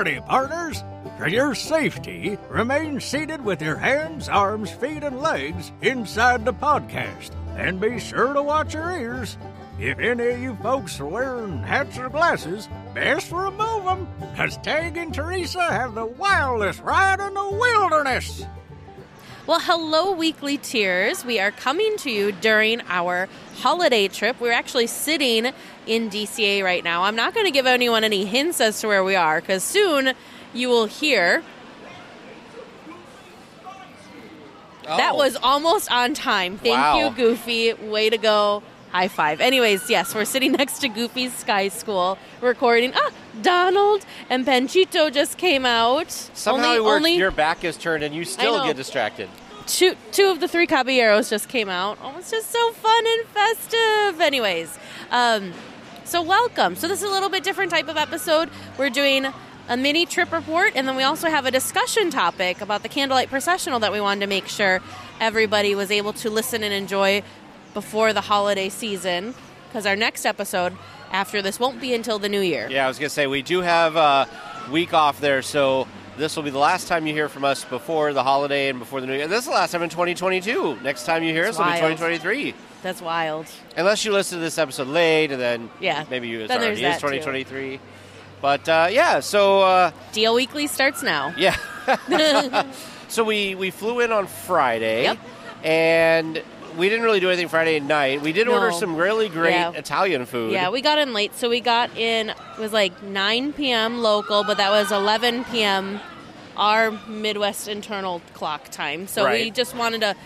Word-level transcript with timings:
Howdy, 0.00 0.20
partners! 0.22 0.82
For 1.18 1.28
your 1.28 1.54
safety, 1.54 2.38
remain 2.48 3.00
seated 3.00 3.44
with 3.44 3.60
your 3.60 3.76
hands, 3.76 4.30
arms, 4.30 4.70
feet, 4.70 5.04
and 5.04 5.20
legs 5.20 5.72
inside 5.82 6.46
the 6.46 6.54
podcast. 6.54 7.32
And 7.58 7.78
be 7.78 7.98
sure 7.98 8.32
to 8.32 8.42
watch 8.42 8.72
your 8.72 8.90
ears. 8.90 9.36
If 9.78 9.98
any 9.98 10.28
of 10.28 10.40
you 10.40 10.56
folks 10.62 10.98
are 11.00 11.06
wearing 11.06 11.58
hats 11.58 11.98
or 11.98 12.08
glasses, 12.08 12.66
best 12.94 13.30
remove 13.30 13.84
them, 13.84 14.08
because 14.18 14.56
Tag 14.62 14.96
and 14.96 15.12
Teresa 15.12 15.70
have 15.70 15.94
the 15.94 16.06
wildest 16.06 16.80
ride 16.80 17.20
in 17.20 17.34
the 17.34 17.50
wilderness. 17.50 18.46
Well, 19.50 19.58
hello, 19.58 20.12
Weekly 20.12 20.58
Tears. 20.58 21.24
We 21.24 21.40
are 21.40 21.50
coming 21.50 21.96
to 21.96 22.10
you 22.12 22.30
during 22.30 22.82
our 22.88 23.28
holiday 23.56 24.06
trip. 24.06 24.40
We're 24.40 24.52
actually 24.52 24.86
sitting 24.86 25.52
in 25.88 26.08
DCA 26.08 26.62
right 26.62 26.84
now. 26.84 27.02
I'm 27.02 27.16
not 27.16 27.34
going 27.34 27.46
to 27.46 27.50
give 27.50 27.66
anyone 27.66 28.04
any 28.04 28.26
hints 28.26 28.60
as 28.60 28.80
to 28.82 28.86
where 28.86 29.02
we 29.02 29.16
are 29.16 29.40
because 29.40 29.64
soon 29.64 30.12
you 30.54 30.68
will 30.68 30.86
hear. 30.86 31.42
That 34.84 35.14
Oh. 35.14 35.16
was 35.16 35.36
almost 35.42 35.90
on 35.90 36.14
time. 36.14 36.56
Thank 36.58 36.76
Wow. 36.76 36.98
you, 37.00 37.10
Goofy. 37.10 37.72
Way 37.72 38.08
to 38.08 38.18
go. 38.18 38.62
High 38.92 39.08
five. 39.08 39.40
Anyways, 39.40 39.90
yes, 39.90 40.14
we're 40.14 40.24
sitting 40.26 40.52
next 40.60 40.78
to 40.80 40.88
Goofy's 40.88 41.34
Sky 41.34 41.68
School 41.68 42.18
recording. 42.40 42.92
Ah, 42.94 43.10
Donald 43.42 44.04
and 44.28 44.46
Panchito 44.46 45.12
just 45.12 45.38
came 45.38 45.66
out. 45.66 46.10
Somehow 46.34 46.76
only, 46.76 46.78
only 46.78 47.14
Your 47.16 47.30
back 47.32 47.64
is 47.64 47.76
turned 47.76 48.04
and 48.04 48.14
you 48.14 48.24
still 48.24 48.64
get 48.64 48.76
distracted. 48.76 49.28
Two 49.78 49.94
two 50.12 50.30
of 50.30 50.40
the 50.40 50.48
three 50.48 50.66
caballeros 50.66 51.30
just 51.30 51.48
came 51.48 51.68
out. 51.68 51.98
Oh, 52.02 52.14
it's 52.18 52.30
just 52.30 52.50
so 52.50 52.72
fun 52.72 53.04
and 53.06 53.26
festive. 53.28 54.20
Anyways, 54.20 54.78
um, 55.10 55.52
so 56.04 56.22
welcome. 56.22 56.76
So 56.76 56.88
this 56.88 57.02
is 57.02 57.08
a 57.08 57.12
little 57.12 57.28
bit 57.28 57.44
different 57.44 57.70
type 57.70 57.88
of 57.88 57.96
episode. 57.96 58.50
We're 58.76 58.90
doing 58.90 59.26
a 59.68 59.76
mini 59.76 60.06
trip 60.06 60.32
report, 60.32 60.72
and 60.74 60.88
then 60.88 60.96
we 60.96 61.04
also 61.04 61.28
have 61.28 61.46
a 61.46 61.50
discussion 61.50 62.10
topic 62.10 62.60
about 62.60 62.82
the 62.82 62.88
candlelight 62.88 63.28
processional 63.28 63.78
that 63.80 63.92
we 63.92 64.00
wanted 64.00 64.20
to 64.20 64.26
make 64.26 64.48
sure 64.48 64.80
everybody 65.20 65.74
was 65.74 65.90
able 65.90 66.12
to 66.14 66.30
listen 66.30 66.62
and 66.62 66.74
enjoy 66.74 67.22
before 67.72 68.12
the 68.12 68.22
holiday 68.22 68.68
season. 68.68 69.34
Because 69.68 69.86
our 69.86 69.94
next 69.94 70.26
episode 70.26 70.76
after 71.12 71.40
this 71.42 71.60
won't 71.60 71.80
be 71.80 71.94
until 71.94 72.18
the 72.18 72.28
new 72.28 72.40
year. 72.40 72.68
Yeah, 72.68 72.84
I 72.84 72.88
was 72.88 72.98
gonna 72.98 73.08
say 73.08 73.28
we 73.28 73.42
do 73.42 73.60
have 73.60 73.94
a 73.94 74.28
week 74.70 74.92
off 74.92 75.20
there, 75.20 75.42
so 75.42 75.86
this 76.20 76.36
will 76.36 76.42
be 76.42 76.50
the 76.50 76.58
last 76.58 76.86
time 76.86 77.06
you 77.06 77.14
hear 77.14 77.28
from 77.28 77.44
us 77.44 77.64
before 77.64 78.12
the 78.12 78.22
holiday 78.22 78.68
and 78.68 78.78
before 78.78 79.00
the 79.00 79.06
new 79.06 79.14
year. 79.14 79.26
This 79.26 79.40
is 79.40 79.44
the 79.46 79.50
last 79.52 79.72
time 79.72 79.82
in 79.82 79.88
2022. 79.88 80.80
Next 80.82 81.06
time 81.06 81.22
you 81.22 81.32
hear 81.32 81.44
It's 81.44 81.58
us 81.58 81.64
will 81.64 81.72
be 81.72 81.78
2023. 81.94 82.54
That's 82.82 83.00
wild. 83.00 83.46
Unless 83.76 84.04
you 84.04 84.12
listen 84.12 84.38
to 84.38 84.42
this 84.44 84.58
episode 84.58 84.88
late, 84.88 85.32
and 85.32 85.40
then 85.40 85.70
Yeah, 85.80 86.04
maybe 86.10 86.28
you 86.28 86.40
it's 86.40 86.52
already 86.52 86.72
is 86.74 86.80
that 86.80 87.00
too. 87.00 87.08
2023. 87.18 87.80
But 88.42 88.68
uh, 88.68 88.88
yeah, 88.90 89.20
so 89.20 89.62
uh, 89.62 89.90
Deal 90.12 90.34
Weekly 90.34 90.66
starts 90.66 91.02
now. 91.02 91.34
yeah, 91.38 91.56
so 93.08 93.24
we 93.24 93.54
we 93.54 93.70
flew 93.70 94.00
in 94.00 94.12
on 94.12 94.26
Friday, 94.26 95.02
Yep. 95.04 95.18
and 95.64 96.42
we 96.76 96.88
didn't 96.88 97.04
really 97.04 97.20
do 97.20 97.28
anything 97.28 97.48
Friday 97.48 97.80
night. 97.80 98.22
We 98.22 98.32
did 98.32 98.48
order 98.48 98.72
some 98.72 98.96
really 98.96 99.28
great 99.28 99.52
Yeah. 99.52 99.72
Italian 99.72 100.26
food. 100.26 100.52
Yeah, 100.52 100.70
we 100.70 100.80
got 100.80 100.98
in 100.98 101.12
late, 101.12 101.34
so 101.34 101.48
we 101.48 101.60
got 101.60 101.96
in. 101.96 102.30
It 102.30 102.36
was 102.58 102.72
like 102.72 103.02
9 103.02 103.52
p.m. 103.52 104.00
local, 104.02 104.44
but 104.44 104.56
that 104.58 104.70
was 104.70 104.92
11 104.92 105.44
p.m. 105.44 106.00
our 106.56 106.90
Midwest 107.08 107.68
internal 107.68 108.20
clock 108.34 108.68
time. 108.70 109.06
So 109.06 109.28
we 109.30 109.50
just 109.50 109.74
wanted 109.76 110.00
to 110.02 110.16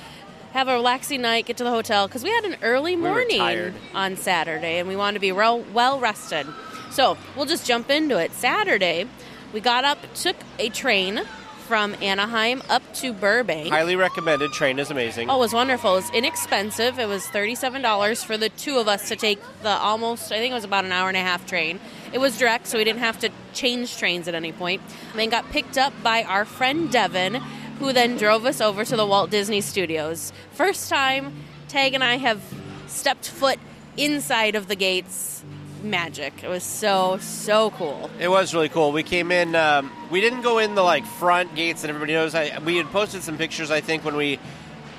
have 0.53 0.69
a 0.69 0.75
relaxing 0.75 1.23
night, 1.23 1.47
get 1.47 1.57
to 1.57 1.65
the 1.65 1.71
hotel 1.71 2.07
because 2.07 2.23
we 2.23 2.31
had 2.31 2.45
an 2.45 2.57
early 2.63 2.95
morning 2.97 3.39
tired. 3.39 3.75
on 3.95 4.17
Saturday, 4.17 4.79
and 4.79 4.89
we 4.89 4.95
wanted 4.97 5.15
to 5.15 5.21
be 5.21 5.33
well, 5.33 5.65
well 5.73 5.99
rested. 5.99 6.47
So 6.91 7.17
we'll 7.37 7.47
just 7.47 7.67
jump 7.67 7.91
into 7.91 8.19
it. 8.19 8.33
Saturday, 8.33 9.07
we 9.53 9.61
got 9.61 9.85
up, 9.85 9.99
took 10.15 10.37
a 10.61 10.69
train 10.69 11.23
from 11.67 11.95
Anaheim 12.03 12.63
up 12.69 12.83
to 12.95 13.13
Burbank. 13.13 13.69
highly 13.71 13.97
recommended. 13.97 14.53
Train 14.53 14.79
is 14.79 14.91
amazing. 14.91 15.31
Oh, 15.31 15.37
it 15.37 15.39
was 15.39 15.53
wonderful. 15.53 15.93
It 15.93 15.97
was 15.97 16.11
inexpensive. 16.11 16.99
It 16.99 17.09
was 17.09 17.27
thirty-seven 17.27 17.83
dollars 17.83 18.23
for 18.23 18.37
the 18.37 18.49
two 18.51 18.77
of 18.79 18.87
us 18.89 19.09
to 19.09 19.17
take 19.17 19.41
the 19.63 19.71
almost. 19.71 20.31
I 20.31 20.37
think 20.37 20.53
it 20.53 20.55
was 20.55 20.65
about 20.65 20.85
an 20.85 20.93
hour 20.93 21.09
and 21.09 21.17
a 21.17 21.21
half 21.21 21.47
train. 21.47 21.81
It 22.13 22.19
was 22.19 22.39
direct, 22.39 22.67
so 22.67 22.79
we 22.79 22.85
didn't 22.85 23.01
have 23.01 23.19
to 23.21 23.31
change 23.53 23.97
trains 23.97 24.29
at 24.29 24.35
any 24.35 24.53
point. 24.53 24.83
And 25.11 25.19
then 25.19 25.31
got 25.31 25.51
picked 25.51 25.79
up 25.79 25.93
by 26.03 26.23
our 26.23 26.45
friend 26.45 26.91
Devin, 26.93 27.35
who 27.79 27.93
then 27.93 28.17
drove 28.17 28.45
us 28.45 28.61
over 28.61 28.85
to 28.85 28.97
the 28.97 29.07
Walt 29.07 29.31
Disney 29.31 29.61
Studios. 29.61 30.33
First 30.53 30.89
time 30.91 31.33
Tag 31.69 31.95
and 31.95 32.05
I 32.05 32.19
have 32.19 32.41
stepped 32.87 33.29
foot 33.29 33.59
inside 33.97 34.55
of 34.55 34.69
the 34.69 34.77
gates. 34.77 35.43
Magic. 35.85 36.43
It 36.43 36.49
was 36.49 36.65
so 36.65 37.19
so 37.21 37.71
cool. 37.71 38.11
It 38.19 38.29
was 38.29 38.55
really 38.55 38.69
cool. 38.69 38.91
We 38.91 39.03
came 39.03 39.31
in. 39.31 39.55
Um, 39.55 39.93
we 40.11 40.21
didn't 40.21 40.43
go 40.43 40.59
in 40.59 40.75
the 40.75 40.83
like 40.83 41.05
front 41.05 41.55
gates 41.55 41.83
that 41.83 41.89
everybody 41.89 42.15
knows. 42.15 42.35
I, 42.35 42.59
we 42.59 42.77
had 42.77 42.87
posted 42.87 43.23
some 43.23 43.37
pictures. 43.37 43.71
I 43.71 43.81
think 43.81 44.05
when 44.05 44.17
we 44.17 44.39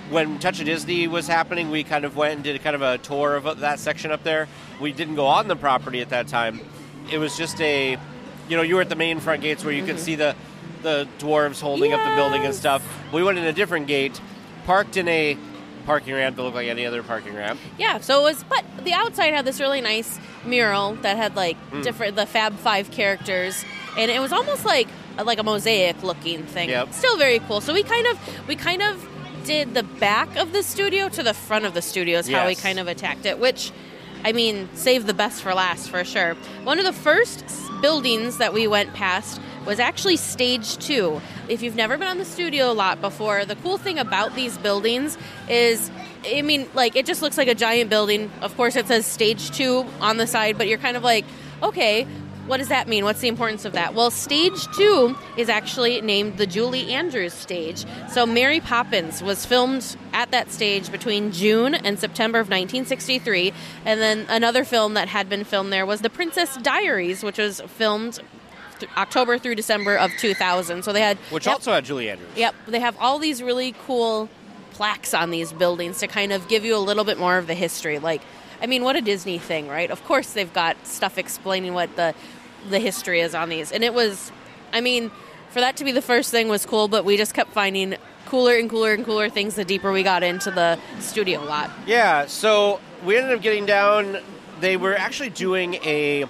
when 0.10 0.40
Touch 0.40 0.60
of 0.60 0.66
Disney 0.66 1.08
was 1.08 1.28
happening, 1.28 1.72
we 1.72 1.84
kind 1.84 2.06
of 2.06 2.16
went 2.16 2.36
and 2.36 2.44
did 2.44 2.62
kind 2.62 2.76
of 2.76 2.82
a 2.82 2.98
tour 3.00 3.36
of 3.36 3.60
that 3.60 3.80
section 3.80 4.12
up 4.12 4.24
there. 4.24 4.48
We 4.80 4.94
didn't 4.94 5.16
go 5.16 5.26
on 5.26 5.48
the 5.48 5.56
property 5.56 6.02
at 6.02 6.10
that 6.10 6.28
time. 6.28 6.62
It 7.12 7.18
was 7.18 7.36
just 7.38 7.60
a, 7.60 7.98
you 8.48 8.56
know, 8.56 8.62
you 8.62 8.76
were 8.76 8.82
at 8.82 8.90
the 8.90 8.96
main 8.96 9.20
front 9.20 9.42
gates 9.42 9.64
where 9.64 9.74
you 9.74 9.86
could 9.86 10.00
see 10.00 10.16
the 10.16 10.36
the 10.84 11.08
dwarves 11.18 11.60
holding 11.60 11.94
up 11.94 12.00
the 12.08 12.16
building 12.16 12.46
and 12.46 12.54
stuff. 12.54 12.88
We 13.12 13.24
went 13.24 13.40
in 13.40 13.46
a 13.46 13.54
different 13.54 13.88
gate, 13.88 14.22
parked 14.66 14.98
in 14.98 15.08
a 15.08 15.36
parking 15.88 16.14
ramp 16.14 16.36
that 16.36 16.44
looked 16.44 16.56
like 16.56 16.68
any 16.68 16.86
other 16.86 17.02
parking 17.02 17.36
ramp. 17.36 17.60
Yeah, 17.78 18.00
so 18.00 18.20
it 18.22 18.24
was, 18.24 18.44
but 18.44 18.64
the 18.84 18.94
outside 18.94 19.34
had 19.34 19.46
this 19.46 19.60
really 19.60 19.82
nice 19.82 20.20
mural 20.46 20.96
that 21.02 21.18
had 21.18 21.36
like 21.36 21.58
Hmm. 21.72 21.82
different 21.82 22.16
the 22.16 22.26
Fab 22.26 22.58
Five 22.60 22.92
characters, 22.92 23.64
and 23.98 24.10
it 24.12 24.20
was 24.20 24.32
almost 24.32 24.66
like 24.66 24.88
like 25.24 25.40
a 25.40 25.44
mosaic 25.44 26.04
looking 26.04 26.44
thing. 26.44 26.70
Yep. 26.70 26.94
Still 26.94 27.18
very 27.18 27.40
cool. 27.40 27.62
So 27.62 27.74
we 27.74 27.84
kind 27.84 28.06
of 28.08 28.48
we 28.48 28.56
kind 28.56 28.82
of 28.82 29.06
did 29.46 29.74
the 29.74 29.84
back 29.84 30.36
of 30.38 30.52
the 30.54 30.64
studio 30.64 31.08
to 31.10 31.22
the 31.24 31.34
front 31.34 31.66
of 31.66 31.74
the 31.74 31.82
studio 31.82 32.20
is 32.20 32.28
how 32.28 32.48
we 32.48 32.56
kind 32.56 32.80
of 32.80 32.88
attacked 32.88 33.26
it, 33.26 33.40
which. 33.40 33.72
I 34.24 34.32
mean, 34.32 34.70
save 34.74 35.06
the 35.06 35.14
best 35.14 35.44
for 35.44 35.54
last 35.54 35.88
for 35.88 36.04
sure. 36.04 36.34
One 36.64 36.80
of 36.80 36.86
the 36.86 36.94
first 36.94 37.46
buildings 37.80 38.40
that 38.40 38.54
we 38.54 38.66
went 38.66 38.92
past 38.96 39.40
was 39.68 39.80
actually 39.80 40.18
stage 40.18 40.80
two. 40.80 41.22
If 41.48 41.62
you've 41.62 41.76
never 41.76 41.96
been 41.96 42.08
on 42.08 42.18
the 42.18 42.26
studio 42.26 42.72
lot 42.74 43.02
before, 43.02 43.46
the 43.46 43.56
cool 43.58 43.78
thing 43.78 44.00
about 44.00 44.34
these 44.34 44.58
buildings 44.58 45.16
is 45.48 45.92
I 46.26 46.42
mean, 46.42 46.68
like 46.74 46.96
it 46.96 47.06
just 47.06 47.22
looks 47.22 47.38
like 47.38 47.48
a 47.48 47.56
giant 47.56 47.90
building. 47.90 48.32
Of 48.42 48.56
course, 48.58 48.76
it 48.76 48.88
says 48.88 49.06
stage 49.06 49.52
two 49.52 49.86
on 50.02 50.18
the 50.18 50.28
side, 50.28 50.58
but 50.58 50.68
you're 50.68 50.78
kind 50.78 50.98
of 50.98 51.04
like, 51.04 51.26
okay, 51.62 52.06
what 52.48 52.58
does 52.58 52.68
that 52.68 52.88
mean? 52.88 53.04
What's 53.06 53.22
the 53.22 53.28
importance 53.28 53.66
of 53.66 53.74
that? 53.74 53.96
Well, 53.96 54.12
stage 54.12 54.68
two 54.78 55.18
is 55.36 55.50
actually 55.50 56.02
named 56.02 56.38
the 56.38 56.46
Julie 56.46 56.94
Andrews 56.94 57.34
stage. 57.34 57.86
So, 58.12 58.26
Mary 58.28 58.60
Poppins 58.60 59.24
was 59.24 59.46
filmed 59.46 59.96
at 60.14 60.30
that 60.32 60.52
stage 60.52 60.92
between 60.92 61.32
June 61.32 61.74
and 61.74 61.98
September 61.98 62.38
of 62.40 62.46
1963. 62.48 63.52
And 63.84 64.00
then 64.00 64.28
another 64.30 64.64
film 64.64 64.94
that 64.94 65.08
had 65.08 65.28
been 65.28 65.44
filmed 65.44 65.74
there 65.74 65.88
was 65.88 66.02
The 66.02 66.10
Princess 66.10 66.56
Diaries, 66.58 67.24
which 67.24 67.40
was 67.40 67.62
filmed 67.62 68.20
th- 68.80 68.92
October 68.96 69.40
through 69.40 69.56
December 69.56 69.96
of 69.96 70.12
2000. 70.18 70.84
So, 70.84 70.94
they 70.94 71.02
had. 71.02 71.18
Which 71.32 71.46
have- 71.46 71.56
also 71.56 71.74
had 71.74 71.84
Julie 71.84 72.12
Andrews. 72.12 72.30
Yep, 72.36 72.54
they 72.68 72.80
have 72.80 72.96
all 73.00 73.18
these 73.18 73.42
really 73.42 73.74
cool 73.88 74.30
plaques 74.76 75.14
on 75.14 75.32
these 75.32 75.54
buildings 75.54 76.00
to 76.00 76.08
kind 76.08 76.34
of 76.34 76.50
give 76.50 76.66
you 76.66 76.76
a 76.76 76.84
little 76.84 77.06
bit 77.06 77.18
more 77.18 77.38
of 77.38 77.48
the 77.48 77.54
history. 77.54 77.98
Like, 77.98 78.22
I 78.62 78.68
mean, 78.68 78.84
what 78.84 78.98
a 78.98 79.02
Disney 79.02 79.38
thing, 79.38 79.70
right? 79.70 79.90
Of 79.90 80.04
course, 80.04 80.34
they've 80.34 80.52
got 80.52 80.76
stuff 80.86 81.18
explaining 81.18 81.74
what 81.74 81.96
the 81.96 82.14
the 82.70 82.80
history 82.80 83.22
is 83.22 83.36
on 83.36 83.48
these, 83.50 83.72
and 83.72 83.84
it 83.84 83.94
was, 83.94 84.32
I 84.74 84.82
mean, 84.82 85.12
for 85.52 85.60
that 85.62 85.78
to 85.78 85.84
be 85.84 85.92
the 85.92 86.02
first 86.02 86.32
thing 86.32 86.50
was 86.50 86.66
cool, 86.66 86.88
but 86.88 87.06
we 87.06 87.16
just 87.16 87.34
kept 87.34 87.52
finding 87.52 87.96
cooler 88.26 88.58
and 88.58 88.70
cooler 88.70 88.92
and 88.94 89.06
cooler 89.06 89.30
things 89.30 89.56
the 89.56 89.64
deeper 89.64 89.92
we 89.92 90.04
got 90.04 90.24
into 90.24 90.52
the 90.52 90.80
studio 91.00 91.42
lot. 91.44 91.70
Yeah, 91.86 92.26
so 92.26 92.82
we 93.06 93.18
ended 93.18 93.34
up 93.34 93.42
getting 93.42 93.66
down. 93.66 94.18
They 94.60 94.78
were 94.78 94.96
actually 94.96 95.30
doing 95.30 95.76
a 95.76 96.26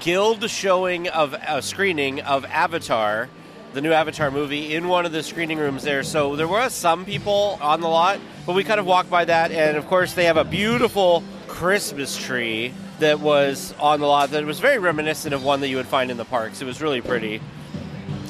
guild 0.00 0.48
showing 0.50 1.08
of 1.08 1.34
a 1.34 1.60
screening 1.62 2.20
of 2.22 2.44
Avatar, 2.46 3.28
the 3.72 3.80
new 3.80 3.92
Avatar 3.92 4.30
movie, 4.30 4.74
in 4.74 4.88
one 4.88 5.04
of 5.06 5.12
the 5.12 5.22
screening 5.22 5.58
rooms 5.58 5.82
there. 5.82 6.02
So 6.02 6.36
there 6.36 6.48
were 6.48 6.68
some 6.70 7.04
people 7.04 7.58
on 7.60 7.80
the 7.80 7.88
lot, 7.88 8.18
but 8.46 8.54
we 8.54 8.64
kind 8.64 8.80
of 8.80 8.86
walked 8.86 9.10
by 9.10 9.24
that, 9.26 9.50
and 9.50 9.76
of 9.76 9.86
course 9.86 10.14
they 10.14 10.24
have 10.24 10.36
a 10.36 10.44
beautiful 10.44 11.22
Christmas 11.46 12.16
tree 12.16 12.72
that 13.00 13.20
was 13.20 13.74
on 13.78 14.00
the 14.00 14.06
lot 14.06 14.30
that 14.30 14.44
was 14.44 14.60
very 14.60 14.78
reminiscent 14.78 15.34
of 15.34 15.44
one 15.44 15.60
that 15.60 15.68
you 15.68 15.76
would 15.76 15.86
find 15.86 16.10
in 16.10 16.16
the 16.16 16.24
parks. 16.24 16.62
It 16.62 16.64
was 16.64 16.80
really 16.80 17.00
pretty. 17.02 17.40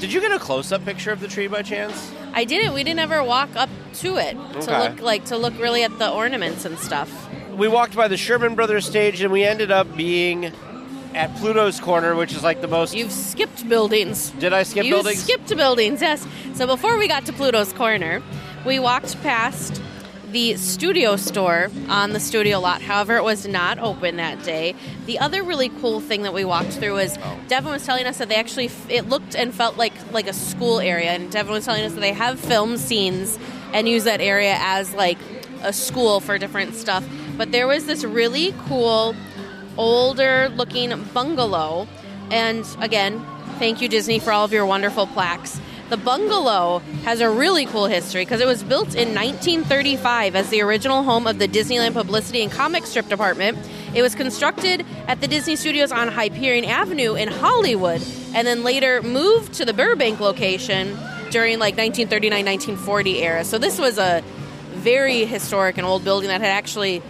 Did 0.00 0.12
you 0.12 0.20
get 0.20 0.32
a 0.32 0.38
close-up 0.38 0.84
picture 0.84 1.12
of 1.12 1.20
the 1.20 1.28
tree 1.28 1.46
by 1.46 1.62
chance? 1.62 2.12
I 2.34 2.44
didn't. 2.44 2.74
We 2.74 2.84
didn't 2.84 3.00
ever 3.00 3.22
walk 3.22 3.50
up 3.56 3.70
to 3.94 4.16
it 4.18 4.34
to 4.62 4.78
look 4.78 5.00
like 5.00 5.24
to 5.26 5.36
look 5.38 5.58
really 5.58 5.84
at 5.84 5.98
the 5.98 6.10
ornaments 6.10 6.64
and 6.64 6.78
stuff. 6.78 7.28
we 7.56 7.68
walked 7.68 7.96
by 7.96 8.08
the 8.08 8.16
Sherman 8.16 8.54
Brothers 8.54 8.84
stage 8.84 9.22
and 9.22 9.32
we 9.32 9.42
ended 9.44 9.70
up 9.70 9.96
being 9.96 10.52
at 11.16 11.34
Pluto's 11.36 11.80
Corner, 11.80 12.14
which 12.14 12.32
is 12.32 12.44
like 12.44 12.60
the 12.60 12.68
most. 12.68 12.94
You've 12.94 13.10
skipped 13.10 13.68
buildings. 13.68 14.30
Did 14.38 14.52
I 14.52 14.62
skip 14.62 14.84
buildings? 14.84 14.86
you 14.86 14.94
buildings? 14.94 15.22
skipped 15.22 15.56
buildings, 15.56 16.02
yes. 16.02 16.26
So 16.54 16.66
before 16.66 16.98
we 16.98 17.08
got 17.08 17.26
to 17.26 17.32
Pluto's 17.32 17.72
Corner, 17.72 18.22
we 18.64 18.78
walked 18.78 19.20
past 19.22 19.80
the 20.30 20.56
studio 20.56 21.16
store 21.16 21.70
on 21.88 22.12
the 22.12 22.20
studio 22.20 22.60
lot. 22.60 22.82
However, 22.82 23.16
it 23.16 23.24
was 23.24 23.46
not 23.46 23.78
open 23.78 24.16
that 24.16 24.42
day. 24.42 24.74
The 25.06 25.18
other 25.18 25.42
really 25.42 25.70
cool 25.80 26.00
thing 26.00 26.22
that 26.22 26.34
we 26.34 26.44
walked 26.44 26.72
through 26.72 26.94
was 26.94 27.16
oh. 27.22 27.40
Devin 27.48 27.72
was 27.72 27.86
telling 27.86 28.06
us 28.06 28.19
that 28.19 28.28
they 28.28 28.34
actually 28.34 28.70
it 28.88 29.08
looked 29.08 29.34
and 29.34 29.54
felt 29.54 29.78
like 29.78 29.94
like 30.12 30.26
a 30.26 30.34
school 30.34 30.80
area, 30.80 31.10
and 31.10 31.32
Devin 31.32 31.52
was 31.52 31.64
telling 31.64 31.84
us 31.84 31.94
that 31.94 32.00
they 32.00 32.12
have 32.12 32.38
film 32.38 32.76
scenes 32.76 33.38
and 33.72 33.88
use 33.88 34.04
that 34.04 34.20
area 34.20 34.56
as 34.60 34.92
like 34.92 35.19
a 35.62 35.72
school 35.72 36.20
for 36.20 36.36
different 36.36 36.74
stuff. 36.74 37.08
But 37.38 37.52
there 37.52 37.66
was 37.66 37.86
this 37.86 38.04
really 38.04 38.54
cool 38.69 39.14
older 39.76 40.49
looking 40.50 40.93
bungalow, 41.12 41.87
and 42.31 42.67
again, 42.81 43.25
thank 43.58 43.81
you 43.81 43.88
Disney 43.88 44.19
for 44.19 44.32
all 44.32 44.44
of 44.44 44.52
your 44.52 44.67
wonderful 44.67 45.06
plaques. 45.06 45.61
The 45.88 45.96
bungalow 45.96 46.81
has 47.05 47.20
a 47.20 47.31
really 47.31 47.64
cool 47.67 47.87
history 47.87 48.25
because 48.25 48.40
it 48.40 48.46
was 48.46 48.64
built 48.64 48.96
in 48.96 49.14
1935 49.14 50.34
as 50.34 50.50
the 50.50 50.61
original 50.62 51.05
home 51.05 51.28
of 51.28 51.38
the 51.38 51.46
Disneyland 51.46 51.93
Publicity 51.93 52.43
and 52.43 52.50
Comic 52.50 52.87
Strip 52.87 53.08
Department. 53.08 53.56
It 53.94 54.02
was 54.02 54.17
constructed 54.17 54.84
at 55.06 55.20
the 55.20 55.28
Disney 55.28 55.55
Studios 55.55 55.93
on 55.93 56.08
Hyperion 56.08 56.64
Avenue 56.64 57.14
in 57.14 57.29
Hollywood 57.29 58.02
and 58.34 58.44
then 58.46 58.64
later 58.64 59.00
moved 59.00 59.55
to 59.55 59.64
the 59.64 59.72
Burbank 59.72 60.19
location 60.19 60.99
during 61.31 61.61
like 61.61 61.76
1939 61.76 62.44
1940 62.44 63.22
era. 63.22 63.44
So 63.44 63.56
this 63.56 63.79
was 63.79 63.96
a 63.96 64.25
very 64.72 65.25
historic 65.25 65.79
and 65.79 65.87
old 65.87 66.02
building 66.02 66.29
that 66.29 66.40
had 66.40 66.50
actually 66.50 67.00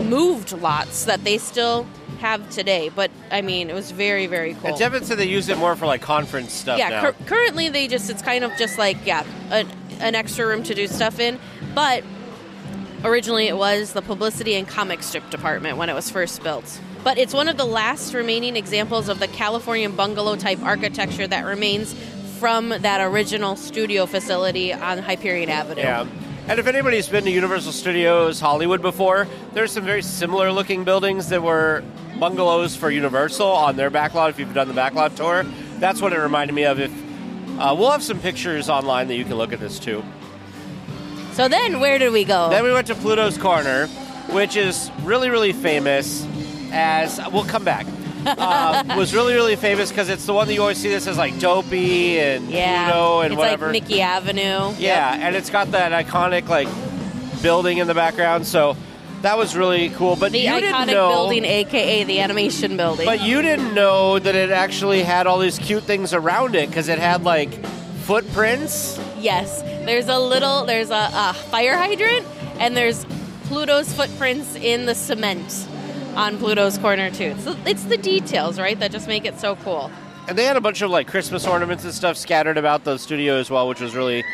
moved 0.00 0.52
lots 0.52 1.04
that 1.04 1.24
they 1.24 1.38
still 1.38 1.86
have 2.20 2.48
today. 2.50 2.88
But 2.88 3.10
I 3.30 3.42
mean, 3.42 3.70
it 3.70 3.74
was 3.74 3.90
very, 3.90 4.26
very 4.26 4.54
cool. 4.54 4.70
And 4.70 4.78
Devin 4.78 5.04
said 5.04 5.18
they 5.18 5.28
use 5.28 5.48
it 5.48 5.58
more 5.58 5.76
for 5.76 5.86
like 5.86 6.02
conference 6.02 6.52
stuff 6.52 6.78
yeah, 6.78 6.88
now. 6.88 7.00
cur- 7.02 7.24
currently 7.26 7.68
they 7.68 7.88
just 7.88 8.08
it's 8.10 8.22
kind 8.22 8.44
of 8.44 8.52
just 8.56 8.78
like 8.78 9.04
yeah, 9.04 9.24
an, 9.50 9.68
an 10.00 10.14
extra 10.14 10.46
room 10.46 10.62
to 10.64 10.74
do 10.74 10.86
stuff 10.86 11.20
in, 11.20 11.38
but 11.74 12.04
originally 13.04 13.48
it 13.48 13.56
was 13.56 13.92
the 13.92 14.02
publicity 14.02 14.54
and 14.54 14.68
comic 14.68 15.02
strip 15.02 15.28
department 15.30 15.76
when 15.76 15.88
it 15.88 15.94
was 15.94 16.10
first 16.10 16.42
built. 16.42 16.80
But 17.04 17.18
it's 17.18 17.34
one 17.34 17.48
of 17.48 17.56
the 17.56 17.64
last 17.64 18.14
remaining 18.14 18.56
examples 18.56 19.08
of 19.08 19.18
the 19.18 19.26
Californian 19.26 19.96
bungalow 19.96 20.36
type 20.36 20.62
architecture 20.62 21.26
that 21.26 21.44
remains 21.44 21.94
from 22.38 22.68
that 22.70 23.00
original 23.00 23.56
studio 23.56 24.06
facility 24.06 24.72
on 24.72 24.98
Hyperion 24.98 25.48
Avenue. 25.48 25.82
Yeah. 25.82 26.06
And 26.48 26.58
if 26.58 26.66
anybody's 26.66 27.08
been 27.08 27.24
to 27.24 27.30
Universal 27.30 27.70
Studios 27.70 28.40
Hollywood 28.40 28.82
before, 28.82 29.28
there's 29.52 29.70
some 29.70 29.84
very 29.84 30.02
similar 30.02 30.50
looking 30.50 30.82
buildings 30.82 31.28
that 31.28 31.40
were 31.40 31.84
bungalows 32.18 32.74
for 32.74 32.90
Universal 32.90 33.46
on 33.46 33.76
their 33.76 33.92
backlot. 33.92 34.30
If 34.30 34.40
you've 34.40 34.52
done 34.52 34.66
the 34.66 34.74
backlot 34.74 35.14
tour, 35.14 35.44
that's 35.78 36.02
what 36.02 36.12
it 36.12 36.18
reminded 36.18 36.54
me 36.54 36.64
of. 36.64 36.80
If 36.80 36.90
uh, 37.58 37.74
we'll 37.78 37.92
have 37.92 38.02
some 38.02 38.18
pictures 38.18 38.68
online 38.68 39.06
that 39.08 39.14
you 39.14 39.24
can 39.24 39.36
look 39.36 39.52
at 39.52 39.60
this 39.60 39.78
too. 39.78 40.02
So 41.32 41.48
then 41.48 41.78
where 41.78 41.98
did 41.98 42.12
we 42.12 42.24
go? 42.24 42.50
Then 42.50 42.64
we 42.64 42.72
went 42.72 42.88
to 42.88 42.96
Pluto's 42.96 43.38
Corner, 43.38 43.86
which 44.30 44.56
is 44.56 44.90
really 45.02 45.30
really 45.30 45.52
famous. 45.52 46.26
As 46.72 47.20
we'll 47.32 47.44
come 47.44 47.64
back, 47.64 47.86
uh, 48.26 48.94
was 48.96 49.14
really 49.14 49.34
really 49.34 49.56
famous 49.56 49.90
because 49.90 50.08
it's 50.08 50.26
the 50.26 50.32
one 50.32 50.46
that 50.48 50.54
you 50.54 50.60
always 50.60 50.78
see 50.78 50.90
that 50.90 51.02
says 51.02 51.18
like 51.18 51.38
Dopey 51.38 52.18
and 52.18 52.50
yeah, 52.50 52.90
Pluto 52.90 53.20
and 53.20 53.32
it's 53.32 53.38
whatever. 53.38 53.66
like 53.66 53.82
Mickey 53.82 54.00
Avenue. 54.00 54.74
Yeah, 54.78 55.14
and 55.20 55.36
it's 55.36 55.50
got 55.50 55.70
that 55.72 55.92
iconic 56.06 56.48
like 56.48 56.68
building 57.42 57.78
in 57.78 57.86
the 57.86 57.94
background. 57.94 58.46
So 58.46 58.76
that 59.22 59.38
was 59.38 59.56
really 59.56 59.90
cool. 59.90 60.16
But 60.16 60.32
The 60.32 60.38
you 60.40 60.52
didn't 60.52 60.74
iconic 60.74 60.92
know, 60.92 61.08
building, 61.10 61.44
aka 61.44 62.04
the 62.04 62.20
animation 62.20 62.76
building. 62.76 63.06
But 63.06 63.20
you 63.22 63.40
didn't 63.42 63.74
know 63.74 64.18
that 64.18 64.34
it 64.34 64.50
actually 64.50 65.02
had 65.02 65.26
all 65.26 65.38
these 65.38 65.58
cute 65.58 65.84
things 65.84 66.12
around 66.12 66.54
it 66.54 66.68
because 66.68 66.88
it 66.88 66.98
had 66.98 67.22
like 67.24 67.52
footprints. 68.02 68.98
Yes, 69.18 69.62
there's 69.62 70.08
a 70.08 70.18
little, 70.18 70.64
there's 70.64 70.90
a, 70.90 71.10
a 71.12 71.34
fire 71.34 71.76
hydrant, 71.76 72.26
and 72.58 72.76
there's 72.76 73.04
Pluto's 73.44 73.92
footprints 73.92 74.56
in 74.56 74.86
the 74.86 74.94
cement 74.94 75.68
on 76.14 76.38
Pluto's 76.38 76.78
corner 76.78 77.10
too. 77.10 77.34
So 77.40 77.56
it's 77.66 77.84
the 77.84 77.96
details, 77.96 78.58
right, 78.58 78.78
that 78.80 78.90
just 78.92 79.08
make 79.08 79.24
it 79.24 79.38
so 79.38 79.56
cool. 79.56 79.90
And 80.28 80.38
they 80.38 80.44
had 80.44 80.56
a 80.56 80.60
bunch 80.60 80.82
of 80.82 80.90
like 80.90 81.08
Christmas 81.08 81.46
ornaments 81.46 81.84
and 81.84 81.92
stuff 81.92 82.16
scattered 82.16 82.56
about 82.58 82.84
the 82.84 82.98
studio 82.98 83.36
as 83.36 83.50
well, 83.50 83.68
which 83.68 83.80
was 83.80 83.94
really 83.94 84.24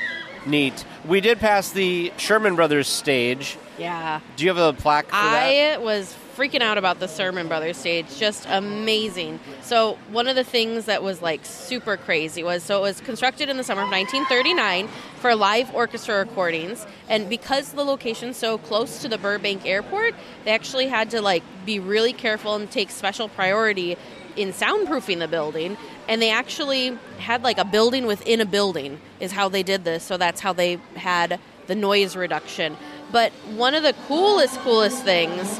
neat. 0.47 0.85
We 1.07 1.21
did 1.21 1.39
pass 1.39 1.71
the 1.71 2.13
Sherman 2.17 2.57
Brothers 2.57 2.89
stage. 2.89 3.57
Yeah, 3.79 4.21
Do 4.37 4.45
you 4.45 4.51
have 4.55 4.59
a 4.59 4.73
plaque 4.79 5.07
for 5.07 5.13
that? 5.13 5.75
I 5.75 5.79
was 5.79 6.15
freaking 6.39 6.63
out 6.63 6.79
about 6.79 7.01
the 7.01 7.09
Sherman 7.09 7.49
Brothers 7.49 7.77
stage. 7.77 8.17
Just 8.17 8.47
amazing. 8.49 9.41
So 9.61 9.99
one 10.13 10.29
of 10.29 10.37
the 10.37 10.45
things 10.45 10.85
that 10.85 11.03
was 11.03 11.21
like 11.21 11.45
super 11.45 11.97
crazy 11.97 12.45
was 12.45 12.63
so 12.63 12.79
it 12.79 12.83
was 12.83 13.01
constructed 13.01 13.49
in 13.49 13.57
the 13.57 13.65
summer 13.65 13.83
of 13.83 13.91
1939 13.91 14.87
for 15.17 15.35
live 15.35 15.75
orchestra 15.75 16.19
recordings, 16.19 16.87
and 17.09 17.29
because 17.29 17.73
the 17.73 17.83
location's 17.83 18.37
so 18.37 18.57
close 18.57 19.03
to 19.03 19.09
the 19.09 19.19
Burbank 19.19 19.67
Airport, 19.67 20.15
they 20.45 20.53
actually 20.53 20.87
had 20.87 21.11
to 21.11 21.21
like 21.21 21.43
be 21.67 21.81
really 21.81 22.13
careful 22.13 22.55
and 22.55 22.71
take 22.71 22.91
special 22.91 23.29
priority 23.29 23.97
in 24.37 24.53
soundproofing 24.53 25.19
the 25.19 25.27
building 25.27 25.77
and 26.07 26.23
they 26.23 26.31
actually 26.31 26.97
had 27.19 27.43
like 27.43 27.59
a 27.59 27.65
building 27.65 28.07
within 28.07 28.41
a 28.41 28.47
building 28.47 29.01
is 29.19 29.33
how 29.33 29.49
they 29.49 29.65
did 29.65 29.83
this 29.83 30.05
so 30.05 30.17
that's 30.17 30.41
how 30.41 30.53
they 30.53 30.79
had 30.95 31.41
the 31.67 31.75
noise 31.75 32.15
reduction 32.15 32.77
but 33.11 33.33
one 33.57 33.75
of 33.75 33.83
the 33.83 33.93
coolest 34.07 34.57
coolest 34.61 35.03
things 35.03 35.59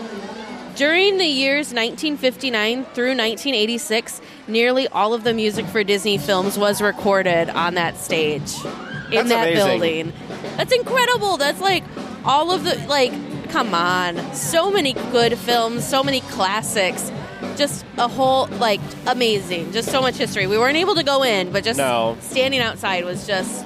during 0.79 1.19
the 1.19 1.27
years 1.27 1.73
1959 1.75 2.85
through 2.95 3.09
1986 3.17 4.21
nearly 4.47 4.87
all 4.89 5.13
of 5.13 5.25
the 5.25 5.35
music 5.35 5.67
for 5.67 5.83
disney 5.83 6.17
films 6.17 6.57
was 6.57 6.81
recorded 6.81 7.51
on 7.51 7.75
that 7.75 7.97
stage 7.97 8.55
in 9.11 9.27
That's 9.27 9.29
that 9.31 9.49
amazing. 9.49 9.55
building 9.55 10.13
that's 10.57 10.73
incredible 10.73 11.37
that's 11.37 11.61
like 11.61 11.83
all 12.25 12.53
of 12.53 12.63
the 12.63 12.77
like 12.87 13.13
come 13.51 13.75
on 13.75 14.35
so 14.35 14.71
many 14.71 14.93
good 15.11 15.37
films 15.37 15.85
so 15.85 16.05
many 16.05 16.21
classics 16.23 17.11
just 17.57 17.85
a 17.97 18.07
whole 18.07 18.47
like 18.47 18.81
amazing 19.09 19.73
just 19.73 19.91
so 19.91 20.01
much 20.01 20.15
history 20.15 20.47
we 20.47 20.59
weren't 20.59 20.77
able 20.77 20.95
to 20.95 21.03
go 21.03 21.25
in 21.25 21.51
but 21.51 21.65
just 21.65 21.79
No. 21.79 22.17
standing 22.21 22.61
outside 22.61 23.05
was 23.05 23.27
just 23.27 23.65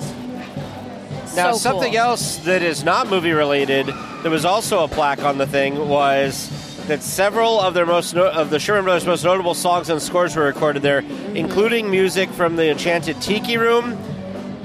Now, 1.37 1.53
so 1.53 1.59
something 1.59 1.93
cool. 1.93 2.00
else 2.00 2.37
that 2.38 2.62
is 2.62 2.85
not 2.85 3.09
movie 3.09 3.32
related, 3.32 3.87
that 3.87 4.31
was 4.31 4.44
also 4.47 4.85
a 4.85 4.88
plaque 4.88 5.23
on 5.25 5.38
the 5.38 5.47
thing, 5.47 5.88
was 5.88 6.50
that 6.88 7.02
several 7.02 7.61
of 7.61 7.75
their 7.75 7.87
most 7.87 8.14
no- 8.14 8.26
of 8.29 8.50
the 8.50 8.58
Sherman 8.58 8.84
Brothers' 8.84 9.06
most 9.06 9.25
notable 9.25 9.55
songs 9.55 9.88
and 9.88 10.00
scores 10.02 10.34
were 10.37 10.44
recorded 10.44 10.82
there, 10.82 11.05
including 11.34 11.90
music 11.90 12.29
from 12.31 12.56
the 12.56 12.70
Enchanted 12.70 13.20
Tiki 13.20 13.56
Room. 13.56 13.96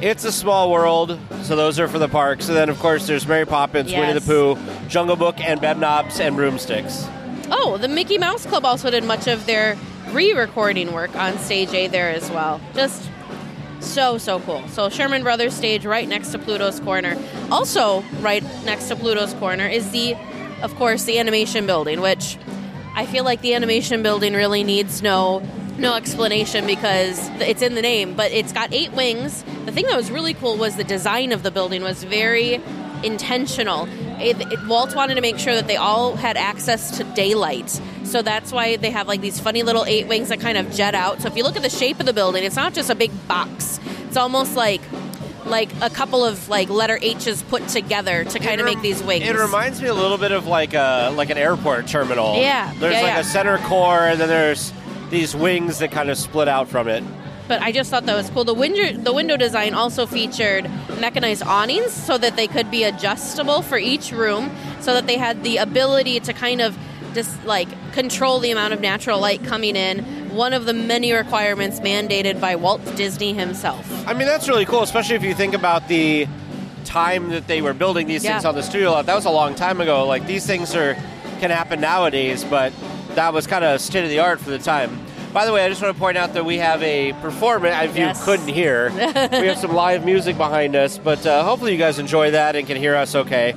It's 0.02 0.24
a 0.26 0.32
Small 0.32 0.72
World, 0.72 1.18
so 1.44 1.56
those 1.56 1.80
are 1.80 1.88
for 1.88 2.00
the 2.00 2.08
parks. 2.08 2.48
And 2.48 2.58
then, 2.58 2.70
of 2.70 2.80
course, 2.80 3.08
there's 3.08 3.28
Mary 3.28 3.46
Poppins, 3.46 3.92
Winnie 3.92 4.14
the 4.14 4.20
Yes. 4.20 4.28
Pooh, 4.28 4.58
Jungle 4.88 5.16
Book, 5.16 5.36
and 5.40 5.60
Bedknobs 5.60 6.20
and 6.20 6.36
Broomsticks. 6.36 7.08
Oh, 7.50 7.78
the 7.78 7.88
Mickey 7.88 8.18
Mouse 8.18 8.46
Club 8.46 8.66
also 8.66 8.92
did 8.92 9.04
much 9.04 9.28
of 9.28 9.46
their 9.46 9.76
re-recording 10.12 10.94
work 10.94 11.16
on 11.16 11.38
stage 11.40 11.74
A 11.74 11.88
there 11.88 12.10
as 12.10 12.30
well. 12.30 12.60
Just 12.76 13.10
so 13.80 14.18
so 14.18 14.40
cool. 14.40 14.64
So 14.70 14.90
Sherman 14.90 15.24
Brothers 15.24 15.54
stage 15.54 15.86
right 15.86 16.08
next 16.08 16.30
to 16.32 16.40
Pluto's 16.40 16.80
Corner. 16.80 17.16
Also 17.52 18.04
right 18.22 18.44
next 18.66 18.88
to 18.90 18.96
Pluto's 18.96 19.34
Corner 19.36 19.68
is 19.68 19.92
the 19.92 20.16
of 20.62 20.76
course 20.76 21.04
the 21.04 21.20
animation 21.20 21.66
building, 21.66 22.02
which 22.02 22.38
I 22.96 23.06
feel 23.06 23.24
like 23.24 23.42
the 23.42 23.54
animation 23.54 24.04
building 24.04 24.34
really 24.34 24.64
needs 24.64 25.02
no 25.02 25.42
no 25.78 25.94
explanation 25.94 26.66
because 26.66 27.30
it's 27.40 27.62
in 27.62 27.76
the 27.76 27.82
name, 27.82 28.16
but 28.16 28.32
it's 28.32 28.52
got 28.52 28.74
eight 28.74 28.92
wings. 28.94 29.44
The 29.66 29.72
thing 29.72 29.86
that 29.86 29.96
was 29.96 30.10
really 30.10 30.34
cool 30.34 30.58
was 30.58 30.76
the 30.76 30.84
design 30.84 31.32
of 31.32 31.44
the 31.44 31.52
building 31.52 31.84
was 31.84 32.04
very 32.04 32.60
intentional. 33.04 33.88
It, 34.20 34.42
it, 34.52 34.68
Walt 34.68 34.96
wanted 34.96 35.16
to 35.16 35.22
make 35.22 35.38
sure 35.38 35.54
that 35.54 35.68
they 35.68 35.76
all 35.76 36.16
had 36.16 36.36
access 36.36 36.98
to 36.98 37.04
daylight. 37.04 37.80
So 38.04 38.22
that's 38.22 38.52
why 38.52 38.78
they 38.78 38.90
have 38.90 39.08
like 39.08 39.22
these 39.22 39.40
funny 39.40 39.64
little 39.64 39.86
eight 39.86 40.08
wings 40.08 40.30
that 40.30 40.40
kind 40.40 40.58
of 40.58 40.72
jet 40.72 40.96
out. 40.96 41.22
So 41.22 41.28
if 41.28 41.38
you 41.38 41.44
look 41.44 41.56
at 41.56 41.62
the 41.62 41.70
shape 41.70 42.00
of 42.00 42.06
the 42.06 42.14
building, 42.14 42.44
it's 42.44 42.56
not 42.56 42.74
just 42.74 42.90
a 42.90 42.96
big 42.96 43.12
box. 43.28 43.80
It's 44.08 44.18
almost 44.18 44.56
like 44.56 44.82
like 45.50 45.70
a 45.82 45.90
couple 45.90 46.24
of 46.26 46.50
like 46.50 46.70
letter 46.70 46.98
H's 47.02 47.42
put 47.44 47.68
together 47.68 48.24
to 48.26 48.40
kind 48.40 48.60
of 48.62 48.66
rem- 48.66 48.76
make 48.76 48.82
these 48.84 49.02
wings. 49.04 49.26
It 49.28 49.36
reminds 49.36 49.82
me 49.82 49.88
a 49.88 49.94
little 49.94 50.18
bit 50.18 50.32
of 50.32 50.48
like 50.48 50.74
a 50.74 51.12
like 51.16 51.30
an 51.30 51.38
airport 51.38 51.88
terminal. 51.88 52.36
Yeah, 52.38 52.74
There's 52.80 52.94
yeah, 52.96 53.02
like 53.02 53.14
yeah. 53.14 53.20
a 53.20 53.24
center 53.24 53.58
core, 53.60 54.00
and 54.08 54.20
then 54.20 54.28
there's 54.30 54.72
these 55.10 55.36
wings 55.36 55.80
that 55.80 55.92
kind 55.92 56.10
of 56.10 56.18
split 56.18 56.48
out 56.48 56.68
from 56.68 56.88
it. 56.88 57.04
but 57.48 57.62
I 57.62 57.72
just 57.72 57.90
thought 57.90 58.06
that 58.08 58.16
was 58.16 58.30
cool. 58.30 58.44
The 58.44 58.54
window 58.54 58.92
the 59.02 59.14
window 59.14 59.38
design 59.38 59.74
also 59.74 60.06
featured 60.06 60.70
mechanized 61.00 61.44
awnings 61.44 61.92
so 61.94 62.18
that 62.18 62.36
they 62.36 62.48
could 62.48 62.70
be 62.70 62.84
adjustable 62.84 63.62
for 63.62 63.78
each 63.78 64.12
room, 64.12 64.52
so 64.82 64.94
that 64.94 65.08
they 65.08 65.18
had 65.18 65.44
the 65.44 65.58
ability 65.58 66.20
to 66.22 66.34
kind 66.34 66.62
of 66.62 66.78
just 67.14 67.42
like 67.46 67.70
control 67.94 68.40
the 68.40 68.52
amount 68.52 68.74
of 68.74 68.82
natural 68.82 69.20
light 69.20 69.44
coming 69.44 69.76
in. 69.76 70.27
One 70.38 70.54
of 70.54 70.66
the 70.66 70.74
many 70.74 71.14
requirements 71.14 71.80
mandated 71.80 72.40
by 72.40 72.56
Walt 72.58 72.82
Disney 72.96 73.34
himself. 73.34 74.08
I 74.08 74.14
mean, 74.14 74.28
that's 74.28 74.48
really 74.48 74.66
cool, 74.66 74.84
especially 74.84 75.16
if 75.16 75.24
you 75.24 75.34
think 75.34 75.56
about 75.56 75.88
the 75.88 76.28
time 76.86 77.30
that 77.30 77.48
they 77.48 77.64
were 77.64 77.74
building 77.74 78.06
these 78.06 78.22
things 78.22 78.46
on 78.46 78.54
the 78.54 78.62
studio 78.62 78.92
lot. 78.92 79.08
That 79.08 79.16
was 79.16 79.26
a 79.26 79.32
long 79.32 79.56
time 79.56 79.82
ago. 79.82 80.06
Like 80.06 80.28
these 80.28 80.46
things 80.46 80.76
are 80.76 80.94
can 81.40 81.50
happen 81.50 81.82
nowadays, 81.82 82.44
but 82.44 82.72
that 83.16 83.34
was 83.34 83.48
kind 83.48 83.66
of 83.66 83.82
state 83.82 84.04
of 84.04 84.10
the 84.12 84.20
art 84.20 84.40
for 84.40 84.52
the 84.52 84.60
time. 84.60 85.00
By 85.34 85.46
the 85.48 85.52
way, 85.54 85.66
I 85.66 85.70
just 85.70 85.82
want 85.82 85.96
to 85.96 86.00
point 86.00 86.18
out 86.18 86.34
that 86.36 86.46
we 86.46 86.58
have 86.60 86.84
a 86.84 87.14
performance. 87.14 87.76
If 87.90 87.98
Yes. 87.98 88.20
you 88.20 88.26
couldn't 88.26 88.48
hear, 88.48 88.92
we 88.96 89.48
have 89.48 89.58
some 89.58 89.74
live 89.74 90.06
music 90.06 90.38
behind 90.38 90.76
us, 90.76 91.00
but 91.00 91.26
uh, 91.26 91.44
hopefully 91.44 91.72
you 91.72 91.80
guys 91.80 91.98
enjoy 91.98 92.30
that 92.32 92.56
and 92.56 92.68
can 92.68 92.78
hear 92.78 92.96
us 92.96 93.16
okay. 93.16 93.56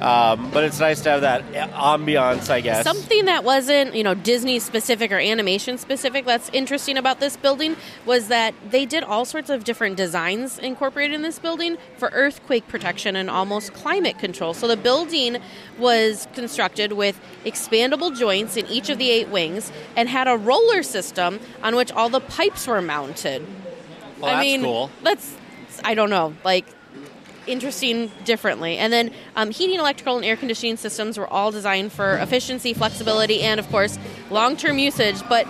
Um, 0.00 0.50
but 0.50 0.64
it's 0.64 0.80
nice 0.80 1.00
to 1.02 1.10
have 1.10 1.20
that 1.22 1.44
ambiance, 1.52 2.50
I 2.50 2.60
guess. 2.60 2.84
Something 2.84 3.24
that 3.26 3.44
wasn't, 3.44 3.94
you 3.94 4.02
know, 4.02 4.14
Disney 4.14 4.58
specific 4.58 5.12
or 5.12 5.18
animation 5.18 5.78
specific 5.78 6.26
that's 6.26 6.50
interesting 6.52 6.98
about 6.98 7.20
this 7.20 7.36
building 7.36 7.76
was 8.04 8.28
that 8.28 8.54
they 8.70 8.84
did 8.84 9.02
all 9.02 9.24
sorts 9.24 9.48
of 9.50 9.64
different 9.64 9.96
designs 9.96 10.58
incorporated 10.58 11.14
in 11.14 11.22
this 11.22 11.38
building 11.38 11.78
for 11.96 12.10
earthquake 12.12 12.68
protection 12.68 13.16
and 13.16 13.30
almost 13.30 13.72
climate 13.72 14.18
control. 14.18 14.52
So 14.52 14.68
the 14.68 14.76
building 14.76 15.38
was 15.78 16.28
constructed 16.34 16.92
with 16.92 17.18
expandable 17.44 18.14
joints 18.14 18.56
in 18.56 18.66
each 18.66 18.90
of 18.90 18.98
the 18.98 19.10
eight 19.10 19.28
wings 19.28 19.72
and 19.96 20.08
had 20.08 20.28
a 20.28 20.36
roller 20.36 20.82
system 20.82 21.40
on 21.62 21.76
which 21.76 21.90
all 21.92 22.08
the 22.08 22.20
pipes 22.20 22.66
were 22.66 22.82
mounted. 22.82 23.46
well, 24.20 24.26
I 24.30 24.34
that's 24.34 24.44
mean, 24.44 24.62
cool. 24.62 24.90
that's 25.02 25.36
I 25.82 25.94
don't 25.94 26.10
know, 26.10 26.34
like 26.44 26.66
interesting 27.46 28.10
differently. 28.24 28.78
And 28.78 28.92
then 28.92 29.10
um, 29.36 29.50
heating, 29.50 29.78
electrical, 29.78 30.16
and 30.16 30.24
air 30.24 30.36
conditioning 30.36 30.76
systems 30.76 31.18
were 31.18 31.26
all 31.26 31.50
designed 31.50 31.92
for 31.92 32.18
efficiency, 32.18 32.74
flexibility, 32.74 33.42
and 33.42 33.60
of 33.60 33.68
course 33.70 33.98
long-term 34.30 34.78
usage. 34.78 35.16
But 35.28 35.46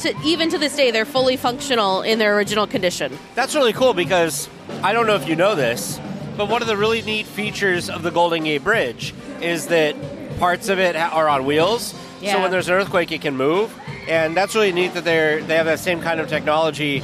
to, 0.00 0.14
even 0.24 0.50
to 0.50 0.58
this 0.58 0.76
day, 0.76 0.90
they're 0.90 1.04
fully 1.04 1.36
functional 1.36 2.02
in 2.02 2.18
their 2.18 2.36
original 2.36 2.66
condition. 2.66 3.16
That's 3.34 3.54
really 3.54 3.72
cool 3.72 3.94
because 3.94 4.48
I 4.82 4.92
don't 4.92 5.06
know 5.06 5.14
if 5.14 5.28
you 5.28 5.36
know 5.36 5.54
this, 5.54 6.00
but 6.36 6.48
one 6.48 6.62
of 6.62 6.68
the 6.68 6.76
really 6.76 7.02
neat 7.02 7.26
features 7.26 7.88
of 7.88 8.02
the 8.02 8.10
Golden 8.10 8.44
Gate 8.44 8.64
Bridge 8.64 9.14
is 9.40 9.68
that 9.68 9.94
parts 10.38 10.68
of 10.68 10.78
it 10.78 10.96
are 10.96 11.28
on 11.28 11.44
wheels. 11.44 11.94
Yeah. 12.20 12.34
So 12.34 12.42
when 12.42 12.50
there's 12.50 12.68
an 12.68 12.74
earthquake, 12.74 13.12
it 13.12 13.20
can 13.20 13.36
move, 13.36 13.72
and 14.08 14.36
that's 14.36 14.54
really 14.54 14.72
neat 14.72 14.94
that 14.94 15.04
they're 15.04 15.42
they 15.42 15.56
have 15.56 15.66
that 15.66 15.78
same 15.78 16.00
kind 16.00 16.20
of 16.20 16.28
technology 16.28 17.02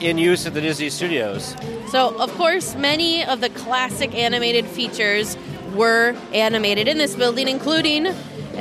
in 0.00 0.18
use 0.18 0.46
at 0.46 0.54
the 0.54 0.60
Disney 0.60 0.90
Studios. 0.90 1.54
So, 1.90 2.16
of 2.18 2.32
course, 2.34 2.74
many 2.76 3.24
of 3.24 3.40
the 3.40 3.48
classic 3.50 4.14
animated 4.14 4.66
features 4.66 5.36
were 5.74 6.14
animated 6.32 6.88
in 6.88 6.98
this 6.98 7.14
building, 7.14 7.48
including, 7.48 8.14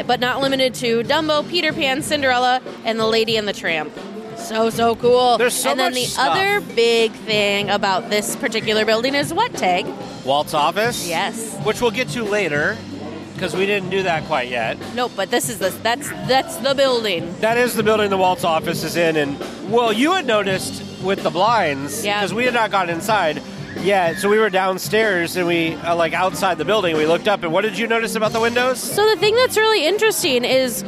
but 0.06 0.20
not 0.20 0.41
limited 0.41 0.74
to, 0.75 1.03
Dumbo, 1.03 1.48
Peter 1.50 1.74
Pan, 1.74 2.01
Cinderella, 2.01 2.62
and 2.86 3.00
The 3.00 3.06
Lady 3.08 3.38
and 3.38 3.48
the 3.48 3.53
Tramp. 3.53 3.91
So, 4.38 4.70
so 4.70 4.96
cool. 4.96 5.38
There's 5.38 5.53
so 5.56 5.72
and 5.72 5.79
then 5.79 5.91
much 5.94 6.01
the 6.01 6.06
stuff. 6.08 6.29
other 6.38 6.62
big 6.62 7.12
thing 7.12 7.70
about 7.70 8.10
this 8.10 8.36
particular 8.36 8.86
building 8.86 9.15
is 9.15 9.34
what 9.34 9.53
tag? 9.53 9.86
Walt's 10.25 10.53
office, 10.53 11.08
Yes. 11.08 11.58
which 11.63 11.82
we'll 11.82 11.91
get 11.91 12.10
to 12.10 12.24
later 12.24 12.77
because 13.34 13.56
we 13.56 13.65
didn't 13.65 13.89
do 13.89 14.03
that 14.03 14.24
quite 14.25 14.50
yet. 14.50 14.77
Nope, 14.96 15.12
but 15.15 15.29
this 15.32 15.50
is 15.50 15.58
the 15.60 15.70
that's 15.84 16.10
that's 16.27 16.56
the 16.58 16.74
building. 16.75 17.36
That 17.39 17.58
is 17.58 17.74
the 17.75 17.84
building 17.84 18.10
the 18.10 18.17
Walt's 18.17 18.44
office 18.44 18.84
is 18.84 18.96
in, 18.96 19.15
and 19.15 19.39
well, 19.72 19.91
you 19.94 20.13
had 20.13 20.25
noticed 20.25 20.84
with 21.04 21.24
the 21.24 21.30
blinds 21.30 22.06
Yeah. 22.06 22.20
because 22.20 22.34
we 22.34 22.46
had 22.46 22.54
not 22.54 22.72
gone 22.72 22.89
inside. 22.89 23.42
Yeah, 23.82 24.16
so 24.16 24.27
we 24.27 24.39
were 24.39 24.50
downstairs 24.50 25.36
and 25.36 25.46
we 25.48 25.75
uh, 25.75 25.96
like 25.96 26.13
outside 26.13 26.58
the 26.58 26.66
building. 26.66 26.98
We 26.98 27.06
looked 27.06 27.27
up, 27.27 27.44
and 27.44 27.54
what 27.54 27.62
did 27.62 27.77
you 27.77 27.86
notice 27.88 28.16
about 28.16 28.34
the 28.34 28.39
windows? 28.39 28.80
So 28.82 29.08
the 29.08 29.18
thing 29.18 29.36
that's 29.36 29.56
really 29.56 29.86
interesting 29.86 30.44
is 30.44 30.84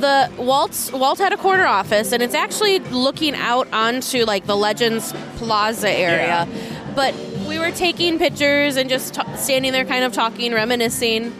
the 0.00 0.30
Walt's 0.36 0.92
Walt 0.92 1.18
had 1.18 1.32
a 1.32 1.38
corner 1.38 1.64
office, 1.64 2.12
and 2.12 2.22
it's 2.22 2.34
actually 2.34 2.80
looking 2.80 3.34
out 3.34 3.72
onto 3.72 4.24
like 4.26 4.44
the 4.46 4.56
Legends 4.56 5.14
Plaza 5.36 5.90
area. 5.90 6.46
But 6.94 7.14
we 7.48 7.58
were 7.58 7.70
taking 7.70 8.18
pictures 8.18 8.76
and 8.76 8.90
just 8.90 9.14
ta 9.14 9.36
standing 9.36 9.72
there, 9.72 9.86
kind 9.86 10.04
of 10.04 10.12
talking, 10.12 10.52
reminiscing, 10.52 11.32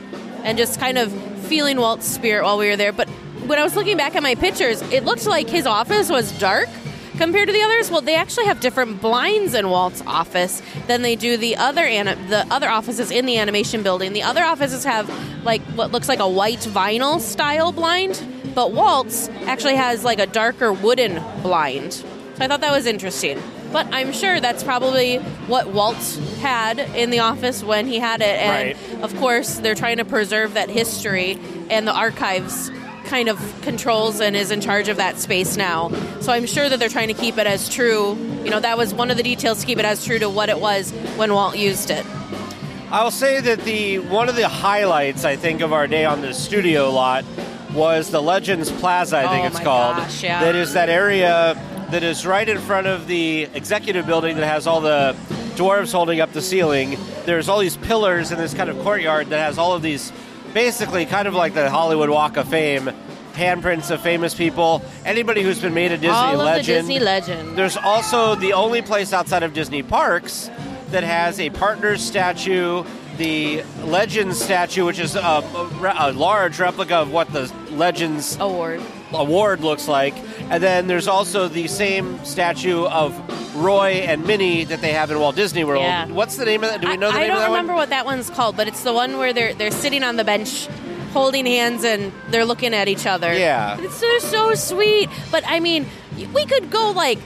and 0.42 0.56
just 0.56 0.80
kind 0.80 0.96
of 0.96 1.12
feeling 1.46 1.76
Walt's 1.78 2.06
spirit 2.08 2.44
while 2.44 2.56
we 2.56 2.68
were 2.68 2.76
there. 2.76 2.92
But 2.92 3.08
when 3.46 3.58
I 3.58 3.62
was 3.62 3.76
looking 3.76 3.98
back 3.98 4.16
at 4.16 4.22
my 4.22 4.36
pictures, 4.36 4.80
it 4.90 5.04
looked 5.04 5.26
like 5.26 5.50
his 5.50 5.66
office 5.66 6.08
was 6.08 6.32
dark 6.38 6.68
compared 7.18 7.48
to 7.48 7.52
the 7.52 7.62
others. 7.62 7.90
Well, 7.90 8.00
they 8.00 8.16
actually 8.16 8.46
have 8.46 8.60
different 8.60 9.00
blinds 9.00 9.54
in 9.54 9.68
Walt's 9.68 10.02
office 10.06 10.62
than 10.86 11.02
they 11.02 11.16
do 11.16 11.36
the 11.36 11.56
other 11.56 11.82
the 11.84 12.46
other 12.50 12.68
offices 12.68 13.10
in 13.10 13.26
the 13.26 13.38
animation 13.38 13.82
building. 13.82 14.12
The 14.12 14.22
other 14.22 14.42
offices 14.42 14.84
have 14.84 15.08
like 15.44 15.62
what 15.76 15.92
looks 15.92 16.08
like 16.08 16.18
a 16.20 16.28
white 16.28 16.60
vinyl 16.60 17.20
style 17.20 17.72
blind, 17.72 18.24
but 18.54 18.72
Walt's 18.72 19.28
actually 19.46 19.76
has 19.76 20.04
like 20.04 20.18
a 20.18 20.26
darker 20.26 20.72
wooden 20.72 21.22
blind. 21.42 21.92
So 21.92 22.04
I 22.40 22.48
thought 22.48 22.60
that 22.62 22.72
was 22.72 22.86
interesting. 22.86 23.40
But 23.72 23.88
I'm 23.92 24.12
sure 24.12 24.40
that's 24.40 24.62
probably 24.62 25.18
what 25.48 25.68
Walt 25.68 25.96
had 26.40 26.78
in 26.78 27.10
the 27.10 27.18
office 27.18 27.64
when 27.64 27.88
he 27.88 27.98
had 27.98 28.20
it. 28.20 28.38
And 28.40 28.76
Right. 28.78 29.02
of 29.02 29.16
course, 29.18 29.54
they're 29.56 29.74
trying 29.74 29.96
to 29.96 30.04
preserve 30.04 30.54
that 30.54 30.68
history, 30.70 31.38
and 31.70 31.86
the 31.86 31.92
archives 31.92 32.70
kind 33.04 33.28
of 33.28 33.38
controls 33.62 34.20
and 34.20 34.34
is 34.36 34.50
in 34.50 34.60
charge 34.60 34.88
of 34.88 34.96
that 34.96 35.18
space 35.18 35.56
now. 35.56 35.90
So 36.20 36.32
I'm 36.32 36.46
sure 36.46 36.68
that 36.68 36.78
they're 36.78 36.88
trying 36.88 37.08
to 37.08 37.14
keep 37.14 37.38
it 37.38 37.46
as 37.46 37.68
true. 37.68 38.14
You 38.44 38.50
know, 38.50 38.60
that 38.60 38.76
was 38.78 38.94
one 38.94 39.10
of 39.10 39.16
the 39.16 39.22
details 39.22 39.60
to 39.60 39.66
keep 39.66 39.78
it 39.78 39.84
as 39.84 40.04
true 40.04 40.18
to 40.18 40.28
what 40.28 40.48
it 40.48 40.58
was 40.60 40.90
when 41.16 41.32
Walt 41.32 41.56
used 41.56 41.90
it. 41.90 42.04
I'll 42.90 43.10
say 43.10 43.40
that 43.40 43.60
the 43.64 43.98
one 43.98 44.28
of 44.28 44.36
the 44.36 44.48
highlights 44.48 45.24
I 45.24 45.36
think 45.36 45.60
of 45.60 45.72
our 45.72 45.86
day 45.86 46.04
on 46.04 46.20
the 46.20 46.32
studio 46.32 46.90
lot 46.90 47.24
was 47.72 48.10
the 48.10 48.22
Legends 48.22 48.70
Plaza. 48.70 49.16
I 49.18 49.28
think 49.28 49.44
Oh 49.44 49.46
it's 49.48 49.60
called. 49.60 49.96
gosh, 49.96 50.22
yeah. 50.22 50.44
That 50.44 50.54
is 50.54 50.74
that 50.74 50.88
area 50.88 51.60
that 51.90 52.02
is 52.04 52.24
right 52.24 52.48
in 52.48 52.58
front 52.58 52.86
of 52.86 53.06
the 53.08 53.48
executive 53.54 54.06
building 54.06 54.36
that 54.36 54.46
has 54.46 54.66
all 54.66 54.80
the 54.80 55.16
dwarves 55.56 55.92
holding 55.92 56.20
up 56.20 56.32
the 56.32 56.42
ceiling. 56.42 56.96
There's 57.24 57.48
all 57.48 57.58
these 57.58 57.76
pillars 57.76 58.30
in 58.30 58.38
this 58.38 58.54
kind 58.54 58.70
of 58.70 58.78
courtyard 58.80 59.28
that 59.30 59.38
has 59.38 59.58
all 59.58 59.72
of 59.74 59.82
these, 59.82 60.12
basically 60.54 61.04
kind 61.04 61.28
of 61.28 61.34
like 61.34 61.52
the 61.52 61.68
Hollywood 61.68 62.08
Walk 62.08 62.36
of 62.38 62.48
Fame, 62.48 62.90
handprints 63.34 63.90
of 63.90 64.00
famous 64.00 64.34
people. 64.34 64.80
Anybody 65.04 65.42
who's 65.42 65.60
been 65.60 65.74
made 65.74 65.90
a 65.92 65.96
Disney 65.96 66.10
All 66.10 66.40
of 66.40 66.46
legend. 66.46 66.64
the 66.64 66.72
Disney 66.72 67.00
legend. 67.00 67.58
There's 67.58 67.76
also 67.76 68.36
the 68.36 68.52
only 68.52 68.80
place 68.80 69.12
outside 69.12 69.42
of 69.42 69.52
Disney 69.52 69.82
parks 69.82 70.48
that 70.90 71.02
has 71.02 71.40
a 71.40 71.50
partners 71.50 72.00
statue, 72.02 72.84
the 73.16 73.64
Legends 73.82 74.40
statue, 74.40 74.84
which 74.84 75.00
is 75.00 75.16
a, 75.16 75.20
a, 75.20 75.94
a 75.98 76.12
large 76.12 76.60
replica 76.60 76.94
of 76.96 77.10
what 77.10 77.32
the 77.32 77.52
Legends 77.70 78.36
Award. 78.38 78.80
award 79.12 79.60
looks 79.60 79.88
like. 79.88 80.14
And 80.50 80.62
then 80.62 80.86
there's 80.86 81.08
also 81.08 81.48
the 81.48 81.66
same 81.66 82.24
statue 82.24 82.84
of 82.84 83.12
Roy 83.54 84.04
and 84.06 84.26
Minnie 84.26 84.64
that 84.64 84.80
they 84.80 84.92
have 84.92 85.10
in 85.10 85.18
Walt 85.18 85.36
Disney 85.36 85.64
World. 85.64 85.82
Yeah. 85.82 86.06
What's 86.06 86.36
the 86.36 86.44
name 86.44 86.64
of 86.64 86.70
that? 86.70 86.80
Do 86.80 86.88
we 86.88 86.96
know 86.96 87.10
the 87.10 87.16
I, 87.16 87.22
name 87.22 87.30
I 87.30 87.34
don't 87.34 87.46
remember 87.48 87.72
one? 87.72 87.82
what 87.82 87.88
that 87.90 88.04
one's 88.04 88.30
called, 88.30 88.56
but 88.56 88.68
it's 88.68 88.82
the 88.82 88.92
one 88.92 89.18
where 89.18 89.32
they're 89.32 89.54
they're 89.54 89.70
sitting 89.70 90.02
on 90.02 90.16
the 90.16 90.24
bench, 90.24 90.66
holding 91.12 91.46
hands, 91.46 91.84
and 91.84 92.12
they're 92.30 92.44
looking 92.44 92.74
at 92.74 92.88
each 92.88 93.06
other. 93.06 93.32
Yeah. 93.32 93.78
it's 93.80 94.00
they're 94.00 94.20
so 94.20 94.54
sweet. 94.54 95.08
But 95.30 95.44
I 95.46 95.60
mean, 95.60 95.86
we 96.32 96.44
could 96.46 96.70
go 96.70 96.90
like, 96.90 97.18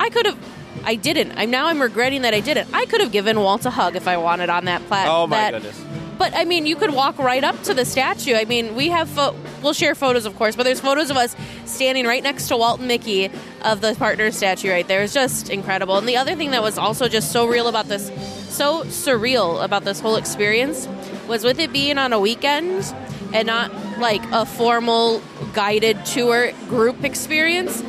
I 0.00 0.10
could 0.10 0.26
have. 0.26 0.38
I 0.84 0.94
didn't. 0.94 1.32
I'm 1.32 1.50
now. 1.50 1.66
I'm 1.66 1.80
regretting 1.80 2.22
that 2.22 2.34
I 2.34 2.40
didn't. 2.40 2.68
I 2.72 2.84
could 2.86 3.00
have 3.00 3.10
given 3.10 3.40
Walt 3.40 3.64
a 3.66 3.70
hug 3.70 3.96
if 3.96 4.06
I 4.06 4.18
wanted 4.18 4.50
on 4.50 4.66
that 4.66 4.86
platform. 4.86 5.16
Oh 5.16 5.26
my 5.26 5.50
goodness. 5.50 5.85
But 6.18 6.34
I 6.34 6.44
mean, 6.44 6.66
you 6.66 6.76
could 6.76 6.92
walk 6.92 7.18
right 7.18 7.44
up 7.44 7.62
to 7.64 7.74
the 7.74 7.84
statue. 7.84 8.34
I 8.34 8.44
mean, 8.44 8.74
we 8.74 8.88
have 8.88 9.08
fo- 9.08 9.34
we'll 9.62 9.74
share 9.74 9.94
photos, 9.94 10.24
of 10.24 10.36
course, 10.36 10.56
but 10.56 10.62
there's 10.62 10.80
photos 10.80 11.10
of 11.10 11.16
us 11.16 11.36
standing 11.66 12.06
right 12.06 12.22
next 12.22 12.48
to 12.48 12.56
Walt 12.56 12.78
and 12.78 12.88
Mickey 12.88 13.30
of 13.62 13.80
the 13.80 13.94
partner 13.94 14.30
statue 14.30 14.70
right 14.70 14.86
there. 14.88 15.02
It's 15.02 15.12
just 15.12 15.50
incredible. 15.50 15.98
And 15.98 16.08
the 16.08 16.16
other 16.16 16.34
thing 16.34 16.52
that 16.52 16.62
was 16.62 16.78
also 16.78 17.08
just 17.08 17.32
so 17.32 17.46
real 17.46 17.68
about 17.68 17.88
this, 17.88 18.06
so 18.48 18.84
surreal 18.84 19.62
about 19.62 19.84
this 19.84 20.00
whole 20.00 20.16
experience, 20.16 20.88
was 21.28 21.44
with 21.44 21.58
it 21.58 21.72
being 21.72 21.98
on 21.98 22.12
a 22.12 22.20
weekend 22.20 22.94
and 23.34 23.46
not 23.46 23.70
like 23.98 24.22
a 24.32 24.46
formal 24.46 25.20
guided 25.52 26.02
tour 26.06 26.52
group 26.68 27.04
experience 27.04 27.82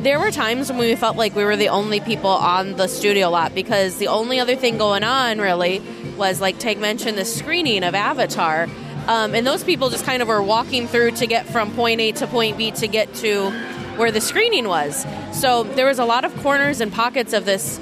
there 0.00 0.20
were 0.20 0.30
times 0.30 0.68
when 0.70 0.78
we 0.78 0.94
felt 0.94 1.16
like 1.16 1.34
we 1.34 1.42
were 1.42 1.56
the 1.56 1.68
only 1.68 1.98
people 1.98 2.30
on 2.30 2.76
the 2.76 2.86
studio 2.86 3.28
lot 3.30 3.52
because 3.52 3.96
the 3.96 4.06
only 4.06 4.38
other 4.38 4.54
thing 4.54 4.78
going 4.78 5.02
on 5.02 5.40
really 5.40 5.82
was 6.18 6.40
like 6.40 6.58
Tag 6.58 6.78
mentioned 6.78 7.16
the 7.16 7.24
screening 7.24 7.84
of 7.84 7.94
Avatar. 7.94 8.68
Um, 9.06 9.34
and 9.34 9.46
those 9.46 9.64
people 9.64 9.88
just 9.88 10.04
kind 10.04 10.20
of 10.20 10.28
were 10.28 10.42
walking 10.42 10.86
through 10.86 11.12
to 11.12 11.26
get 11.26 11.46
from 11.46 11.72
point 11.74 12.00
A 12.00 12.12
to 12.12 12.26
point 12.26 12.58
B 12.58 12.70
to 12.72 12.86
get 12.86 13.14
to 13.16 13.50
where 13.96 14.10
the 14.12 14.20
screening 14.20 14.68
was. 14.68 15.06
So 15.32 15.62
there 15.62 15.86
was 15.86 15.98
a 15.98 16.04
lot 16.04 16.24
of 16.24 16.36
corners 16.42 16.80
and 16.80 16.92
pockets 16.92 17.32
of 17.32 17.44
this 17.44 17.80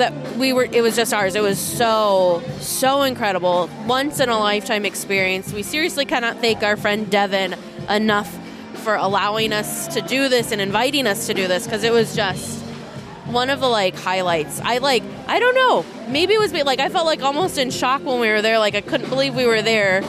that 0.00 0.36
we 0.36 0.52
were 0.52 0.64
it 0.64 0.80
was 0.80 0.96
just 0.96 1.12
ours 1.12 1.34
it 1.34 1.42
was 1.42 1.58
so 1.58 2.42
so 2.58 3.02
incredible 3.02 3.68
once 3.86 4.18
in 4.18 4.30
a 4.30 4.38
lifetime 4.38 4.86
experience 4.86 5.52
we 5.52 5.62
seriously 5.62 6.06
cannot 6.06 6.38
thank 6.38 6.62
our 6.62 6.76
friend 6.76 7.10
devin 7.10 7.54
enough 7.90 8.38
for 8.76 8.94
allowing 8.94 9.52
us 9.52 9.88
to 9.88 10.00
do 10.00 10.30
this 10.30 10.52
and 10.52 10.60
inviting 10.60 11.06
us 11.06 11.26
to 11.26 11.34
do 11.34 11.46
this 11.46 11.64
because 11.64 11.84
it 11.84 11.92
was 11.92 12.16
just 12.16 12.59
one 13.26 13.50
of 13.50 13.60
the 13.60 13.68
like 13.68 13.94
highlights 13.94 14.60
i 14.60 14.78
like 14.78 15.02
i 15.28 15.38
don't 15.38 15.54
know 15.54 15.84
maybe 16.08 16.34
it 16.34 16.40
was 16.40 16.52
like 16.52 16.80
i 16.80 16.88
felt 16.88 17.06
like 17.06 17.22
almost 17.22 17.58
in 17.58 17.70
shock 17.70 18.04
when 18.04 18.20
we 18.20 18.28
were 18.28 18.42
there 18.42 18.58
like 18.58 18.74
i 18.74 18.80
couldn't 18.80 19.08
believe 19.08 19.34
we 19.34 19.46
were 19.46 19.62
there 19.62 20.02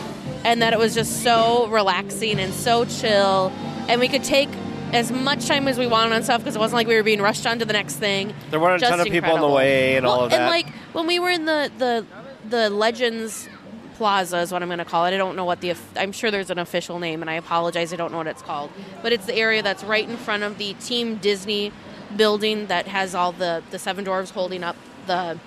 and 0.43 0.61
that 0.61 0.73
it 0.73 0.79
was 0.79 0.93
just 0.95 1.23
so 1.23 1.67
relaxing 1.67 2.39
and 2.39 2.53
so 2.53 2.85
chill 2.85 3.51
and 3.87 3.99
we 3.99 4.07
could 4.07 4.23
take 4.23 4.49
as 4.93 5.11
much 5.11 5.47
time 5.47 5.67
as 5.67 5.77
we 5.77 5.87
wanted 5.87 6.13
on 6.13 6.23
stuff 6.23 6.41
because 6.41 6.55
it 6.55 6.59
wasn't 6.59 6.75
like 6.75 6.87
we 6.87 6.95
were 6.95 7.03
being 7.03 7.21
rushed 7.21 7.45
on 7.45 7.59
to 7.59 7.65
the 7.65 7.73
next 7.73 7.95
thing 7.95 8.33
There 8.49 8.59
weren't 8.59 8.77
a 8.77 8.79
Just 8.79 8.89
ton 8.89 8.99
of 8.99 9.07
people 9.07 9.31
on 9.31 9.41
the 9.41 9.47
way 9.47 9.95
and 9.95 10.05
all 10.05 10.25
of 10.25 10.31
that. 10.31 10.41
And 10.41 10.49
like 10.49 10.67
when 10.93 11.07
we 11.07 11.19
were 11.19 11.29
in 11.29 11.45
the 11.45 11.71
the 11.77 12.05
the 12.49 12.69
Legends 12.69 13.47
Plaza 13.95 14.39
is 14.39 14.51
what 14.51 14.63
I'm 14.63 14.67
going 14.67 14.79
to 14.79 14.85
call 14.85 15.05
it. 15.05 15.13
I 15.13 15.17
don't 15.17 15.35
know 15.35 15.45
what 15.45 15.61
the 15.61 15.75
I'm 15.95 16.11
sure 16.11 16.31
there's 16.31 16.49
an 16.49 16.57
official 16.57 16.97
name, 16.99 17.21
and 17.21 17.29
I 17.29 17.35
apologize. 17.35 17.93
I 17.93 17.97
don't 17.97 18.11
know 18.11 18.17
what 18.17 18.27
it's 18.27 18.41
called, 18.41 18.71
but 19.03 19.13
it's 19.13 19.27
the 19.27 19.35
area 19.35 19.61
that's 19.61 19.83
right 19.83 20.09
in 20.09 20.17
front 20.17 20.41
of 20.43 20.57
the 20.57 20.73
Team 20.73 21.17
Disney 21.17 21.71
building 22.17 22.67
that 22.67 22.87
has 22.87 23.15
all 23.15 23.31
the 23.31 23.63
the 23.71 23.79
Seven 23.79 24.05
Dwarves 24.05 24.31
holding 24.31 24.63
up 24.63 24.75
the 25.07 25.39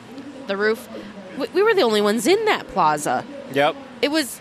the 0.46 0.56
roof. 0.56 0.88
We, 1.38 1.48
we 1.48 1.62
were 1.62 1.74
the 1.74 1.82
only 1.82 2.00
ones 2.00 2.26
in 2.26 2.44
that 2.44 2.68
plaza. 2.68 3.24
yep. 3.52 3.74
It 4.02 4.10
was 4.10 4.40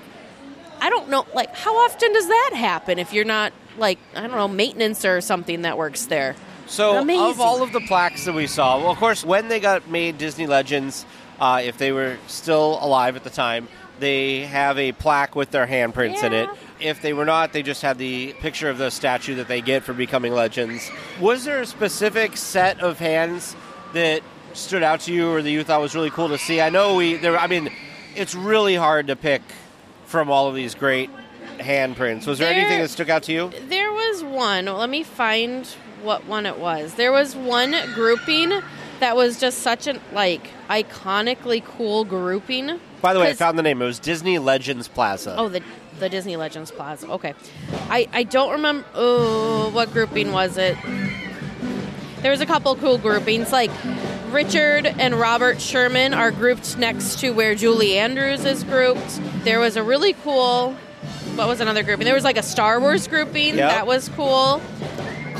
I 0.84 0.90
don't 0.90 1.08
know, 1.10 1.26
like, 1.34 1.56
how 1.56 1.74
often 1.86 2.12
does 2.12 2.28
that 2.28 2.52
happen 2.56 3.00
if 3.00 3.14
you're 3.14 3.24
not, 3.24 3.54
like, 3.78 4.00
I 4.16 4.22
don't 4.28 4.32
know, 4.32 4.50
maintenance 4.50 5.06
or 5.06 5.22
something 5.22 5.62
that 5.62 5.78
works 5.78 6.08
there? 6.08 6.36
So, 6.68 6.98
Amazing. 6.98 7.26
of 7.26 7.40
all 7.40 7.64
of 7.64 7.72
the 7.72 7.80
plaques 7.80 8.26
that 8.26 8.34
we 8.34 8.48
saw, 8.48 8.80
well, 8.80 8.92
of 8.92 8.98
course, 8.98 9.24
when 9.24 9.48
they 9.48 9.62
got 9.62 9.90
made 9.90 10.18
Disney 10.18 10.46
Legends, 10.46 11.06
uh, 11.40 11.62
if 11.64 11.78
they 11.78 11.94
were 11.94 12.18
still 12.28 12.80
alive 12.82 13.16
at 13.16 13.24
the 13.24 13.30
time, 13.30 13.70
they 14.00 14.42
have 14.42 14.78
a 14.78 14.92
plaque 14.92 15.36
with 15.36 15.52
their 15.52 15.68
handprints 15.68 16.24
in 16.24 16.34
it. 16.34 16.50
If 16.80 17.02
they 17.02 17.14
were 17.14 17.26
not, 17.26 17.54
they 17.54 17.64
just 17.64 17.82
had 17.82 17.98
the 17.98 18.34
picture 18.34 18.70
of 18.70 18.78
the 18.78 18.90
statue 18.90 19.36
that 19.36 19.48
they 19.48 19.62
get 19.62 19.84
for 19.84 19.94
becoming 19.94 20.34
legends. 20.34 20.90
Was 21.20 21.46
there 21.46 21.62
a 21.62 21.66
specific 21.66 22.36
set 22.36 22.82
of 22.82 23.00
hands 23.00 23.56
that 23.94 24.22
stood 24.54 24.84
out 24.84 25.00
to 25.02 25.14
you 25.14 25.30
or 25.32 25.42
that 25.42 25.50
you 25.50 25.64
thought 25.64 25.80
was 25.82 25.96
really 25.96 26.10
cool 26.10 26.30
to 26.30 26.38
see? 26.38 26.60
I 26.60 26.70
know 26.70 26.96
we 26.96 27.16
there. 27.16 27.38
I 27.38 27.48
mean, 27.48 27.70
it's 28.16 28.36
really 28.36 28.76
hard 28.76 29.08
to 29.08 29.16
pick 29.16 29.42
from 30.06 30.30
all 30.30 30.48
of 30.48 30.56
these 30.56 30.76
great 30.76 31.10
handprints. 31.60 32.28
Was 32.28 32.40
there, 32.40 32.50
There- 32.50 32.58
anything 32.60 32.80
that 32.82 32.90
stuck 32.90 33.10
out 33.10 33.24
to 33.24 33.32
you? 33.32 33.52
There 33.70 33.92
was 33.92 34.24
one. 34.24 34.66
Let 34.66 34.90
me 34.90 35.04
find 35.04 35.66
what 36.02 36.26
one 36.26 36.46
it 36.46 36.58
was. 36.58 36.96
There 36.96 37.12
was 37.12 37.36
one 37.36 37.74
grouping 37.94 38.62
that 39.04 39.18
was 39.18 39.38
just 39.38 39.60
such 39.60 39.86
an 39.88 40.00
like 40.14 40.48
iconically 40.70 41.62
cool 41.64 42.06
grouping. 42.06 42.80
By 43.02 43.14
the 43.14 43.20
way, 43.20 43.30
I 43.30 43.34
found 43.34 43.60
the 43.60 43.64
name. 43.64 43.82
It 43.82 43.86
was 43.86 44.00
Disney 44.00 44.40
Legends 44.40 44.88
Plaza. 44.88 45.36
Oh, 45.38 45.50
the 45.50 45.62
the 46.00 46.08
Disney 46.08 46.38
Legends 46.38 46.72
Plaza. 46.72 47.08
Okay, 47.10 47.34
I 47.90 48.08
I 48.14 48.24
don't 48.24 48.52
remember. 48.54 48.86
Oh, 48.96 49.70
what 49.74 49.92
grouping 49.92 50.32
was 50.32 50.58
it? 50.58 50.78
There 52.22 52.32
was 52.32 52.40
a 52.40 52.46
couple 52.46 52.74
cool 52.78 52.98
groupings, 52.98 53.52
like 53.52 53.72
Richard 54.30 54.86
and 54.86 55.16
Robert 55.16 55.60
Sherman 55.60 56.14
are 56.14 56.32
grouped 56.32 56.78
next 56.78 57.20
to 57.20 57.32
where 57.32 57.56
Julie 57.56 57.98
Andrews 57.98 58.46
is 58.46 58.64
grouped. 58.64 59.20
There 59.44 59.60
was 59.60 59.76
a 59.76 59.84
really 59.84 60.14
cool. 60.14 60.76
What 61.36 61.50
was 61.50 61.60
another 61.60 61.84
grouping? 61.84 62.06
There 62.06 62.14
was 62.16 62.24
like 62.24 62.38
a 62.38 62.44
Star 62.44 62.80
Wars 62.80 63.08
grouping 63.10 63.58
Yep. 63.58 63.70
that 63.70 63.86
was 63.88 64.08
cool. 64.10 64.62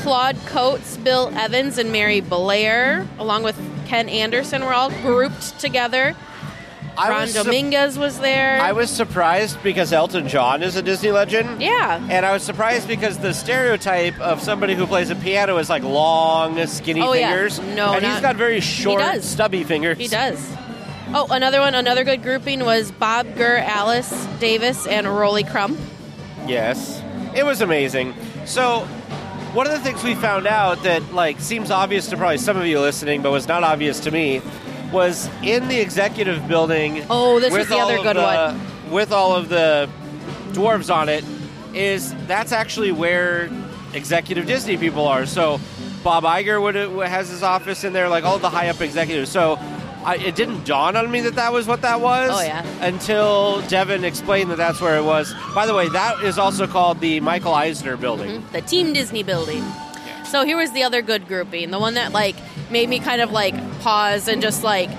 Claude 0.04 0.36
Coats, 0.46 0.98
Bill 0.98 1.32
Evans, 1.34 1.78
and 1.78 1.90
Mary 1.90 2.20
Blair, 2.20 3.08
along 3.18 3.42
with 3.42 3.56
Ken 3.86 4.08
Anderson, 4.10 4.62
were 4.64 4.74
all 4.74 4.90
grouped 5.02 5.58
together. 5.58 6.14
I 6.96 7.08
Ron 7.08 7.22
was 7.22 7.32
sup- 7.32 7.46
Dominguez 7.46 7.98
was 7.98 8.20
there. 8.20 8.60
I 8.60 8.72
was 8.72 8.90
surprised 8.90 9.60
because 9.62 9.92
Elton 9.94 10.28
John 10.28 10.62
is 10.62 10.76
a 10.76 10.82
Disney 10.82 11.10
legend. 11.10 11.60
yeah. 11.62 12.06
And 12.10 12.24
I 12.26 12.32
was 12.34 12.42
surprised 12.42 12.86
because 12.86 13.18
the 13.18 13.32
stereotype 13.32 14.20
of 14.20 14.42
somebody 14.42 14.74
who 14.74 14.86
plays 14.86 15.08
a 15.10 15.16
piano 15.16 15.56
is 15.56 15.68
like 15.70 15.82
long, 15.82 16.64
skinny 16.66 17.00
Oh, 17.00 17.14
yeah. 17.14 17.30
fingers. 17.30 17.58
No, 17.74 17.94
and 17.94 18.04
he's 18.04 18.20
got 18.20 18.36
very 18.36 18.60
short, 18.60 19.22
stubby 19.24 19.64
fingers. 19.64 19.96
He 19.98 20.06
does. 20.06 20.38
Oh, 21.14 21.26
another 21.30 21.60
one, 21.60 21.74
another 21.74 22.04
good 22.04 22.22
grouping 22.22 22.60
was 22.64 22.92
Bob 22.92 23.26
Gurr, 23.36 23.56
Alice 23.56 24.26
Davis, 24.38 24.86
and 24.86 25.06
Rolly 25.08 25.44
Crump. 25.44 25.78
Yes, 26.46 27.02
it 27.34 27.44
was 27.44 27.60
amazing. 27.62 28.14
So, 28.44 28.86
one 29.54 29.66
of 29.66 29.72
the 29.72 29.78
things 29.78 30.02
we 30.02 30.14
found 30.16 30.48
out 30.48 30.82
that 30.82 31.14
like 31.14 31.40
seems 31.40 31.70
obvious 31.70 32.08
to 32.08 32.16
probably 32.16 32.38
some 32.38 32.56
of 32.56 32.66
you 32.66 32.80
listening, 32.80 33.22
but 33.22 33.30
was 33.30 33.46
not 33.46 33.62
obvious 33.62 34.00
to 34.00 34.10
me, 34.10 34.42
was 34.92 35.30
in 35.42 35.68
the 35.68 35.80
executive 35.80 36.46
building. 36.48 37.04
Oh, 37.08 37.38
this 37.38 37.52
was 37.52 37.68
the 37.68 37.78
other 37.78 38.02
good 38.02 38.16
the- 38.16 38.22
one. 38.22 38.60
With 38.90 39.12
all 39.12 39.34
of 39.34 39.48
the 39.48 39.88
dwarves 40.50 40.94
on 40.94 41.08
it, 41.08 41.24
is 41.72 42.14
that's 42.26 42.52
actually 42.52 42.92
where 42.92 43.50
executive 43.94 44.46
Disney 44.46 44.76
people 44.76 45.06
are. 45.06 45.24
So, 45.24 45.58
Bob 46.02 46.24
Iger 46.24 46.60
would 46.60 46.74
has 47.08 47.30
his 47.30 47.42
office 47.42 47.82
in 47.82 47.92
there, 47.92 48.08
like 48.08 48.24
all 48.24 48.38
the 48.38 48.50
high 48.50 48.68
up 48.68 48.80
executives. 48.80 49.30
So. 49.30 49.58
I, 50.04 50.16
it 50.16 50.34
didn't 50.36 50.64
dawn 50.66 50.96
on 50.96 51.10
me 51.10 51.20
that 51.22 51.34
that 51.36 51.52
was 51.52 51.66
what 51.66 51.82
that 51.82 52.00
was 52.00 52.30
Oh, 52.32 52.40
yeah. 52.42 52.64
until 52.84 53.62
Devin 53.68 54.04
explained 54.04 54.50
that 54.50 54.56
that's 54.58 54.80
where 54.80 54.96
it 54.96 55.02
was. 55.04 55.34
By 55.54 55.66
the 55.66 55.74
way, 55.74 55.88
that 55.88 56.22
is 56.22 56.38
also 56.38 56.66
called 56.66 57.00
the 57.00 57.20
Michael 57.20 57.54
Eisner 57.54 57.96
building. 57.96 58.40
Mm-hmm. 58.42 58.52
the 58.52 58.60
Team 58.62 58.92
Disney 58.92 59.22
building. 59.22 59.64
So 60.26 60.44
here 60.44 60.56
was 60.56 60.72
the 60.72 60.82
other 60.82 61.00
good 61.02 61.26
grouping, 61.28 61.70
the 61.70 61.78
one 61.78 61.94
that 61.94 62.12
like 62.12 62.34
made 62.70 62.88
me 62.88 62.98
kind 62.98 63.20
of 63.22 63.30
like 63.30 63.54
pause 63.80 64.26
and 64.28 64.42
just 64.42 64.62
like 64.64 64.90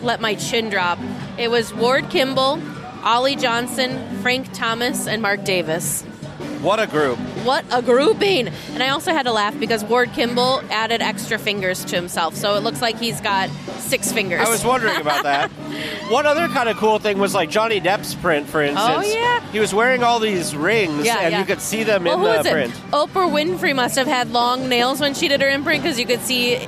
let 0.00 0.20
my 0.20 0.34
chin 0.34 0.70
drop. 0.70 0.98
It 1.38 1.50
was 1.50 1.72
Ward 1.74 2.08
Kimball, 2.10 2.60
Ollie 3.04 3.36
Johnston, 3.36 4.20
Frank 4.22 4.52
Thomas, 4.52 5.06
and 5.06 5.20
Marc 5.22 5.44
Davis. 5.44 6.04
What 6.62 6.78
a 6.78 6.86
group. 6.86 7.18
What 7.44 7.64
a 7.72 7.82
grouping! 7.82 8.46
And 8.74 8.82
I 8.84 8.90
also 8.90 9.10
had 9.12 9.24
to 9.24 9.32
laugh 9.32 9.58
because 9.58 9.82
Ward 9.84 10.12
Kimball 10.12 10.62
added 10.70 11.02
extra 11.02 11.36
fingers 11.36 11.84
to 11.86 11.96
himself, 11.96 12.36
so 12.36 12.54
it 12.54 12.60
looks 12.62 12.80
like 12.80 12.98
he's 13.00 13.20
got 13.20 13.50
six 13.78 14.12
fingers. 14.12 14.40
I 14.40 14.48
was 14.48 14.64
wondering 14.64 15.00
about 15.00 15.22
that. 15.24 15.50
One 16.08 16.24
other 16.24 16.46
kind 16.48 16.68
of 16.68 16.76
cool 16.76 17.00
thing 17.00 17.18
was 17.18 17.34
like 17.34 17.50
Johnny 17.50 17.80
Depp's 17.80 18.14
print, 18.14 18.46
for 18.48 18.62
instance. 18.62 18.88
Oh, 18.88 19.00
yeah. 19.12 19.40
He 19.50 19.58
was 19.58 19.74
wearing 19.74 20.04
all 20.04 20.20
these 20.20 20.54
rings, 20.54 21.04
Yeah, 21.04 21.18
and 21.18 21.32
yeah. 21.32 21.40
you 21.40 21.44
could 21.44 21.60
see 21.60 21.82
them 21.82 22.04
well, 22.04 22.14
in 22.18 22.22
the 22.22 22.28
was 22.38 22.46
it? 22.46 22.52
print. 22.52 22.72
Oprah 22.92 23.28
Winfrey 23.30 23.74
must 23.74 23.96
have 23.96 24.06
had 24.06 24.30
long 24.30 24.68
nails 24.68 25.00
when 25.00 25.14
she 25.14 25.26
did 25.26 25.40
her 25.40 25.48
imprint 25.48 25.82
because 25.82 25.98
you 25.98 26.06
could 26.06 26.20
see 26.20 26.58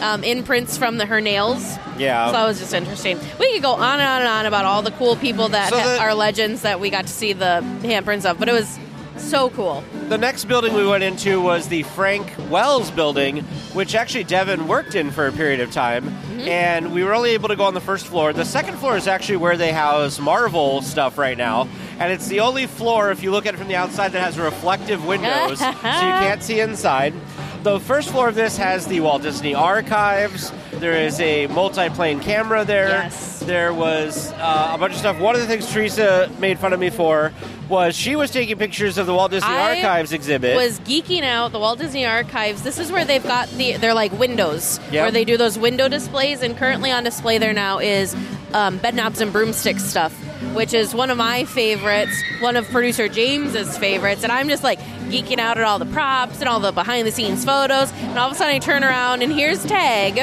um, 0.00 0.22
imprints 0.22 0.76
from 0.78 0.96
the, 0.98 1.06
her 1.06 1.20
nails. 1.20 1.76
Yeah. 1.98 2.26
So 2.26 2.32
that 2.34 2.44
was 2.46 2.60
just 2.60 2.72
interesting. 2.72 3.18
We 3.40 3.52
could 3.54 3.62
go 3.62 3.72
on 3.72 3.98
and 3.98 4.08
on 4.08 4.20
and 4.20 4.28
on 4.28 4.46
about 4.46 4.64
all 4.64 4.82
the 4.82 4.92
cool 4.92 5.16
people 5.16 5.48
that 5.48 5.70
So 5.70 5.76
the- 5.76 5.98
are 6.00 6.14
legends 6.14 6.62
that 6.62 6.78
we 6.78 6.88
got 6.90 7.08
to 7.08 7.12
see 7.12 7.32
the 7.32 7.62
handprints 7.82 8.30
of, 8.30 8.38
but 8.38 8.48
it 8.48 8.52
was 8.52 8.78
so 9.16 9.50
cool. 9.50 9.84
The 10.08 10.18
next 10.18 10.46
building 10.46 10.74
we 10.74 10.86
went 10.86 11.04
into 11.04 11.40
was 11.40 11.68
the 11.68 11.82
Frank 11.82 12.32
Wells 12.48 12.90
building, 12.90 13.38
which 13.74 13.94
actually 13.94 14.24
Devin 14.24 14.68
worked 14.68 14.94
in 14.94 15.10
for 15.10 15.26
a 15.26 15.32
period 15.32 15.60
of 15.60 15.70
time. 15.70 16.04
Mm-hmm. 16.04 16.40
And 16.40 16.92
we 16.92 17.04
were 17.04 17.14
only 17.14 17.30
able 17.30 17.48
to 17.48 17.56
go 17.56 17.64
on 17.64 17.74
the 17.74 17.80
first 17.80 18.06
floor. 18.06 18.32
The 18.32 18.44
second 18.44 18.78
floor 18.78 18.96
is 18.96 19.06
actually 19.06 19.36
where 19.36 19.56
they 19.56 19.72
house 19.72 20.18
Marvel 20.18 20.82
stuff 20.82 21.18
right 21.18 21.36
now. 21.36 21.68
And 21.98 22.12
it's 22.12 22.28
the 22.28 22.40
only 22.40 22.66
floor, 22.66 23.10
if 23.10 23.22
you 23.22 23.30
look 23.30 23.46
at 23.46 23.54
it 23.54 23.58
from 23.58 23.68
the 23.68 23.76
outside, 23.76 24.12
that 24.12 24.22
has 24.22 24.38
reflective 24.38 25.04
windows, 25.06 25.58
so 25.58 25.66
you 25.66 25.74
can't 25.82 26.42
see 26.42 26.60
inside. 26.60 27.14
The 27.62 27.78
first 27.78 28.08
floor 28.08 28.26
of 28.26 28.34
this 28.34 28.56
has 28.56 28.86
the 28.86 29.00
Walt 29.00 29.20
Disney 29.20 29.54
Archives. 29.54 30.50
There 30.72 30.94
is 30.94 31.20
a 31.20 31.46
multi-plane 31.48 32.20
camera 32.20 32.64
there. 32.64 32.88
Yes. 32.88 33.40
There 33.40 33.74
was 33.74 34.32
uh, 34.32 34.72
a 34.74 34.78
bunch 34.78 34.94
of 34.94 34.98
stuff. 34.98 35.18
One 35.18 35.34
of 35.34 35.42
the 35.42 35.46
things 35.46 35.70
Teresa 35.70 36.30
made 36.38 36.58
fun 36.58 36.72
of 36.72 36.80
me 36.80 36.88
for 36.88 37.32
was 37.68 37.94
she 37.94 38.16
was 38.16 38.30
taking 38.30 38.56
pictures 38.56 38.96
of 38.96 39.04
the 39.06 39.12
Walt 39.12 39.30
Disney 39.30 39.50
I 39.50 39.76
Archives 39.76 40.12
exhibit. 40.12 40.56
Was 40.56 40.80
geeking 40.80 41.22
out 41.22 41.52
the 41.52 41.58
Walt 41.58 41.78
Disney 41.78 42.06
Archives. 42.06 42.62
This 42.62 42.78
is 42.78 42.90
where 42.90 43.04
they've 43.04 43.22
got 43.22 43.50
the 43.50 43.76
they're 43.76 43.94
like 43.94 44.12
windows 44.18 44.80
Yep. 44.90 45.04
where 45.04 45.10
they 45.10 45.26
do 45.26 45.36
those 45.36 45.58
window 45.58 45.86
displays, 45.88 46.42
and 46.42 46.56
currently 46.56 46.90
on 46.90 47.04
display 47.04 47.36
there 47.36 47.52
now 47.52 47.78
is 47.78 48.16
um, 48.54 48.78
bed 48.78 48.94
knobs 48.94 49.20
and 49.20 49.32
broomsticks 49.32 49.84
stuff, 49.84 50.14
which 50.54 50.72
is 50.74 50.94
one 50.94 51.10
of 51.10 51.16
my 51.16 51.44
favorites, 51.44 52.12
one 52.40 52.56
of 52.56 52.68
producer 52.70 53.08
James's 53.08 53.76
favorites, 53.78 54.22
and 54.22 54.32
I'm 54.32 54.48
just 54.48 54.62
like 54.62 54.78
geeking 55.10 55.38
out 55.38 55.58
at 55.58 55.64
all 55.64 55.78
the 55.78 55.86
props 55.86 56.40
and 56.40 56.48
all 56.48 56.60
the 56.60 56.72
behind 56.72 57.06
the 57.06 57.12
scenes 57.12 57.44
photos, 57.44 57.92
and 57.92 58.18
all 58.18 58.26
of 58.28 58.32
a 58.32 58.36
sudden 58.36 58.54
I 58.54 58.58
turn 58.58 58.82
around 58.84 59.22
and 59.22 59.32
here's 59.32 59.64
Tag. 59.64 60.14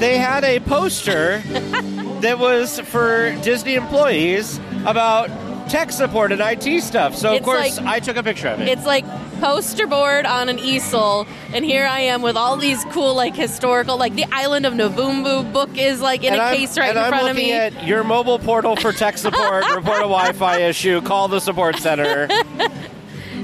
they 0.00 0.18
had 0.18 0.44
a 0.44 0.60
poster 0.60 1.38
that 2.20 2.38
was 2.38 2.80
for 2.80 3.32
Disney 3.42 3.74
employees 3.74 4.58
about 4.84 5.28
tech 5.68 5.90
support 5.90 6.30
and 6.32 6.40
IT 6.40 6.80
stuff. 6.82 7.14
So 7.16 7.30
of 7.30 7.34
It's 7.36 7.44
course 7.44 7.78
like- 7.78 7.86
I 7.86 8.00
took 8.00 8.16
a 8.16 8.22
picture 8.22 8.48
of 8.48 8.60
it. 8.60 8.68
It's 8.68 8.86
like 8.86 9.04
poster 9.40 9.86
board 9.86 10.26
on 10.26 10.48
an 10.48 10.58
easel, 10.58 11.26
and 11.52 11.64
here 11.64 11.86
I 11.86 12.00
am 12.00 12.22
with 12.22 12.36
all 12.36 12.56
these 12.56 12.84
cool 12.86 13.14
like 13.14 13.34
historical, 13.34 13.96
like 13.96 14.14
the 14.14 14.26
Island 14.32 14.66
of 14.66 14.74
Navumbu 14.74 15.52
book 15.52 15.76
is 15.76 16.00
like 16.00 16.22
in 16.24 16.32
and 16.32 16.40
a 16.40 16.44
I'm, 16.44 16.56
case 16.56 16.76
right 16.78 16.90
in 16.90 16.98
I'm 16.98 17.08
front 17.10 17.28
of 17.28 17.36
me. 17.36 17.52
at 17.52 17.86
your 17.86 18.04
mobile 18.04 18.38
portal 18.38 18.76
for 18.76 18.92
tech 18.92 19.18
support, 19.18 19.64
report 19.74 19.98
a 19.98 20.08
Wi-Fi 20.08 20.58
issue, 20.62 21.00
call 21.02 21.28
the 21.28 21.40
support 21.40 21.76
center. 21.76 22.28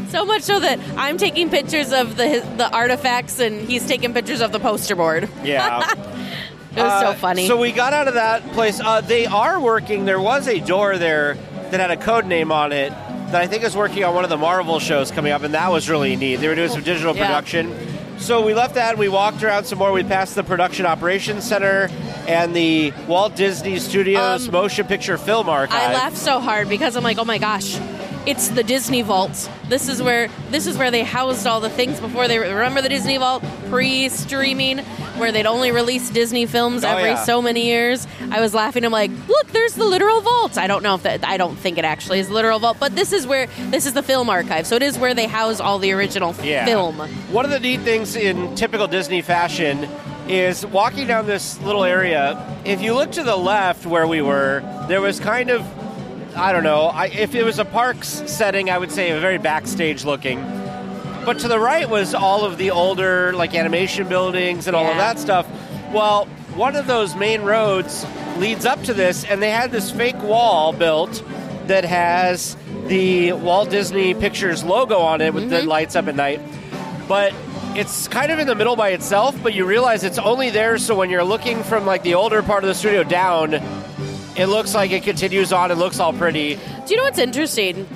So 0.08 0.26
much 0.26 0.42
so 0.42 0.60
that 0.60 0.78
I'm 0.98 1.16
taking 1.16 1.48
pictures 1.48 1.90
of 1.92 2.16
the 2.18 2.46
the 2.58 2.70
artifacts 2.70 3.38
and 3.40 3.66
he's 3.68 3.86
taking 3.86 4.12
pictures 4.12 4.40
of 4.42 4.52
the 4.52 4.60
poster 4.60 4.94
board. 4.96 5.28
Yeah. 5.42 5.86
It 6.74 6.82
was 6.82 7.00
so 7.02 7.08
Uh, 7.08 7.14
funny. 7.16 7.46
So 7.46 7.58
we 7.58 7.70
got 7.70 7.92
out 7.92 8.08
of 8.08 8.14
that 8.14 8.42
place. 8.52 8.80
Uh, 8.80 9.02
they 9.02 9.26
are 9.26 9.60
working. 9.60 10.06
There 10.06 10.18
was 10.18 10.48
a 10.48 10.58
door 10.58 10.96
there 10.96 11.34
that 11.70 11.78
had 11.80 11.90
a 11.90 11.98
code 11.98 12.24
name 12.24 12.50
on 12.50 12.72
it 12.72 12.94
that 13.32 13.40
I 13.40 13.46
think 13.46 13.64
is 13.64 13.74
working 13.76 14.04
on 14.04 14.14
one 14.14 14.24
of 14.24 14.30
the 14.30 14.36
Marvel 14.36 14.78
shows 14.78 15.10
coming 15.10 15.32
up, 15.32 15.42
and 15.42 15.54
that 15.54 15.70
was 15.72 15.88
really 15.90 16.16
neat. 16.16 16.36
They 16.36 16.48
were 16.48 16.54
doing 16.54 16.68
some 16.70 16.82
digital 16.82 17.16
Yeah. 17.16 17.26
production. 17.26 17.74
So 18.18 18.44
we 18.44 18.54
left 18.54 18.74
that. 18.76 18.90
and 18.90 18.98
We 18.98 19.08
walked 19.08 19.42
around 19.42 19.64
some 19.64 19.78
more. 19.78 19.90
We 19.90 20.04
passed 20.04 20.34
the 20.36 20.44
Production 20.44 20.86
Operations 20.86 21.42
Center 21.44 21.88
and 22.28 22.54
the 22.54 22.92
Walt 23.08 23.34
Disney 23.34 23.78
Studios 23.80 24.46
Um, 24.46 24.52
Motion 24.52 24.86
Picture 24.86 25.18
Film 25.18 25.48
Archive. 25.48 25.90
I 25.90 25.94
laughed 25.94 26.16
so 26.18 26.38
hard 26.38 26.68
because 26.68 26.94
I'm 26.94 27.02
like, 27.02 27.18
oh 27.18 27.24
my 27.24 27.38
gosh, 27.38 27.76
it's 28.26 28.48
the 28.48 28.62
Disney 28.62 29.02
Vault. 29.02 29.50
This 29.68 29.88
is 29.88 30.02
where 30.02 30.28
this 30.50 30.66
is 30.66 30.76
where 30.78 30.90
they 30.90 31.02
housed 31.02 31.46
all 31.46 31.60
the 31.60 31.70
things 31.70 31.98
before 32.00 32.28
they 32.28 32.38
remember 32.38 32.80
the 32.82 32.88
Disney 32.88 33.16
Vault 33.16 33.42
pre-streaming, 33.68 34.78
where 35.18 35.32
they'd 35.32 35.46
only 35.46 35.70
release 35.72 36.10
Disney 36.10 36.46
films 36.46 36.84
Oh, 36.84 36.88
every 36.88 37.10
yeah. 37.10 37.24
so 37.24 37.42
many 37.42 37.66
years. 37.66 38.06
I 38.30 38.40
was 38.40 38.54
laughing. 38.54 38.84
I'm 38.84 38.92
like, 38.92 39.10
look, 39.28 39.48
there's 39.48 39.74
the 39.74 39.84
literal 39.84 40.20
vault. 40.20 40.56
I 40.58 40.66
don't 40.66 40.82
know 40.82 40.94
if 40.94 41.02
that. 41.02 41.24
I 41.24 41.36
don't 41.36 41.56
think 41.56 41.78
it 41.78 41.84
actually 41.84 42.20
is 42.20 42.28
the 42.28 42.34
literal 42.34 42.58
vault, 42.58 42.76
but 42.80 42.94
this 42.94 43.12
is 43.12 43.26
where 43.26 43.46
this 43.70 43.86
is 43.86 43.92
the 43.94 44.02
film 44.02 44.30
archive. 44.30 44.66
So 44.66 44.76
it 44.76 44.82
is 44.82 44.98
where 44.98 45.14
they 45.14 45.26
house 45.26 45.60
all 45.60 45.78
the 45.78 45.92
original 45.92 46.34
Yeah. 46.42 46.64
film. 46.64 46.98
One 47.30 47.44
of 47.44 47.50
the 47.50 47.60
neat 47.60 47.80
things 47.80 48.14
in 48.16 48.54
typical 48.54 48.86
Disney 48.86 49.22
fashion 49.22 49.88
is 50.28 50.64
walking 50.66 51.06
down 51.08 51.26
this 51.26 51.60
little 51.62 51.84
area. 51.84 52.38
If 52.64 52.80
you 52.80 52.94
look 52.94 53.10
to 53.12 53.24
the 53.24 53.36
left 53.36 53.84
where 53.86 54.06
we 54.06 54.22
were, 54.22 54.62
there 54.88 55.00
was 55.00 55.18
kind 55.18 55.50
of 55.50 55.64
I 56.34 56.52
don't 56.52 56.64
know. 56.64 56.86
I, 56.86 57.06
if 57.06 57.34
it 57.34 57.44
was 57.44 57.58
a 57.58 57.64
parks 57.64 58.22
setting, 58.26 58.70
I 58.70 58.78
would 58.78 58.90
say 58.90 59.10
a 59.10 59.20
very 59.20 59.38
backstage 59.38 60.04
looking. 60.04 60.40
But 61.24 61.38
to 61.40 61.48
the 61.48 61.58
right 61.58 61.88
was 61.88 62.14
all 62.14 62.44
of 62.44 62.58
the 62.58 62.70
older 62.70 63.32
like 63.32 63.54
animation 63.54 64.08
buildings 64.08 64.66
and 64.66 64.74
all 64.74 64.86
of 64.86 64.96
that 64.96 65.18
stuff. 65.18 65.46
Well, 65.92 66.26
one 66.54 66.74
of 66.74 66.86
those 66.86 67.14
main 67.14 67.42
roads 67.42 68.04
leads 68.38 68.66
up 68.66 68.82
to 68.84 68.94
this, 68.94 69.24
and 69.24 69.42
they 69.42 69.50
had 69.50 69.70
this 69.70 69.90
fake 69.90 70.20
wall 70.22 70.72
built 70.72 71.22
that 71.66 71.84
has 71.84 72.56
the 72.86 73.32
Walt 73.34 73.70
Disney 73.70 74.14
Pictures 74.14 74.64
logo 74.64 74.98
on 74.98 75.20
it 75.20 75.32
with 75.32 75.48
the 75.48 75.56
mm-hmm. 75.56 75.68
lights 75.68 75.96
up 75.96 76.08
at 76.08 76.16
night. 76.16 76.40
But 77.08 77.32
it's 77.74 78.08
kind 78.08 78.30
of 78.32 78.38
in 78.38 78.46
the 78.46 78.54
middle 78.54 78.76
by 78.76 78.90
itself, 78.90 79.40
but 79.42 79.54
you 79.54 79.64
realize 79.64 80.04
it's 80.04 80.18
only 80.18 80.50
there 80.50 80.76
so 80.78 80.94
when 80.94 81.08
you're 81.08 81.24
looking 81.24 81.62
from 81.62 81.86
like 81.86 82.02
the 82.02 82.14
older 82.14 82.42
part 82.42 82.64
of 82.64 82.68
the 82.68 82.74
studio 82.74 83.02
down, 83.02 83.52
it 84.36 84.46
looks 84.46 84.74
like 84.74 84.90
it 84.92 85.02
continues 85.02 85.52
on. 85.52 85.70
It 85.70 85.76
looks 85.76 86.00
all 86.00 86.12
pretty. 86.12 86.54
Do 86.54 86.60
you 86.88 86.96
know 86.96 87.04
what's 87.04 87.18
interesting 87.18 87.86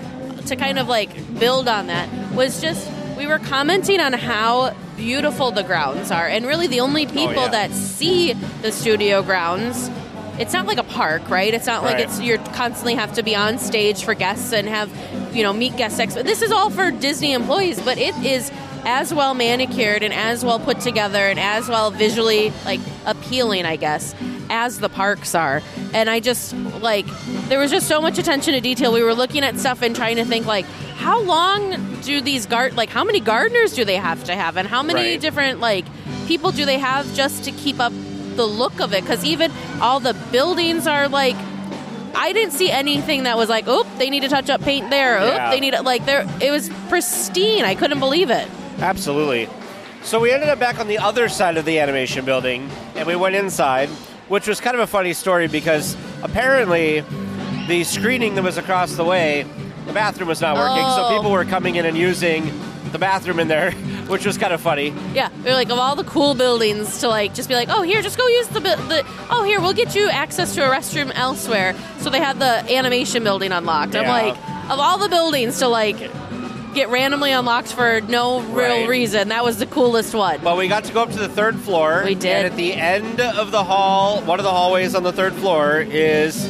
to 0.46 0.56
kind 0.56 0.78
of 0.78 0.88
like 0.88 1.10
build 1.38 1.68
on 1.68 1.88
that 1.88 2.08
was 2.34 2.60
just 2.60 2.90
we 3.16 3.26
were 3.26 3.38
commenting 3.38 4.00
on 4.00 4.12
how 4.12 4.74
beautiful 4.96 5.50
the 5.50 5.62
grounds 5.62 6.10
are, 6.10 6.26
and 6.26 6.46
really 6.46 6.66
the 6.66 6.80
only 6.80 7.06
oh, 7.06 7.10
people 7.10 7.34
yeah. 7.34 7.48
that 7.48 7.72
see 7.72 8.32
the 8.62 8.72
studio 8.72 9.22
grounds. 9.22 9.90
It's 10.38 10.52
not 10.52 10.66
like 10.66 10.76
a 10.76 10.84
park, 10.84 11.30
right? 11.30 11.52
It's 11.54 11.66
not 11.66 11.82
like 11.82 11.98
it's 11.98 12.20
you're 12.20 12.36
constantly 12.38 12.94
have 12.94 13.14
to 13.14 13.22
be 13.22 13.34
on 13.34 13.58
stage 13.58 14.04
for 14.04 14.12
guests 14.12 14.52
and 14.52 14.68
have 14.68 14.90
you 15.34 15.42
know 15.42 15.52
meet 15.52 15.76
guest 15.76 15.98
ex. 15.98 16.14
This 16.14 16.42
is 16.42 16.52
all 16.52 16.68
for 16.68 16.90
Disney 16.90 17.32
employees, 17.32 17.80
but 17.80 17.96
it 17.96 18.14
is 18.16 18.50
as 18.86 19.12
well 19.12 19.34
manicured 19.34 20.02
and 20.02 20.14
as 20.14 20.44
well 20.44 20.58
put 20.60 20.80
together 20.80 21.18
and 21.28 21.38
as 21.38 21.68
well 21.68 21.90
visually 21.90 22.52
like 22.64 22.80
appealing, 23.04 23.66
I 23.66 23.76
guess, 23.76 24.14
as 24.48 24.78
the 24.78 24.88
parks 24.88 25.34
are. 25.34 25.60
And 25.92 26.08
I 26.08 26.20
just 26.20 26.54
like 26.80 27.04
there 27.48 27.58
was 27.58 27.70
just 27.70 27.88
so 27.88 28.00
much 28.00 28.16
attention 28.18 28.54
to 28.54 28.60
detail. 28.60 28.92
We 28.92 29.02
were 29.02 29.14
looking 29.14 29.42
at 29.44 29.58
stuff 29.58 29.82
and 29.82 29.94
trying 29.94 30.16
to 30.16 30.24
think 30.24 30.46
like 30.46 30.64
how 30.96 31.20
long 31.22 32.00
do 32.02 32.20
these 32.20 32.46
guard 32.46 32.76
like 32.76 32.88
how 32.88 33.04
many 33.04 33.20
gardeners 33.20 33.74
do 33.74 33.84
they 33.84 33.96
have 33.96 34.22
to 34.24 34.34
have 34.34 34.56
and 34.56 34.66
how 34.68 34.82
many 34.82 35.00
Right. 35.10 35.20
different 35.20 35.60
like 35.60 35.84
people 36.26 36.52
do 36.52 36.64
they 36.64 36.78
have 36.78 37.12
just 37.14 37.44
to 37.44 37.52
keep 37.52 37.80
up 37.80 37.92
the 38.36 38.46
look 38.46 38.80
of 38.80 38.92
it 38.94 39.02
because 39.02 39.24
even 39.24 39.50
all 39.80 39.98
the 40.00 40.14
buildings 40.30 40.86
are 40.86 41.08
like 41.08 41.36
I 42.14 42.32
didn't 42.32 42.52
see 42.52 42.70
anything 42.70 43.24
that 43.24 43.36
was 43.36 43.50
like, 43.50 43.66
oop, 43.68 43.86
they 43.98 44.08
need 44.08 44.20
to 44.20 44.28
touch 44.30 44.48
up 44.48 44.62
paint 44.62 44.88
there. 44.88 45.18
Oop, 45.22 45.34
Yeah. 45.34 45.50
they 45.50 45.60
need 45.60 45.72
to 45.74 45.82
like 45.82 46.06
there. 46.06 46.26
It 46.40 46.50
was 46.50 46.70
pristine. 46.88 47.64
I 47.64 47.74
couldn't 47.74 47.98
believe 47.98 48.30
it. 48.30 48.48
Absolutely. 48.80 49.48
So 50.02 50.20
we 50.20 50.30
ended 50.32 50.48
up 50.48 50.58
back 50.58 50.78
on 50.78 50.86
the 50.88 50.98
other 50.98 51.28
side 51.28 51.56
of 51.56 51.64
the 51.64 51.78
animation 51.80 52.24
building, 52.24 52.70
and 52.94 53.06
we 53.06 53.16
went 53.16 53.34
inside, 53.34 53.88
which 54.28 54.46
was 54.46 54.60
kind 54.60 54.74
of 54.76 54.80
a 54.80 54.86
funny 54.86 55.12
story 55.12 55.48
because 55.48 55.96
apparently 56.22 57.02
the 57.66 57.82
screening 57.84 58.34
that 58.36 58.44
was 58.44 58.56
across 58.58 58.94
the 58.94 59.04
way, 59.04 59.44
the 59.86 59.92
bathroom 59.92 60.28
was 60.28 60.40
not 60.40 60.56
working, 60.56 60.82
so 60.94 61.06
Oh. 61.06 61.16
people 61.16 61.32
were 61.32 61.44
coming 61.44 61.76
in 61.76 61.86
and 61.86 61.96
using 61.96 62.52
the 62.92 62.98
bathroom 62.98 63.40
in 63.40 63.48
there, 63.48 63.72
which 64.06 64.24
was 64.24 64.38
kind 64.38 64.52
of 64.52 64.60
funny. 64.60 64.94
Yeah, 65.12 65.28
they're 65.42 65.54
like 65.54 65.70
of 65.70 65.78
all 65.78 65.96
the 65.96 66.04
cool 66.04 66.34
buildings 66.34 67.00
to 67.00 67.08
like 67.08 67.34
just 67.34 67.48
be 67.48 67.56
like, 67.56 67.68
oh 67.68 67.82
here, 67.82 68.00
just 68.02 68.16
go 68.16 68.26
use 68.28 68.46
the 68.48 68.60
bu- 68.60 68.76
the. 68.88 69.04
Oh 69.30 69.42
here, 69.42 69.60
we'll 69.60 69.72
get 69.72 69.94
you 69.96 70.08
access 70.08 70.54
to 70.54 70.64
a 70.64 70.68
restroom 70.70 71.10
elsewhere. 71.16 71.74
So 71.98 72.10
they 72.10 72.20
had 72.20 72.38
the 72.38 72.72
animation 72.72 73.24
building 73.24 73.50
unlocked. 73.50 73.96
I'm 73.96 74.04
Yeah. 74.04 74.12
like, 74.12 74.70
of 74.70 74.78
all 74.78 74.98
the 74.98 75.08
buildings 75.08 75.58
to 75.58 75.66
like 75.68 75.96
get 76.76 76.88
randomly 76.90 77.32
unlocked 77.32 77.72
for 77.72 78.00
no 78.02 78.40
real 78.40 78.80
Right. 78.80 78.88
reason, 78.88 79.30
that 79.30 79.42
was 79.42 79.58
the 79.58 79.66
coolest 79.66 80.14
one. 80.14 80.38
But 80.44 80.56
we 80.56 80.68
got 80.68 80.84
to 80.84 80.92
go 80.92 81.02
up 81.02 81.10
to 81.10 81.18
the 81.18 81.28
third 81.28 81.58
floor. 81.58 82.02
We 82.04 82.14
did. 82.14 82.36
And 82.36 82.46
at 82.46 82.56
the 82.56 82.74
end 82.74 83.20
of 83.20 83.50
the 83.50 83.64
hall, 83.64 84.20
one 84.20 84.38
of 84.38 84.44
the 84.44 84.50
hallways 84.52 84.94
on 84.94 85.02
the 85.02 85.12
third 85.12 85.32
floor 85.34 85.80
is 85.80 86.46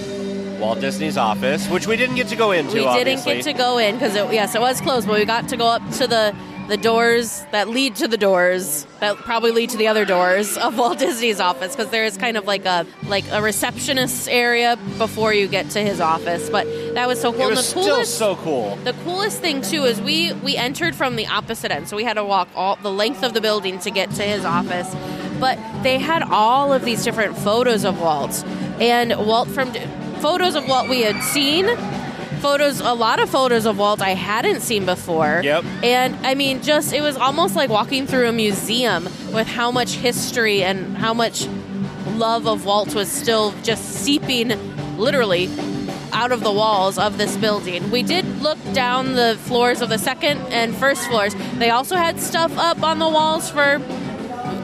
Walt 0.60 0.80
Disney's 0.80 1.16
office, 1.16 1.68
which 1.68 1.86
we 1.86 1.96
didn't 1.96 2.16
get 2.16 2.28
to 2.28 2.36
go 2.36 2.50
into. 2.52 2.74
we 2.74 2.80
didn't 2.80 2.88
obviously. 2.88 3.34
get 3.36 3.44
to 3.44 3.52
go 3.52 3.78
in 3.78 3.94
because 3.94 4.14
it, 4.16 4.32
yes, 4.32 4.54
it 4.54 4.60
was 4.60 4.80
closed, 4.80 5.06
but 5.06 5.18
we 5.18 5.24
got 5.24 5.48
to 5.48 5.56
go 5.56 5.66
up 5.66 5.82
to 5.92 6.06
the 6.06 6.34
the 6.68 6.76
doors 6.76 7.44
that 7.52 7.68
lead 7.68 7.94
to 7.96 8.08
the 8.08 8.16
doors 8.16 8.86
that 9.00 9.16
probably 9.18 9.52
lead 9.52 9.70
to 9.70 9.76
the 9.76 9.86
other 9.86 10.04
doors 10.04 10.56
of 10.58 10.76
Walt 10.76 10.98
Disney's 10.98 11.38
office 11.38 11.76
because 11.76 11.90
there 11.92 12.04
is 12.04 12.16
kind 12.16 12.36
of 12.36 12.44
like 12.46 12.64
a 12.64 12.84
like 13.06 13.24
a 13.30 13.40
receptionist 13.40 14.28
area 14.28 14.76
before 14.98 15.32
you 15.32 15.46
get 15.46 15.70
to 15.70 15.80
his 15.80 16.00
office. 16.00 16.50
But 16.50 16.66
that 16.94 17.06
was 17.06 17.20
so 17.20 17.32
cool. 17.32 17.42
It 17.42 17.46
And 17.48 17.56
was 17.56 17.72
the 17.74 17.80
still 17.80 17.94
coolest, 17.94 18.18
so 18.18 18.36
cool. 18.36 18.76
the 18.84 18.94
coolest 19.04 19.40
thing 19.40 19.62
too 19.62 19.84
is 19.84 20.00
we 20.00 20.32
we 20.32 20.56
entered 20.56 20.94
from 20.96 21.16
the 21.16 21.26
opposite 21.28 21.70
end, 21.70 21.88
so 21.88 21.96
we 21.96 22.04
had 22.04 22.14
to 22.14 22.24
walk 22.24 22.48
all 22.56 22.76
the 22.76 22.90
length 22.92 23.22
of 23.22 23.32
the 23.34 23.40
building 23.40 23.78
to 23.80 23.90
get 23.90 24.10
to 24.12 24.22
his 24.22 24.44
office. 24.44 24.92
But 25.38 25.58
they 25.82 25.98
had 25.98 26.22
all 26.22 26.72
of 26.72 26.84
these 26.84 27.04
different 27.04 27.36
photos 27.38 27.84
of 27.84 28.00
Walt, 28.00 28.42
and 28.80 29.14
Walt 29.26 29.48
from 29.48 29.72
photos 30.20 30.54
of 30.56 30.66
Walt 30.66 30.88
we 30.88 31.02
had 31.02 31.22
seen, 31.22 31.66
photos 32.38 32.80
a 32.80 32.92
lot 32.94 33.20
of 33.20 33.28
photos 33.30 33.66
of 33.66 33.78
Walt 33.78 34.00
I 34.00 34.10
hadn't 34.10 34.60
seen 34.60 34.84
before. 34.86 35.40
Yep. 35.44 35.64
And 35.82 36.14
I 36.26 36.34
mean, 36.34 36.62
just 36.62 36.92
it 36.92 37.00
was 37.00 37.16
almost 37.16 37.56
like 37.56 37.70
walking 37.70 38.06
through 38.06 38.28
a 38.28 38.32
museum 38.32 39.04
with 39.32 39.46
how 39.46 39.70
much 39.70 39.92
history 39.94 40.62
and 40.62 40.96
how 40.96 41.14
much 41.14 41.46
love 42.14 42.46
of 42.46 42.64
Walt 42.64 42.94
was 42.94 43.10
still 43.10 43.52
just 43.62 43.84
seeping, 43.84 44.48
literally, 44.96 45.50
out 46.12 46.32
of 46.32 46.40
the 46.40 46.52
walls 46.52 46.98
of 46.98 47.18
this 47.18 47.36
building. 47.36 47.90
We 47.90 48.02
did 48.02 48.24
look 48.40 48.58
down 48.72 49.14
the 49.14 49.36
floors 49.42 49.82
of 49.82 49.88
the 49.90 49.98
second 49.98 50.38
and 50.52 50.74
first 50.74 51.06
floors. 51.08 51.34
They 51.58 51.70
also 51.70 51.96
had 51.96 52.20
stuff 52.20 52.56
up 52.56 52.82
on 52.82 52.98
the 52.98 53.08
walls 53.08 53.50
for 53.50 53.80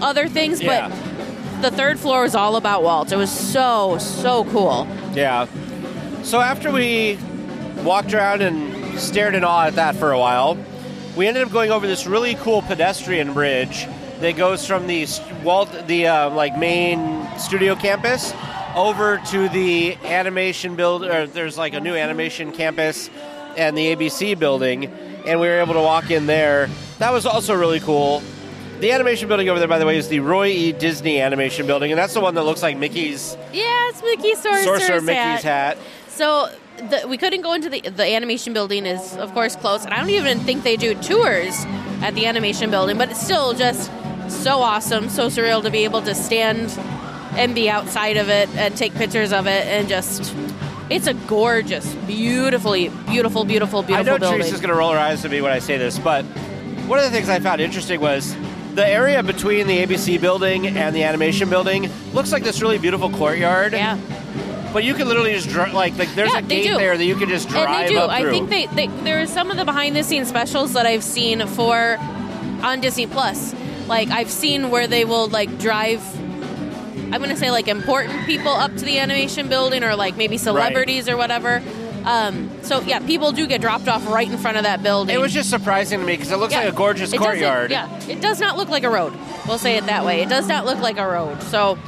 other 0.00 0.28
things, 0.28 0.62
Yeah. 0.62 0.88
but 0.88 1.62
the 1.62 1.70
third 1.76 1.98
floor 1.98 2.22
was 2.22 2.34
all 2.34 2.56
about 2.56 2.82
Walt. 2.82 3.12
It 3.12 3.16
was 3.16 3.30
so, 3.30 3.98
so 3.98 4.44
cool. 4.44 4.86
Yeah. 5.12 5.46
So 6.22 6.40
after 6.40 6.70
we 6.72 7.18
walked 7.84 8.14
around 8.14 8.42
and 8.42 8.98
stared 8.98 9.34
in 9.34 9.44
awe 9.44 9.66
at 9.66 9.74
that 9.74 9.96
for 9.96 10.12
a 10.12 10.18
while, 10.18 10.56
we 11.16 11.26
ended 11.26 11.42
up 11.42 11.52
going 11.52 11.70
over 11.70 11.86
this 11.86 12.06
really 12.06 12.34
cool 12.36 12.62
pedestrian 12.62 13.34
bridge 13.34 13.86
that 14.20 14.36
goes 14.36 14.66
from 14.66 14.86
the 14.86 15.06
Walt, 15.42 15.68
the 15.86 16.06
uh, 16.06 16.30
like 16.30 16.56
main 16.56 17.26
studio 17.38 17.74
campus, 17.74 18.32
over 18.76 19.20
to 19.30 19.48
the 19.48 19.96
animation 20.04 20.76
build. 20.76 21.04
Or 21.04 21.26
there's 21.26 21.58
like 21.58 21.74
a 21.74 21.80
new 21.80 21.94
animation 21.94 22.52
campus 22.52 23.10
and 23.56 23.76
the 23.76 23.94
ABC 23.94 24.38
building, 24.38 24.86
and 25.26 25.40
we 25.40 25.46
were 25.48 25.60
able 25.60 25.74
to 25.74 25.80
walk 25.80 26.10
in 26.10 26.26
there. 26.26 26.68
That 26.98 27.12
was 27.12 27.26
also 27.26 27.54
really 27.54 27.80
cool. 27.80 28.22
The 28.80 28.92
animation 28.92 29.28
building 29.28 29.48
over 29.48 29.58
there, 29.58 29.68
by 29.68 29.78
the 29.78 29.86
way, 29.86 29.96
is 29.96 30.08
the 30.08 30.20
Roy 30.20 30.48
E. 30.48 30.72
Disney 30.72 31.20
Animation 31.20 31.66
Building, 31.66 31.92
and 31.92 31.98
that's 31.98 32.14
the 32.14 32.20
one 32.20 32.34
that 32.34 32.42
looks 32.42 32.62
like 32.62 32.76
Mickey's 32.76 33.36
Yeah, 33.52 33.88
it's 33.88 34.02
Mickey 34.02 34.34
Sorcerer's 34.34 34.64
Sorcerer 34.64 35.00
Mickey's 35.00 35.44
hat. 35.44 35.78
So 36.08 36.48
the, 36.76 37.06
we 37.08 37.16
couldn't 37.16 37.42
go 37.42 37.52
into 37.52 37.68
the 37.68 37.80
the 37.80 38.14
animation 38.14 38.52
building 38.52 38.86
is 38.86 39.16
of 39.16 39.32
course 39.32 39.56
closed, 39.56 39.84
and 39.84 39.94
I 39.94 39.98
don't 39.98 40.10
even 40.10 40.40
think 40.40 40.62
they 40.62 40.76
do 40.76 40.94
tours 40.94 41.64
at 42.02 42.14
the 42.14 42.26
animation 42.26 42.70
building. 42.70 42.98
But 42.98 43.10
it's 43.10 43.22
still 43.22 43.52
just 43.54 43.90
so 44.28 44.60
awesome, 44.60 45.08
so 45.08 45.28
surreal 45.28 45.62
to 45.62 45.70
be 45.70 45.84
able 45.84 46.02
to 46.02 46.14
stand 46.14 46.70
and 47.36 47.54
be 47.54 47.68
outside 47.70 48.16
of 48.16 48.28
it 48.28 48.48
and 48.56 48.76
take 48.76 48.94
pictures 48.94 49.32
of 49.32 49.46
it, 49.46 49.66
and 49.66 49.88
just 49.88 50.34
it's 50.90 51.06
a 51.06 51.14
gorgeous, 51.14 51.94
beautifully, 52.06 52.88
beautiful, 53.06 53.44
beautiful, 53.44 53.82
beautiful 53.82 53.94
I 53.94 54.02
know 54.02 54.18
building. 54.18 54.40
Teresa's 54.40 54.60
going 54.60 54.70
to 54.70 54.76
roll 54.76 54.92
her 54.92 54.98
eyes 54.98 55.24
at 55.24 55.30
me 55.30 55.40
when 55.40 55.52
I 55.52 55.58
say 55.58 55.78
this, 55.78 55.98
but 55.98 56.24
one 56.86 56.98
of 56.98 57.04
the 57.04 57.10
things 57.10 57.28
I 57.28 57.38
found 57.40 57.60
interesting 57.60 58.00
was 58.00 58.36
the 58.74 58.86
area 58.86 59.22
between 59.22 59.66
the 59.66 59.78
ABC 59.78 60.20
building 60.20 60.66
and 60.66 60.94
the 60.94 61.04
animation 61.04 61.48
building 61.48 61.90
looks 62.12 62.32
like 62.32 62.42
this 62.42 62.60
really 62.60 62.78
beautiful 62.78 63.10
courtyard. 63.10 63.72
yeah. 63.72 63.98
But 64.72 64.84
you 64.84 64.94
can 64.94 65.06
literally 65.08 65.32
just 65.34 65.48
dri- 65.48 65.70
like 65.72 65.96
like 65.98 66.14
there's 66.14 66.32
Yeah, 66.32 66.38
a 66.38 66.42
gate 66.42 66.64
do. 66.64 66.76
there 66.76 66.96
that 66.96 67.04
you 67.04 67.14
can 67.16 67.28
just 67.28 67.48
drive 67.48 67.68
and 67.68 67.84
they 67.88 67.88
do. 67.92 68.00
I 68.00 68.22
think 68.30 68.48
they, 68.48 68.66
they 68.66 68.86
there 69.04 69.20
are 69.22 69.26
some 69.26 69.50
of 69.50 69.56
the 69.56 69.64
behind 69.64 69.94
the 69.96 70.02
scenes 70.02 70.28
specials 70.28 70.72
that 70.72 70.86
I've 70.86 71.04
seen 71.04 71.46
for 71.46 71.98
on 72.62 72.80
Disney 72.80 73.06
Plus. 73.06 73.54
Like 73.86 74.08
I've 74.08 74.30
seen 74.30 74.70
where 74.70 74.86
they 74.86 75.04
will 75.04 75.28
like 75.28 75.58
drive. 75.58 76.00
I'm 77.12 77.20
gonna 77.20 77.36
say 77.36 77.50
like 77.50 77.68
important 77.68 78.24
people 78.24 78.52
up 78.52 78.70
to 78.76 78.84
the 78.84 78.98
animation 78.98 79.48
building, 79.48 79.84
or 79.84 79.94
like 79.96 80.16
maybe 80.16 80.38
celebrities 80.38 81.08
or 81.08 81.16
whatever. 81.18 81.62
Um, 82.04 82.50
so 82.62 82.80
yeah, 82.80 82.98
people 83.00 83.30
do 83.32 83.46
get 83.46 83.60
dropped 83.60 83.86
off 83.86 84.04
right 84.08 84.28
in 84.28 84.36
front 84.38 84.56
of 84.56 84.64
that 84.64 84.82
building. 84.82 85.14
it 85.14 85.18
was 85.20 85.32
just 85.32 85.50
surprising 85.50 86.00
to 86.00 86.06
me 86.06 86.14
because 86.14 86.32
it 86.32 86.36
looks 86.38 86.52
Yeah. 86.52 86.60
like 86.64 86.72
a 86.72 86.76
gorgeous 86.76 87.12
It 87.12 87.18
courtyard. 87.18 87.70
Yeah, 87.70 87.88
it 88.08 88.20
does 88.20 88.40
not 88.40 88.56
look 88.56 88.68
like 88.70 88.82
a 88.84 88.90
road. 88.90 89.12
We'll 89.46 89.58
say 89.58 89.76
it 89.76 89.86
that 89.86 90.04
way. 90.04 90.22
It 90.22 90.28
does 90.28 90.48
not 90.48 90.64
look 90.64 90.78
like 90.80 90.98
a 90.98 91.06
road. 91.06 91.40
So 91.44 91.78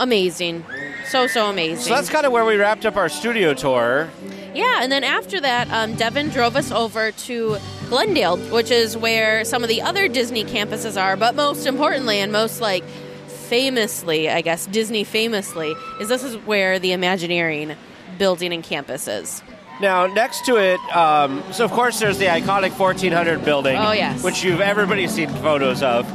amazing, 0.00 0.64
so 1.06 1.26
so 1.26 1.46
amazing. 1.50 1.84
So 1.84 1.94
that's 1.94 2.08
kind 2.10 2.26
of 2.26 2.32
where 2.32 2.44
we 2.44 2.56
wrapped 2.56 2.84
up 2.86 2.96
our 2.96 3.08
studio 3.08 3.54
tour. 3.54 4.10
Yeah, 4.54 4.80
and 4.82 4.90
then 4.92 5.02
after 5.04 5.40
that, 5.40 5.68
um, 5.70 5.94
Devin 5.94 6.28
drove 6.30 6.54
us 6.56 6.70
over 6.70 7.10
to 7.12 7.56
Glendale, 7.88 8.36
which 8.52 8.70
is 8.70 8.96
where 8.96 9.44
some 9.44 9.62
of 9.62 9.68
the 9.68 9.82
other 9.82 10.06
Disney 10.08 10.44
campuses 10.44 11.00
are. 11.00 11.16
But 11.16 11.34
most 11.34 11.66
importantly, 11.66 12.20
and 12.20 12.30
most 12.32 12.60
like 12.60 12.84
famously, 13.26 14.28
I 14.30 14.40
guess 14.40 14.66
Disney 14.66 15.04
famously, 15.04 15.74
is 16.00 16.08
this 16.08 16.22
is 16.24 16.36
where 16.46 16.78
the 16.78 16.92
Imagineering 16.92 17.76
building 18.18 18.52
and 18.52 18.62
campus 18.62 19.06
is. 19.08 19.42
Now, 19.80 20.06
next 20.06 20.44
to 20.46 20.56
it, 20.56 20.78
um, 20.96 21.42
so 21.52 21.64
of 21.64 21.72
course 21.72 21.98
there's 21.98 22.18
the 22.18 22.26
iconic 22.26 22.78
1400 22.78 23.44
building, 23.44 23.76
Oh, 23.76 23.90
yes. 23.92 24.22
which 24.22 24.44
you've 24.44 24.60
everybody's 24.60 25.12
seen 25.12 25.28
photos 25.28 25.82
of. 25.82 26.06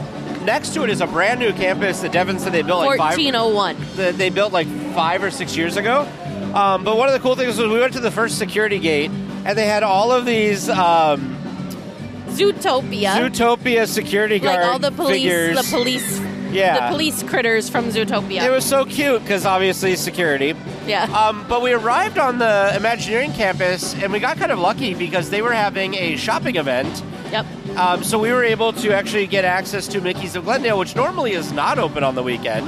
Next 0.44 0.74
to 0.74 0.84
it 0.84 0.90
is 0.90 1.02
a 1.02 1.08
brand 1.08 1.40
new 1.40 1.52
campus 1.54 2.00
that 2.02 2.12
Devin 2.12 2.40
said 2.40 2.54
they 2.54 2.62
built 2.62 2.86
like 2.86 2.98
five. 2.98 3.14
Fourteen 3.14 3.36
oh 3.36 3.50
one. 3.50 3.76
that 3.96 4.18
they 4.18 4.30
built 4.30 4.54
like 4.54 4.68
five 4.94 5.24
or 5.24 5.32
six 5.32 5.56
years 5.56 5.78
ago. 5.78 6.08
Um, 6.54 6.84
but 6.84 6.98
one 6.98 7.08
of 7.08 7.14
the 7.14 7.20
cool 7.20 7.36
things 7.36 7.58
was 7.58 7.70
we 7.70 7.80
went 7.80 7.94
to 7.94 8.00
the 8.00 8.12
first 8.12 8.38
security 8.38 8.80
gate, 8.80 9.12
and 9.46 9.58
they 9.58 9.68
had 9.68 9.84
all 9.84 10.12
of 10.12 10.26
these 10.26 10.70
um, 10.70 11.36
Zootopia. 12.30 13.30
Zootopia 13.30 13.88
security 13.88 14.40
guard 14.40 14.60
like 14.62 14.66
all 14.68 14.80
the 14.80 14.92
police, 14.92 15.24
figures. 15.24 15.70
the 15.70 15.78
police, 15.78 16.20
Yeah. 16.52 16.88
the 16.90 16.94
police 16.96 17.24
critters 17.24 17.70
from 17.70 17.86
Zootopia. 17.90 18.44
It 18.44 18.50
was 18.50 18.66
so 18.66 18.86
cute 18.86 19.22
because 19.22 19.46
obviously 19.46 19.96
security. 19.96 20.56
yeah. 20.88 21.04
Um, 21.06 21.46
but 21.48 21.62
we 21.62 21.74
arrived 21.74 22.18
on 22.18 22.40
the 22.40 22.74
Imagineering 22.76 23.34
campus, 23.34 23.94
and 23.96 24.12
we 24.12 24.20
got 24.20 24.38
kind 24.38 24.52
of 24.52 24.60
lucky 24.60 24.94
because 24.94 25.30
they 25.30 25.42
were 25.42 25.54
having 25.54 25.96
a 25.96 26.16
shopping 26.18 26.56
event. 26.56 27.04
yep. 27.32 27.46
Um, 27.78 28.04
so 28.04 28.18
we 28.20 28.32
were 28.32 28.44
able 28.44 28.74
to 28.74 28.94
actually 28.94 29.28
get 29.28 29.46
access 29.46 29.88
to 29.90 30.02
Mickey's 30.02 30.36
of 30.36 30.46
Glendale, 30.46 30.80
which 30.80 30.96
normally 30.96 31.34
is 31.34 31.52
not 31.52 31.78
open 31.78 32.04
on 32.04 32.16
the 32.16 32.24
weekend. 32.24 32.66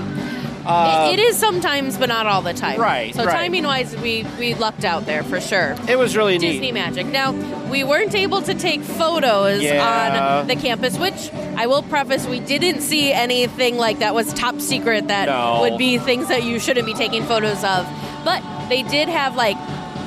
Uh, 0.65 1.09
it, 1.13 1.19
is 1.19 1.37
sometimes, 1.37 1.97
but 1.97 2.07
not 2.09 2.25
all 2.27 2.41
the 2.41 2.53
time. 2.53 2.79
Right, 2.79 3.13
So 3.15 3.25
right. 3.25 3.33
timing 3.33 3.63
wise, 3.63 3.95
we 3.97 4.25
we 4.39 4.53
lucked 4.55 4.85
out 4.85 5.05
there 5.05 5.23
for 5.23 5.39
sure. 5.41 5.75
It 5.87 5.97
was 5.97 6.15
really 6.15 6.37
neat. 6.37 6.47
Disney 6.53 6.67
neat. 6.67 6.73
magic. 6.73 7.05
Now, 7.07 7.31
we 7.69 7.83
weren't 7.83 8.15
able 8.15 8.41
to 8.43 8.53
take 8.53 8.81
photos 8.81 9.61
Yeah. 9.61 10.39
on 10.41 10.47
the 10.47 10.55
campus, 10.55 10.97
which 10.97 11.31
I 11.57 11.67
will 11.67 11.83
preface 11.83 12.25
we 12.27 12.39
didn't 12.39 12.81
see 12.81 13.11
anything 13.11 13.77
like 13.77 13.99
that 13.99 14.13
was 14.13 14.33
top 14.33 14.59
secret 14.61 15.07
that 15.07 15.25
No. 15.27 15.61
would 15.61 15.77
be 15.77 15.97
things 15.97 16.27
that 16.27 16.43
you 16.43 16.59
shouldn't 16.59 16.85
be 16.85 16.93
taking 16.93 17.23
photos 17.23 17.63
of. 17.63 17.87
But 18.23 18.41
they 18.69 18.83
did 18.83 19.09
have 19.09 19.35
like 19.35 19.57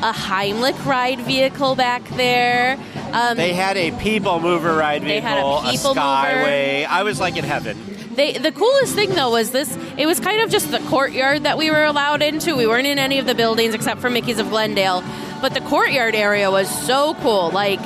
a 0.03 0.13
Heimlich 0.13 0.85
ride 0.85 1.21
vehicle 1.21 1.75
back 1.77 2.03
there. 2.17 2.77
Um, 3.13 3.37
They 3.37 3.53
had 3.55 3.77
a 3.77 3.91
people 3.93 4.41
mover 4.41 4.75
ride 4.77 5.03
They 5.03 5.21
vehicle, 5.21 5.59
had 5.61 5.69
a 5.69 5.71
people 5.71 5.95
mover. 5.95 6.01
skyway. 6.07 6.87
I 6.87 7.03
was 7.05 7.19
like 7.21 7.37
in 7.37 7.45
heaven. 7.45 7.94
They, 8.15 8.33
the 8.39 8.53
coolest 8.53 8.95
thing 8.95 9.11
though 9.11 9.31
was 9.31 9.51
this. 9.51 9.77
It 9.99 10.07
was 10.07 10.21
kind 10.21 10.41
of 10.41 10.51
just 10.51 10.71
the 10.71 10.79
courtyard 10.81 11.45
that 11.45 11.59
we 11.59 11.71
were 11.71 11.85
allowed 11.85 12.23
into. 12.23 12.57
We 12.57 12.67
weren't 12.67 12.87
in 12.87 12.99
any 12.99 13.19
of 13.19 13.27
the 13.27 13.35
buildings 13.35 13.75
except 13.75 14.01
for 14.01 14.11
Mickey's 14.11 14.39
of 14.39 14.51
Glendale, 14.51 15.03
but 15.41 15.55
the 15.55 15.61
courtyard 15.63 16.15
area 16.15 16.51
was 16.51 16.69
so 16.87 17.15
cool. 17.15 17.51
Like 17.51 17.81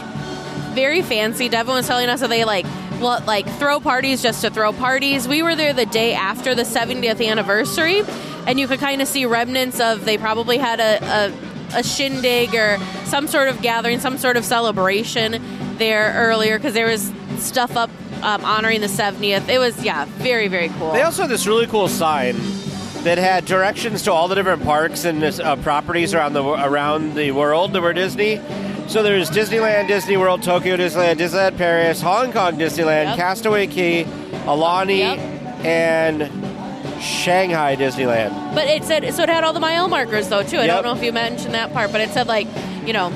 very 0.75 1.03
fancy. 1.03 1.49
Devin 1.49 1.75
was 1.75 1.87
telling 1.87 2.09
us 2.09 2.21
that 2.21 2.31
they 2.31 2.45
like 2.45 2.67
well 3.01 3.23
like 3.27 3.49
throw 3.59 3.81
parties 3.81 4.23
just 4.23 4.43
to 4.43 4.51
throw 4.51 4.73
parties. 4.73 5.27
We 5.27 5.43
were 5.43 5.57
there 5.57 5.73
the 5.73 5.87
day 5.87 6.15
after 6.15 6.55
the 6.55 6.63
70th 6.63 7.27
anniversary, 7.27 8.03
and 8.47 8.61
you 8.61 8.69
could 8.69 8.81
kind 8.81 9.01
of 9.01 9.09
see 9.09 9.25
remnants 9.25 9.81
of 9.81 10.05
they 10.05 10.19
probably 10.19 10.59
had 10.59 10.81
a, 10.81 11.05
a 11.05 11.79
a 11.79 11.83
shindig 11.83 12.55
or 12.55 12.79
some 13.05 13.27
sort 13.27 13.49
of 13.49 13.61
gathering, 13.63 14.01
some 14.01 14.19
sort 14.19 14.37
of 14.37 14.45
celebration 14.45 15.43
there 15.79 16.13
earlier 16.17 16.59
because 16.59 16.75
there 16.75 16.87
was 16.87 17.13
stuff 17.39 17.77
up 17.77 17.91
um, 18.23 18.45
honoring 18.45 18.81
the 18.81 18.87
70th. 18.89 19.49
It 19.49 19.59
was 19.59 19.83
yeah, 19.85 20.05
very 20.07 20.49
very 20.49 20.69
cool. 20.71 20.93
They 20.93 21.03
also 21.03 21.23
had 21.23 21.31
this 21.31 21.47
really 21.47 21.67
cool 21.67 21.89
sign 21.89 22.37
that 23.05 23.19
had 23.19 23.45
directions 23.45 24.03
to 24.03 24.13
all 24.13 24.29
the 24.29 24.35
different 24.35 24.63
parks 24.65 25.05
and 25.05 25.23
uh, 25.23 25.57
properties 25.57 26.15
around 26.15 26.33
the 26.33 26.43
around 26.45 27.15
the 27.15 27.31
world 27.33 27.73
that 27.73 27.81
were 27.81 27.93
Disney. 27.93 28.41
So 28.89 29.03
there's 29.03 29.31
Disneyland, 29.31 29.87
Disney 29.89 30.17
World, 30.17 30.43
Tokyo 30.43 30.77
Disneyland, 30.77 31.17
Disneyland 31.17 31.59
Paris, 31.59 32.01
Hong 32.01 32.33
Kong 32.33 32.55
Disneyland, 32.57 33.05
Yep. 33.05 33.17
Castaway 33.17 33.67
Cay, 33.67 34.05
Aulani, 34.47 34.99
Yep. 34.99 35.19
and 35.67 37.03
Shanghai 37.03 37.77
Disneyland. 37.77 38.55
But 38.55 38.67
it 38.67 38.85
said 38.85 39.13
so. 39.15 39.23
It 39.23 39.29
had 39.29 39.45
all 39.45 39.53
the 39.53 39.61
mile 39.61 39.89
markers 39.89 40.29
though 40.29 40.43
too. 40.43 40.57
I 40.59 40.65
Yep. 40.65 40.69
don't 40.69 40.85
know 40.85 40.99
if 40.99 41.05
you 41.05 41.13
mentioned 41.13 41.55
that 41.55 41.73
part, 41.73 41.93
but 41.93 42.01
it 42.01 42.11
said 42.11 42.27
like 42.27 42.47
you 42.87 42.93
know, 42.93 43.13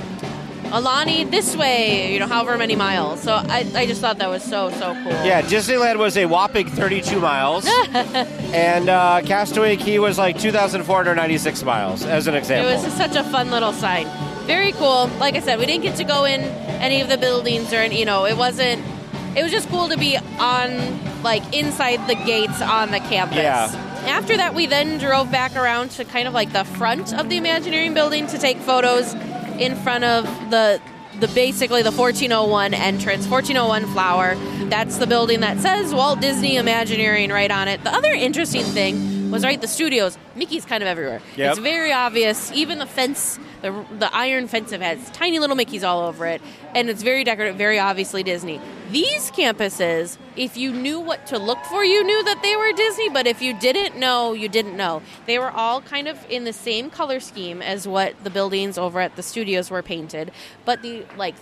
Aulani 0.73 1.31
this 1.31 1.55
way. 1.55 2.13
You 2.13 2.19
know, 2.19 2.27
however 2.27 2.57
many 2.57 2.77
miles. 2.77 3.21
So 3.23 3.33
I, 3.35 3.71
I 3.75 3.87
just 3.87 4.01
thought 4.01 4.19
that 4.19 4.31
was 4.31 4.43
so 4.43 4.71
so 4.71 4.95
cool. 5.03 5.13
Yeah, 5.13 5.43
Disneyland 5.43 5.99
was 5.99 6.17
a 6.17 6.25
whopping 6.25 6.69
32 6.69 7.21
miles, 7.21 7.67
and 7.93 8.89
uh, 8.89 9.21
Castaway 9.25 9.77
Cay 9.77 9.99
was 9.99 10.17
like 10.19 10.39
2,496 10.39 11.63
miles, 11.63 12.05
as 12.05 12.27
an 12.27 12.35
example. 12.35 12.71
It 12.71 12.75
was 12.75 12.85
just 12.85 12.97
such 12.97 13.17
a 13.17 13.25
fun 13.25 13.51
little 13.51 13.73
sign. 13.73 14.07
Very 14.47 14.73
cool. 14.73 15.09
Like 15.19 15.35
I 15.35 15.41
said, 15.41 15.59
we 15.59 15.67
didn't 15.67 15.83
get 15.83 15.97
to 15.99 16.05
go 16.05 16.25
in 16.25 16.41
any 16.81 17.01
of 17.01 17.09
the 17.09 17.19
buildings 17.19 17.73
or 17.73 17.77
any, 17.77 17.99
you 17.99 18.05
know, 18.05 18.25
it 18.25 18.37
wasn't. 18.37 18.83
It 19.37 19.43
was 19.43 19.53
just 19.53 19.69
cool 19.69 19.89
to 19.89 19.97
be 19.97 20.17
on 20.17 21.23
like 21.23 21.55
inside 21.55 22.07
the 22.09 22.15
gates 22.15 22.61
on 22.61 22.91
the 22.91 22.99
campus. 22.99 23.37
Yeah. 23.39 23.71
After 24.07 24.37
that, 24.37 24.55
we 24.55 24.67
then 24.67 24.99
drove 24.99 25.31
back 25.31 25.55
around 25.55 25.93
to 25.93 26.05
kind 26.05 26.27
of 26.27 26.35
like 26.35 26.53
the 26.53 26.65
front 26.65 27.15
of 27.15 27.29
the 27.29 27.37
Imagineering 27.37 27.95
building 27.95 28.27
to 28.29 28.39
take 28.39 28.59
photos 28.59 29.15
in 29.64 29.77
front 29.77 30.05
of 30.05 30.25
the 30.51 30.81
the 31.20 31.29
basically 31.29 31.83
the 31.83 31.92
1401 31.92 32.75
entrance, 32.75 33.29
1401 33.29 33.92
Flower. 33.92 34.35
That's 34.68 34.96
the 34.96 35.07
building 35.07 35.40
that 35.40 35.59
says 35.61 35.94
Walt 35.94 36.20
Disney 36.20 36.57
Imagineering 36.57 37.31
right 37.31 37.51
on 37.51 37.68
it. 37.68 37.85
The 37.85 37.94
other 37.94 38.11
interesting 38.11 38.64
thing 38.64 39.22
was 39.33 39.45
right 39.45 39.61
the 39.61 39.68
studios. 39.68 40.18
Mickey's 40.37 40.64
kind 40.64 40.83
of 40.83 40.88
everywhere. 40.88 41.21
Yep. 41.37 41.51
It's 41.51 41.59
very 41.59 41.92
obvious. 41.92 42.53
Even 42.53 42.79
the 42.79 42.87
fence, 42.87 43.38
the 43.62 43.85
the 43.99 44.14
iron 44.14 44.47
fence, 44.49 44.73
it 44.73 44.81
has 44.81 45.11
tiny 45.11 45.38
little 45.38 45.57
Mickeys 45.57 45.87
all 45.87 46.07
over 46.07 46.27
it, 46.27 46.42
and 46.75 46.88
it's 46.88 47.03
very 47.03 47.25
decorative, 47.25 47.57
very 47.57 47.79
obviously 47.79 48.23
Disney. 48.23 48.61
These 48.90 49.31
campuses, 49.31 50.18
if 50.37 50.57
you 50.57 50.71
knew 50.71 51.01
what 51.01 51.27
to 51.29 51.38
look 51.38 51.64
for, 51.64 51.85
you 51.85 52.05
knew 52.05 52.23
that 52.25 52.42
they 52.42 52.57
were 52.57 52.73
Disney. 52.73 53.09
But 53.09 53.27
if 53.27 53.40
you 53.40 53.59
didn't 53.59 53.99
know, 53.99 54.35
you 54.35 54.49
didn't 54.49 54.77
know. 54.77 55.03
They 55.27 55.38
were 55.38 55.51
all 55.51 55.81
kind 55.81 56.09
of 56.09 56.18
in 56.31 56.45
the 56.45 56.53
same 56.53 56.90
color 56.90 57.18
scheme 57.18 57.62
as 57.62 57.88
what 57.88 58.23
the 58.23 58.31
buildings 58.31 58.77
over 58.77 59.01
at 59.01 59.16
the 59.16 59.23
studios 59.23 59.71
were 59.71 59.83
painted. 59.83 60.31
But 60.64 60.83
the 60.83 61.07
like 61.16 61.35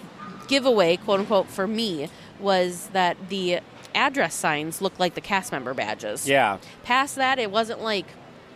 giveaway, 0.48 0.96
quote 0.96 1.20
unquote, 1.20 1.48
for 1.48 1.66
me 1.66 2.08
was 2.38 2.88
that 2.92 3.16
the 3.28 3.60
address 3.94 4.34
signs 4.34 4.80
looked 4.80 5.00
like 5.00 5.14
the 5.14 5.20
cast 5.20 5.52
member 5.52 5.74
badges 5.74 6.28
yeah. 6.28 6.58
past 6.84 7.16
that, 7.16 7.38
it 7.38 7.50
wasn't 7.50 7.82
like 7.82 8.06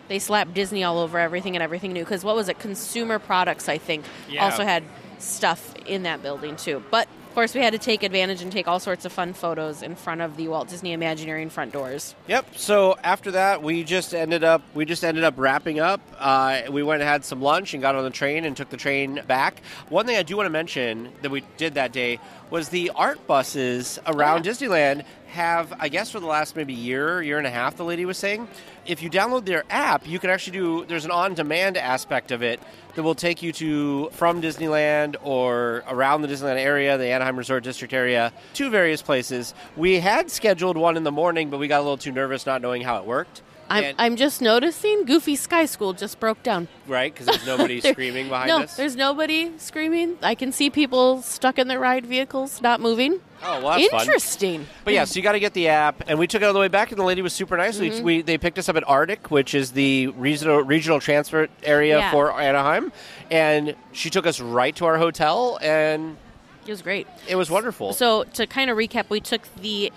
they 0.07 0.19
slapped 0.19 0.53
Disney 0.53 0.83
all 0.83 0.99
over 0.99 1.17
everything 1.19 1.55
and 1.55 1.63
everything 1.63 1.93
new. 1.93 2.03
Because 2.03 2.23
what 2.23 2.35
was 2.35 2.47
it? 2.49 2.59
Consumer 2.59 3.17
Products, 3.19 3.67
I 3.67 3.77
think, 3.77 4.05
Yeah. 4.29 4.43
also 4.43 4.63
had 4.63 4.83
stuff 5.17 5.73
in 5.85 6.03
that 6.03 6.21
building 6.21 6.55
too. 6.55 6.83
But 6.91 7.07
of 7.29 7.33
course, 7.37 7.53
we 7.53 7.59
had 7.59 7.73
to 7.73 7.79
take 7.79 8.01
advantage 8.03 8.41
and 8.41 8.49
take 8.49 8.65
all 8.65 8.79
sorts 8.79 9.03
of 9.03 9.11
fun 9.11 9.33
photos 9.33 9.81
in 9.81 9.95
front 9.97 10.21
of 10.21 10.37
the 10.37 10.47
Walt 10.47 10.69
Disney 10.69 10.93
Imagineering 10.93 11.49
front 11.49 11.73
doors. 11.73 12.15
Yep. 12.27 12.57
So 12.57 12.95
after 13.03 13.31
that, 13.31 13.61
we 13.61 13.83
just 13.83 14.13
ended 14.13 14.45
up 14.45 14.61
we 14.73 14.85
just 14.85 15.03
ended 15.03 15.25
up 15.25 15.33
wrapping 15.35 15.79
up. 15.79 15.99
Uh, 16.17 16.61
we 16.69 16.81
went 16.81 17.01
and 17.01 17.09
had 17.09 17.25
some 17.25 17.41
lunch 17.41 17.73
and 17.73 17.81
got 17.81 17.93
on 17.95 18.03
the 18.05 18.09
train 18.09 18.45
and 18.45 18.55
took 18.55 18.69
the 18.69 18.77
train 18.77 19.21
back. 19.27 19.61
One 19.89 20.05
thing 20.05 20.15
I 20.15 20.23
do 20.23 20.37
want 20.37 20.45
to 20.45 20.51
mention 20.51 21.09
that 21.23 21.31
we 21.31 21.43
did 21.57 21.73
that 21.73 21.91
day 21.91 22.19
was 22.51 22.69
the 22.69 22.91
ART 22.95 23.25
buses 23.27 23.99
around 24.07 24.45
Yeah. 24.45 24.51
Disneyland 24.53 25.03
have, 25.35 25.73
I 25.79 25.89
guess, 25.89 26.09
for 26.09 26.19
the 26.19 26.25
last 26.25 26.55
maybe 26.55 26.73
year, 26.73 27.21
year 27.21 27.37
and 27.37 27.45
a 27.45 27.51
half. 27.51 27.75
The 27.75 27.83
lady 27.83 28.05
was 28.05 28.17
saying, 28.17 28.47
if 28.85 29.03
you 29.03 29.09
download 29.09 29.45
their 29.45 29.63
app, 29.69 30.07
you 30.07 30.17
can 30.17 30.29
actually 30.29 30.57
do. 30.57 30.85
There's 30.85 31.05
an 31.05 31.11
on-demand 31.11 31.77
aspect 31.77 32.31
of 32.31 32.41
it 32.41 32.59
that 32.95 33.03
will 33.03 33.15
take 33.15 33.43
you 33.43 33.51
to 33.51 34.09
from 34.11 34.41
Disneyland 34.41 35.17
or 35.21 35.83
around 35.87 36.21
the 36.21 36.27
Disneyland 36.27 36.57
area, 36.57 36.97
the 36.97 37.07
Anaheim 37.07 37.37
Resort 37.37 37.63
District 37.63 37.93
area, 37.93 38.31
to 38.53 38.69
various 38.69 39.01
places. 39.01 39.53
We 39.75 39.99
had 39.99 40.31
scheduled 40.31 40.77
one 40.77 40.97
in 40.97 41.03
the 41.03 41.11
morning, 41.11 41.49
but 41.49 41.59
we 41.59 41.67
got 41.67 41.79
a 41.81 41.83
little 41.83 41.97
too 41.97 42.13
nervous 42.13 42.45
not 42.45 42.61
knowing 42.61 42.81
how 42.81 42.97
it 42.97 43.05
worked. 43.05 43.41
I'm, 43.69 43.83
And- 43.83 43.95
I'm 43.97 44.15
just 44.15 44.41
noticing 44.41 45.05
Goofy 45.05 45.35
Sky 45.35 45.65
School 45.65 45.93
just 45.93 46.19
broke 46.19 46.43
down. 46.43 46.67
right? 46.87 47.11
Because 47.13 47.27
there's 47.27 47.45
nobody 47.47 47.79
There- 47.81 47.93
screaming 47.93 48.29
behind 48.29 48.51
us? 48.51 48.57
no, 48.57 48.63
us. 48.63 48.75
there's 48.77 48.95
nobody 48.95 49.51
screaming. 49.57 50.17
I 50.21 50.35
can 50.35 50.51
see 50.51 50.69
people 50.69 51.21
stuck 51.21 51.57
in 51.57 51.67
their 51.67 51.79
ride 51.79 52.05
vehicles, 52.05 52.61
not 52.61 52.79
moving. 52.79 53.19
Oh, 53.43 53.61
well, 53.63 53.77
that's 53.77 53.89
fun. 53.89 54.01
Interesting. 54.01 54.65
But 54.83 54.93
yeah, 54.93 55.03
so 55.05 55.17
you 55.17 55.21
got 55.23 55.33
to 55.33 55.39
get 55.39 55.53
the 55.53 55.67
app, 55.67 56.03
and 56.07 56.17
we 56.17 56.25
took 56.25 56.41
it 56.41 56.45
on 56.45 56.53
the 56.53 56.59
way 56.59 56.67
back, 56.67 56.91
and 56.91 56.99
the 56.99 57.03
lady 57.03 57.21
was 57.21 57.33
super 57.33 57.57
nice. 57.57 57.77
Mm-hmm. 57.79 57.97
We, 58.03 58.17
we 58.17 58.21
they 58.21 58.37
picked 58.37 58.57
us 58.57 58.69
up 58.69 58.75
at 58.75 58.83
ARTIC, 58.85 59.29
which 59.29 59.53
is 59.53 59.71
the 59.71 60.07
regional 60.07 60.61
regional 60.61 60.99
transfer 60.99 61.47
area 61.61 61.97
Yeah. 61.99 62.11
for 62.11 62.39
Anaheim, 62.39 62.91
and 63.29 63.75
she 63.91 64.09
took 64.09 64.25
us 64.25 64.39
right 64.39 64.75
to 64.77 64.85
our 64.85 64.97
hotel, 64.97 65.59
and 65.61 66.17
It 66.65 66.71
was 66.71 66.81
great. 66.81 67.07
it 67.27 67.35
was 67.35 67.51
wonderful. 67.51 67.93
So 67.93 68.23
to 68.33 68.47
kind 68.47 68.69
of 68.71 68.77
recap, 68.77 69.09
we 69.09 69.19
took 69.19 69.41
the 69.61 69.91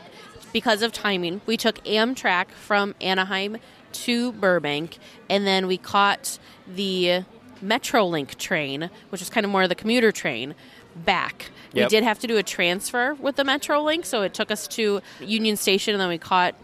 because 0.52 0.82
of 0.82 0.92
timing, 0.92 1.40
we 1.46 1.56
took 1.56 1.82
Amtrak 1.84 2.50
from 2.50 2.94
Anaheim 3.00 3.58
to 3.92 4.32
Burbank, 4.32 4.98
and 5.28 5.46
then 5.46 5.66
we 5.66 5.78
caught 5.78 6.38
the 6.66 7.24
MetroLink 7.64 8.37
train, 8.37 8.90
which 9.11 9.22
is 9.22 9.30
kind 9.30 9.44
of 9.44 9.50
more 9.50 9.62
of 9.62 9.68
the 9.68 9.74
commuter 9.74 10.12
train, 10.12 10.54
back. 10.94 11.50
Yep. 11.72 11.87
We 11.87 11.88
did 11.96 12.04
have 12.04 12.18
to 12.20 12.26
do 12.26 12.37
a 12.37 12.42
transfer 12.42 13.14
with 13.14 13.37
the 13.37 13.44
MetroLink, 13.44 14.04
so 14.04 14.22
it 14.22 14.34
took 14.34 14.50
us 14.50 14.66
to 14.68 15.00
Union 15.20 15.56
Station, 15.56 15.94
and 15.94 16.00
then 16.00 16.08
we 16.08 16.18
caught 16.18 16.54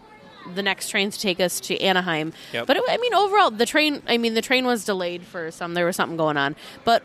the 0.53 0.61
next 0.63 0.89
train 0.89 1.09
to 1.09 1.19
take 1.19 1.39
us 1.39 1.59
to 1.61 1.77
Anaheim. 1.79 2.33
Yep. 2.53 2.67
But 2.67 2.77
it, 2.77 2.83
I 2.87 2.97
mean, 2.97 3.13
overall, 3.13 3.49
the 3.51 3.65
train. 3.65 4.01
I 4.07 4.17
mean, 4.17 4.33
the 4.35 4.41
train 4.41 4.65
was 4.65 4.85
delayed 4.85 5.23
for 5.23 5.49
some. 5.51 5.73
There 5.73 5.85
was 5.85 5.95
something 5.95 6.17
going 6.17 6.37
on, 6.37 6.55
but 6.83 7.03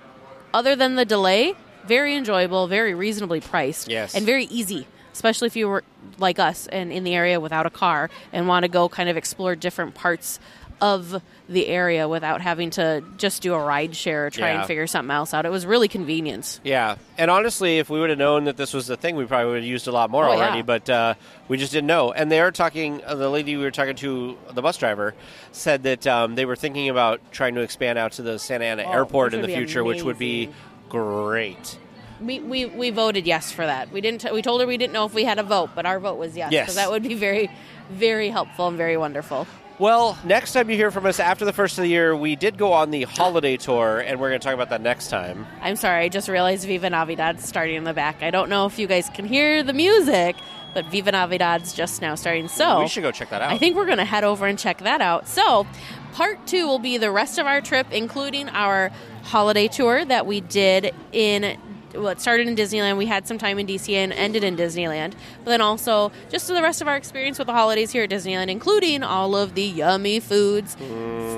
other 0.52 0.76
than 0.76 0.96
the 0.96 1.04
delay, 1.04 1.54
very 1.86 2.14
enjoyable, 2.16 2.66
very 2.66 2.92
reasonably 2.94 3.40
priced, 3.40 3.88
Yes. 3.88 4.14
and 4.14 4.26
very 4.26 4.44
easy. 4.44 4.86
Especially 5.20 5.48
if 5.48 5.54
you 5.54 5.68
were 5.68 5.84
like 6.16 6.38
us 6.38 6.66
and 6.68 6.90
in 6.90 7.04
the 7.04 7.14
area 7.14 7.38
without 7.38 7.66
a 7.66 7.70
car 7.70 8.08
and 8.32 8.48
want 8.48 8.62
to 8.62 8.70
go 8.70 8.88
kind 8.88 9.10
of 9.10 9.18
explore 9.18 9.54
different 9.54 9.94
parts 9.94 10.40
of 10.80 11.20
the 11.46 11.66
area 11.66 12.08
without 12.08 12.40
having 12.40 12.70
to 12.70 13.04
just 13.18 13.42
do 13.42 13.52
a 13.52 13.58
ride 13.62 13.94
share 13.94 14.28
or 14.28 14.30
try 14.30 14.48
Yeah. 14.52 14.58
and 14.60 14.66
figure 14.66 14.86
something 14.86 15.10
else 15.14 15.34
out. 15.34 15.44
It 15.44 15.50
was 15.50 15.66
really 15.66 15.88
convenient. 15.88 16.58
Yeah, 16.64 16.96
and 17.18 17.30
honestly, 17.30 17.76
if 17.78 17.90
we 17.90 18.00
would 18.00 18.08
have 18.08 18.18
known 18.18 18.44
that 18.44 18.56
this 18.56 18.72
was 18.72 18.86
the 18.86 18.96
thing, 18.96 19.14
we 19.14 19.26
probably 19.26 19.50
would 19.50 19.56
have 19.56 19.64
used 19.70 19.86
a 19.88 19.92
lot 19.92 20.08
more 20.08 20.24
Oh, 20.24 20.32
yeah. 20.32 20.38
already. 20.38 20.62
But 20.62 20.88
uh, 20.88 21.14
we 21.48 21.58
just 21.58 21.72
didn't 21.72 21.86
know. 21.88 22.12
And 22.12 22.32
they 22.32 22.40
are 22.40 22.50
talking. 22.50 23.02
Uh, 23.04 23.14
the 23.14 23.28
lady 23.28 23.58
we 23.58 23.62
were 23.62 23.70
talking 23.70 23.96
to, 23.96 24.38
the 24.54 24.62
bus 24.62 24.78
driver, 24.78 25.14
said 25.52 25.82
that 25.82 26.06
um, 26.06 26.34
they 26.34 26.46
were 26.46 26.56
thinking 26.56 26.88
about 26.88 27.20
trying 27.30 27.56
to 27.56 27.60
expand 27.60 27.98
out 27.98 28.12
to 28.12 28.22
the 28.22 28.38
Santa 28.38 28.64
Ana 28.64 28.84
Oh, 28.86 28.92
Airport 28.92 29.34
in 29.34 29.42
the 29.42 29.48
future, 29.48 29.84
which 29.84 30.02
would 30.02 30.18
be 30.18 30.48
great. 30.88 31.76
We, 32.20 32.40
we, 32.40 32.66
we 32.66 32.90
voted 32.90 33.26
yes 33.26 33.50
for 33.50 33.64
that. 33.64 33.90
We 33.92 34.00
didn't. 34.00 34.30
we 34.32 34.42
told 34.42 34.60
her 34.60 34.66
we 34.66 34.76
didn't 34.76 34.92
know 34.92 35.06
if 35.06 35.14
we 35.14 35.24
had 35.24 35.38
a 35.38 35.42
vote, 35.42 35.70
but 35.74 35.86
our 35.86 35.98
vote 35.98 36.18
was 36.18 36.36
yes. 36.36 36.52
Yes. 36.52 36.64
because 36.64 36.74
that 36.76 36.90
would 36.90 37.02
be 37.02 37.14
very, 37.14 37.50
very 37.90 38.28
helpful 38.28 38.68
and 38.68 38.76
very 38.76 38.96
wonderful. 38.96 39.46
Well, 39.80 40.18
next 40.24 40.52
time 40.52 40.68
you 40.68 40.76
hear 40.76 40.90
from 40.90 41.06
us 41.06 41.18
after 41.18 41.46
the 41.46 41.54
first 41.54 41.78
of 41.78 41.82
the 41.82 41.88
year, 41.88 42.14
we 42.14 42.36
did 42.36 42.58
go 42.58 42.74
on 42.74 42.90
the 42.90 43.04
holiday 43.04 43.56
tour, 43.56 44.00
and 44.00 44.20
we're 44.20 44.28
going 44.28 44.38
to 44.38 44.44
talk 44.44 44.52
about 44.52 44.68
that 44.68 44.82
next 44.82 45.08
time. 45.08 45.46
I'm 45.62 45.76
sorry, 45.76 46.04
I 46.04 46.10
just 46.10 46.28
realized 46.28 46.66
Viva 46.66 46.90
Navidad's 46.90 47.48
starting 47.48 47.76
in 47.76 47.84
the 47.84 47.94
back. 47.94 48.22
I 48.22 48.30
don't 48.30 48.50
know 48.50 48.66
if 48.66 48.78
you 48.78 48.86
guys 48.86 49.08
can 49.08 49.24
hear 49.24 49.62
the 49.62 49.72
music, 49.72 50.36
but 50.74 50.84
Viva 50.90 51.12
Navidad's 51.12 51.72
just 51.72 52.02
now 52.02 52.14
starting. 52.14 52.48
So 52.48 52.80
we 52.80 52.88
should 52.88 53.02
go 53.02 53.10
check 53.10 53.30
that 53.30 53.40
out. 53.40 53.50
I 53.50 53.56
think 53.56 53.74
we're 53.74 53.86
going 53.86 53.96
to 53.96 54.04
head 54.04 54.22
over 54.22 54.46
and 54.46 54.58
check 54.58 54.80
that 54.80 55.00
out. 55.00 55.26
So, 55.26 55.66
part 56.12 56.46
two 56.46 56.66
will 56.66 56.78
be 56.78 56.98
the 56.98 57.10
rest 57.10 57.38
of 57.38 57.46
our 57.46 57.62
trip, 57.62 57.86
including 57.90 58.50
our 58.50 58.90
holiday 59.22 59.66
tour 59.66 60.04
that 60.04 60.26
we 60.26 60.42
did 60.42 60.94
in. 61.12 61.58
Well, 61.94 62.08
it 62.08 62.20
started 62.20 62.46
in 62.46 62.56
Disneyland. 62.56 62.96
We 62.96 63.06
had 63.06 63.26
some 63.26 63.38
time 63.38 63.58
in 63.58 63.66
DC 63.66 63.92
and 63.92 64.12
ended 64.12 64.44
in 64.44 64.56
Disneyland. 64.56 65.14
But 65.44 65.50
then 65.50 65.60
also 65.60 66.12
just 66.28 66.46
the 66.46 66.62
rest 66.62 66.80
of 66.80 66.88
our 66.88 66.96
experience 66.96 67.38
with 67.38 67.46
the 67.46 67.52
holidays 67.52 67.90
here 67.90 68.04
at 68.04 68.10
Disneyland, 68.10 68.48
including 68.48 69.02
all 69.02 69.36
of 69.36 69.54
the 69.54 69.62
yummy 69.62 70.20
foods 70.20 70.74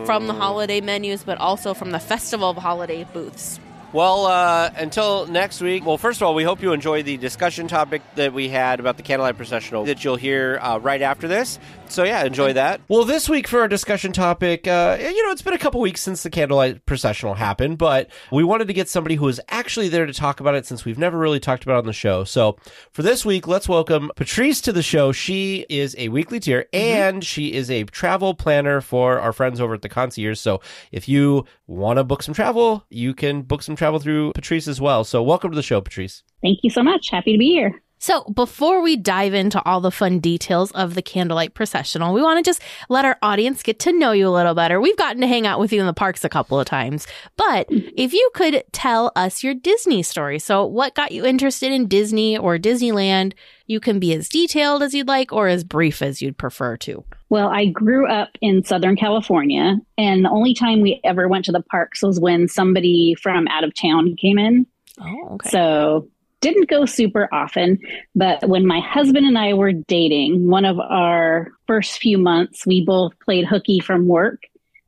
from 0.04 0.26
the 0.26 0.34
mm. 0.34 0.38
holiday 0.38 0.80
menus, 0.80 1.24
but 1.24 1.38
also 1.38 1.74
from 1.74 1.90
the 1.90 2.00
Festival 2.00 2.50
of 2.50 2.56
Holiday 2.56 3.04
booths. 3.12 3.60
Well, 3.92 4.24
uh, 4.24 4.70
until 4.76 5.26
next 5.26 5.60
week. 5.60 5.84
Well, 5.84 5.98
first 5.98 6.22
of 6.22 6.26
all, 6.26 6.34
we 6.34 6.44
hope 6.44 6.62
you 6.62 6.72
enjoy 6.72 7.02
the 7.02 7.18
discussion 7.18 7.68
topic 7.68 8.00
that 8.14 8.32
we 8.32 8.48
had 8.48 8.80
about 8.80 8.96
the 8.96 9.02
candlelight 9.02 9.36
processional 9.36 9.84
that 9.84 10.02
you'll 10.02 10.16
hear 10.16 10.58
uh, 10.62 10.78
right 10.78 11.02
after 11.02 11.28
this. 11.28 11.58
So 11.88 12.04
yeah, 12.04 12.24
enjoy 12.24 12.54
that. 12.54 12.80
Well, 12.88 13.04
this 13.04 13.28
week 13.28 13.46
for 13.46 13.60
our 13.60 13.68
discussion 13.68 14.12
topic, 14.12 14.66
uh, 14.66 14.96
you 14.98 15.26
know, 15.26 15.30
it's 15.30 15.42
been 15.42 15.52
a 15.52 15.58
couple 15.58 15.78
weeks 15.78 16.00
since 16.00 16.22
the 16.22 16.30
candlelight 16.30 16.86
processional 16.86 17.34
happened, 17.34 17.76
but 17.76 18.10
we 18.30 18.42
wanted 18.42 18.68
to 18.68 18.72
get 18.72 18.88
somebody 18.88 19.16
who 19.16 19.26
was 19.26 19.40
actually 19.50 19.90
there 19.90 20.06
to 20.06 20.14
talk 20.14 20.40
about 20.40 20.54
it 20.54 20.64
since 20.64 20.86
we've 20.86 20.96
never 20.96 21.18
really 21.18 21.38
talked 21.38 21.62
about 21.64 21.74
it 21.74 21.78
on 21.80 21.84
the 21.84 21.92
show. 21.92 22.24
So 22.24 22.56
for 22.92 23.02
this 23.02 23.26
week, 23.26 23.46
let's 23.46 23.68
welcome 23.68 24.10
Patrice 24.16 24.62
to 24.62 24.72
the 24.72 24.82
show. 24.82 25.12
She 25.12 25.66
is 25.68 25.94
a 25.98 26.08
weekly 26.08 26.40
tier 26.40 26.64
and 26.72 27.22
she 27.22 27.52
is 27.52 27.70
a 27.70 27.84
travel 27.84 28.32
planner 28.32 28.80
for 28.80 29.20
our 29.20 29.34
friends 29.34 29.60
over 29.60 29.74
at 29.74 29.82
the 29.82 29.90
concierge. 29.90 30.38
So 30.38 30.62
if 30.92 31.10
you 31.10 31.44
want 31.66 31.98
to 31.98 32.04
book 32.04 32.22
some 32.22 32.32
travel, 32.32 32.86
you 32.88 33.12
can 33.12 33.42
book 33.42 33.62
some 33.62 33.76
travel 33.76 33.81
through 33.98 34.32
Patrice 34.32 34.68
as 34.68 34.80
well. 34.80 35.04
So 35.04 35.22
welcome 35.22 35.50
to 35.50 35.56
the 35.56 35.62
show, 35.62 35.80
Patrice. 35.80 36.22
Thank 36.42 36.60
you 36.62 36.70
so 36.70 36.82
much. 36.82 37.08
Happy 37.10 37.32
to 37.32 37.38
be 37.38 37.50
here. 37.50 37.82
So, 38.02 38.24
before 38.24 38.82
we 38.82 38.96
dive 38.96 39.32
into 39.32 39.62
all 39.62 39.80
the 39.80 39.92
fun 39.92 40.18
details 40.18 40.72
of 40.72 40.94
the 40.94 41.02
candlelight 41.02 41.54
processional, 41.54 42.12
we 42.12 42.20
want 42.20 42.44
to 42.44 42.48
just 42.48 42.60
let 42.88 43.04
our 43.04 43.16
audience 43.22 43.62
get 43.62 43.78
to 43.78 43.92
know 43.92 44.10
you 44.10 44.26
a 44.26 44.28
little 44.28 44.54
better. 44.54 44.80
We've 44.80 44.96
gotten 44.96 45.20
to 45.20 45.28
hang 45.28 45.46
out 45.46 45.60
with 45.60 45.72
you 45.72 45.78
in 45.78 45.86
the 45.86 45.92
parks 45.92 46.24
a 46.24 46.28
couple 46.28 46.58
of 46.58 46.66
times, 46.66 47.06
but 47.36 47.68
if 47.70 48.12
you 48.12 48.28
could 48.34 48.64
tell 48.72 49.12
us 49.14 49.44
your 49.44 49.54
Disney 49.54 50.02
story. 50.02 50.40
So, 50.40 50.66
what 50.66 50.96
got 50.96 51.12
you 51.12 51.24
interested 51.24 51.70
in 51.70 51.86
Disney 51.86 52.36
or 52.36 52.58
Disneyland? 52.58 53.34
You 53.68 53.78
can 53.78 54.00
be 54.00 54.12
as 54.14 54.28
detailed 54.28 54.82
as 54.82 54.94
you'd 54.94 55.06
like 55.06 55.32
or 55.32 55.46
as 55.46 55.62
brief 55.62 56.02
as 56.02 56.20
you'd 56.20 56.36
prefer 56.36 56.76
to. 56.78 57.04
Well, 57.32 57.48
I 57.48 57.64
grew 57.64 58.06
up 58.06 58.36
in 58.42 58.62
Southern 58.62 58.94
California, 58.94 59.78
and 59.96 60.22
the 60.22 60.28
only 60.28 60.52
time 60.52 60.82
we 60.82 61.00
ever 61.02 61.28
went 61.28 61.46
to 61.46 61.52
the 61.52 61.62
parks 61.62 62.02
was 62.02 62.20
when 62.20 62.46
somebody 62.46 63.14
from 63.14 63.48
out 63.48 63.64
of 63.64 63.72
town 63.74 64.16
came 64.16 64.38
in. 64.38 64.66
Oh, 65.00 65.28
okay. 65.30 65.48
So, 65.48 66.10
didn't 66.42 66.68
go 66.68 66.84
super 66.84 67.30
often. 67.32 67.78
But 68.14 68.46
when 68.46 68.66
my 68.66 68.80
husband 68.80 69.24
and 69.24 69.38
I 69.38 69.54
were 69.54 69.72
dating, 69.72 70.50
one 70.50 70.66
of 70.66 70.78
our 70.78 71.52
first 71.66 72.02
few 72.02 72.18
months, 72.18 72.66
we 72.66 72.84
both 72.84 73.18
played 73.20 73.46
hooky 73.46 73.80
from 73.80 74.08
work 74.08 74.42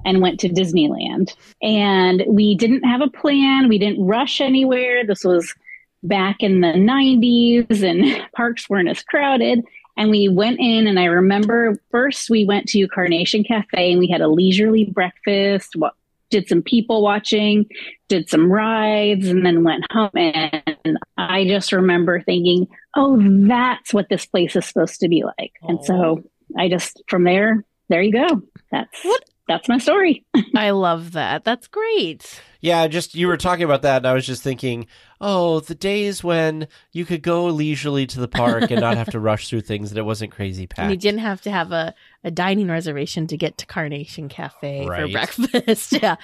and 0.05 0.21
went 0.21 0.39
to 0.41 0.51
Disneyland. 0.51 1.35
And 1.63 2.25
we 2.29 2.57
didn't 2.57 2.83
have 2.83 3.01
a 3.01 3.09
plan, 3.09 3.71
we 3.71 3.79
didn't 3.79 4.05
rush 4.05 4.43
anywhere. 4.43 5.07
This 5.07 5.25
was 5.25 5.55
back 6.03 6.37
in 6.41 6.61
the 6.61 6.75
90s, 6.75 7.83
and 7.83 8.23
parks 8.37 8.69
weren't 8.69 8.91
as 8.91 9.03
crowded. 9.03 9.65
And 9.97 10.11
we 10.11 10.29
went 10.29 10.59
in, 10.61 10.87
and 10.87 10.99
I 10.99 11.05
remember 11.05 11.79
first 11.91 12.29
we 12.29 12.45
went 12.45 12.69
to 12.71 12.89
Carnation 12.89 13.45
Cafe 13.45 13.93
and 13.93 13.99
we 13.99 14.09
had 14.09 14.21
a 14.21 14.29
leisurely 14.29 14.85
breakfast, 14.85 15.77
wa- 15.77 15.93
did 16.31 16.49
some 16.49 16.63
people 16.63 17.01
watching, 17.03 17.67
did 18.09 18.29
some 18.29 18.51
rides, 18.51 19.29
and 19.29 19.47
then 19.47 19.63
went 19.63 19.85
home. 19.93 20.11
And 20.15 20.99
I 21.17 21.47
just 21.47 21.71
remember 21.71 22.21
thinking, 22.21 22.67
oh, 22.97 23.19
that's 23.47 23.95
what 23.95 24.09
this 24.09 24.27
place 24.27 24.57
is 24.57 24.67
supposed 24.67 24.99
to 25.01 25.09
be 25.09 25.23
like. 25.23 25.53
And 25.63 25.85
so 25.85 26.25
I 26.59 26.69
just, 26.69 27.03
from 27.09 27.23
there, 27.25 27.65
there 27.89 28.03
you 28.03 28.13
go. 28.13 28.43
That's 28.73 28.99
What? 29.03 29.25
That's 29.47 29.69
my 29.69 29.79
story. 29.79 30.25
I 30.57 30.71
love 30.71 31.13
that. 31.13 31.45
That's 31.45 31.67
great. 31.67 32.41
Yeah, 32.61 32.87
just 32.87 33.15
you 33.15 33.27
were 33.27 33.37
talking 33.37 33.65
about 33.65 33.83
that, 33.83 33.99
and 33.99 34.07
I 34.07 34.15
was 34.15 34.25
just 34.27 34.43
thinking, 34.43 34.87
oh, 35.21 35.61
the 35.61 35.75
days 35.75 36.25
when 36.25 36.67
you 36.93 37.05
could 37.05 37.23
go 37.23 37.45
leisurely 37.47 38.07
to 38.07 38.21
the 38.21 38.29
park 38.29 38.71
and 38.71 38.81
not 38.81 38.97
have 38.97 39.11
to 39.11 39.21
rush 39.21 39.51
through 39.51 39.61
things, 39.61 39.91
that 39.91 39.99
it 39.99 40.05
wasn't 40.05 40.33
crazy 40.33 40.67
packed. 40.67 40.79
And 40.79 40.91
you 40.91 40.97
didn't 40.97 41.21
have 41.21 41.43
to 41.43 41.51
have 41.51 41.73
a, 41.73 41.95
a 42.25 42.31
dining 42.31 42.69
reservation 42.69 43.27
to 43.27 43.37
get 43.37 43.59
to 43.59 43.67
Carnation 43.67 44.31
Cafe 44.31 44.87
for 44.87 45.09
breakfast. 45.09 45.93
yeah. 46.03 46.17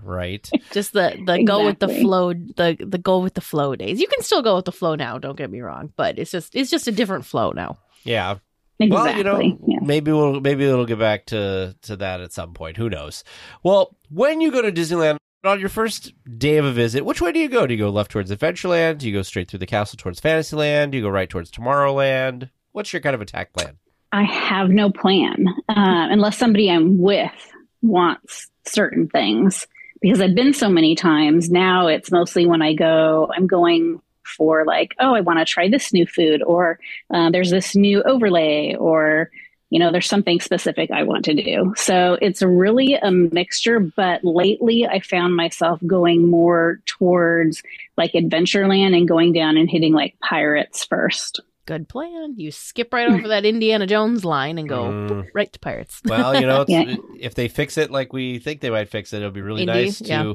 right? 0.00 0.48
Just 0.70 0.92
the 0.92 1.20
the 1.26 1.42
go 1.42 1.64
with 1.64 1.80
the 1.80 1.88
flow 1.88 2.32
the 2.32 2.76
the 2.78 2.98
go 2.98 3.18
with 3.18 3.34
the 3.34 3.40
flow 3.40 3.74
days. 3.74 4.00
You 4.00 4.06
can 4.06 4.22
still 4.22 4.42
go 4.42 4.54
with 4.54 4.66
the 4.66 4.72
flow 4.72 4.94
now, 4.94 5.18
don't 5.18 5.36
get 5.36 5.50
me 5.50 5.60
wrong, 5.62 5.92
but 5.96 6.16
it's 6.16 6.30
just 6.30 6.54
it's 6.54 6.70
just 6.70 6.86
a 6.86 6.92
different 6.92 7.26
flow 7.26 7.50
now. 7.50 7.78
Yeah. 8.04 8.36
Exactly. 8.80 9.24
Well, 9.24 9.42
you 9.42 9.48
know, 9.48 9.58
yeah. 9.66 9.78
maybe 9.82 10.12
we'll 10.12 10.40
maybe 10.40 10.64
it'll 10.64 10.86
get 10.86 10.98
back 10.98 11.26
to 11.26 11.74
to 11.82 11.96
that 11.96 12.20
at 12.20 12.32
some 12.32 12.54
point. 12.54 12.76
Who 12.76 12.88
knows? 12.88 13.24
Well, 13.62 13.96
when 14.08 14.40
you 14.40 14.52
go 14.52 14.62
to 14.62 14.70
Disneyland 14.70 15.18
on 15.44 15.58
your 15.58 15.68
first 15.68 16.12
day 16.38 16.58
of 16.58 16.64
a 16.64 16.72
visit, 16.72 17.04
which 17.04 17.20
way 17.20 17.32
do 17.32 17.40
you 17.40 17.48
go? 17.48 17.66
Do 17.66 17.74
you 17.74 17.78
go 17.78 17.90
left 17.90 18.12
towards 18.12 18.30
Adventureland? 18.30 18.98
Do 18.98 19.08
you 19.08 19.12
go 19.12 19.22
straight 19.22 19.50
through 19.50 19.60
the 19.60 19.66
castle 19.66 19.96
towards 19.96 20.20
Fantasyland? 20.20 20.92
Do 20.92 20.98
you 20.98 21.04
go 21.04 21.10
right 21.10 21.28
towards 21.28 21.50
Tomorrowland? 21.50 22.50
What's 22.72 22.92
your 22.92 23.02
kind 23.02 23.14
of 23.14 23.20
attack 23.20 23.52
plan? 23.52 23.78
I 24.12 24.22
have 24.22 24.70
no 24.70 24.90
plan 24.90 25.46
uh, 25.68 25.74
unless 26.10 26.38
somebody 26.38 26.70
I'm 26.70 26.98
with 26.98 27.32
wants 27.82 28.48
certain 28.64 29.08
things. 29.08 29.66
Because 30.00 30.20
I've 30.20 30.34
been 30.34 30.54
so 30.54 30.68
many 30.68 30.94
times 30.94 31.50
now, 31.50 31.88
it's 31.88 32.12
mostly 32.12 32.46
when 32.46 32.62
I 32.62 32.72
go, 32.72 33.32
I'm 33.36 33.48
going 33.48 34.00
for 34.36 34.64
like, 34.64 34.94
oh, 35.00 35.14
I 35.14 35.20
want 35.20 35.38
to 35.38 35.44
try 35.44 35.68
this 35.68 35.92
new 35.92 36.06
food, 36.06 36.42
or 36.42 36.78
uh, 37.12 37.30
there's 37.30 37.50
this 37.50 37.74
new 37.74 38.02
overlay, 38.02 38.74
or 38.74 39.30
you 39.70 39.78
know, 39.78 39.92
there's 39.92 40.08
something 40.08 40.40
specific 40.40 40.90
I 40.90 41.02
want 41.02 41.26
to 41.26 41.34
do. 41.34 41.74
So 41.76 42.16
it's 42.22 42.40
really 42.42 42.94
a 42.94 43.10
mixture. 43.10 43.80
But 43.80 44.24
lately, 44.24 44.86
I 44.86 45.00
found 45.00 45.36
myself 45.36 45.78
going 45.86 46.26
more 46.26 46.80
towards 46.86 47.62
like 47.96 48.12
Adventureland 48.12 48.96
and 48.96 49.06
going 49.06 49.32
down 49.32 49.56
and 49.58 49.68
hitting 49.68 49.92
like 49.92 50.18
pirates 50.20 50.84
first. 50.84 51.40
Good 51.68 51.86
plan. 51.86 52.32
You 52.38 52.50
skip 52.50 52.94
right 52.94 53.10
over 53.10 53.28
that 53.28 53.44
Indiana 53.44 53.86
Jones 53.86 54.24
line 54.24 54.56
and 54.56 54.66
go 54.66 54.84
Mm. 54.84 55.08
boop, 55.10 55.26
right 55.34 55.52
to 55.52 55.58
pirates. 55.58 56.00
Well, 56.08 56.34
you 56.40 56.46
know, 56.46 56.62
it's, 56.62 56.70
Yeah. 56.70 56.96
if 57.20 57.34
they 57.34 57.46
fix 57.48 57.76
it 57.76 57.90
like 57.90 58.10
we 58.14 58.38
think 58.38 58.62
they 58.62 58.70
might 58.70 58.88
fix 58.88 59.12
it, 59.12 59.18
it'll 59.18 59.30
be 59.30 59.42
really 59.42 59.64
Indeed, 59.64 59.72
nice 59.74 59.98
to 59.98 60.04
yeah. 60.06 60.32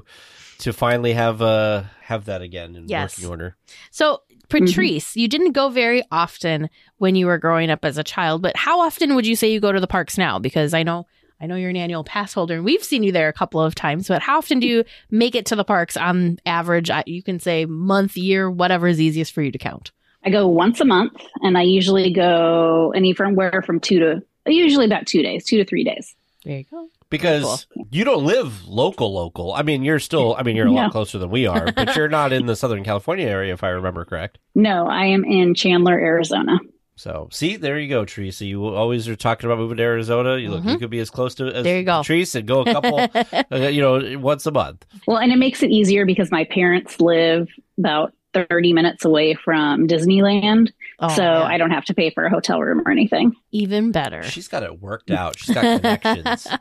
to 0.60 0.72
finally 0.74 1.14
have 1.14 1.42
uh 1.42 1.86
have 2.02 2.26
that 2.26 2.44
again 2.44 2.76
in 2.76 2.88
Yes. 2.88 3.18
working 3.18 3.30
order. 3.32 3.56
So, 3.90 4.22
Patrice, 4.50 5.16
you 5.16 5.28
didn't 5.28 5.54
go 5.54 5.70
very 5.70 6.04
often 6.12 6.70
when 6.98 7.16
you 7.16 7.26
were 7.26 7.40
growing 7.40 7.72
up 7.72 7.84
as 7.84 7.98
a 7.98 8.04
child, 8.04 8.44
but 8.44 8.56
how 8.56 8.82
often 8.82 9.16
would 9.16 9.26
you 9.26 9.36
say 9.36 9.52
you 9.52 9.60
go 9.60 9.72
to 9.72 9.80
the 9.80 9.88
parks 9.88 10.16
now? 10.20 10.38
Because 10.38 10.76
I 10.76 10.84
know 10.84 11.08
I 11.42 11.48
know 11.48 11.56
you're 11.56 11.72
an 11.72 11.76
annual 11.78 12.04
pass 12.04 12.32
holder 12.34 12.54
and 12.58 12.64
we've 12.64 12.84
seen 12.84 13.02
you 13.02 13.12
there 13.12 13.28
a 13.28 13.34
couple 13.34 13.60
of 13.60 13.74
times, 13.74 14.08
but 14.08 14.22
how 14.22 14.38
often 14.38 14.60
do 14.60 14.68
you 14.68 14.84
make 15.10 15.34
it 15.34 15.48
to 15.48 15.56
the 15.56 15.64
parks 15.66 15.98
on 15.98 16.38
average? 16.46 16.92
You 17.08 17.24
can 17.24 17.40
say 17.40 17.66
month, 17.66 18.16
year, 18.16 18.52
whatever 18.52 18.86
is 18.88 19.02
easiest 19.02 19.34
for 19.34 19.42
you 19.42 19.52
to 19.52 19.58
count. 19.58 19.92
I 20.26 20.30
go 20.30 20.48
once 20.48 20.80
a 20.80 20.86
month, 20.86 21.14
and 21.42 21.58
I 21.58 21.64
usually 21.64 22.12
go 22.12 22.94
anywhere 22.96 23.62
from 23.66 23.80
two 23.80 24.00
to 24.00 24.24
usually 24.46 24.86
about 24.86 25.08
two 25.08 25.22
days, 25.22 25.46
two 25.46 25.58
to 25.58 25.66
three 25.66 25.84
days. 25.84 26.16
There 26.44 26.58
you 26.58 26.66
go. 26.70 26.90
Because 27.10 27.68
you 27.92 28.04
don't 28.04 28.26
live 28.26 28.66
local 28.66 29.14
local. 29.14 29.54
I 29.54 29.62
mean, 29.62 29.84
you're 29.84 30.00
still 30.00 30.36
I 30.36 30.42
mean, 30.42 30.56
you're 30.56 30.68
a 30.68 30.72
lot 30.72 30.92
closer 30.92 31.20
than 31.20 31.30
we 31.30 31.46
are, 31.46 31.72
but 31.72 31.96
you're 31.96 32.10
not 32.10 32.34
in 32.34 32.48
the 32.48 32.56
Southern 32.56 32.84
California 32.84 33.28
area 33.28 33.54
if 33.54 33.64
I 33.64 33.70
remember 33.70 34.04
correct. 34.04 34.40
No, 34.56 34.88
I 34.88 35.06
am 35.06 35.24
in 35.24 35.54
Chandler, 35.54 35.94
Arizona. 36.00 36.60
So, 36.96 37.28
see, 37.32 37.56
there 37.56 37.80
you 37.80 37.90
go, 37.90 38.06
Teresa. 38.06 38.46
You 38.46 38.66
always 38.68 39.08
are 39.08 39.16
talking 39.16 39.48
about 39.48 39.58
moving 39.58 39.78
to 39.78 39.84
Arizona. 39.84 40.38
You 40.38 40.52
look, 40.52 40.64
you 40.64 40.78
could 40.78 40.92
be 40.92 41.00
as 41.00 41.10
close 41.10 41.36
to 41.36 41.48
as 41.48 41.54
Mm-hmm. 41.54 41.64
There 41.64 41.78
you 41.80 41.84
go. 41.84 42.04
Teresa 42.04 42.40
and 42.40 42.48
go 42.48 42.62
a 42.62 42.66
couple, 42.66 43.00
uh, 43.52 43.68
you 43.68 43.82
know, 43.82 44.20
once 44.20 44.46
a 44.46 44.52
month. 44.52 44.86
Well, 45.08 45.18
and 45.18 45.32
it 45.32 45.38
makes 45.38 45.64
it 45.64 45.72
easier 45.72 46.06
because 46.06 46.32
my 46.32 46.46
parents 46.46 47.00
live 47.02 47.50
about 47.78 48.14
30 48.34 48.74
minutes 48.74 49.06
away 49.06 49.34
from 49.36 49.88
Disneyland. 49.88 50.72
Oh, 51.00 51.08
so 51.10 51.22
yeah. 51.24 51.44
I 51.44 51.58
don't 51.58 51.72
have 51.72 51.86
to 51.86 51.94
pay 51.94 52.10
for 52.10 52.26
a 52.26 52.30
hotel 52.30 52.60
room 52.62 52.82
or 52.86 52.92
anything. 52.92 53.34
even 53.52 53.92
better. 53.92 54.24
She's 54.24 54.48
got 54.48 54.64
it 54.64 54.82
worked 54.82 55.12
out. 55.12 55.38
She's 55.38 55.56
got 55.56 55.82
connections. 55.82 56.48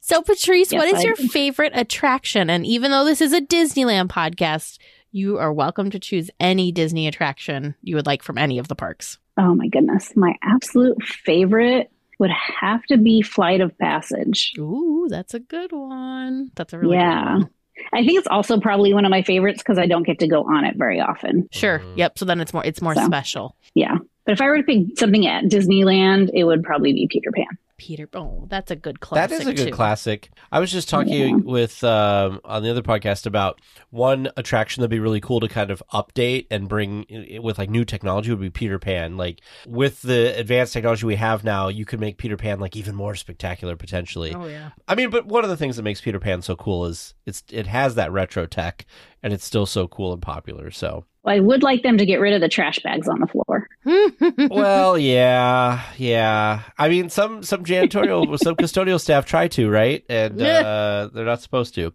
So, 0.00 0.22
Patrice, 0.22 0.72
Yes, 0.72 0.80
what 0.80 0.88
is 0.88 1.00
I- 1.00 1.02
your 1.02 1.16
favorite 1.16 1.72
attraction? 1.74 2.48
And 2.50 2.64
even 2.66 2.90
though 2.90 3.04
this 3.04 3.20
is 3.20 3.32
a 3.32 3.40
Disneyland 3.40 4.08
podcast, 4.08 4.78
you 5.12 5.38
are 5.38 5.52
welcome 5.52 5.90
to 5.90 5.98
choose 5.98 6.30
any 6.40 6.70
Disney 6.72 7.06
attraction 7.08 7.74
you 7.82 7.96
would 7.96 8.06
like 8.06 8.22
from 8.22 8.38
any 8.38 8.58
of 8.58 8.68
the 8.68 8.74
parks. 8.76 9.18
Oh 9.36 9.54
my 9.54 9.68
goodness. 9.68 10.12
My 10.16 10.34
absolute 10.42 11.02
favorite 11.02 11.90
would 12.18 12.30
have 12.60 12.82
to 12.84 12.96
be 12.96 13.20
Flight 13.22 13.60
of 13.60 13.76
Passage. 13.78 14.52
Ooh, 14.58 15.06
that's 15.10 15.34
a 15.34 15.40
good 15.40 15.72
one. 15.72 16.50
That's 16.54 16.72
a 16.72 16.78
really 16.78 16.96
Yeah. 16.96 17.24
good 17.34 17.42
one. 17.42 17.50
I 17.92 18.04
think 18.04 18.18
it's 18.18 18.26
also 18.28 18.58
probably 18.60 18.92
one 18.94 19.04
of 19.04 19.10
my 19.10 19.22
favorites 19.22 19.58
because 19.62 19.78
I 19.78 19.86
don't 19.86 20.02
get 20.04 20.18
to 20.20 20.26
go 20.28 20.42
on 20.44 20.64
it 20.64 20.76
very 20.76 21.00
often. 21.00 21.48
Sure. 21.52 21.78
Mhm. 21.80 21.96
Yep. 21.96 22.18
So 22.18 22.24
then 22.24 22.40
it's 22.40 22.52
more 22.52 22.64
it's 22.64 22.82
more 22.82 22.94
So. 22.94 23.04
special. 23.06 23.56
Yeah. 23.74 23.96
But 24.24 24.32
if 24.32 24.40
I 24.40 24.46
were 24.46 24.56
to 24.58 24.62
pick 24.62 24.98
something 24.98 25.26
at 25.26 25.44
Disneyland, 25.44 26.30
it 26.34 26.44
would 26.44 26.62
probably 26.64 26.92
be 26.92 27.06
Peter 27.08 27.30
Pan. 27.32 27.46
Peter. 27.78 28.08
Oh, 28.14 28.46
that's 28.48 28.70
a 28.70 28.76
good 28.76 29.00
classic. 29.00 29.30
That 29.30 29.40
is 29.40 29.46
a 29.46 29.54
good 29.54 29.66
too. 29.68 29.70
classic. 29.74 30.30
I 30.50 30.60
was 30.60 30.72
just 30.72 30.88
talking 30.88 31.12
Yeah. 31.38 31.44
with 31.44 31.82
um, 31.84 32.40
on 32.44 32.62
the 32.62 32.70
other 32.70 32.82
podcast 32.82 33.26
about 33.26 33.60
one 33.90 34.28
attraction 34.36 34.80
that'd 34.80 34.90
be 34.90 34.98
really 35.00 35.20
cool 35.20 35.40
to 35.40 35.48
kind 35.48 35.70
of 35.70 35.82
update 35.92 36.46
and 36.50 36.68
bring 36.68 37.06
with 37.42 37.58
like 37.58 37.70
new 37.70 37.84
technology 37.84 38.30
would 38.30 38.40
be 38.40 38.50
Peter 38.50 38.78
Pan. 38.78 39.16
Like 39.16 39.40
with 39.66 40.02
the 40.02 40.38
advanced 40.38 40.72
technology 40.72 41.06
we 41.06 41.16
have 41.16 41.44
now, 41.44 41.68
you 41.68 41.84
could 41.84 42.00
make 42.00 42.18
Peter 42.18 42.36
Pan 42.36 42.60
like 42.60 42.76
even 42.76 42.94
more 42.94 43.14
spectacular 43.14 43.76
potentially. 43.76 44.34
Oh 44.34 44.46
yeah. 44.46 44.70
I 44.88 44.94
mean, 44.94 45.10
but 45.10 45.26
one 45.26 45.44
of 45.44 45.50
the 45.50 45.56
things 45.56 45.76
that 45.76 45.82
makes 45.82 46.00
Peter 46.00 46.18
Pan 46.20 46.42
so 46.42 46.56
cool 46.56 46.86
is 46.86 47.14
it's 47.26 47.42
it 47.50 47.66
has 47.66 47.94
that 47.96 48.12
retro 48.12 48.46
tech 48.46 48.86
and 49.22 49.32
it's 49.32 49.44
still 49.44 49.66
so 49.66 49.88
cool 49.88 50.12
and 50.12 50.22
popular. 50.22 50.70
So 50.70 51.04
I 51.24 51.40
would 51.40 51.62
like 51.62 51.82
them 51.82 51.98
to 51.98 52.06
get 52.06 52.20
rid 52.20 52.34
of 52.34 52.40
the 52.40 52.48
trash 52.48 52.78
bags 52.80 53.08
on 53.08 53.18
the 53.20 53.26
floor. 53.26 53.68
well, 54.50 54.96
yeah, 54.98 55.82
yeah. 55.96 56.62
I 56.78 56.88
mean, 56.88 57.08
some 57.08 57.42
some 57.42 57.64
janitorial, 57.64 58.38
some 58.42 58.56
custodial 58.56 59.00
staff 59.00 59.26
try 59.26 59.48
to, 59.48 59.68
right? 59.68 60.04
And 60.08 60.40
uh, 60.40 61.10
they're 61.12 61.24
not 61.24 61.42
supposed 61.42 61.74
to. 61.76 61.92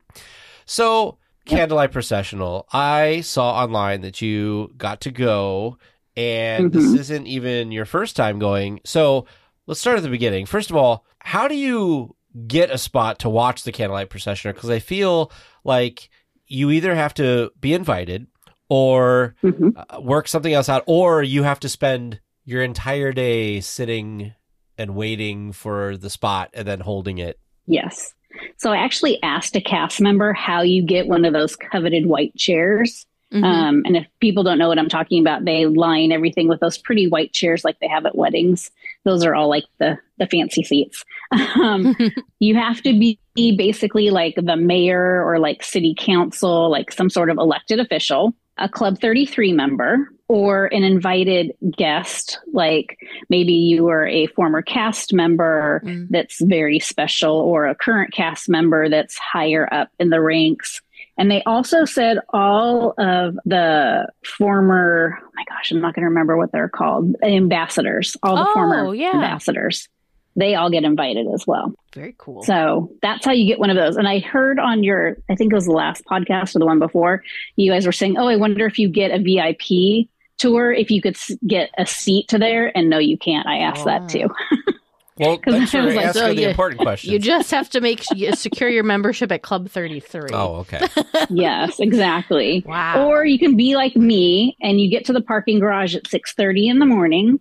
So, 0.65 1.17
candlelight 1.45 1.91
processional. 1.91 2.67
I 2.71 3.21
saw 3.21 3.53
online 3.53 4.01
that 4.01 4.21
you 4.21 4.73
got 4.77 5.01
to 5.01 5.11
go, 5.11 5.77
and 6.15 6.71
this 6.71 6.85
Mhm. 6.85 6.97
isn't 6.99 7.27
even 7.27 7.71
your 7.71 7.85
first 7.85 8.15
time 8.15 8.39
going. 8.39 8.79
So, 8.85 9.25
let's 9.67 9.79
start 9.79 9.97
at 9.97 10.03
the 10.03 10.09
beginning. 10.09 10.45
First 10.45 10.69
of 10.69 10.75
all, 10.75 11.05
how 11.19 11.47
do 11.47 11.55
you 11.55 12.15
get 12.47 12.69
a 12.69 12.77
spot 12.77 13.19
to 13.19 13.29
watch 13.29 13.63
the 13.63 13.71
candlelight 13.71 14.09
procession? 14.09 14.53
Because 14.53 14.69
I 14.69 14.79
feel 14.79 15.31
like 15.63 16.09
you 16.51 16.69
either 16.71 16.93
have 16.95 17.13
to 17.15 17.51
be 17.59 17.73
invited 17.73 18.27
or 18.69 19.35
hmm 19.41 19.69
uh, 19.75 20.01
work 20.01 20.27
something 20.27 20.53
else 20.53 20.69
out, 20.69 20.83
or 20.85 21.23
you 21.23 21.43
have 21.43 21.59
to 21.61 21.69
spend 21.69 22.19
your 22.45 22.61
entire 22.61 23.11
day 23.11 23.61
sitting 23.61 24.33
and 24.77 24.95
waiting 24.95 25.51
for 25.51 25.95
the 25.97 26.09
spot 26.09 26.49
and 26.53 26.67
then 26.67 26.79
holding 26.79 27.17
it. 27.17 27.39
Yes. 27.67 28.13
So 28.57 28.71
I 28.71 28.77
actually 28.77 29.21
asked 29.23 29.55
a 29.55 29.61
cast 29.61 30.01
member 30.01 30.33
how 30.33 30.61
you 30.61 30.83
get 30.83 31.07
one 31.07 31.25
of 31.25 31.33
those 31.33 31.55
coveted 31.55 32.05
white 32.05 32.35
chairs. 32.35 33.05
Mhm. 33.31 33.43
Um, 33.43 33.83
and 33.85 33.95
if 33.95 34.05
people 34.19 34.43
don't 34.43 34.57
know 34.57 34.67
what 34.67 34.79
I'm 34.79 34.89
talking 34.89 35.21
about, 35.21 35.45
they 35.45 35.65
line 35.65 36.11
everything 36.11 36.49
with 36.49 36.59
those 36.59 36.77
pretty 36.77 37.07
white 37.07 37.31
chairs 37.31 37.63
like 37.63 37.79
they 37.79 37.87
have 37.87 38.05
at 38.05 38.17
weddings. 38.17 38.71
Those 39.05 39.23
are 39.23 39.35
all 39.35 39.49
like 39.49 39.65
the 39.79 39.97
the 40.17 40.27
fancy 40.27 40.63
seats. 40.63 41.05
um, 41.61 41.95
you 42.39 42.55
have 42.55 42.81
to 42.81 42.91
be 42.97 43.19
basically 43.35 44.09
like 44.09 44.35
the 44.35 44.55
mayor 44.55 45.23
or 45.25 45.39
like 45.39 45.63
city 45.63 45.95
council, 45.97 46.69
like 46.69 46.91
some 46.91 47.09
sort 47.09 47.29
of 47.29 47.37
elected 47.37 47.79
official, 47.79 48.33
a 48.57 48.67
Club 48.69 48.99
33 48.99 49.53
member, 49.53 50.09
or 50.27 50.65
an 50.67 50.83
invited 50.83 51.51
guest, 51.77 52.39
like 52.53 52.97
maybe 53.29 53.53
you 53.53 53.83
were 53.83 54.07
a 54.07 54.27
former 54.27 54.61
cast 54.61 55.13
member 55.13 55.81
Mm. 55.85 56.07
that's 56.09 56.41
very 56.41 56.79
special, 56.79 57.35
or 57.35 57.65
a 57.67 57.75
current 57.75 58.13
cast 58.13 58.47
member 58.49 58.87
that's 58.89 59.17
higher 59.17 59.67
up 59.73 59.89
in 59.99 60.09
the 60.09 60.21
ranks. 60.21 60.81
And 61.17 61.29
they 61.29 61.43
also 61.43 61.83
said 61.85 62.19
all 62.29 62.93
of 62.97 63.37
the 63.45 64.07
former, 64.25 65.19
oh 65.21 65.27
my 65.35 65.43
gosh, 65.49 65.71
I'm 65.71 65.81
not 65.81 65.93
going 65.93 66.03
to 66.03 66.07
remember 66.09 66.37
what 66.37 66.51
they're 66.51 66.69
called, 66.69 67.15
ambassadors, 67.23 68.15
all 68.23 68.35
the 68.37 68.45
Oh, 68.47 68.53
former 68.53 68.95
yeah. 68.95 69.11
ambassadors, 69.13 69.87
they 70.35 70.55
all 70.55 70.69
get 70.69 70.83
invited 70.83 71.27
as 71.33 71.45
well. 71.45 71.73
Very 71.93 72.15
cool. 72.17 72.43
So 72.43 72.91
that's 73.01 73.25
how 73.25 73.31
you 73.33 73.45
get 73.45 73.59
one 73.59 73.69
of 73.69 73.75
those. 73.75 73.97
And 73.97 74.07
I 74.07 74.19
heard 74.19 74.59
on 74.59 74.83
your, 74.83 75.17
I 75.29 75.35
think 75.35 75.51
it 75.51 75.55
was 75.55 75.65
the 75.65 75.71
last 75.73 76.05
podcast 76.05 76.55
or 76.55 76.59
the 76.59 76.65
one 76.65 76.79
before, 76.79 77.23
you 77.57 77.71
guys 77.71 77.85
were 77.85 77.91
saying, 77.91 78.17
oh, 78.17 78.27
I 78.27 78.37
wonder 78.37 78.65
if 78.65 78.79
you 78.79 78.87
get 78.89 79.11
a 79.11 79.19
VIP 79.21 80.07
tour, 80.37 80.71
if 80.71 80.89
you 80.89 81.01
could 81.01 81.17
get 81.45 81.69
a 81.77 81.85
seat 81.85 82.29
to 82.29 82.37
there. 82.39 82.75
And 82.77 82.89
no, 82.89 82.97
you 82.97 83.17
can't. 83.17 83.45
I 83.47 83.57
asked 83.57 83.85
that 83.85 84.03
Oh. 84.03 84.07
too. 84.07 84.29
Well, 85.17 85.37
'Cause 85.39 85.53
thanks 85.53 85.75
I 85.75 85.79
for 85.81 85.85
was 85.85 85.95
like, 85.95 86.05
asking 86.05 86.23
oh, 86.23 86.33
the 86.33 86.41
you- 86.41 86.47
important 86.47 86.81
question. 86.81 87.11
you 87.13 87.19
just 87.19 87.51
have 87.51 87.69
to 87.71 87.81
make 87.81 88.01
you 88.15 88.31
secure 88.35 88.69
your 88.69 88.85
membership 88.85 89.31
at 89.31 89.43
Club 89.43 89.69
33. 89.69 90.29
oh, 90.33 90.55
okay. 90.61 90.87
yes, 91.29 91.79
exactly. 91.79 92.63
Wow. 92.65 93.07
Or 93.07 93.23
you 93.25 93.37
can 93.37 93.55
be 93.55 93.75
like 93.75 93.95
me 93.95 94.57
and 94.61 94.79
you 94.81 94.89
get 94.89 95.05
to 95.05 95.13
the 95.13 95.21
parking 95.21 95.59
garage 95.59 95.95
at 95.95 96.03
6:30 96.05 96.69
in 96.71 96.79
the 96.79 96.85
morning 96.87 97.39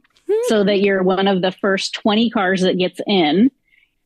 so 0.48 0.64
that 0.64 0.80
you're 0.80 1.02
one 1.02 1.28
of 1.28 1.42
the 1.42 1.52
first 1.52 1.94
20 1.94 2.30
cars 2.30 2.62
that 2.62 2.78
gets 2.78 3.00
in 3.06 3.50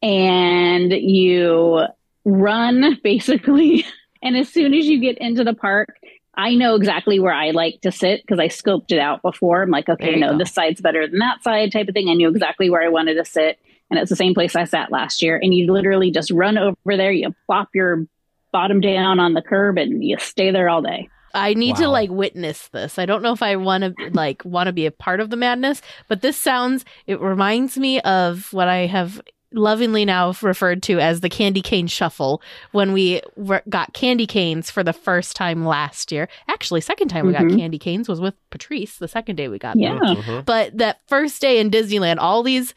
and 0.02 0.92
you 0.92 1.82
run 2.24 2.98
basically 3.04 3.84
and 4.22 4.36
as 4.36 4.48
soon 4.48 4.74
as 4.74 4.86
you 4.86 5.00
get 5.00 5.18
into 5.18 5.44
the 5.44 5.54
park 5.54 5.96
I 6.36 6.54
know 6.54 6.74
exactly 6.74 7.20
where 7.20 7.32
I 7.32 7.50
like 7.50 7.80
to 7.82 7.92
sit 7.92 8.22
because 8.22 8.40
I 8.40 8.48
scoped 8.48 8.90
it 8.90 8.98
out 8.98 9.22
before. 9.22 9.62
I'm 9.62 9.70
like, 9.70 9.88
okay, 9.88 10.16
no, 10.16 10.32
go. 10.32 10.38
this 10.38 10.52
side's 10.52 10.80
better 10.80 11.06
than 11.06 11.20
that 11.20 11.42
side 11.42 11.70
type 11.72 11.88
of 11.88 11.94
thing. 11.94 12.08
I 12.08 12.14
knew 12.14 12.28
exactly 12.28 12.70
where 12.70 12.82
I 12.82 12.88
wanted 12.88 13.14
to 13.14 13.24
sit. 13.24 13.58
And 13.90 14.00
it's 14.00 14.10
the 14.10 14.16
same 14.16 14.34
place 14.34 14.56
I 14.56 14.64
sat 14.64 14.90
last 14.90 15.22
year. 15.22 15.38
And 15.40 15.54
you 15.54 15.72
literally 15.72 16.10
just 16.10 16.30
run 16.30 16.58
over 16.58 16.96
there, 16.96 17.12
you 17.12 17.34
plop 17.46 17.68
your 17.74 18.06
bottom 18.52 18.80
down 18.80 19.20
on 19.20 19.34
the 19.34 19.42
curb 19.42 19.78
and 19.78 20.02
you 20.02 20.16
stay 20.18 20.50
there 20.50 20.68
all 20.68 20.82
day. 20.82 21.08
I 21.34 21.54
need 21.54 21.76
to 21.76 21.88
like 21.88 22.10
witness 22.10 22.68
this. 22.68 22.98
I 22.98 23.06
don't 23.06 23.22
know 23.22 23.32
if 23.32 23.42
I 23.42 23.56
want 23.56 23.84
to 23.84 24.10
like 24.12 24.44
want 24.44 24.68
to 24.68 24.72
be 24.72 24.86
a 24.86 24.90
part 24.90 25.20
of 25.20 25.30
the 25.30 25.36
madness, 25.36 25.82
but 26.08 26.22
this 26.22 26.36
sounds 26.36 26.84
it 27.06 27.20
reminds 27.20 27.76
me 27.76 28.00
of 28.00 28.52
what 28.52 28.68
I 28.68 28.86
have 28.86 29.20
lovingly 29.52 30.04
now 30.04 30.34
referred 30.42 30.82
to 30.82 30.98
as 30.98 31.20
the 31.20 31.28
candy 31.28 31.62
cane 31.62 31.86
shuffle 31.86 32.42
when 32.72 32.92
we 32.92 33.20
were, 33.36 33.62
got 33.68 33.92
candy 33.92 34.26
canes 34.26 34.68
for 34.68 34.82
the 34.82 34.92
first 34.92 35.36
time 35.36 35.64
last 35.64 36.10
year. 36.10 36.28
Actually, 36.48 36.80
second 36.80 37.06
time 37.06 37.24
we 37.24 37.32
got 37.32 37.42
Mhm. 37.42 37.56
candy 37.58 37.78
canes 37.78 38.08
was 38.08 38.20
with 38.20 38.34
Patrice 38.50 38.96
the 38.98 39.06
second 39.06 39.36
day 39.36 39.46
we 39.46 39.58
got 39.60 39.76
Yeah. 39.78 39.94
them. 39.98 40.16
Mhm. 40.16 40.44
But 40.44 40.76
that 40.78 41.00
first 41.06 41.40
day 41.40 41.60
in 41.60 41.70
Disneyland, 41.70 42.16
all 42.18 42.42
these 42.42 42.74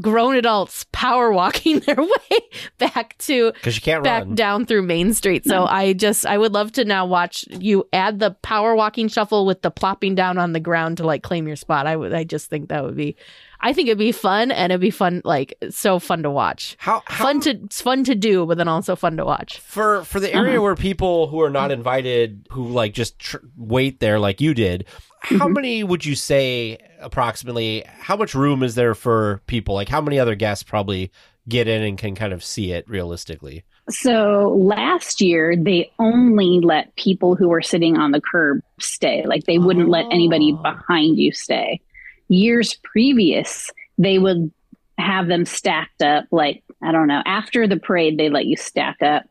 grown 0.00 0.36
adults 0.36 0.86
power 0.92 1.32
walking 1.32 1.80
their 1.86 1.96
way 1.96 2.38
back 2.78 3.16
to 3.18 3.52
Because 3.52 3.76
you 3.76 3.82
can't 3.82 4.04
back 4.04 4.24
run. 4.24 4.34
down 4.34 4.64
through 4.66 4.82
Main 4.82 5.12
Street. 5.14 5.44
So 5.44 5.50
No. 5.60 5.66
I 5.66 5.92
just 5.92 6.24
I 6.26 6.38
would 6.38 6.52
love 6.52 6.72
to 6.72 6.84
now 6.84 7.06
watch 7.06 7.44
you 7.48 7.86
add 7.92 8.18
the 8.18 8.32
power 8.42 8.74
walking 8.74 9.08
shuffle 9.08 9.44
with 9.46 9.62
the 9.62 9.70
plopping 9.70 10.14
down 10.14 10.38
on 10.38 10.52
the 10.52 10.60
ground 10.60 10.98
to 10.98 11.06
like 11.06 11.22
claim 11.22 11.46
your 11.46 11.56
spot. 11.56 11.86
I 11.86 11.96
would 11.96 12.12
I 12.14 12.24
just 12.24 12.48
think 12.50 12.68
that 12.68 12.84
would 12.84 12.96
be 12.96 13.16
I 13.60 13.72
think 13.72 13.88
it'd 13.88 13.98
be 13.98 14.12
fun 14.12 14.52
and 14.52 14.70
it'd 14.70 14.80
be 14.80 14.90
fun 14.90 15.20
like 15.24 15.52
so 15.70 15.98
fun 15.98 16.22
to 16.22 16.30
watch. 16.30 16.76
How, 16.78 17.02
how 17.06 17.24
Fun 17.24 17.40
to 17.40 17.50
it's 17.64 17.82
fun 17.82 18.04
to 18.04 18.14
do, 18.14 18.46
but 18.46 18.56
then 18.56 18.68
also 18.68 18.94
fun 18.94 19.16
to 19.16 19.24
watch. 19.24 19.58
for 19.58 20.04
for 20.04 20.20
the 20.20 20.32
area 20.32 20.52
Uh-huh. 20.52 20.62
where 20.62 20.74
people 20.76 21.26
who 21.26 21.40
are 21.42 21.50
not 21.50 21.72
invited 21.72 22.46
who 22.50 22.68
like 22.68 22.92
just 22.94 23.18
tr- 23.18 23.38
wait 23.56 23.98
there 24.00 24.18
like 24.20 24.40
you 24.40 24.54
did 24.54 24.84
how 25.22 25.48
Mhm. 25.48 25.54
many 25.54 25.82
would 25.82 26.04
you 26.04 26.14
say 26.14 26.78
approximately 27.00 27.84
how 27.86 28.16
much 28.16 28.34
room 28.34 28.62
is 28.62 28.74
there 28.74 28.94
for 28.94 29.40
people 29.46 29.74
like 29.74 29.88
how 29.88 30.00
many 30.00 30.18
other 30.18 30.34
guests 30.34 30.62
probably 30.62 31.10
get 31.48 31.66
in 31.68 31.82
and 31.82 31.96
can 31.98 32.14
kind 32.14 32.32
of 32.32 32.42
see 32.44 32.72
it 32.72 32.88
realistically 32.88 33.64
So 33.90 34.54
last 34.58 35.22
year, 35.22 35.56
they 35.56 35.90
only 35.98 36.60
let 36.62 36.94
people 36.96 37.34
who 37.36 37.48
were 37.48 37.62
sitting 37.62 37.96
on 37.96 38.10
the 38.10 38.20
curb 38.20 38.60
stay. 38.78 39.24
Like 39.24 39.44
they 39.44 39.56
wouldn't 39.56 39.88
let 39.88 40.04
anybody 40.12 40.52
Oh. 40.52 40.62
behind 40.62 41.16
you 41.18 41.32
stay. 41.32 41.80
Years 42.28 42.74
previous, 42.84 43.70
they 43.96 44.18
would 44.18 44.52
have 44.98 45.28
them 45.28 45.46
stacked 45.46 46.02
up. 46.02 46.26
Like, 46.30 46.62
I 46.82 46.92
don't 46.92 47.08
know, 47.08 47.22
after 47.24 47.66
the 47.66 47.78
parade, 47.78 48.18
they 48.18 48.28
let 48.28 48.44
you 48.44 48.58
stack 48.58 49.00
up 49.00 49.22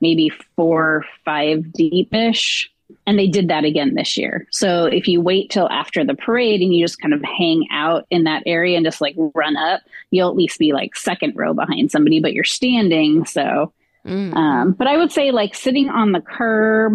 maybe 0.00 0.32
four 0.56 0.82
or 0.96 1.04
five 1.24 1.72
deep 1.72 2.12
ish. 2.12 2.68
And 3.06 3.18
they 3.18 3.26
did 3.26 3.48
that 3.48 3.64
again 3.64 3.94
this 3.94 4.16
year. 4.16 4.46
So 4.50 4.86
if 4.86 5.08
you 5.08 5.20
wait 5.20 5.50
till 5.50 5.68
after 5.70 6.04
the 6.04 6.14
parade 6.14 6.60
and 6.60 6.74
you 6.74 6.84
just 6.84 7.00
kind 7.00 7.14
of 7.14 7.22
hang 7.22 7.66
out 7.70 8.06
in 8.10 8.24
that 8.24 8.42
area 8.46 8.76
and 8.76 8.84
just 8.86 9.00
like 9.00 9.14
run 9.34 9.56
up, 9.56 9.82
you'll 10.10 10.30
at 10.30 10.36
least 10.36 10.58
be 10.58 10.72
like 10.72 10.96
second 10.96 11.34
row 11.36 11.54
behind 11.54 11.90
somebody, 11.90 12.20
but 12.20 12.32
you're 12.32 12.44
standing. 12.44 13.24
So 13.24 13.72
Mm. 14.06 14.34
um, 14.34 14.72
but 14.72 14.86
I 14.86 14.96
would 14.96 15.12
say, 15.12 15.30
like 15.30 15.54
sitting 15.54 15.90
on 15.90 16.12
the 16.12 16.22
curb, 16.22 16.94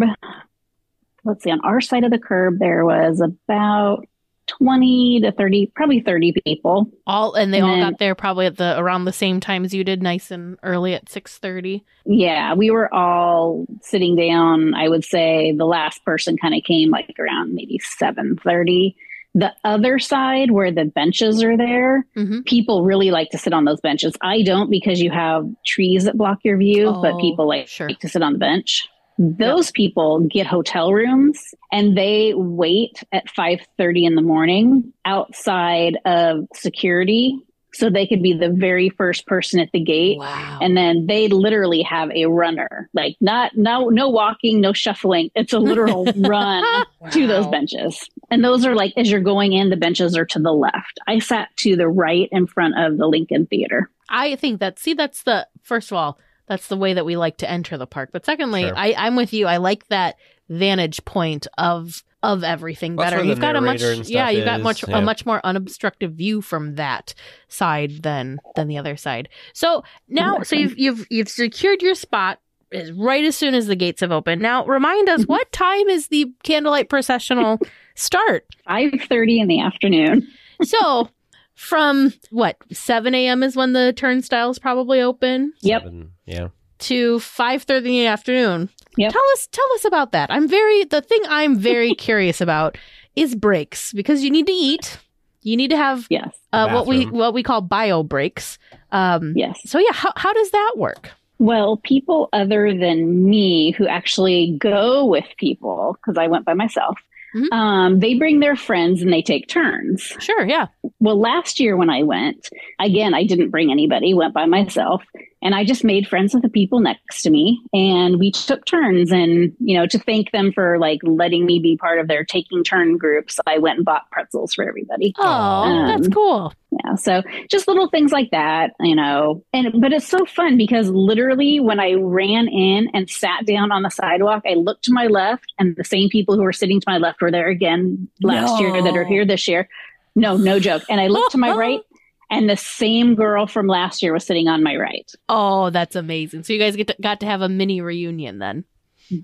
let's 1.24 1.44
see, 1.44 1.52
on 1.52 1.60
our 1.60 1.80
side 1.80 2.02
of 2.02 2.10
the 2.10 2.18
curb, 2.18 2.58
there 2.58 2.84
was 2.84 3.20
about 3.20 4.06
20 4.46 5.20
to 5.22 5.32
30, 5.32 5.72
probably 5.74 6.00
30 6.00 6.34
people. 6.44 6.88
all 7.06 7.34
and 7.34 7.52
they 7.52 7.58
and 7.58 7.66
all 7.66 7.76
then- 7.76 7.90
got 7.90 7.98
there 7.98 8.14
probably 8.14 8.46
at 8.46 8.56
the 8.56 8.78
around 8.78 9.04
the 9.04 9.12
same 9.12 9.40
time 9.40 9.64
as 9.64 9.74
you 9.74 9.84
did, 9.84 10.02
nice 10.02 10.30
and 10.30 10.56
early 10.62 10.94
at 10.94 11.08
six 11.08 11.38
thirty. 11.38 11.84
Yeah, 12.04 12.54
we 12.54 12.70
were 12.70 12.92
all 12.94 13.66
sitting 13.82 14.16
down. 14.16 14.74
I 14.74 14.88
would 14.88 15.04
say 15.04 15.52
the 15.56 15.64
last 15.66 16.04
person 16.04 16.36
kind 16.36 16.54
of 16.54 16.62
came 16.64 16.90
like 16.90 17.14
around 17.18 17.54
maybe 17.54 17.78
7:30. 17.78 18.94
The 19.34 19.52
other 19.64 19.98
side 19.98 20.50
where 20.50 20.72
the 20.72 20.86
benches 20.86 21.42
are 21.44 21.58
there, 21.58 22.06
Mhm. 22.16 22.46
people 22.46 22.84
really 22.84 23.10
like 23.10 23.28
to 23.30 23.38
sit 23.38 23.52
on 23.52 23.66
those 23.66 23.80
benches. 23.82 24.14
I 24.22 24.40
don't 24.42 24.70
because 24.70 25.02
you 25.02 25.10
have 25.10 25.46
trees 25.66 26.04
that 26.04 26.16
block 26.16 26.38
your 26.42 26.56
view, 26.56 26.86
Oh, 26.88 27.02
but 27.02 27.18
people 27.20 27.46
like, 27.46 27.68
sure. 27.68 27.88
to 27.88 28.08
sit 28.08 28.22
on 28.22 28.32
the 28.32 28.38
bench. 28.38 28.88
Those 29.18 29.70
people 29.70 30.20
get 30.30 30.46
hotel 30.46 30.92
rooms 30.92 31.54
and 31.72 31.96
they 31.96 32.34
wait 32.34 33.02
at 33.12 33.28
5:30 33.28 34.04
in 34.04 34.14
the 34.14 34.22
morning 34.22 34.92
outside 35.04 35.98
of 36.04 36.46
security 36.54 37.38
so 37.76 37.90
they 37.90 38.06
could 38.06 38.22
be 38.22 38.32
the 38.32 38.48
very 38.48 38.88
first 38.88 39.26
person 39.26 39.60
at 39.60 39.70
the 39.72 39.80
gate. 39.80 40.18
Wow. 40.18 40.58
and 40.62 40.76
then 40.76 41.06
they 41.06 41.28
literally 41.28 41.82
have 41.82 42.10
a 42.10 42.26
runner. 42.26 42.88
Like 42.94 43.16
not 43.20 43.56
no 43.56 43.88
no 43.88 44.08
walking 44.08 44.60
no 44.60 44.72
shuffling. 44.72 45.30
It's 45.34 45.52
a 45.52 45.58
literal 45.58 46.04
run 46.16 46.86
to 47.10 47.26
those 47.26 47.46
benches. 47.48 48.08
And 48.30 48.42
those 48.42 48.64
are 48.64 48.74
like 48.74 48.94
as 48.96 49.10
you're 49.10 49.20
going 49.20 49.52
in 49.52 49.70
the 49.70 49.76
benches 49.76 50.16
are 50.16 50.26
to 50.26 50.38
the 50.38 50.52
left. 50.52 50.98
I 51.06 51.18
sat 51.18 51.48
to 51.58 51.76
the 51.76 51.88
right 51.88 52.28
in 52.32 52.46
front 52.46 52.74
of 52.78 52.96
the 52.96 53.06
lincoln 53.06 53.46
theater. 53.46 53.90
I 54.08 54.36
think 54.36 54.60
that 54.60 54.78
see 54.78 54.94
that's 54.94 55.22
the 55.24 55.46
first 55.62 55.90
of 55.90 55.98
all 55.98 56.18
that's 56.46 56.68
the 56.68 56.76
way 56.76 56.94
that 56.94 57.04
we 57.04 57.16
like 57.16 57.38
to 57.38 57.50
enter 57.50 57.76
the 57.76 57.86
park. 57.86 58.10
But 58.12 58.24
secondly, 58.24 58.62
Sure. 58.62 58.76
I 58.76 58.94
I'm 58.96 59.16
with 59.16 59.32
you. 59.32 59.46
I 59.46 59.56
like 59.58 59.86
that 59.88 60.16
vantage 60.48 61.04
point 61.04 61.46
of 61.58 62.02
of 62.22 62.42
everything 62.42 62.96
That's 62.96 63.12
better. 63.12 63.24
You've 63.24 63.40
got 63.40 63.56
a 63.56 63.60
much 63.60 63.82
yeah, 64.08 64.30
you've 64.30 64.44
got 64.44 64.60
much 64.60 64.86
yeah. 64.86 64.98
a 64.98 65.02
much 65.02 65.24
more 65.26 65.40
unobstructed 65.44 66.16
view 66.16 66.40
from 66.40 66.74
that 66.76 67.14
side 67.48 68.02
than 68.02 68.40
than 68.54 68.68
the 68.68 68.78
other 68.78 68.96
side. 68.96 69.28
So 69.52 69.84
now 70.08 70.42
so 70.42 70.56
you've 70.56 70.78
you've 70.78 71.06
you've 71.10 71.28
secured 71.28 71.82
your 71.82 71.94
spot 71.94 72.40
is 72.72 72.90
right 72.92 73.24
as 73.24 73.36
soon 73.36 73.54
as 73.54 73.68
the 73.68 73.76
gates 73.76 74.00
have 74.00 74.12
opened. 74.12 74.42
Now 74.42 74.64
remind 74.66 75.08
us 75.08 75.22
what 75.26 75.50
time 75.52 75.88
is 75.88 76.08
the 76.08 76.32
candlelight 76.42 76.88
processional 76.88 77.60
start? 77.94 78.44
5.30 78.68 79.40
in 79.42 79.48
the 79.48 79.60
afternoon 79.60 80.26
So 80.62 81.08
from 81.56 82.12
what 82.30 82.56
7 82.70 83.14
a.m. 83.14 83.42
is 83.42 83.56
when 83.56 83.72
the 83.72 83.92
turnstiles 83.92 84.58
probably 84.58 85.00
open 85.00 85.52
Yep. 85.62 85.82
Seven, 85.82 86.12
Yeah. 86.26 86.48
to 86.80 87.18
5:30 87.18 87.76
in 87.78 87.82
the 87.84 88.06
afternoon. 88.06 88.68
Yep. 88.98 89.12
Tell 89.12 89.22
us 89.32 89.48
tell 89.50 89.72
us 89.74 89.84
about 89.84 90.12
that. 90.12 90.30
I'm 90.30 90.46
very 90.48 90.84
the 90.84 91.00
thing 91.00 91.20
I'm 91.28 91.56
very 91.58 91.94
curious 92.06 92.40
about 92.40 92.76
is 93.16 93.34
breaks 93.34 93.92
because 93.92 94.22
you 94.22 94.30
need 94.30 94.46
to 94.46 94.52
eat. 94.52 94.98
You 95.42 95.56
need 95.56 95.70
to 95.70 95.76
have 95.76 96.06
yes 96.10 96.30
uh, 96.52 96.68
what 96.70 96.86
we 96.86 97.06
what 97.06 97.32
we 97.34 97.42
call 97.42 97.62
bio 97.62 98.02
breaks. 98.02 98.58
Um 98.92 99.32
yes 99.36 99.58
so 99.64 99.78
yeah, 99.78 99.92
how 99.92 100.12
how 100.16 100.32
does 100.32 100.50
that 100.50 100.74
work? 100.76 101.10
Well, 101.38 101.76
people 101.84 102.28
other 102.32 102.72
than 102.74 103.28
me 103.28 103.70
who 103.72 103.86
actually 103.86 104.56
go 104.58 105.04
with 105.04 105.26
people, 105.38 105.96
because 106.00 106.16
I 106.18 106.28
went 106.28 106.46
by 106.46 106.54
myself, 106.54 106.96
Mhm. 107.36 107.52
um, 107.52 108.00
they 108.00 108.14
bring 108.14 108.40
their 108.40 108.56
friends 108.56 109.02
and 109.02 109.12
they 109.12 109.22
take 109.22 109.48
turns. 109.48 110.02
Sure, 110.20 110.46
yeah. 110.46 110.66
Well, 111.00 111.20
last 111.20 111.60
year 111.60 111.76
when 111.76 111.90
I 111.90 112.02
went, 112.02 112.48
again, 112.80 113.12
I 113.14 113.24
didn't 113.24 113.50
bring 113.50 113.70
anybody, 113.70 114.14
went 114.14 114.32
by 114.34 114.46
myself, 114.46 115.02
and 115.46 115.54
I 115.54 115.62
just 115.62 115.84
made 115.84 116.08
friends 116.08 116.34
with 116.34 116.42
the 116.42 116.48
people 116.48 116.80
next 116.80 117.22
to 117.22 117.30
me. 117.30 117.62
And 117.72 118.18
we 118.18 118.32
took 118.32 118.64
turns. 118.64 119.12
And, 119.12 119.52
you 119.60 119.78
know, 119.78 119.86
to 119.86 119.96
thank 119.96 120.32
them 120.32 120.50
for 120.50 120.76
like 120.80 120.98
letting 121.04 121.46
me 121.46 121.60
be 121.60 121.76
part 121.76 122.00
of 122.00 122.08
their 122.08 122.24
taking 122.24 122.64
turn 122.64 122.98
groups, 122.98 123.38
I 123.46 123.58
went 123.58 123.76
and 123.76 123.84
bought 123.84 124.10
pretzels 124.10 124.54
for 124.54 124.68
everybody. 124.68 125.14
Oh, 125.18 125.24
Um, 125.24 125.86
that's 125.86 126.12
cool. 126.12 126.52
Yeah. 126.72 126.96
So 126.96 127.22
just 127.48 127.68
little 127.68 127.88
things 127.88 128.10
like 128.10 128.32
that, 128.32 128.72
you 128.80 128.96
know. 128.96 129.44
And 129.52 129.80
but 129.80 129.92
it's 129.92 130.08
so 130.08 130.24
fun 130.24 130.56
because 130.56 130.90
literally 130.90 131.60
when 131.60 131.78
I 131.78 131.92
ran 131.92 132.48
in 132.48 132.90
and 132.92 133.08
sat 133.08 133.46
down 133.46 133.70
on 133.70 133.82
the 133.82 133.90
sidewalk, 133.90 134.42
I 134.50 134.54
looked 134.54 134.86
to 134.86 134.92
my 134.92 135.06
left 135.06 135.52
and 135.60 135.76
the 135.76 135.84
same 135.84 136.08
people 136.08 136.34
who 136.34 136.42
were 136.42 136.52
sitting 136.52 136.80
to 136.80 136.90
my 136.90 136.98
left 136.98 137.20
were 137.22 137.30
there 137.30 137.46
again 137.48 138.08
last 138.20 138.58
year 138.60 138.82
that 138.82 138.96
are 138.96 139.04
here 139.04 139.24
this 139.24 139.46
year. 139.46 139.68
No, 140.16 140.36
no 140.36 140.58
joke. 140.58 140.82
And 140.90 141.00
I 141.00 141.06
looked 141.06 141.30
to 141.32 141.38
my 141.38 141.52
right 141.56 141.82
and 142.30 142.48
the 142.50 142.56
same 142.56 143.14
girl 143.14 143.46
from 143.46 143.66
last 143.66 144.02
year 144.02 144.12
was 144.12 144.24
sitting 144.26 144.48
on 144.48 144.62
my 144.62 144.76
right. 144.76 145.10
Oh, 145.28 145.70
that's 145.70 145.96
amazing. 145.96 146.42
So 146.44 146.52
you 146.52 146.58
guys 146.58 146.76
get 146.76 146.88
to, 146.88 146.96
got 147.00 147.20
to 147.20 147.26
have 147.26 147.40
a 147.42 147.48
mini 147.48 147.80
reunion 147.80 148.38
then. 148.38 148.64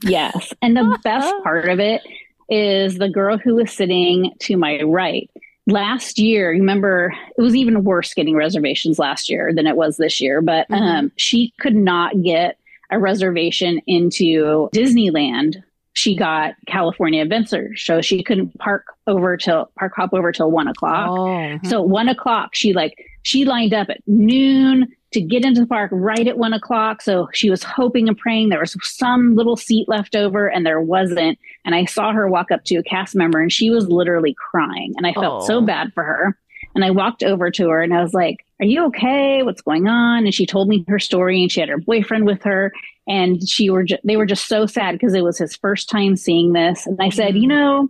Yes. 0.04 0.52
And 0.62 0.76
the 0.76 0.98
best 1.04 1.34
part 1.42 1.68
of 1.68 1.80
it 1.80 2.02
is 2.48 2.98
the 2.98 3.08
girl 3.08 3.38
who 3.38 3.56
was 3.56 3.72
sitting 3.72 4.32
to 4.40 4.56
my 4.56 4.80
right. 4.82 5.30
Last 5.66 6.18
year, 6.18 6.50
remember, 6.50 7.14
it 7.36 7.40
was 7.40 7.54
even 7.54 7.84
worse 7.84 8.14
getting 8.14 8.34
reservations 8.36 8.98
last 8.98 9.30
year 9.30 9.52
than 9.54 9.66
it 9.66 9.76
was 9.76 9.96
this 9.96 10.20
year, 10.20 10.40
but 10.42 10.68
Mhm. 10.68 10.76
um, 10.80 11.12
she 11.16 11.52
could 11.60 11.76
not 11.76 12.20
get 12.22 12.58
a 12.90 12.98
reservation 12.98 13.80
into 13.86 14.68
Disneyland. 14.74 15.62
She 15.94 16.16
got 16.16 16.54
California 16.66 17.22
Adventure, 17.22 17.76
so 17.76 18.00
she 18.00 18.22
couldn't 18.22 18.56
park 18.58 18.86
over 19.06 19.36
till 19.36 19.70
park 19.78 19.92
hop 19.94 20.14
over 20.14 20.32
till 20.32 20.50
one 20.50 20.66
o'clock. 20.68 21.08
Oh. 21.10 21.16
Mm-hmm. 21.26 21.66
So 21.68 21.82
one 21.82 22.08
o'clock, 22.08 22.54
she 22.54 22.72
like 22.72 22.94
she 23.22 23.44
lined 23.44 23.74
up 23.74 23.88
at 23.90 24.00
noon 24.06 24.88
to 25.12 25.20
get 25.20 25.44
into 25.44 25.60
the 25.60 25.66
park 25.66 25.90
right 25.92 26.26
at 26.26 26.38
one 26.38 26.54
o'clock. 26.54 27.02
So 27.02 27.28
she 27.34 27.50
was 27.50 27.62
hoping 27.62 28.08
and 28.08 28.16
praying 28.16 28.48
there 28.48 28.58
was 28.60 28.74
some 28.82 29.36
little 29.36 29.56
seat 29.56 29.86
left 29.88 30.16
over, 30.16 30.48
and 30.48 30.64
there 30.64 30.80
wasn't. 30.80 31.38
And 31.66 31.74
I 31.74 31.84
saw 31.84 32.12
her 32.12 32.26
walk 32.28 32.50
up 32.50 32.64
to 32.64 32.76
a 32.76 32.82
cast 32.82 33.14
member, 33.14 33.40
and 33.40 33.52
she 33.52 33.68
was 33.70 33.86
literally 33.88 34.34
crying, 34.50 34.94
and 34.96 35.06
I 35.06 35.12
felt 35.12 35.42
Oh. 35.42 35.46
so 35.46 35.60
bad 35.60 35.92
for 35.92 36.02
her. 36.04 36.38
And 36.74 36.86
I 36.86 36.90
walked 36.90 37.22
over 37.22 37.50
to 37.50 37.68
her, 37.68 37.82
and 37.82 37.92
I 37.92 38.00
was 38.02 38.14
like, 38.14 38.38
"Are 38.58 38.64
you 38.64 38.86
okay? 38.86 39.42
What's 39.42 39.60
going 39.60 39.88
on?" 39.88 40.24
And 40.24 40.32
she 40.34 40.46
told 40.46 40.68
me 40.68 40.86
her 40.88 40.98
story, 40.98 41.42
and 41.42 41.52
she 41.52 41.60
had 41.60 41.68
her 41.68 41.76
boyfriend 41.76 42.24
with 42.24 42.42
her, 42.44 42.72
and 43.06 43.46
she 43.48 43.70
were 43.70 43.84
ju- 43.84 43.98
they 44.04 44.16
were 44.16 44.26
just 44.26 44.46
so 44.48 44.66
sad 44.66 44.92
because 44.92 45.14
it 45.14 45.22
was 45.24 45.38
his 45.38 45.56
first 45.56 45.88
time 45.90 46.16
seeing 46.16 46.52
this. 46.52 46.86
And 46.86 46.98
I 47.00 47.08
said. 47.10 47.36
"You 47.36 47.48
know." 47.48 47.88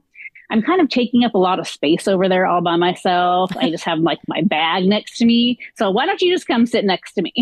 I'm 0.50 0.60
kind 0.60 0.82
of 0.82 0.90
taking 0.90 1.24
up 1.24 1.32
a 1.32 1.38
lot 1.38 1.58
of 1.58 1.66
space 1.66 2.06
over 2.06 2.28
there 2.28 2.44
all 2.46 2.60
by 2.60 2.76
myself. 2.76 3.56
I 3.56 3.70
just 3.70 3.84
have 3.84 4.00
like 4.00 4.18
my 4.28 4.42
bag 4.42 4.84
next 4.84 5.16
to 5.16 5.24
me. 5.24 5.58
So 5.78 5.90
why 5.90 6.04
don't 6.04 6.20
you 6.20 6.30
just 6.30 6.46
come 6.46 6.66
sit 6.66 6.84
next 6.84 7.14
to 7.14 7.22
me? 7.22 7.32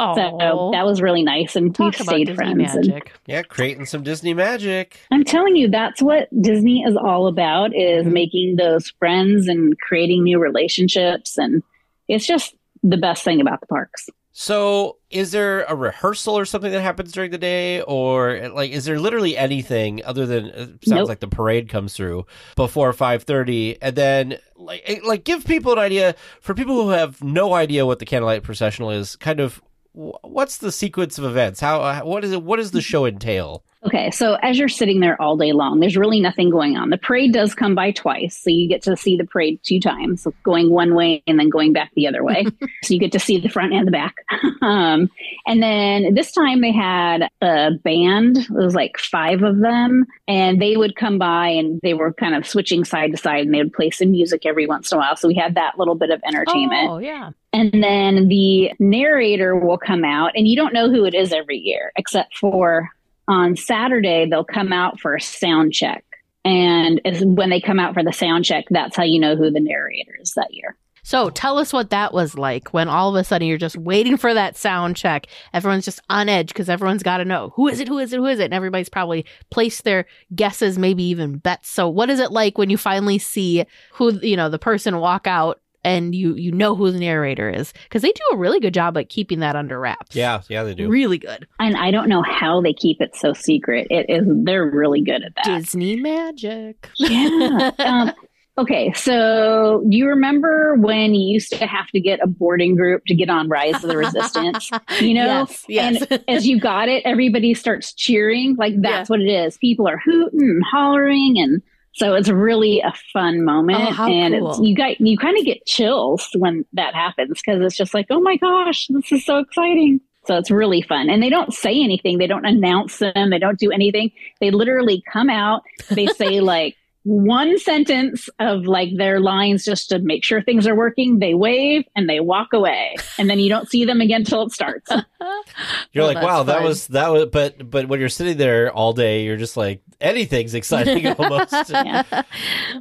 Oh. 0.00 0.14
So 0.16 0.70
that 0.72 0.84
was 0.84 1.00
really 1.00 1.22
nice. 1.22 1.54
And 1.54 1.72
Talk 1.72 1.96
we've 1.96 2.06
stayed 2.08 2.26
Disney 2.26 2.34
friends. 2.34 2.74
And. 2.74 3.02
Yeah, 3.26 3.42
creating 3.42 3.86
some 3.86 4.02
Disney 4.02 4.34
magic. 4.34 4.98
I'm 5.12 5.22
telling 5.22 5.54
you, 5.54 5.68
that's 5.70 6.02
what 6.02 6.28
Disney 6.42 6.82
is 6.82 6.96
all 6.96 7.28
about 7.28 7.72
is 7.72 8.04
Mhm. 8.04 8.12
making 8.12 8.56
those 8.56 8.90
friends 8.98 9.46
and 9.46 9.78
creating 9.78 10.24
new 10.24 10.40
relationships. 10.40 11.38
And 11.38 11.62
it's 12.08 12.26
just 12.26 12.56
the 12.82 12.96
best 12.96 13.22
thing 13.22 13.40
about 13.40 13.60
the 13.60 13.66
parks. 13.68 14.08
So, 14.38 14.98
is 15.08 15.30
there 15.30 15.62
a 15.62 15.74
rehearsal 15.74 16.36
or 16.36 16.44
something 16.44 16.70
that 16.70 16.82
happens 16.82 17.10
during 17.10 17.30
the 17.30 17.38
day, 17.38 17.80
or 17.80 18.50
like, 18.50 18.70
is 18.70 18.84
there 18.84 19.00
literally 19.00 19.34
anything 19.34 20.04
other 20.04 20.26
than 20.26 20.44
it 20.48 20.68
sounds 20.84 20.88
Nope. 20.88 21.08
like 21.08 21.20
the 21.20 21.26
parade 21.26 21.70
comes 21.70 21.94
through 21.94 22.26
before 22.54 22.92
five 22.92 23.22
thirty, 23.22 23.80
and 23.80 23.96
then 23.96 24.36
like, 24.54 24.82
eh, 24.84 25.00
like 25.06 25.24
give 25.24 25.46
people 25.46 25.72
an 25.72 25.78
idea 25.78 26.14
for 26.42 26.52
people 26.52 26.82
who 26.82 26.90
have 26.90 27.24
no 27.24 27.54
idea 27.54 27.86
what 27.86 27.98
the 27.98 28.04
candlelight 28.04 28.42
processional 28.42 28.90
is. 28.90 29.16
Kind 29.16 29.40
of, 29.40 29.62
what's 29.94 30.58
the 30.58 30.70
sequence 30.70 31.16
of 31.16 31.24
events? 31.24 31.60
How, 31.60 31.80
uh, 31.80 32.00
what 32.00 32.22
is 32.22 32.30
it? 32.32 32.42
What 32.42 32.58
does 32.58 32.72
the 32.72 32.82
show 32.82 33.06
entail? 33.06 33.64
Okay, 33.86 34.10
so 34.10 34.34
as 34.42 34.58
you're 34.58 34.68
sitting 34.68 34.98
there 34.98 35.20
all 35.22 35.36
day 35.36 35.52
long, 35.52 35.78
there's 35.78 35.96
really 35.96 36.20
nothing 36.20 36.50
going 36.50 36.76
on. 36.76 36.90
The 36.90 36.98
parade 36.98 37.32
does 37.32 37.54
come 37.54 37.76
by 37.76 37.92
twice, 37.92 38.36
so 38.36 38.50
you 38.50 38.68
get 38.68 38.82
to 38.82 38.96
see 38.96 39.16
the 39.16 39.24
parade 39.24 39.60
two 39.62 39.78
times, 39.78 40.26
going 40.42 40.70
one 40.70 40.96
way 40.96 41.22
and 41.28 41.38
then 41.38 41.48
going 41.48 41.72
back 41.72 41.92
the 41.94 42.08
other 42.08 42.24
way. 42.24 42.46
so 42.82 42.94
you 42.94 42.98
get 42.98 43.12
to 43.12 43.20
see 43.20 43.38
the 43.38 43.48
front 43.48 43.72
and 43.72 43.86
the 43.86 43.92
back. 43.92 44.16
um, 44.62 45.08
and 45.46 45.62
then 45.62 46.14
this 46.14 46.32
time 46.32 46.62
they 46.62 46.72
had 46.72 47.28
a 47.40 47.70
band. 47.84 48.38
It 48.38 48.50
was 48.50 48.74
like 48.74 48.98
five 48.98 49.44
of 49.44 49.60
them, 49.60 50.04
and 50.26 50.60
they 50.60 50.76
would 50.76 50.96
come 50.96 51.18
by 51.18 51.48
and 51.48 51.80
they 51.82 51.94
were 51.94 52.12
kind 52.12 52.34
of 52.34 52.44
switching 52.44 52.84
side 52.84 53.12
to 53.12 53.16
side, 53.16 53.46
and 53.46 53.54
they 53.54 53.58
would 53.58 53.72
play 53.72 53.90
some 53.90 54.10
music 54.10 54.44
every 54.46 54.66
once 54.66 54.90
in 54.90 54.98
a 54.98 55.00
while. 55.00 55.14
So 55.14 55.28
we 55.28 55.34
had 55.34 55.54
that 55.54 55.78
little 55.78 55.94
bit 55.94 56.10
of 56.10 56.20
entertainment. 56.26 56.90
Oh, 56.90 56.98
yeah. 56.98 57.30
And 57.52 57.72
then 57.72 58.26
the 58.26 58.72
narrator 58.80 59.56
will 59.56 59.78
come 59.78 60.04
out, 60.04 60.32
and 60.34 60.48
you 60.48 60.56
don't 60.56 60.74
know 60.74 60.90
who 60.90 61.04
it 61.04 61.14
is 61.14 61.32
every 61.32 61.58
year, 61.58 61.92
except 61.96 62.36
for 62.36 62.90
on 63.28 63.56
Saturday, 63.56 64.28
they'll 64.28 64.44
come 64.44 64.72
out 64.72 65.00
for 65.00 65.14
a 65.14 65.20
sound 65.20 65.72
check. 65.72 66.04
And 66.44 67.00
when 67.36 67.50
they 67.50 67.60
come 67.60 67.80
out 67.80 67.94
for 67.94 68.04
the 68.04 68.12
sound 68.12 68.44
check, 68.44 68.66
that's 68.70 68.96
how 68.96 69.02
you 69.02 69.18
know 69.18 69.34
who 69.34 69.50
the 69.50 69.60
narrator 69.60 70.16
is 70.20 70.32
that 70.34 70.54
year. 70.54 70.76
So 71.06 71.30
tell 71.30 71.58
us 71.58 71.72
what 71.72 71.90
that 71.90 72.12
was 72.12 72.36
like 72.36 72.74
when 72.74 72.88
all 72.88 73.10
of 73.10 73.14
a 73.14 73.22
sudden 73.22 73.46
you're 73.46 73.58
just 73.58 73.76
waiting 73.76 74.16
for 74.16 74.34
that 74.34 74.56
sound 74.56 74.96
check. 74.96 75.28
Everyone's 75.52 75.84
just 75.84 76.00
on 76.10 76.28
edge 76.28 76.48
because 76.48 76.68
everyone's 76.68 77.04
got 77.04 77.18
to 77.18 77.24
know 77.24 77.52
who 77.54 77.68
is 77.68 77.78
it, 77.78 77.86
who 77.86 77.98
is 77.98 78.12
it, 78.12 78.16
who 78.16 78.26
is 78.26 78.40
it, 78.40 78.46
and 78.46 78.54
everybody's 78.54 78.88
probably 78.88 79.24
placed 79.50 79.84
their 79.84 80.06
guesses, 80.34 80.78
maybe 80.78 81.04
even 81.04 81.38
bets. 81.38 81.70
So 81.70 81.88
what 81.88 82.10
is 82.10 82.18
it 82.18 82.32
like 82.32 82.58
when 82.58 82.70
you 82.70 82.76
finally 82.76 83.18
see 83.18 83.64
who 83.92 84.18
you 84.20 84.36
know 84.36 84.48
the 84.48 84.58
person 84.58 84.98
walk 84.98 85.28
out 85.28 85.60
and 85.86 86.14
you 86.14 86.34
you 86.34 86.52
know 86.52 86.74
who 86.74 86.90
the 86.90 86.98
narrator 86.98 87.48
is 87.48 87.72
because 87.84 88.02
they 88.02 88.10
do 88.12 88.22
a 88.32 88.36
really 88.36 88.60
good 88.60 88.74
job 88.74 88.98
at 88.98 89.08
keeping 89.08 89.40
that 89.40 89.56
under 89.56 89.78
wraps. 89.80 90.14
Yeah, 90.14 90.42
yeah, 90.48 90.64
they 90.64 90.74
do. 90.74 90.88
really 90.88 91.16
good. 91.18 91.46
And 91.60 91.76
I 91.76 91.90
don't 91.90 92.08
know 92.08 92.22
how 92.22 92.60
they 92.60 92.72
keep 92.74 93.00
it 93.00 93.14
so 93.16 93.32
secret. 93.32 93.86
It 93.90 94.06
is 94.10 94.26
they're 94.44 94.66
really 94.68 95.00
good 95.00 95.22
at 95.22 95.34
that. 95.36 95.44
Disney 95.44 95.96
magic. 95.96 96.90
Yeah. 96.96 97.70
um, 97.78 98.12
okay, 98.58 98.92
so 98.94 99.84
do 99.88 99.96
you 99.96 100.06
remember 100.08 100.74
when 100.76 101.14
you 101.14 101.32
used 101.34 101.50
to 101.52 101.66
have 101.66 101.86
to 101.88 102.00
get 102.00 102.18
a 102.22 102.26
boarding 102.26 102.74
group 102.74 103.04
to 103.06 103.14
get 103.14 103.30
on 103.30 103.48
Rise 103.48 103.76
of 103.76 103.88
the 103.88 103.96
Resistance? 103.96 104.70
You 105.00 105.14
know, 105.14 105.24
yes, 105.26 105.64
yes. 105.68 106.20
as 106.26 106.46
you 106.46 106.58
got 106.58 106.88
it, 106.88 107.02
everybody 107.04 107.54
starts 107.54 107.92
cheering. 107.94 108.56
Like 108.56 108.74
that's 108.80 109.08
Yeah. 109.08 109.12
what 109.14 109.20
it 109.20 109.28
is. 109.30 109.56
People 109.58 109.86
are 109.88 109.98
hooting 109.98 110.40
and 110.40 110.64
hollering 110.64 111.38
and 111.38 111.62
So 111.96 112.12
it's 112.12 112.28
really 112.28 112.80
a 112.80 112.92
fun 113.14 113.38
oh, 113.40 113.42
moment, 113.42 113.98
Oh, 113.98 114.06
and 114.06 114.34
cool. 114.34 114.50
it's 114.50 114.60
you 114.60 114.76
got 114.76 115.00
you 115.00 115.16
kind 115.16 115.38
of 115.38 115.44
get 115.46 115.64
chills 115.64 116.28
when 116.36 116.66
that 116.74 116.94
happens 116.94 117.40
because 117.40 117.62
it's 117.62 117.76
just 117.76 117.94
like, 117.94 118.06
oh 118.10 118.20
my 118.20 118.36
gosh, 118.36 118.86
this 118.88 119.10
is 119.10 119.24
so 119.24 119.38
exciting. 119.38 120.00
So 120.26 120.36
it's 120.36 120.50
really 120.50 120.82
fun, 120.82 121.08
and 121.08 121.22
they 121.22 121.30
don't 121.30 121.54
say 121.54 121.70
anything, 121.82 122.18
they 122.18 122.26
don't 122.26 122.44
announce 122.44 122.98
them, 122.98 123.30
they 123.30 123.38
don't 123.38 123.58
do 123.58 123.70
anything. 123.70 124.10
They 124.40 124.50
literally 124.50 125.02
come 125.10 125.30
out, 125.30 125.62
they 125.88 126.06
say 126.06 126.40
like 126.42 126.76
one 127.06 127.56
sentence 127.60 128.28
of 128.40 128.64
like 128.64 128.88
their 128.96 129.20
lines 129.20 129.64
just 129.64 129.88
to 129.90 130.00
make 130.00 130.24
sure 130.24 130.42
things 130.42 130.66
are 130.66 130.74
working. 130.74 131.20
They 131.20 131.34
wave 131.34 131.84
and 131.94 132.08
they 132.10 132.18
walk 132.18 132.48
away, 132.52 132.96
and 133.16 133.30
then 133.30 133.38
you 133.38 133.48
don't 133.48 133.70
see 133.70 133.84
them 133.84 134.00
again 134.00 134.24
till 134.24 134.42
it 134.42 134.52
starts. 134.52 134.90
You're 135.92 136.02
Oh, 136.04 136.06
like, 136.08 136.16
that's 136.16 136.26
wow, 136.26 136.42
that 136.42 136.56
fun. 136.56 136.64
was 136.64 136.86
that 136.88 137.08
was, 137.12 137.26
but 137.26 137.70
but 137.70 137.88
when 137.88 138.00
you're 138.00 138.08
sitting 138.08 138.36
there 138.36 138.72
all 138.72 138.92
day, 138.92 139.22
you're 139.24 139.36
just 139.36 139.56
like 139.56 139.82
anything's 140.00 140.54
exciting 140.54 141.06
almost. 141.18 141.52
Yeah. 141.70 142.02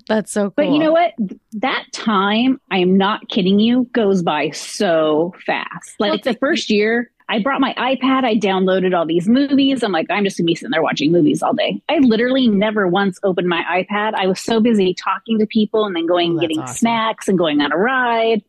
That's 0.07 0.31
so 0.31 0.45
cool. 0.45 0.53
But 0.55 0.69
you 0.69 0.79
know 0.79 0.91
what? 0.91 1.13
That 1.53 1.85
time, 1.93 2.59
I 2.71 2.79
am 2.79 2.97
not 2.97 3.29
kidding 3.29 3.59
you, 3.59 3.87
goes 3.93 4.21
by 4.23 4.49
so 4.49 5.33
fast. 5.45 5.95
Like 5.99 6.13
it's 6.15 6.25
the 6.25 6.33
first 6.35 6.69
year, 6.69 7.11
I 7.27 7.39
brought 7.41 7.59
my 7.61 7.73
iPad, 7.73 8.23
I 8.23 8.35
downloaded 8.35 8.95
all 8.95 9.05
these 9.05 9.27
movies. 9.27 9.81
I'm 9.81 9.91
like, 9.91 10.07
I'm 10.11 10.23
just 10.23 10.37
gonna 10.37 10.45
be 10.45 10.55
sitting 10.55 10.69
there 10.71 10.83
watching 10.83 11.11
movies 11.11 11.41
all 11.41 11.53
day. 11.53 11.81
I 11.89 11.97
literally 11.99 12.47
never 12.47 12.87
once 12.87 13.19
opened 13.23 13.47
my 13.47 13.63
iPad. 13.63 14.13
I 14.13 14.27
was 14.27 14.39
so 14.39 14.59
busy 14.59 14.93
talking 14.93 15.39
to 15.39 15.47
people 15.47 15.85
and 15.85 15.95
then 15.95 16.05
going 16.05 16.29
Oh, 16.29 16.31
and 16.33 16.41
getting 16.41 16.59
awesome. 16.59 16.75
snacks 16.75 17.27
and 17.27 17.37
going 17.37 17.61
on 17.61 17.71
a 17.71 17.77
ride. 17.77 18.43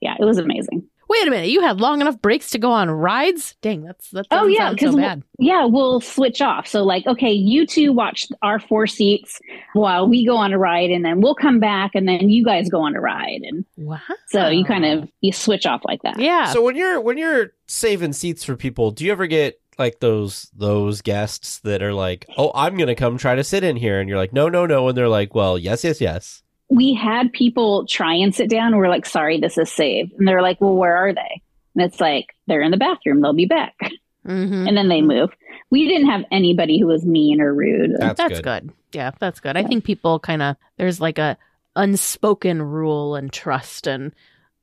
Yeah, 0.00 0.14
it 0.18 0.24
was 0.24 0.38
amazing. 0.38 0.88
Wait 1.10 1.26
a 1.26 1.30
minute, 1.30 1.48
you 1.50 1.60
had 1.60 1.80
long 1.80 2.00
enough 2.00 2.22
breaks 2.22 2.50
to 2.50 2.58
go 2.58 2.70
on 2.70 2.88
rides? 2.88 3.56
Dang, 3.62 3.82
that's 3.82 4.10
that 4.10 4.26
Oh 4.30 4.36
doesn't 4.36 4.52
yeah, 4.52 4.58
sound 4.58 4.78
so 4.80 4.86
because 4.86 4.96
bad. 4.96 5.22
yeah, 5.40 5.64
we'll 5.64 6.00
switch 6.00 6.40
off. 6.40 6.68
So 6.68 6.84
like, 6.84 7.04
okay, 7.08 7.32
you 7.32 7.66
two 7.66 7.92
watch 7.92 8.28
our 8.42 8.60
four 8.60 8.86
seats 8.86 9.40
while 9.72 10.08
we 10.08 10.24
go 10.24 10.36
on 10.36 10.52
a 10.52 10.58
ride, 10.58 10.90
and 10.90 11.04
then 11.04 11.20
we'll 11.20 11.34
come 11.34 11.58
back, 11.58 11.90
and 11.96 12.06
then 12.06 12.28
you 12.30 12.44
guys 12.44 12.68
go 12.68 12.80
on 12.82 12.94
a 12.94 13.00
ride, 13.00 13.40
and 13.42 13.64
Wow. 13.76 13.98
so 14.28 14.48
you 14.50 14.64
kind 14.64 14.84
of 14.84 15.08
you 15.20 15.32
switch 15.32 15.66
off 15.66 15.80
like 15.84 16.00
that. 16.02 16.20
Yeah. 16.20 16.52
So 16.52 16.62
when 16.62 16.76
you're 16.76 17.00
when 17.00 17.18
you're 17.18 17.54
saving 17.66 18.12
seats 18.12 18.44
for 18.44 18.54
people, 18.54 18.92
do 18.92 19.04
you 19.04 19.10
ever 19.10 19.26
get 19.26 19.60
like 19.78 19.98
those 19.98 20.48
those 20.54 21.02
guests 21.02 21.58
that 21.60 21.82
are 21.82 21.92
like, 21.94 22.26
"Oh, 22.38 22.52
I'm 22.54 22.76
going 22.76 22.86
to 22.86 22.94
come 22.94 23.18
try 23.18 23.34
to 23.34 23.42
sit 23.42 23.64
in 23.64 23.74
here." 23.74 23.98
And 23.98 24.08
you're 24.08 24.18
like, 24.18 24.32
"No, 24.32 24.48
no, 24.48 24.64
no." 24.64 24.86
And 24.88 24.96
they're 24.96 25.08
like, 25.08 25.34
"Well, 25.34 25.58
yes, 25.58 25.82
yes, 25.82 26.00
yes." 26.00 26.42
We 26.70 26.94
had 26.94 27.32
people 27.32 27.84
try 27.86 28.14
and 28.14 28.34
sit 28.34 28.48
down. 28.48 28.76
We're 28.76 28.88
like, 28.88 29.04
sorry, 29.06 29.40
this 29.40 29.58
is 29.58 29.70
saved. 29.72 30.12
And 30.18 30.26
they're 30.26 30.40
like, 30.42 30.60
well, 30.60 30.74
where 30.76 30.96
are 30.96 31.12
they? 31.12 31.42
And 31.74 31.84
it's 31.84 32.00
like, 32.00 32.28
they're 32.46 32.62
in 32.62 32.70
the 32.70 32.76
bathroom. 32.76 33.20
They'll 33.20 33.32
be 33.32 33.46
back. 33.46 33.74
Mhm. 34.26 34.68
And 34.68 34.76
then 34.76 34.90
they 34.90 35.00
move. 35.00 35.30
We 35.70 35.88
didn't 35.88 36.10
have 36.10 36.24
anybody 36.30 36.78
who 36.78 36.86
was 36.86 37.06
mean 37.06 37.40
or 37.40 37.54
rude. 37.54 37.92
That's, 37.98 38.18
That's 38.18 38.40
good. 38.42 38.64
good. 38.66 38.72
Yeah, 38.92 39.12
that's 39.18 39.40
good. 39.40 39.56
I 39.56 39.64
think 39.64 39.82
people 39.84 40.20
kind 40.20 40.42
of 40.42 40.56
there's 40.76 41.00
like 41.00 41.16
a 41.18 41.38
unspoken 41.74 42.60
rule 42.60 43.14
and 43.16 43.32
trust 43.32 43.86
and 43.86 44.12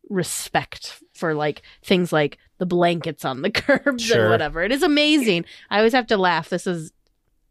respect 0.09 1.01
for 1.13 1.33
like 1.33 1.61
things 1.83 2.13
like 2.13 2.37
the 2.59 2.65
blankets 2.67 3.25
on 3.25 3.41
the 3.41 3.49
curbs 3.51 4.03
Sure. 4.03 4.21
and 4.23 4.29
whatever. 4.31 4.61
It 4.61 4.71
is 4.71 4.83
amazing. 4.83 5.45
I 5.69 5.77
always 5.77 5.93
have 5.93 6.07
to 6.07 6.17
laugh. 6.17 6.49
This 6.49 6.67
is 6.67 6.91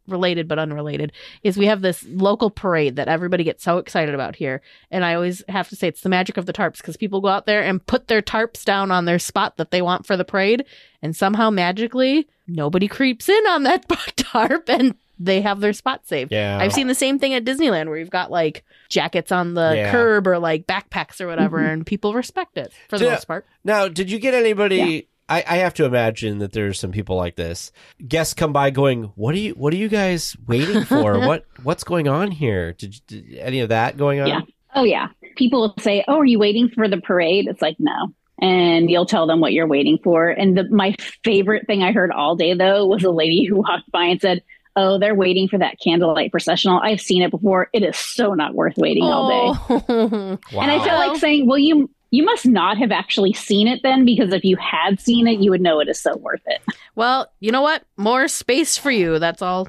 related 0.07 0.47
but 0.47 0.59
unrelated. 0.59 1.11
Is 1.43 1.57
we 1.57 1.65
have 1.67 1.81
this 1.81 2.05
local 2.07 2.49
parade 2.49 2.95
that 2.95 3.07
everybody 3.07 3.43
gets 3.43 3.63
so 3.63 3.77
excited 3.77 4.13
about 4.15 4.35
here, 4.35 4.61
and 4.91 5.03
I 5.05 5.13
always 5.15 5.43
have 5.49 5.69
to 5.69 5.75
say 5.75 5.87
it's 5.87 6.01
the 6.01 6.09
magic 6.09 6.37
of 6.37 6.45
the 6.45 6.53
tarps 6.53 6.77
because 6.77 6.97
people 6.97 7.21
go 7.21 7.27
out 7.29 7.45
there 7.45 7.61
and 7.63 7.85
put 7.85 8.07
their 8.07 8.21
tarps 8.21 8.63
down 8.65 8.91
on 8.91 9.05
their 9.05 9.19
spot 9.19 9.57
that 9.57 9.71
they 9.71 9.81
want 9.81 10.05
for 10.05 10.17
the 10.17 10.25
parade, 10.25 10.65
and 11.01 11.15
somehow 11.15 11.49
magically 11.49 12.27
nobody 12.47 12.87
creeps 12.87 13.27
in 13.29 13.47
on 13.47 13.63
that 13.63 13.87
tarp 14.17 14.69
and 14.69 14.95
they 15.19 15.41
have 15.41 15.59
their 15.61 15.73
spot 15.73 16.07
saved. 16.07 16.31
Yeah. 16.31 16.59
I've 16.61 16.71
seen 16.71 16.85
the 16.87 16.93
same 16.93 17.17
thing 17.17 17.33
at 17.33 17.43
Disneyland 17.43 17.87
where 17.87 17.97
you've 17.97 18.11
got 18.11 18.29
like 18.29 18.63
jackets 18.87 19.31
on 19.31 19.55
the 19.55 19.73
Yeah. 19.75 19.91
curb 19.91 20.27
or 20.27 20.37
like 20.37 20.67
backpacks 20.67 21.19
or 21.19 21.25
whatever, 21.27 21.57
Mhm. 21.59 21.73
and 21.73 21.85
people 21.87 22.13
respect 22.13 22.55
it 22.55 22.71
for 22.87 22.99
the 22.99 23.05
Yeah. 23.05 23.11
most 23.11 23.27
part. 23.27 23.45
Now, 23.63 23.87
did 23.87 24.11
you 24.11 24.19
get 24.19 24.35
anybody? 24.35 25.07
I, 25.29 25.43
I 25.47 25.57
have 25.57 25.73
to 25.75 25.85
imagine 25.85 26.37
that 26.39 26.53
there's 26.53 26.79
some 26.79 26.91
people 26.91 27.15
like 27.15 27.35
this. 27.35 27.71
Guests 28.07 28.33
come 28.33 28.53
by 28.53 28.69
going, 28.69 29.03
"What 29.15 29.35
are 29.35 29.39
you? 29.39 29.53
What 29.53 29.73
are 29.73 29.77
you 29.77 29.89
guys 29.89 30.35
waiting 30.47 30.83
for? 30.85 31.19
what 31.27 31.45
What's 31.63 31.83
going 31.83 32.07
on 32.07 32.31
here? 32.31 32.73
Did, 32.73 33.01
did 33.07 33.35
any 33.35 33.59
of 33.59 33.69
that 33.69 33.97
going 33.97 34.21
on?" 34.21 34.27
Yeah. 34.27 34.41
Oh, 34.77 34.83
yeah. 34.83 35.07
People 35.35 35.61
will 35.61 35.75
say, 35.79 36.03
oh, 36.07 36.19
are 36.19 36.25
you 36.25 36.37
waiting 36.37 36.69
for 36.69 36.87
the 36.87 37.01
parade? 37.01 37.47
It's 37.47 37.61
like, 37.61 37.77
no. 37.79 38.13
And 38.39 38.91
you'll 38.91 39.07
tell 39.07 39.25
them 39.25 39.39
what 39.39 39.53
you're 39.53 39.67
waiting 39.67 39.97
for. 40.03 40.29
And 40.29 40.55
the, 40.55 40.69
my 40.69 40.95
favorite 41.23 41.65
thing 41.65 41.81
I 41.81 41.91
heard 41.91 42.11
all 42.11 42.35
day, 42.35 42.53
though, 42.53 42.85
was 42.85 43.03
a 43.03 43.09
lady 43.09 43.43
who 43.45 43.55
walked 43.55 43.91
by 43.91 44.05
and 44.05 44.21
said, 44.21 44.43
oh, 44.75 44.99
they're 44.99 45.15
waiting 45.15 45.47
for 45.47 45.57
that 45.57 45.79
candlelight 45.83 46.29
processional. 46.29 46.79
I've 46.79 47.01
seen 47.01 47.23
it 47.23 47.31
before. 47.31 47.69
It 47.73 47.81
is 47.81 47.97
so 47.97 48.35
not 48.35 48.53
worth 48.53 48.77
waiting 48.77 49.03
all 49.03 49.29
day. 49.29 49.59
Oh. 49.69 50.39
Wow. 50.53 50.61
And 50.61 50.71
I 50.71 50.85
felt 50.85 51.07
like 51.09 51.19
saying, 51.19 51.47
well, 51.47 51.57
you 51.57 51.89
you 52.11 52.23
must 52.23 52.45
not 52.45 52.77
have 52.77 52.91
actually 52.91 53.33
seen 53.33 53.67
it 53.67 53.81
then, 53.83 54.05
because 54.05 54.31
if 54.33 54.43
you 54.43 54.55
had 54.57 54.99
seen 54.99 55.27
it, 55.27 55.39
you 55.39 55.51
would 55.51 55.61
know 55.61 55.79
it 55.79 55.89
is 55.89 55.99
so 55.99 56.15
worth 56.17 56.41
it. 56.45 56.61
well, 56.95 57.31
you 57.39 57.51
know 57.51 57.61
what? 57.61 57.83
More 57.97 58.27
space 58.27 58.77
for 58.77 58.91
you. 58.91 59.19
That's 59.19 59.41
all. 59.41 59.67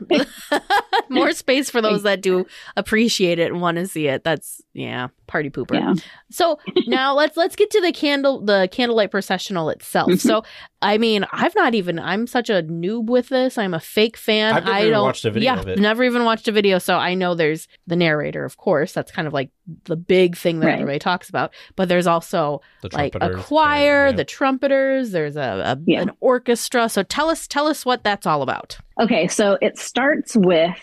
More 1.08 1.32
space 1.32 1.70
for 1.70 1.80
those 1.80 2.02
that 2.02 2.20
do 2.20 2.46
appreciate 2.76 3.38
it 3.38 3.50
and 3.50 3.60
want 3.60 3.78
to 3.78 3.86
see 3.86 4.06
it. 4.06 4.24
That's 4.24 4.62
yeah, 4.78 5.08
party 5.26 5.50
pooper. 5.50 5.74
Yeah. 5.74 5.94
So 6.30 6.58
now 6.86 7.14
let's 7.14 7.36
let's 7.36 7.56
get 7.56 7.70
to 7.72 7.80
the 7.80 7.92
candle 7.92 8.40
the 8.44 8.68
candlelight 8.70 9.10
processional 9.10 9.70
itself. 9.70 10.10
Mhm. 10.10 10.20
So 10.20 10.42
I 10.80 10.96
mean, 10.98 11.26
I've 11.32 11.54
not 11.56 11.74
even 11.74 11.98
I'm 11.98 12.26
such 12.28 12.48
a 12.50 12.62
noob 12.62 13.06
with 13.06 13.28
this. 13.30 13.58
I'm 13.58 13.74
a 13.74 13.80
fake 13.80 14.16
fan. 14.16 14.54
I've 14.54 14.64
never 14.64 14.76
I 14.76 14.80
even 14.82 14.92
don't 14.92 15.02
watched 15.04 15.24
a 15.24 15.30
video 15.30 15.54
yeah, 15.54 15.60
of 15.60 15.68
it. 15.68 15.78
never 15.80 16.04
even 16.04 16.24
watched 16.24 16.46
a 16.48 16.52
video. 16.52 16.78
So 16.78 16.96
I 16.96 17.14
know 17.14 17.34
there's 17.34 17.66
the 17.86 17.96
narrator, 17.96 18.44
of 18.44 18.56
course. 18.56 18.92
That's 18.92 19.10
kind 19.10 19.26
of 19.26 19.34
like 19.34 19.50
the 19.84 19.96
big 19.96 20.36
thing 20.36 20.60
that 20.60 20.66
Right. 20.66 20.74
everybody 20.74 20.98
talks 21.00 21.28
about. 21.28 21.52
But 21.76 21.88
there's 21.88 22.06
also 22.06 22.60
The 22.82 22.90
like 22.92 23.14
a 23.16 23.18
trumpeters, 23.18 23.44
choir, 23.46 24.06
yeah. 24.06 24.12
the 24.12 24.24
trumpeters. 24.24 25.10
There's 25.10 25.36
a, 25.36 25.76
a 25.76 25.78
Yeah. 25.84 26.02
an 26.02 26.10
orchestra. 26.20 26.88
So 26.88 27.02
tell 27.02 27.28
us 27.28 27.48
tell 27.48 27.66
us 27.66 27.84
what 27.84 28.04
that's 28.04 28.26
all 28.26 28.42
about. 28.42 28.78
Okay, 29.00 29.26
so 29.28 29.58
it 29.60 29.78
starts 29.78 30.36
with 30.36 30.76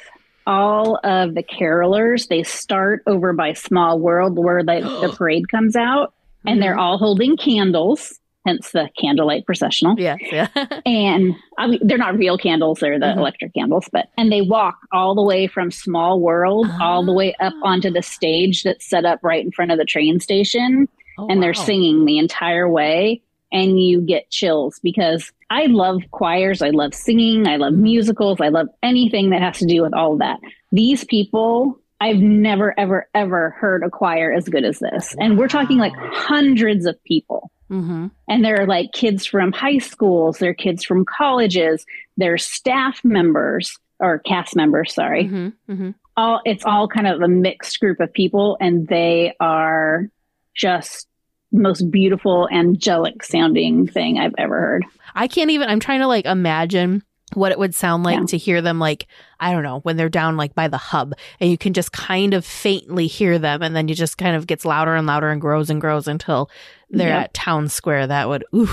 all 0.48 1.00
of 1.04 1.34
the 1.36 1.44
carolers. 1.44 2.28
They 2.28 2.44
start 2.44 3.04
over 3.08 3.34
by 3.34 3.54
Small 3.54 4.00
World 4.00 4.38
where 4.38 4.64
the, 4.64 4.82
the 5.08 5.14
parade 5.16 5.50
comes 5.50 5.76
out, 5.76 6.14
and 6.46 6.62
they're 6.62 6.78
all 6.78 6.98
holding 6.98 7.38
candles, 7.38 8.20
hence 8.46 8.72
the 8.72 8.90
candlelight 9.02 9.46
processional. 9.46 9.96
yes, 9.98 10.20
yeah. 10.32 10.48
And 10.86 11.34
I 11.58 11.68
mean, 11.68 11.80
they're 11.82 11.98
not 11.98 12.18
real 12.18 12.38
candles, 12.38 12.80
they're 12.80 13.00
the 13.00 13.08
Mhm. 13.08 13.18
electric 13.18 13.54
candles, 13.56 13.90
but 13.92 14.10
and 14.18 14.32
they 14.32 14.42
walk 14.42 14.78
all 14.92 15.16
the 15.16 15.24
way 15.24 15.48
from 15.48 15.72
Small 15.72 16.20
World 16.20 16.68
all 16.80 17.04
the 17.04 17.14
way 17.14 17.34
up 17.40 17.54
Ah. 17.64 17.70
onto 17.70 17.90
the 17.90 18.04
stage 18.04 18.62
that's 18.64 18.88
set 18.88 19.06
up 19.06 19.20
right 19.24 19.44
in 19.44 19.52
front 19.52 19.72
of 19.72 19.78
the 19.80 19.86
train 19.86 20.20
station 20.20 20.88
Oh, 21.18 21.28
and 21.30 21.42
they're 21.42 21.54
singing 21.54 22.04
the 22.06 22.18
entire 22.20 22.70
way 22.70 23.22
and 23.52 23.80
you 23.82 24.02
get 24.02 24.30
chills 24.32 24.80
because 24.84 25.32
I 25.50 25.68
love 25.68 26.02
choirs, 26.12 26.62
I 26.62 26.70
love 26.72 26.94
singing, 26.94 27.48
I 27.48 27.58
love 27.58 27.74
musicals, 27.74 28.42
I 28.42 28.48
love 28.50 28.68
anything 28.82 29.30
that 29.30 29.42
has 29.42 29.60
to 29.60 29.66
do 29.66 29.82
with 29.84 29.94
all 29.94 30.14
of 30.14 30.20
that. 30.20 30.40
These 30.72 31.04
people 31.06 31.80
I've 32.02 32.18
never 32.18 32.78
ever 32.78 33.08
ever 33.14 33.52
heard 33.52 33.84
a 33.84 33.90
choir 33.90 34.32
as 34.34 34.50
good 34.50 34.66
as 34.66 34.80
this. 34.80 35.16
And 35.20 35.38
we're 35.38 35.48
talking 35.48 35.78
like 35.78 35.94
hundreds 35.96 36.86
of 36.86 37.02
people. 37.06 37.52
Mhm. 37.72 38.12
And 38.28 38.44
they're 38.46 38.68
like 38.68 38.92
kids 38.92 39.26
from 39.26 39.52
high 39.52 39.78
schools, 39.78 40.38
they're 40.40 40.54
kids 40.54 40.84
from 40.84 41.06
colleges, 41.06 41.86
they're 42.18 42.38
staff 42.38 43.04
members 43.04 43.78
or 44.00 44.20
cast 44.20 44.56
members, 44.56 44.94
sorry 44.94 45.26
Mhm. 45.26 45.54
Mhm. 45.70 45.94
all 46.18 46.42
it's 46.46 46.66
all 46.66 46.88
kind 46.88 47.08
of 47.08 47.22
a 47.22 47.28
mixed 47.28 47.80
group 47.80 48.00
of 48.00 48.12
people 48.14 48.58
and 48.60 48.88
they 48.88 49.34
are 49.40 50.10
just 50.56 51.08
most 51.52 51.90
beautiful 51.92 52.50
angelic 52.52 53.24
sounding 53.24 53.88
thing 53.88 54.18
i've 54.20 54.36
ever 54.38 54.60
heard 54.60 54.86
I 55.16 55.28
can't 55.28 55.50
even. 55.52 55.70
I'm 55.70 55.80
trying 55.80 56.02
to 56.02 56.08
like 56.08 56.26
imagine 56.26 57.04
what 57.34 57.52
it 57.52 57.58
would 57.58 57.74
sound 57.74 58.04
like 58.04 58.20
Yeah. 58.20 58.26
to 58.28 58.38
hear 58.38 58.62
them 58.62 58.78
like 58.80 59.08
I 59.40 59.52
don't 59.52 59.64
know 59.64 59.80
when 59.80 59.98
they're 59.98 60.10
down 60.10 60.38
like 60.38 60.54
by 60.54 60.68
the 60.68 60.78
hub 60.78 61.14
and 61.40 61.50
you 61.50 61.58
can 61.58 61.74
just 61.74 61.92
kind 61.92 62.34
of 62.36 62.46
faintly 62.46 63.08
hear 63.08 63.40
them 63.40 63.64
and 63.64 63.76
then 63.76 63.88
you 63.88 63.96
just 63.96 64.18
kind 64.20 64.36
of 64.36 64.46
gets 64.46 64.64
louder 64.64 64.94
and 64.96 65.08
louder 65.08 65.30
and 65.32 65.42
grows 65.42 65.70
and 65.72 65.82
grows 65.82 66.08
until 66.08 66.50
they're 66.92 67.10
Yep. 67.10 67.24
at 67.24 67.34
town 67.34 67.68
square. 67.68 68.06
That 68.08 68.30
would 68.30 68.46
ooh. 68.56 68.70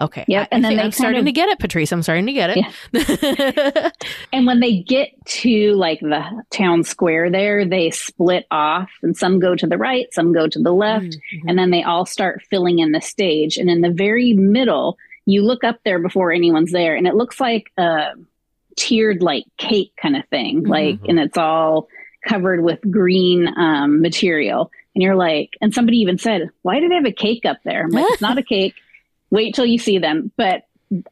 Okay. 0.00 0.24
Yep, 0.28 0.48
I, 0.52 0.54
and 0.54 0.66
I 0.66 0.70
then 0.76 0.84
I'm 0.84 0.92
starting 0.92 1.20
of- 1.20 1.24
to 1.26 1.32
get 1.32 1.48
it, 1.48 1.58
Patrice. 1.58 1.90
I'm 1.90 2.02
starting 2.02 2.26
to 2.26 2.32
get 2.34 2.50
it. 2.50 2.58
yeah. 2.92 3.90
and 4.32 4.46
when 4.46 4.60
they 4.60 4.82
get 4.82 5.08
to 5.24 5.72
like 5.74 6.00
the 6.00 6.22
town 6.50 6.84
square 6.84 7.30
there 7.30 7.64
they 7.64 7.90
split 7.90 8.46
off 8.50 8.90
and 9.02 9.16
some 9.16 9.38
go 9.40 9.54
to 9.56 9.66
the 9.66 9.78
right 9.78 10.06
some 10.12 10.32
go 10.32 10.46
to 10.48 10.58
the 10.60 10.72
left 10.72 11.06
Mhm. 11.34 11.42
and 11.48 11.58
then 11.58 11.70
they 11.70 11.82
all 11.82 12.06
start 12.06 12.42
filling 12.50 12.78
in 12.78 12.92
the 12.92 13.00
stage 13.00 13.56
and 13.56 13.68
in 13.70 13.80
the 13.80 13.90
very 13.90 14.32
middle 14.34 14.96
you 15.26 15.42
look 15.42 15.64
up 15.64 15.78
there 15.84 15.98
before 15.98 16.32
anyone's 16.32 16.72
there 16.72 16.94
and 16.94 17.06
it 17.06 17.14
looks 17.14 17.40
like 17.40 17.70
a 17.76 18.10
tiered 18.76 19.22
like 19.22 19.44
cake 19.58 19.92
kind 20.00 20.16
of 20.16 20.24
thing 20.28 20.62
Mhm. 20.62 20.68
like 20.68 20.98
and 21.08 21.18
it's 21.18 21.36
all 21.38 21.88
covered 22.28 22.62
with 22.62 22.78
green 22.90 23.48
um, 23.56 24.00
material 24.02 24.70
and 24.94 25.02
you're 25.02 25.16
like 25.16 25.50
and 25.60 25.72
somebody 25.74 25.98
even 25.98 26.18
said 26.18 26.50
why 26.62 26.80
do 26.80 26.88
they 26.88 26.94
have 26.96 27.04
a 27.06 27.12
cake 27.12 27.44
up 27.46 27.58
there 27.64 27.84
i'm 27.84 27.90
like 27.90 28.04
it's 28.10 28.20
not 28.22 28.38
a 28.38 28.42
cake 28.54 28.74
wait 29.30 29.54
till 29.54 29.66
you 29.66 29.78
see 29.78 29.98
them 29.98 30.30
but 30.36 30.62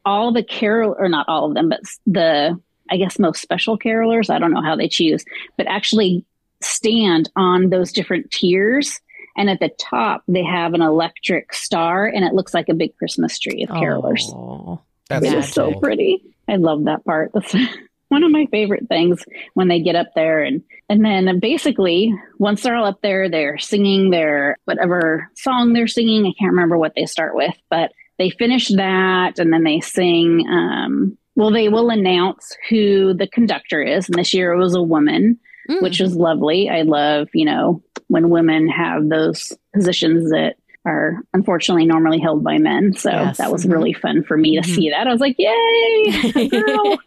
all 0.05 0.31
the 0.31 0.43
carol 0.43 0.95
or 0.99 1.09
not 1.09 1.27
all 1.27 1.47
of 1.47 1.53
them 1.55 1.69
but 1.69 1.79
the 2.05 2.57
i 2.91 2.97
guess 2.97 3.17
most 3.19 3.41
special 3.41 3.77
carolers 3.79 4.29
i 4.29 4.37
don't 4.39 4.53
know 4.53 4.61
how 4.61 4.75
they 4.75 4.87
choose 4.87 5.25
but 5.57 5.65
actually 5.67 6.23
stand 6.61 7.29
on 7.35 7.69
those 7.69 7.91
different 7.91 8.31
tiers. 8.31 8.99
And 9.37 9.49
at 9.49 9.59
the 9.59 9.69
top, 9.79 10.23
they 10.27 10.43
have 10.43 10.73
an 10.73 10.81
electric 10.81 11.53
star, 11.53 12.05
and 12.05 12.23
it 12.23 12.33
looks 12.33 12.53
like 12.53 12.69
a 12.69 12.73
big 12.73 12.95
Christmas 12.97 13.37
tree 13.37 13.63
of 13.63 13.69
carolers. 13.75 14.21
Oh, 14.33 14.81
That's 15.09 15.25
It 15.25 15.33
is 15.33 15.51
so 15.51 15.73
pretty. 15.79 16.23
I 16.47 16.55
love 16.55 16.85
that 16.85 17.03
part. 17.05 17.31
That's 17.33 17.53
one 18.09 18.23
of 18.23 18.31
my 18.31 18.45
favorite 18.51 18.87
things 18.87 19.25
when 19.55 19.67
they 19.67 19.81
get 19.81 19.95
up 19.95 20.07
there 20.15 20.41
and 20.43 20.61
and 20.89 21.03
then 21.03 21.39
basically 21.39 22.13
once 22.37 22.61
they're 22.61 22.75
all 22.75 22.85
up 22.85 23.01
there, 23.01 23.27
they're 23.29 23.57
singing 23.57 24.11
their 24.11 24.57
whatever 24.65 25.29
song 25.35 25.73
they're 25.73 25.87
singing. 25.87 26.25
I 26.25 26.33
can't 26.39 26.51
remember 26.51 26.77
what 26.77 26.93
they 26.95 27.05
start 27.07 27.35
with, 27.35 27.55
but 27.69 27.91
they 28.19 28.29
finish 28.29 28.69
that 28.69 29.39
and 29.39 29.51
then 29.51 29.63
they 29.63 29.79
sing. 29.81 30.45
Um, 30.47 31.17
well, 31.35 31.51
they 31.51 31.67
will 31.67 31.89
announce 31.89 32.55
who 32.69 33.13
the 33.15 33.27
conductor 33.27 33.81
is, 33.81 34.07
and 34.07 34.17
this 34.17 34.33
year 34.33 34.53
it 34.53 34.57
was 34.57 34.75
a 34.75 34.81
woman, 34.81 35.39
Mm. 35.67 35.81
which 35.81 35.99
was 35.99 36.15
lovely. 36.15 36.69
I 36.69 36.83
love 36.83 37.27
you 37.33 37.45
know 37.45 37.81
when 38.07 38.29
women 38.29 38.67
have 38.67 39.09
those 39.09 39.51
positions 39.73 40.29
that 40.31 40.55
are 40.85 41.17
unfortunately 41.33 41.85
normally 41.85 42.19
held 42.19 42.43
by 42.43 42.57
men. 42.59 42.93
So 42.93 43.09
Yes. 43.09 43.37
that 43.39 43.51
was 43.51 43.65
Mhm. 43.65 43.71
really 43.71 43.93
fun 43.93 44.23
for 44.23 44.37
me 44.37 44.55
to 44.55 44.61
Mhm. 44.61 44.75
see 44.75 44.89
that. 44.91 45.07
I 45.07 45.11
was 45.11 45.19
like, 45.21 45.35
yay, 45.39 46.47
girl. 46.49 46.97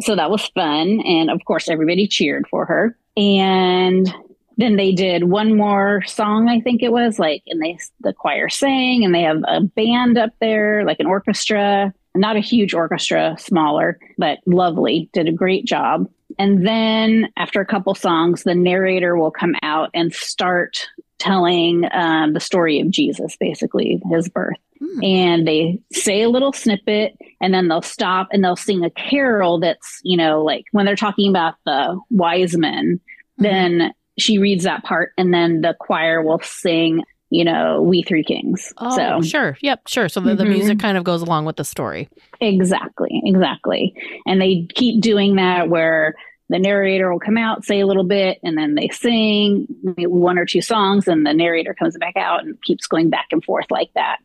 so 0.00 0.14
that 0.16 0.30
was 0.30 0.44
fun. 0.48 1.00
And 1.00 1.30
of 1.30 1.42
course, 1.46 1.68
everybody 1.68 2.06
cheered 2.06 2.46
for 2.50 2.66
her. 2.66 2.96
And 3.16 4.12
then 4.58 4.76
they 4.76 4.92
did 4.92 5.24
one 5.24 5.56
more 5.56 6.02
song, 6.06 6.48
I 6.48 6.60
think 6.60 6.82
it 6.82 6.92
was 6.92 7.18
like, 7.18 7.42
and 7.46 7.60
they, 7.62 7.78
the 8.00 8.12
choir 8.12 8.48
sang 8.48 9.04
and 9.04 9.14
they 9.14 9.22
have 9.22 9.42
a 9.48 9.62
band 9.62 10.18
up 10.18 10.30
there, 10.40 10.84
like 10.84 11.00
an 11.00 11.06
orchestra, 11.06 11.92
not 12.14 12.36
a 12.36 12.40
huge 12.40 12.74
orchestra, 12.74 13.34
smaller, 13.38 13.98
but 14.18 14.38
lovely, 14.46 15.08
did 15.12 15.26
a 15.28 15.32
great 15.32 15.64
job. 15.64 16.06
And 16.38 16.66
then 16.66 17.28
after 17.36 17.60
a 17.60 17.66
couple 17.66 17.94
songs, 17.94 18.42
the 18.42 18.54
narrator 18.54 19.16
will 19.16 19.30
come 19.30 19.54
out 19.62 19.90
and 19.94 20.12
start 20.12 20.88
telling 21.18 21.84
um, 21.92 22.32
the 22.32 22.40
story 22.40 22.80
of 22.80 22.90
Jesus, 22.90 23.36
basically 23.38 24.02
his 24.10 24.28
birth. 24.28 24.56
Hmm. 24.78 25.04
And 25.04 25.48
they 25.48 25.78
say 25.92 26.22
a 26.22 26.28
little 26.28 26.52
snippet 26.52 27.16
and 27.40 27.54
then 27.54 27.68
they'll 27.68 27.82
stop 27.82 28.28
and 28.32 28.44
they'll 28.44 28.56
sing 28.56 28.84
a 28.84 28.90
carol 28.90 29.60
that's, 29.60 30.00
you 30.02 30.16
know, 30.16 30.42
like 30.42 30.64
when 30.72 30.86
they're 30.86 30.96
talking 30.96 31.30
about 31.30 31.54
the 31.64 31.98
wise 32.10 32.56
men, 32.56 33.00
then 33.38 33.94
she 34.18 34.38
reads 34.38 34.64
that 34.64 34.84
part 34.84 35.12
and 35.16 35.32
then 35.32 35.60
the 35.60 35.74
choir 35.78 36.22
will 36.22 36.40
sing, 36.42 37.02
you 37.30 37.44
know, 37.44 37.82
We 37.82 38.02
Three 38.02 38.22
Kings. 38.24 38.72
Oh, 38.78 38.96
so 38.96 39.20
sure. 39.22 39.56
Yep, 39.60 39.88
sure. 39.88 40.08
So 40.08 40.20
the, 40.20 40.34
the 40.34 40.44
Mhm. 40.44 40.48
music 40.50 40.78
kind 40.78 40.96
of 40.96 41.04
goes 41.04 41.22
along 41.22 41.44
with 41.46 41.56
the 41.56 41.64
story. 41.64 42.08
Exactly, 42.40 43.20
exactly. 43.24 43.94
And 44.26 44.40
they 44.40 44.66
keep 44.74 45.00
doing 45.00 45.36
that 45.36 45.68
where 45.68 46.14
the 46.50 46.58
narrator 46.58 47.10
will 47.10 47.18
come 47.20 47.38
out, 47.38 47.64
say 47.64 47.80
a 47.80 47.86
little 47.86 48.04
bit, 48.04 48.38
and 48.44 48.56
then 48.56 48.74
they 48.74 48.88
sing 48.88 49.66
one 49.96 50.38
or 50.38 50.44
two 50.44 50.60
songs, 50.60 51.08
and 51.08 51.26
the 51.26 51.32
narrator 51.32 51.74
comes 51.74 51.96
back 51.98 52.16
out 52.16 52.44
and 52.44 52.60
keeps 52.62 52.86
going 52.86 53.08
back 53.10 53.26
and 53.32 53.42
forth 53.42 53.66
like 53.70 53.90
that. 53.94 54.18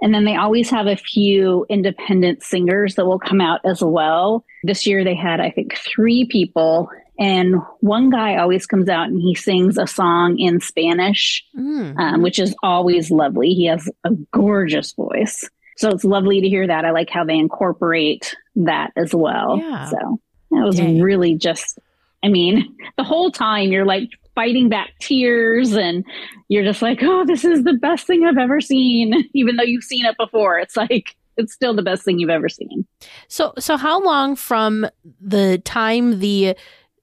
And 0.00 0.14
then 0.14 0.24
they 0.24 0.36
always 0.36 0.70
have 0.70 0.86
a 0.86 0.96
few 0.96 1.66
independent 1.68 2.42
singers 2.42 2.94
that 2.94 3.06
will 3.06 3.18
come 3.18 3.40
out 3.40 3.60
as 3.64 3.82
well. 3.82 4.44
This 4.62 4.86
year 4.86 5.02
they 5.02 5.14
had, 5.14 5.40
I 5.40 5.50
think, 5.50 5.76
three 5.76 6.26
people, 6.26 6.88
and 7.18 7.56
one 7.80 8.10
guy 8.10 8.36
always 8.36 8.66
comes 8.66 8.88
out 8.88 9.08
and 9.08 9.20
he 9.20 9.34
sings 9.34 9.78
a 9.78 9.86
song 9.86 10.38
in 10.38 10.60
Spanish 10.60 11.44
Mm. 11.56 11.96
um, 11.98 12.22
which 12.22 12.38
is 12.38 12.54
always 12.62 13.10
lovely. 13.10 13.50
He 13.50 13.66
has 13.66 13.88
a 14.04 14.10
gorgeous 14.32 14.92
voice. 14.92 15.48
So 15.76 15.90
it's 15.90 16.04
lovely 16.04 16.40
to 16.40 16.48
hear 16.48 16.66
that. 16.66 16.84
I 16.84 16.90
like 16.90 17.10
how 17.10 17.24
they 17.24 17.34
incorporate 17.36 18.34
that 18.56 18.92
as 18.96 19.14
well. 19.14 19.58
Yeah. 19.58 19.86
So 19.86 20.20
that 20.50 20.64
was 20.64 20.76
Dang. 20.76 21.00
really 21.00 21.34
just, 21.36 21.78
I 22.22 22.28
mean, 22.28 22.76
the 22.96 23.04
whole 23.04 23.30
time 23.30 23.70
you're 23.72 23.84
like 23.84 24.10
fighting 24.34 24.68
back 24.68 24.90
tears 25.00 25.72
and 25.74 26.04
you're 26.48 26.64
just 26.64 26.82
like, 26.82 26.98
oh, 27.02 27.24
this 27.24 27.44
is 27.44 27.62
the 27.64 27.74
best 27.74 28.06
thing 28.06 28.24
I've 28.24 28.38
ever 28.38 28.60
seen. 28.60 29.28
Even 29.34 29.56
though 29.56 29.62
you've 29.64 29.84
seen 29.84 30.04
it 30.04 30.16
before, 30.16 30.58
it's 30.58 30.76
like, 30.76 31.14
it's 31.36 31.52
still 31.52 31.74
the 31.74 31.82
best 31.82 32.04
thing 32.04 32.18
you've 32.20 32.30
ever 32.30 32.48
seen. 32.48 32.86
So 33.28 33.52
so 33.58 33.76
how 33.76 34.00
long 34.04 34.36
from 34.36 34.86
the 35.20 35.58
time 35.64 36.20
the 36.20 36.56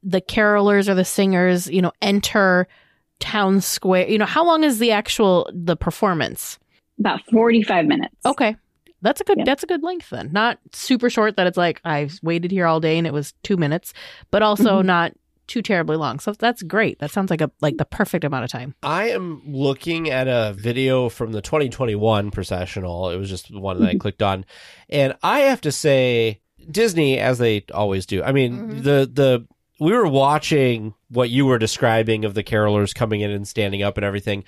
the 0.04 0.22
carolers 0.22 0.88
or 0.90 0.94
the 0.96 1.06
singers, 1.06 1.68
you 1.68 1.82
know, 1.82 1.92
enter 2.02 2.68
town 3.20 3.62
square, 3.62 4.08
you 4.08 4.18
know, 4.18 4.26
how 4.26 4.44
long 4.46 4.64
is 4.64 4.80
the 4.80 4.92
actual 4.92 5.50
the 5.54 5.76
performance? 5.76 6.58
About 7.00 7.22
45 7.32 7.86
minutes. 7.86 8.16
Okay. 8.26 8.56
That's 9.04 9.22
a 9.22 9.24
good 9.24 9.40
Yeah. 9.40 9.44
that's 9.46 9.64
a 9.64 9.68
good 9.68 9.84
length 9.84 10.10
then. 10.12 10.30
Not 10.32 10.60
super 10.74 11.10
short 11.10 11.36
that 11.38 11.48
it's 11.48 11.58
like 11.58 11.82
I 11.84 12.10
waited 12.22 12.52
here 12.52 12.66
all 12.68 12.80
day 12.80 12.98
and 12.98 13.08
it 13.08 13.14
was 13.14 13.34
2 13.44 13.58
minutes, 13.58 13.94
but 14.32 14.42
also 14.44 14.82
Mhm. 14.82 14.86
not 14.86 15.14
too 15.48 15.62
terribly 15.62 15.98
long. 15.98 16.20
So 16.20 16.32
that's 16.34 16.62
great. 16.64 17.00
That 17.00 17.12
sounds 17.12 17.30
like 17.30 17.42
a 17.42 17.52
like 17.62 17.78
the 17.78 17.86
perfect 17.86 18.24
amount 18.24 18.46
of 18.46 18.52
time. 18.52 18.74
I 18.84 19.10
am 19.10 19.42
looking 19.46 20.10
at 20.10 20.28
a 20.28 20.54
video 20.58 21.10
from 21.10 21.32
the 21.32 21.42
2021 21.42 22.32
processional. 22.32 23.10
It 23.10 23.18
was 23.18 23.30
just 23.30 23.54
one 23.54 23.80
that 23.82 23.90
I 23.90 23.96
clicked 23.96 24.22
on, 24.22 24.46
and 24.90 25.16
I 25.24 25.42
have 25.42 25.62
to 25.62 25.72
say, 25.72 26.40
Disney, 26.70 27.18
as 27.20 27.38
they 27.40 27.66
always 27.74 28.06
do. 28.06 28.24
I 28.24 28.32
mean, 28.32 28.54
Mhm. 28.58 28.84
the 28.84 29.10
the 29.12 29.48
we 29.82 29.94
were 29.94 30.08
watching 30.08 30.94
what 31.10 31.32
you 31.32 31.48
were 31.48 31.58
describing 31.58 32.24
of 32.24 32.36
the 32.36 32.44
carolers 32.44 32.94
coming 32.94 33.22
in 33.22 33.32
and 33.32 33.48
standing 33.48 33.82
up 33.82 33.98
and 33.98 34.06
everything, 34.06 34.44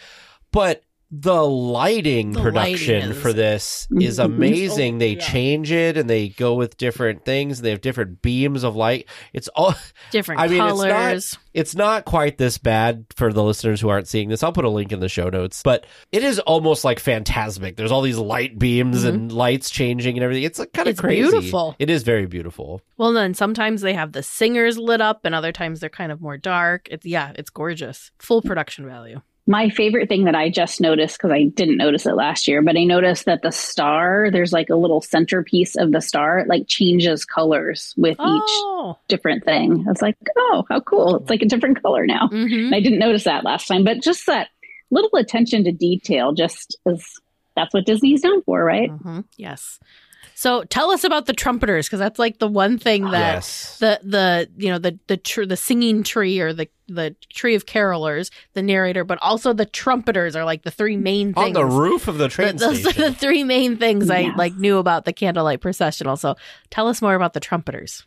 but 0.51 0.83
the 1.15 1.45
lighting 1.45 2.31
The 2.31 2.41
production 2.41 2.95
lighting 2.95 3.11
is- 3.11 3.21
for 3.21 3.33
this 3.33 3.87
is 3.91 4.19
oh, 4.19 4.25
amazing. 4.25 4.95
Oh, 4.95 4.99
they 4.99 5.11
yeah. 5.11 5.19
change 5.19 5.71
it 5.71 5.95
and 5.95 6.09
they 6.09 6.29
go 6.29 6.55
with 6.55 6.75
different 6.77 7.23
things. 7.23 7.61
They 7.61 7.69
have 7.69 7.81
different 7.81 8.23
beams 8.23 8.63
of 8.63 8.75
light. 8.75 9.07
It's 9.31 9.47
all 9.49 9.75
Different 10.09 10.41
I 10.41 10.47
mean, 10.47 10.63
it's 10.63 10.81
not- 10.81 11.39
it's 11.53 11.75
not 11.75 12.05
quite 12.05 12.39
this 12.39 12.57
bad 12.57 13.05
for 13.15 13.31
the 13.31 13.43
listeners 13.43 13.79
who 13.79 13.89
aren't 13.89 14.07
seeing 14.07 14.29
this. 14.29 14.41
I'll 14.41 14.51
put 14.51 14.65
a 14.65 14.69
link 14.69 14.91
in 14.91 15.01
the 15.01 15.09
show 15.09 15.29
notes, 15.29 15.61
but 15.63 15.85
it 16.11 16.23
is 16.23 16.39
almost 16.39 16.83
like 16.83 16.99
Fantasmic. 16.99 17.75
There's 17.75 17.91
all 17.91 18.01
these 18.01 18.17
light 18.17 18.57
beams 18.57 18.99
mm-hmm. 18.99 19.07
and 19.09 19.31
lights 19.31 19.69
changing 19.69 20.17
and 20.17 20.23
everything. 20.23 20.43
It's 20.43 20.57
like 20.57 20.73
kind 20.73 20.87
of 20.87 20.97
crazy. 20.97 21.21
beautiful. 21.29 21.75
It 21.77 21.91
is 21.91 22.01
very 22.01 22.25
beautiful. 22.25 22.81
Well, 22.97 23.13
then 23.13 23.35
sometimes 23.35 23.81
they 23.81 23.93
have 23.93 24.13
the 24.13 24.23
singers 24.23 24.79
lit 24.79 24.99
up, 24.99 25.25
and 25.25 25.35
other 25.35 25.51
times 25.51 25.79
they're 25.79 25.89
kind 25.89 26.11
of 26.11 26.21
more 26.21 26.37
dark. 26.37 26.87
It's 26.89 27.05
yeah, 27.05 27.33
it's 27.35 27.51
gorgeous, 27.51 28.11
full 28.17 28.41
production 28.41 28.87
value. 28.87 29.21
My 29.45 29.69
favorite 29.69 30.07
thing 30.07 30.23
that 30.23 30.35
I 30.35 30.49
just 30.49 30.79
noticed, 30.79 31.17
because 31.17 31.31
I 31.31 31.43
didn't 31.45 31.75
notice 31.77 32.05
it 32.05 32.13
last 32.15 32.47
year, 32.47 32.61
but 32.61 32.77
I 32.77 32.85
noticed 32.85 33.25
that 33.25 33.41
the 33.41 33.51
star, 33.51 34.29
there's 34.31 34.53
like 34.53 34.69
a 34.69 34.75
little 34.77 35.01
centerpiece 35.01 35.75
of 35.75 35.91
the 35.91 35.99
star, 35.99 36.39
it 36.39 36.47
like 36.47 36.67
changes 36.67 37.25
colors 37.25 37.93
with 37.97 38.13
each 38.13 38.19
Oh, 38.21 38.97
different 39.09 39.43
thing. 39.43 39.83
I 39.85 39.91
was 39.91 40.01
like, 40.01 40.15
oh, 40.37 40.63
how 40.69 40.79
cool. 40.79 41.17
It's 41.17 41.29
like 41.29 41.41
a 41.41 41.45
different 41.47 41.81
color 41.81 42.05
now. 42.05 42.29
hmm 42.29 42.43
And 42.43 42.75
I 42.75 42.79
didn't 42.79 42.99
notice 42.99 43.25
that 43.25 43.43
last 43.43 43.67
time, 43.67 43.83
but 43.83 44.01
just 44.01 44.25
that 44.27 44.47
little 44.91 45.15
attention 45.17 45.65
to 45.65 45.71
detail 45.73 46.31
just 46.33 46.77
is 46.85 47.05
that's 47.55 47.73
what 47.73 47.85
Disney's 47.85 48.23
known 48.23 48.41
for, 48.43 48.63
right? 48.63 48.89
hmm 48.91 49.19
yes. 49.37 49.79
So 50.43 50.65
tell 50.65 50.91
us 50.91 51.05
about 51.05 51.25
the 51.25 51.31
trumpeters, 51.31 51.87
because 51.87 51.99
that's 51.99 52.19
like 52.19 52.39
the 52.39 52.49
one 52.49 52.77
thing 52.77 53.03
that 53.11 53.35
yes. 53.35 53.79
the 53.79 53.97
the 54.03 54.49
you 54.57 54.69
know 54.69 54.77
the 54.77 54.99
the 55.07 55.15
tr- 55.15 55.45
the 55.45 55.55
singing 55.55 56.03
tree 56.03 56.41
or 56.41 56.51
the 56.51 56.67
the 56.89 57.15
tree 57.29 57.55
of 57.55 57.65
carolers, 57.65 58.29
the 58.51 58.61
narrator, 58.61 59.05
but 59.05 59.17
also 59.21 59.53
the 59.53 59.65
trumpeters 59.65 60.35
are 60.35 60.43
like 60.43 60.63
the 60.63 60.69
three 60.69 60.97
main 60.97 61.27
On 61.37 61.45
things. 61.45 61.53
the 61.55 61.65
roof 61.65 62.09
of 62.09 62.17
the 62.17 62.27
Th- 62.27 62.33
train 62.33 62.57
those 62.57 62.85
are 62.85 62.91
the 62.91 63.13
three 63.13 63.45
main 63.45 63.77
things 63.77 64.09
I 64.09 64.33
like 64.35 64.53
knew 64.57 64.79
about 64.79 65.05
the 65.05 65.13
candlelight 65.13 65.61
processional. 65.61 66.17
So 66.17 66.35
tell 66.69 66.89
us 66.89 67.01
more 67.01 67.15
about 67.15 67.31
the 67.31 67.39
trumpeters. 67.39 68.05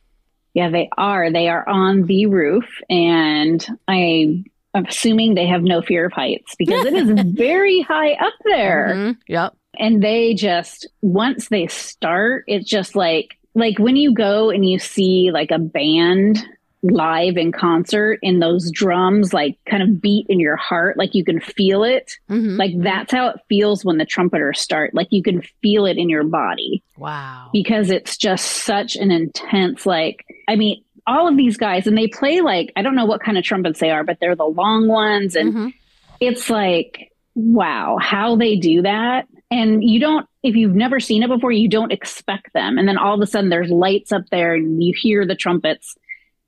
Yeah, 0.52 0.68
they 0.68 0.90
are. 0.98 1.32
They 1.32 1.48
are 1.48 1.66
on 1.66 2.02
the 2.02 2.26
roof, 2.26 2.66
and 2.90 3.66
I 3.88 4.44
am 4.74 4.84
assuming 4.86 5.36
they 5.36 5.46
have 5.46 5.62
no 5.62 5.80
fear 5.80 6.04
of 6.04 6.12
heights 6.12 6.54
because 6.58 6.84
it 6.84 6.92
is 6.92 7.08
very 7.34 7.80
high 7.80 8.12
up 8.12 8.34
there. 8.44 8.92
Mhm. 8.94 9.16
Yep. 9.26 9.56
And 9.78 10.02
they 10.02 10.34
just 10.34 10.86
once 11.02 11.48
they 11.48 11.66
start 11.66 12.44
it's 12.46 12.68
just 12.68 12.94
like 12.96 13.36
like 13.54 13.78
when 13.78 13.96
you 13.96 14.12
go 14.14 14.50
and 14.50 14.68
you 14.68 14.78
see 14.78 15.30
like 15.32 15.50
a 15.50 15.58
band 15.58 16.38
live 16.82 17.36
in 17.36 17.50
concert 17.50 18.18
and 18.22 18.40
those 18.40 18.70
drums 18.70 19.32
like 19.32 19.58
kind 19.68 19.82
of 19.82 20.00
beat 20.00 20.26
in 20.28 20.38
your 20.38 20.56
heart 20.56 20.96
like 20.96 21.14
you 21.14 21.24
can 21.24 21.40
feel 21.40 21.82
it 21.82 22.12
Mhm. 22.30 22.58
like 22.58 22.72
that's 22.78 23.12
how 23.12 23.28
it 23.28 23.40
feels 23.48 23.84
when 23.84 23.98
the 23.98 24.04
trumpeters 24.04 24.60
start 24.60 24.94
like 24.94 25.08
you 25.10 25.22
can 25.22 25.42
feel 25.62 25.86
it 25.86 25.96
in 25.96 26.08
your 26.08 26.22
body 26.24 26.82
Wow. 26.96 27.48
because 27.52 27.90
it's 27.90 28.16
just 28.16 28.44
such 28.44 28.94
an 28.94 29.10
intense 29.10 29.84
like 29.86 30.24
i 30.48 30.54
mean 30.54 30.82
all 31.08 31.26
of 31.26 31.36
these 31.36 31.56
guys 31.56 31.86
and 31.88 31.96
they 31.98 32.06
play 32.08 32.40
like 32.40 32.72
i 32.76 32.82
don't 32.82 32.94
know 32.94 33.06
what 33.06 33.22
kind 33.22 33.38
of 33.38 33.42
trumpets 33.42 33.80
they 33.80 33.90
are 33.90 34.04
but 34.04 34.18
they're 34.20 34.36
the 34.36 34.44
long 34.44 34.86
ones 34.86 35.34
and 35.34 35.54
Mhm. 35.54 35.72
it's 36.20 36.48
like 36.50 37.10
wow 37.34 37.96
how 38.00 38.36
they 38.36 38.56
do 38.56 38.82
that 38.82 39.26
and 39.50 39.82
you 39.82 40.00
don't 40.00 40.26
if 40.42 40.54
you've 40.56 40.74
never 40.74 41.00
seen 41.00 41.22
it 41.22 41.28
before 41.28 41.52
you 41.52 41.68
don't 41.68 41.92
expect 41.92 42.52
them 42.52 42.78
and 42.78 42.88
then 42.88 42.98
all 42.98 43.14
of 43.14 43.20
a 43.20 43.26
sudden 43.26 43.50
there's 43.50 43.70
lights 43.70 44.12
up 44.12 44.24
there 44.30 44.54
and 44.54 44.82
you 44.82 44.92
hear 44.96 45.26
the 45.26 45.34
trumpets 45.34 45.96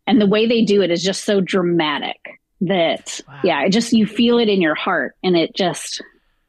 and 0.06 0.20
the 0.20 0.26
way 0.26 0.46
they 0.46 0.64
do 0.64 0.82
it 0.82 0.90
is 0.90 1.02
just 1.02 1.24
so 1.24 1.40
dramatic 1.40 2.16
that 2.60 3.20
Wow. 3.28 3.40
yeah 3.44 3.62
it 3.62 3.70
just 3.70 3.92
you 3.92 4.06
feel 4.06 4.38
it 4.38 4.48
in 4.48 4.60
your 4.60 4.74
heart 4.74 5.14
and 5.22 5.36
it 5.36 5.54
just 5.54 6.02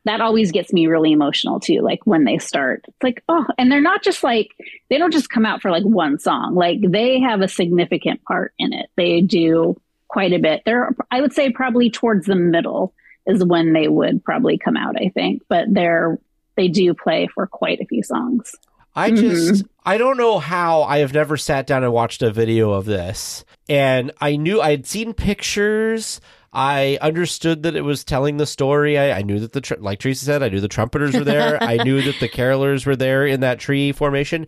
that 0.06 0.22
always 0.22 0.52
gets 0.52 0.74
me 0.74 0.88
really 0.88 1.12
emotional 1.12 1.60
too 1.60 1.82
like 1.82 2.00
when 2.06 2.24
they 2.24 2.40
start 2.40 2.84
it's 2.88 3.04
like 3.04 3.24
oh 3.30 3.46
and 3.60 3.72
they're 3.72 3.82
not 3.82 4.02
just 4.04 4.24
like 4.24 4.50
they 4.90 4.98
don't 4.98 5.14
just 5.14 5.30
come 5.30 5.46
out 5.46 5.62
for 5.62 5.70
like 5.70 5.84
one 5.84 6.18
song 6.18 6.56
like 6.56 6.80
they 6.82 7.20
have 7.20 7.42
a 7.42 7.48
significant 7.48 8.24
part 8.24 8.54
in 8.58 8.74
it 8.74 8.90
they 8.96 9.22
do 9.22 9.80
quite 10.10 10.34
a 10.34 10.40
bit. 10.40 10.64
They're, 10.66 10.96
I 11.12 11.22
would 11.22 11.34
say, 11.34 11.52
probably 11.52 11.92
towards 11.92 12.26
the 12.26 12.34
middle 12.34 12.96
is 13.28 13.46
when 13.46 13.74
they 13.74 13.88
would 13.88 14.24
probably 14.24 14.58
come 14.58 14.76
out. 14.76 14.96
I 15.00 15.10
think, 15.10 15.44
but 15.48 15.68
they're 15.72 16.18
they 16.60 16.68
do 16.68 16.94
play 16.94 17.26
for 17.34 17.48
quite 17.48 17.80
a 17.80 17.86
few 17.86 18.04
songs. 18.04 18.54
I 18.94 19.12
mm-hmm. 19.12 19.22
just 19.22 19.64
I 19.86 19.98
don't 19.98 20.18
know 20.18 20.40
how 20.40 20.84
I 20.84 20.98
have 20.98 21.14
never 21.14 21.38
sat 21.38 21.66
down 21.66 21.86
and 21.86 21.94
watched 21.94 22.22
a 22.22 22.32
video 22.32 22.72
of 22.74 22.84
this. 22.84 23.46
And 23.70 24.12
I 24.20 24.36
knew 24.36 24.60
I 24.60 24.72
had 24.72 24.86
seen 24.86 25.14
pictures. 25.14 26.20
I 26.52 26.98
understood 27.02 27.64
that 27.64 27.78
it 27.78 27.84
was 27.84 28.04
telling 28.04 28.38
the 28.38 28.46
story. 28.46 28.98
I, 28.98 29.20
I 29.20 29.22
knew 29.22 29.40
that 29.40 29.54
the 29.54 29.62
tr- 29.62 29.76
like 29.80 30.00
Teresa 30.00 30.26
said, 30.26 30.44
I 30.44 30.50
knew 30.50 30.60
the 30.60 30.68
trumpeters 30.68 31.16
were 31.16 31.24
there. 31.24 31.64
I 31.64 31.78
knew 31.78 32.02
that 32.02 32.20
the 32.20 32.28
carolers 32.28 32.86
were 32.86 32.98
there 32.98 33.26
in 33.26 33.40
that 33.40 33.60
tree 33.60 33.94
formation. 33.94 34.46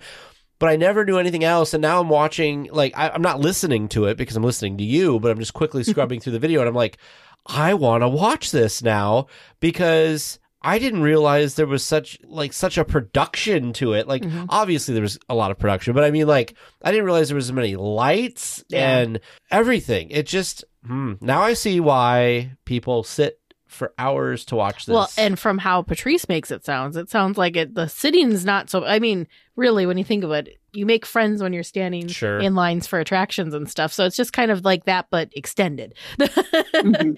But 0.60 0.70
I 0.70 0.76
never 0.76 1.06
knew 1.06 1.18
anything 1.18 1.44
else, 1.44 1.74
and 1.74 1.82
now 1.82 2.02
I'm 2.02 2.10
watching. 2.10 2.68
Like 2.74 2.98
I, 2.98 3.10
I'm 3.10 3.22
not 3.22 3.40
listening 3.40 3.88
to 3.90 4.06
it 4.06 4.18
because 4.18 4.36
I'm 4.36 4.44
listening 4.44 4.78
to 4.80 4.84
you, 4.84 5.20
but 5.20 5.32
I'm 5.32 5.40
just 5.40 5.54
quickly 5.54 5.84
scrubbing 5.86 6.20
through 6.20 6.34
the 6.34 6.40
video, 6.40 6.60
and 6.60 6.68
I'm 6.68 6.76
like, 6.76 6.98
I 7.46 7.74
want 7.74 8.02
to 8.02 8.10
watch 8.10 8.52
this 8.52 8.84
now 8.84 9.28
because 9.62 10.40
I 10.64 10.78
didn't 10.80 11.02
realize 11.02 11.56
there 11.56 11.66
was 11.66 11.84
such 11.84 12.20
like 12.24 12.54
such 12.54 12.78
a 12.78 12.86
production 12.86 13.74
to 13.74 13.94
it. 13.94 14.08
Like 14.08 14.22
Mhm. 14.24 14.46
obviously 14.50 14.94
there 14.94 15.02
was 15.04 15.18
a 15.30 15.36
lot 15.36 15.52
of 15.52 15.58
production, 15.60 15.94
but 15.94 16.04
I 16.04 16.12
mean 16.12 16.28
like 16.28 16.54
I 16.84 16.92
didn't 16.92 17.06
realize 17.06 17.30
there 17.30 17.36
was 17.36 17.50
as 17.50 17.54
many 17.54 17.76
lights 17.76 18.64
Yeah. 18.70 19.00
and 19.00 19.20
everything. 19.50 20.10
It 20.12 20.28
just 20.28 20.64
hmm, 20.86 21.14
now 21.22 21.42
I 21.42 21.54
see 21.54 21.80
why 21.80 22.52
people 22.66 23.04
sit 23.04 23.38
for 23.68 23.94
hours 23.98 24.44
to 24.46 24.56
watch 24.56 24.86
this. 24.86 24.94
Well, 24.94 25.10
and 25.18 25.40
from 25.40 25.58
how 25.58 25.82
Patrice 25.82 26.28
makes 26.28 26.52
it 26.52 26.66
sounds, 26.66 26.98
it 26.98 27.10
sounds 27.10 27.38
like 27.38 27.56
it 27.56 27.74
the 27.74 27.88
sitting's 27.88 28.44
not 28.46 28.70
so 28.70 28.84
I 28.86 29.00
mean, 29.00 29.28
really 29.56 29.86
when 29.86 29.98
you 29.98 30.04
think 30.04 30.24
of 30.24 30.32
it, 30.32 30.58
you 30.74 30.86
make 30.86 31.06
friends 31.06 31.42
when 31.42 31.54
you're 31.54 31.64
standing 31.64 32.08
Sure. 32.08 32.40
in 32.40 32.54
lines 32.56 32.86
for 32.88 33.00
attractions 33.00 33.54
and 33.54 33.70
stuff. 33.70 33.92
So 33.94 34.06
it's 34.06 34.16
just 34.16 34.34
kind 34.34 34.52
of 34.52 34.64
like 34.66 34.86
that 34.86 35.08
but 35.10 35.30
extended. 35.36 35.94
Mhm. 36.20 37.18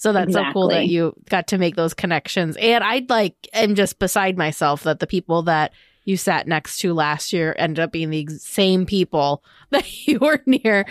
So 0.00 0.14
that's 0.14 0.32
so 0.32 0.42
cool 0.54 0.68
that 0.70 0.86
you 0.86 1.12
got 1.28 1.46
to 1.48 1.58
make 1.58 1.76
those 1.76 1.92
connections. 1.92 2.56
And 2.58 2.82
I'd 2.82 3.10
like 3.10 3.34
am 3.52 3.74
just 3.74 3.98
beside 3.98 4.38
myself 4.38 4.82
that 4.84 4.98
the 4.98 5.06
people 5.06 5.42
that 5.42 5.72
you 6.06 6.16
sat 6.16 6.48
next 6.48 6.78
to 6.78 6.94
last 6.94 7.34
year 7.34 7.54
ended 7.58 7.80
up 7.80 7.92
being 7.92 8.08
the 8.08 8.26
same 8.38 8.86
people 8.86 9.44
that 9.70 10.06
you 10.06 10.18
were 10.18 10.42
near 10.46 10.86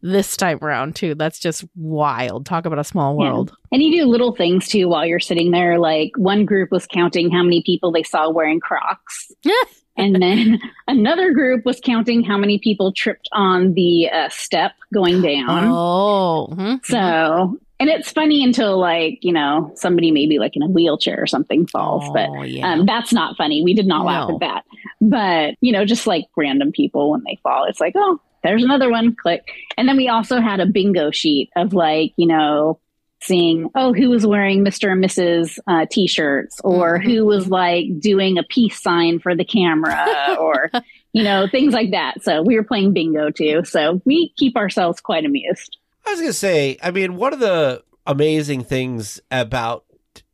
this 0.00 0.36
time 0.36 0.60
around 0.62 0.94
too. 0.94 1.16
That's 1.16 1.40
just 1.40 1.64
wild. 1.74 2.46
Talk 2.46 2.64
about 2.64 2.78
a 2.78 2.84
small 2.84 3.18
Yeah. 3.20 3.32
world. 3.32 3.52
And 3.72 3.82
you 3.82 3.90
do 4.00 4.06
little 4.06 4.34
things 4.34 4.68
too 4.68 4.88
while 4.88 5.04
you're 5.04 5.18
sitting 5.18 5.50
there. 5.50 5.80
Like 5.80 6.12
one 6.16 6.44
group 6.44 6.70
was 6.70 6.86
counting 6.86 7.32
how 7.32 7.42
many 7.42 7.62
people 7.64 7.90
they 7.90 8.04
saw 8.04 8.30
wearing 8.30 8.60
Crocs. 8.60 9.32
and 9.96 10.22
then 10.22 10.60
another 10.86 11.32
group 11.32 11.64
was 11.64 11.80
counting 11.80 12.22
how 12.22 12.38
many 12.38 12.60
people 12.60 12.92
tripped 12.92 13.28
on 13.32 13.74
the 13.74 14.08
uh, 14.08 14.28
step 14.30 14.72
going 14.94 15.20
down. 15.20 15.68
Oh, 15.68 16.48
mhm. 16.52 16.84
So, 16.86 17.58
and 17.82 17.90
it's 17.90 18.10
funny 18.12 18.42
until 18.44 18.78
like, 18.78 19.18
you 19.22 19.32
know, 19.32 19.72
somebody 19.74 20.10
maybe 20.10 20.38
like 20.38 20.56
in 20.56 20.62
a 20.62 20.68
wheelchair 20.68 21.20
or 21.20 21.26
something 21.26 21.66
falls. 21.66 22.08
but 22.14 22.28
Oh, 22.30 22.42
yeah. 22.42 22.72
um, 22.72 22.86
that's 22.86 23.12
not 23.12 23.36
funny. 23.36 23.62
We 23.62 23.74
did 23.74 23.86
not 23.86 24.06
laugh 24.06 24.30
at 24.30 24.40
that. 24.40 24.64
But, 25.00 25.56
you 25.60 25.72
know, 25.72 25.84
just 25.84 26.06
like 26.06 26.24
random 26.36 26.72
people 26.72 27.10
when 27.10 27.22
they 27.26 27.38
fall, 27.42 27.64
it's 27.64 27.80
like, 27.80 27.94
oh, 27.96 28.20
there's 28.42 28.62
another 28.64 28.90
one, 28.90 29.14
click. 29.14 29.42
And 29.76 29.88
then 29.88 29.96
we 29.96 30.08
also 30.08 30.40
had 30.40 30.60
a 30.60 30.66
bingo 30.66 31.10
sheet 31.10 31.50
of 31.56 31.74
like, 31.74 32.12
you 32.16 32.26
know, 32.26 32.78
seeing, 33.22 33.68
oh, 33.76 33.92
who 33.92 34.10
was 34.10 34.26
wearing 34.26 34.64
Mr. 34.64 34.90
and 34.90 35.04
Mrs. 35.04 35.58
Uh, 35.68 35.86
t 35.90 36.08
shirts 36.08 36.60
or 36.64 36.98
Mhm. 36.98 37.04
who 37.04 37.24
was 37.26 37.48
like 37.48 37.86
doing 38.00 38.38
a 38.38 38.42
peace 38.42 38.80
sign 38.82 39.18
for 39.20 39.36
the 39.36 39.44
camera 39.44 40.36
or, 40.40 40.70
you 41.12 41.22
know, 41.22 41.46
things 41.48 41.72
like 41.72 41.92
that. 41.92 42.22
So 42.24 42.42
we 42.42 42.56
were 42.56 42.64
playing 42.64 42.92
bingo 42.94 43.30
too. 43.30 43.62
So 43.64 44.00
we 44.04 44.32
keep 44.36 44.56
ourselves 44.56 45.00
quite 45.00 45.24
amused. 45.24 45.76
I 46.06 46.10
was 46.10 46.20
gonna 46.20 46.32
say, 46.32 46.76
I 46.82 46.90
mean, 46.90 47.16
one 47.16 47.32
of 47.32 47.40
the 47.40 47.82
amazing 48.06 48.64
things 48.64 49.20
about 49.30 49.84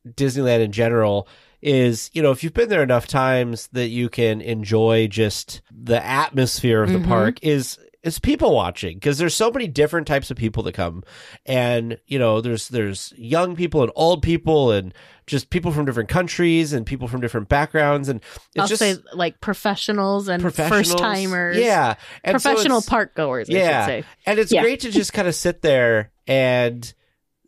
Disneyland 0.07 0.61
in 0.61 0.73
general 0.73 1.29
is, 1.61 2.11
you 2.12 2.23
know, 2.23 2.31
if 2.31 2.43
you've 2.45 2.55
been 2.55 2.69
there 2.69 2.83
enough 2.83 3.07
times 3.07 3.69
that 3.73 3.89
you 3.89 4.09
can 4.09 4.41
enjoy 4.41 5.07
just 5.09 5.61
the 5.71 6.05
atmosphere 6.05 6.83
of 6.83 6.93
the 6.93 6.99
Mhm. 7.01 7.07
park 7.09 7.39
is 7.43 7.79
is 8.05 8.19
people 8.19 8.55
watching 8.55 8.95
because 8.95 9.19
there's 9.19 9.35
so 9.35 9.51
many 9.51 9.67
different 9.67 10.07
types 10.07 10.31
of 10.31 10.37
people 10.37 10.63
that 10.63 10.73
come 10.73 11.03
and 11.47 11.99
you 12.07 12.19
know 12.19 12.41
there's 12.41 12.69
there's 12.69 13.13
young 13.17 13.57
people 13.57 13.83
and 13.83 13.91
old 13.97 14.23
people 14.23 14.71
and 14.71 14.95
just 15.27 15.51
people 15.51 15.73
from 15.73 15.85
different 15.85 16.09
countries 16.09 16.73
and 16.73 16.87
people 16.87 17.09
from 17.09 17.21
different 17.21 17.49
backgrounds 17.49 18.09
and 18.09 18.21
it's 18.55 18.61
I'll 18.61 18.67
just 18.69 18.79
say 18.79 18.97
like 19.13 19.41
professionals 19.41 20.29
and 20.29 20.41
first 20.43 20.97
timers. 20.97 21.57
yeah 21.59 21.97
and 22.23 22.35
Professional 22.35 22.79
it's- 22.79 22.89
park 22.89 23.15
goers, 23.17 23.51
I 23.51 23.55
Yeah. 23.55 23.81
should 23.87 23.91
say. 24.05 24.09
and 24.27 24.39
it's 24.39 24.53
Yeah. 24.53 24.63
great 24.63 24.81
to 24.81 24.91
just 24.93 25.13
kind 25.13 25.27
of 25.27 25.35
sit 25.35 25.63
there 25.63 26.13
and 26.27 26.93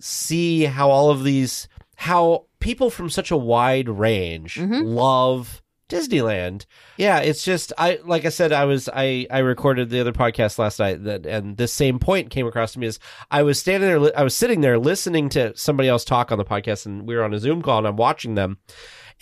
see 0.01 0.65
how 0.65 0.91
all 0.91 1.11
of 1.11 1.25
these, 1.25 1.69
how 1.97 2.47
people 2.59 2.91
from 2.91 3.09
such 3.11 3.31
a 3.31 3.37
wide 3.37 3.89
range 3.89 4.57
Mhm. 4.57 4.83
love 4.95 5.63
Disneyland. 5.91 6.66
Yeah, 6.97 7.18
it's 7.18 7.45
just 7.45 7.72
I 7.76 7.99
like 8.05 8.24
I 8.24 8.28
said 8.28 8.53
I 8.53 8.64
was 8.64 8.88
I 8.93 9.26
I 9.30 9.38
recorded 9.38 9.91
the 9.91 10.01
other 10.01 10.12
podcast 10.12 10.59
last 10.59 10.78
night 10.78 11.05
that 11.05 11.26
and 11.26 11.57
this 11.57 11.72
same 11.72 11.99
point 11.99 12.30
came 12.30 12.47
across 12.47 12.72
to 12.72 12.78
me 12.78 12.86
is 12.86 12.99
I 13.30 13.43
was 13.43 13.59
standing 13.59 13.88
there 13.88 14.18
I 14.18 14.22
was 14.22 14.34
sitting 14.34 14.61
there 14.61 14.78
listening 14.78 15.28
to 15.30 15.57
somebody 15.57 15.88
else 15.88 16.05
talk 16.05 16.32
on 16.32 16.38
the 16.38 16.45
podcast 16.45 16.86
and 16.86 17.07
we 17.07 17.16
were 17.16 17.24
on 17.24 17.34
a 17.34 17.38
Zoom 17.38 17.62
call 17.62 17.78
and 17.78 17.86
I'm 17.86 17.97
watching 17.97 18.34
them. 18.34 18.59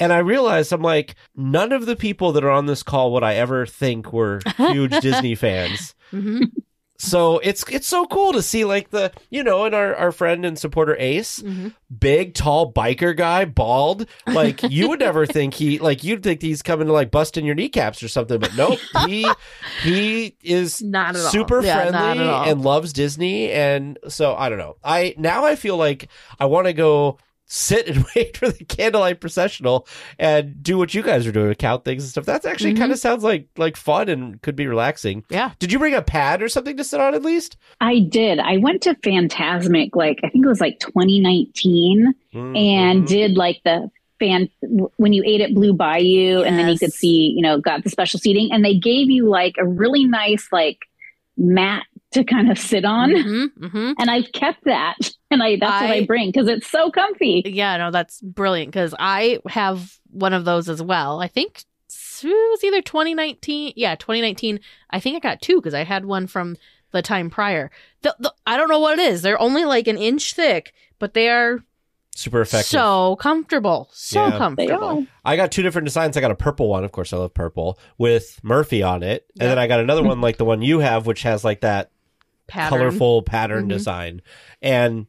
And 0.00 0.12
I 0.12 0.18
realized 0.18 0.72
I'm 0.72 0.82
like 0.82 1.16
none 1.34 1.72
of 1.72 1.86
the 1.86 1.96
people 1.96 2.32
that 2.32 2.44
are 2.44 2.50
on 2.50 2.66
this 2.66 2.82
call 2.82 3.12
would 3.14 3.24
I 3.24 3.34
ever 3.34 3.66
think 3.66 4.12
were 4.12 4.40
huge 4.56 4.98
Disney 5.00 5.34
fans. 5.34 5.94
Hmm 6.10 6.44
so 6.98 7.38
it's 7.38 7.64
it's 7.70 7.86
so 7.86 8.06
cool 8.06 8.32
to 8.32 8.42
see 8.42 8.64
like 8.64 8.90
the 8.90 9.12
you 9.30 9.44
know 9.44 9.64
and 9.64 9.74
our, 9.74 9.94
our 9.94 10.10
friend 10.12 10.44
and 10.44 10.58
supporter 10.58 10.96
ace 10.98 11.40
hmm 11.40 11.68
big 11.98 12.34
tall 12.34 12.70
biker 12.70 13.16
guy 13.16 13.46
bald. 13.46 14.06
Like 14.26 14.62
you 14.62 14.90
would 14.90 15.00
never 15.00 15.24
think 15.36 15.54
he 15.54 15.78
like 15.78 16.04
you'd 16.04 16.22
think 16.22 16.42
he's 16.42 16.60
coming 16.60 16.86
to 16.86 16.92
like 16.92 17.10
bust 17.10 17.38
in 17.38 17.46
your 17.46 17.54
kneecaps 17.54 18.02
or 18.02 18.08
something 18.08 18.38
but 18.38 18.54
nope. 18.54 18.78
He 19.06 19.26
he 19.78 20.36
is 20.42 20.82
Not 20.82 21.16
super 21.16 21.62
Yeah, 21.62 21.90
not 21.90 22.16
friendly 22.16 22.24
all. 22.28 22.44
and 22.44 22.62
loves 22.62 22.92
disney. 22.92 23.50
And 23.52 23.98
so 24.08 24.34
i 24.36 24.48
don't 24.50 24.58
know. 24.58 24.76
I 24.84 25.14
now 25.16 25.44
i 25.46 25.56
feel 25.56 25.78
like 25.78 26.08
i 26.38 26.44
want 26.44 26.66
to 26.66 26.74
go 26.74 27.16
sit 27.48 27.88
and 27.88 28.04
wait 28.14 28.36
for 28.36 28.48
the 28.50 28.64
candlelight 28.66 29.20
processional 29.20 29.86
and 30.18 30.62
do 30.62 30.76
what 30.78 30.92
you 30.94 31.02
guys 31.02 31.26
are 31.26 31.32
doing 31.32 31.54
count 31.54 31.84
things 31.84 32.02
and 32.04 32.10
stuff 32.10 32.24
that's 32.26 32.44
actually 32.46 32.74
Mhm. 32.74 32.78
kind 32.78 32.92
of 32.92 32.98
sounds 32.98 33.24
like 33.24 33.48
like 33.56 33.76
fun 33.76 34.08
and 34.08 34.40
could 34.42 34.54
be 34.54 34.66
relaxing 34.66 35.24
Yeah. 35.30 35.52
did 35.58 35.72
you 35.72 35.78
bring 35.78 35.94
a 35.94 36.02
pad 36.02 36.42
or 36.42 36.48
something 36.48 36.76
to 36.76 36.84
sit 36.84 37.00
on 37.00 37.14
at 37.14 37.22
least 37.22 37.56
I 37.80 38.00
did. 38.00 38.38
I 38.38 38.58
went 38.58 38.82
to 38.82 38.94
Fantasmic, 38.96 39.90
like, 39.94 40.18
I 40.24 40.28
think 40.28 40.44
it 40.44 40.48
was 40.48 40.60
like 40.60 40.78
2019. 40.80 42.14
and 42.34 42.54
Mhm. 43.04 43.06
did 43.06 43.36
like 43.36 43.60
the 43.64 43.90
fan 44.20 44.48
when 44.96 45.12
you 45.12 45.22
ate 45.24 45.40
at 45.40 45.54
Blue 45.54 45.72
Bayou, 45.72 46.42
and 46.42 46.58
then 46.58 46.68
you 46.68 46.78
could 46.78 46.92
see, 46.92 47.32
you 47.34 47.40
know, 47.42 47.58
got 47.58 47.82
the 47.84 47.88
special 47.90 48.18
seating, 48.20 48.50
and 48.52 48.64
they 48.64 48.76
gave 48.76 49.08
you 49.10 49.28
like 49.28 49.54
a 49.58 49.64
really 49.64 50.04
nice 50.04 50.48
like 50.52 50.78
mat 51.36 51.84
to 52.12 52.24
kind 52.24 52.50
of 52.50 52.58
sit 52.58 52.84
on, 52.84 53.10
hmm 53.10 53.66
hmm 53.66 53.92
and 53.98 54.10
I've 54.10 54.32
kept 54.32 54.64
that, 54.64 54.96
and 55.30 55.42
I 55.42 55.56
that's 55.60 55.82
what 55.82 55.90
I- 55.90 55.94
I 55.96 56.06
bring 56.06 56.28
because 56.30 56.48
it's 56.48 56.66
so 56.70 56.90
comfy. 56.90 57.42
Yeah, 57.44 57.76
no, 57.76 57.90
that's 57.90 58.20
brilliant 58.22 58.72
because 58.72 58.94
I 58.98 59.40
have 59.48 59.98
one 60.10 60.32
of 60.32 60.44
those 60.44 60.68
as 60.68 60.82
well. 60.82 61.20
I 61.20 61.28
think 61.28 61.62
it 62.22 62.26
was 62.26 62.64
either 62.64 62.82
2019. 62.82 63.74
Yeah, 63.76 63.94
2019. 63.94 64.60
I 64.90 65.00
think 65.00 65.16
I 65.16 65.20
got 65.20 65.40
two 65.42 65.56
because 65.56 65.74
I 65.74 65.84
had 65.84 66.04
one 66.04 66.26
from 66.26 66.56
the 66.90 67.02
time 67.02 67.30
prior. 67.30 67.70
The, 68.02 68.16
the, 68.18 68.34
I 68.46 68.56
don't 68.56 68.68
know 68.70 68.80
what 68.80 68.98
it 68.98 69.02
is. 69.12 69.22
They're 69.22 69.40
only 69.40 69.64
like 69.64 69.86
an 69.86 69.98
inch 69.98 70.34
thick, 70.34 70.72
but 70.98 71.14
they 71.14 71.28
are 71.28 71.62
super 72.16 72.40
effective 72.40 72.66
so 72.70 73.16
comfortable. 73.16 73.88
So 73.92 74.20
Yeah. 74.20 74.30
They 74.30 74.38
comfortable. 74.38 74.98
are. 75.00 75.06
I 75.24 75.36
got 75.36 75.52
two 75.52 75.62
different 75.62 75.84
designs. 75.86 76.16
I 76.16 76.20
got 76.20 76.30
a 76.32 76.34
purple 76.34 76.68
one, 76.68 76.82
of 76.82 76.90
course, 76.92 77.12
I 77.12 77.18
love 77.18 77.34
purple, 77.34 77.78
with 77.98 78.40
Murphy 78.42 78.82
on 78.82 79.02
it, 79.02 79.26
and 79.38 79.48
then 79.50 79.58
I 79.58 79.66
got 79.68 79.78
another 79.80 80.02
one 80.02 80.20
like 80.20 80.38
the 80.38 80.44
one 80.46 80.62
you 80.62 80.80
have, 80.80 81.06
which 81.06 81.22
has 81.22 81.44
like 81.44 81.60
that 81.60 81.90
Pattern. 82.48 82.78
colorful 82.78 83.22
pattern 83.22 83.66
Mhm. 83.66 83.68
design, 83.68 84.22
and 84.60 85.06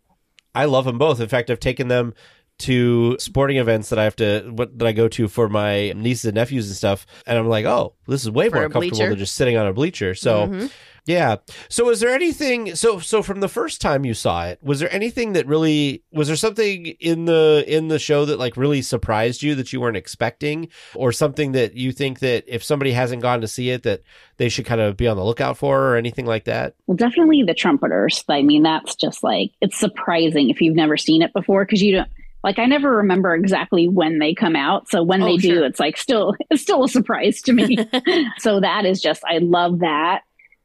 I 0.54 0.66
love 0.66 0.86
them 0.86 0.98
both. 0.98 1.20
In 1.20 1.28
fact, 1.30 1.50
I've 1.50 1.60
taken 1.60 1.88
them 1.88 2.14
to 2.60 3.18
sporting 3.20 3.58
events 3.58 3.90
that 3.90 4.00
I 4.00 4.04
have 4.04 4.16
to 4.18 4.52
what 4.54 4.78
that 4.80 4.88
I 4.88 4.92
go 4.92 5.08
to 5.10 5.28
for 5.28 5.50
my 5.50 5.92
nieces 5.94 6.26
and 6.26 6.36
nephews 6.36 6.68
and 6.68 6.76
stuff, 6.76 7.06
and 7.26 7.38
I'm 7.38 7.48
like, 7.48 7.66
oh, 7.66 7.94
this 8.08 8.22
is 8.24 8.30
way 8.32 8.50
For 8.50 8.56
more 8.56 8.64
comfortable 8.70 8.90
bleacher. 8.90 9.10
than 9.10 9.18
just 9.20 9.36
sitting 9.36 9.58
on 9.58 9.68
a 9.68 9.74
bleacher. 9.74 10.16
So. 10.16 10.48
Mhm. 10.48 10.72
Yeah. 11.06 11.38
So 11.70 11.90
is 11.90 12.02
there 12.02 12.12
anything 12.14 12.76
so 12.76 13.00
so 13.00 13.24
from 13.24 13.40
the 13.40 13.48
first 13.48 13.82
time 13.82 14.06
you 14.06 14.14
saw 14.14 14.46
it, 14.46 14.60
was 14.62 14.80
there 14.80 14.94
anything 14.94 15.34
that 15.34 15.48
really 15.48 16.04
was 16.12 16.28
there 16.28 16.36
something 16.36 16.86
in 16.86 17.26
the 17.26 17.64
in 17.68 17.88
the 17.88 17.98
show 17.98 18.26
that 18.26 18.38
like 18.38 18.56
really 18.56 18.84
surprised 18.84 19.42
you 19.42 19.56
that 19.56 19.74
you 19.74 19.82
weren't 19.82 19.98
expecting 19.98 20.68
or 20.94 21.12
something 21.12 21.54
that 21.54 21.74
you 21.74 21.94
think 21.94 22.20
that 22.20 22.44
if 22.48 22.64
somebody 22.64 22.92
hasn't 22.92 23.24
gone 23.24 23.42
to 23.42 23.48
see 23.48 23.72
it 23.72 23.82
that 23.84 24.04
they 24.38 24.50
should 24.50 24.66
kind 24.66 24.82
of 24.82 24.98
be 24.98 25.08
on 25.08 25.18
the 25.18 25.24
lookout 25.26 25.58
for 25.58 25.80
or 25.94 25.96
anything 25.96 26.28
like 26.28 26.44
that? 26.44 26.76
Well, 26.86 26.98
definitely 26.98 27.42
the 27.42 27.56
trumpeters. 27.56 28.24
I 28.30 28.44
mean, 28.44 28.62
that's 28.62 28.94
just 28.94 29.24
like 29.24 29.52
it's 29.62 29.80
surprising 29.80 30.52
if 30.52 30.62
you've 30.62 30.76
never 30.76 30.98
seen 30.98 31.24
it 31.24 31.34
before 31.34 31.66
because 31.66 31.82
you 31.82 31.96
don't. 31.96 32.10
Like 32.44 32.58
I 32.60 32.66
never 32.66 32.98
remember 32.98 33.36
exactly 33.36 33.88
when 33.88 34.20
they 34.20 34.34
come 34.34 34.56
out, 34.56 34.90
so 34.90 35.04
when 35.04 35.22
Oh, 35.22 35.26
they 35.26 35.38
do, 35.38 35.56
sure. 35.56 35.66
it's 35.66 35.80
like 35.80 35.98
still 35.98 36.36
it's 36.50 36.62
still 36.62 36.84
a 36.84 36.90
surprise 36.90 37.42
to 37.44 37.54
me. 37.54 37.78
so 38.38 38.60
that 38.60 38.86
is 38.86 39.02
just 39.02 39.24
I 39.26 39.40
love 39.40 39.80
that. 39.80 40.22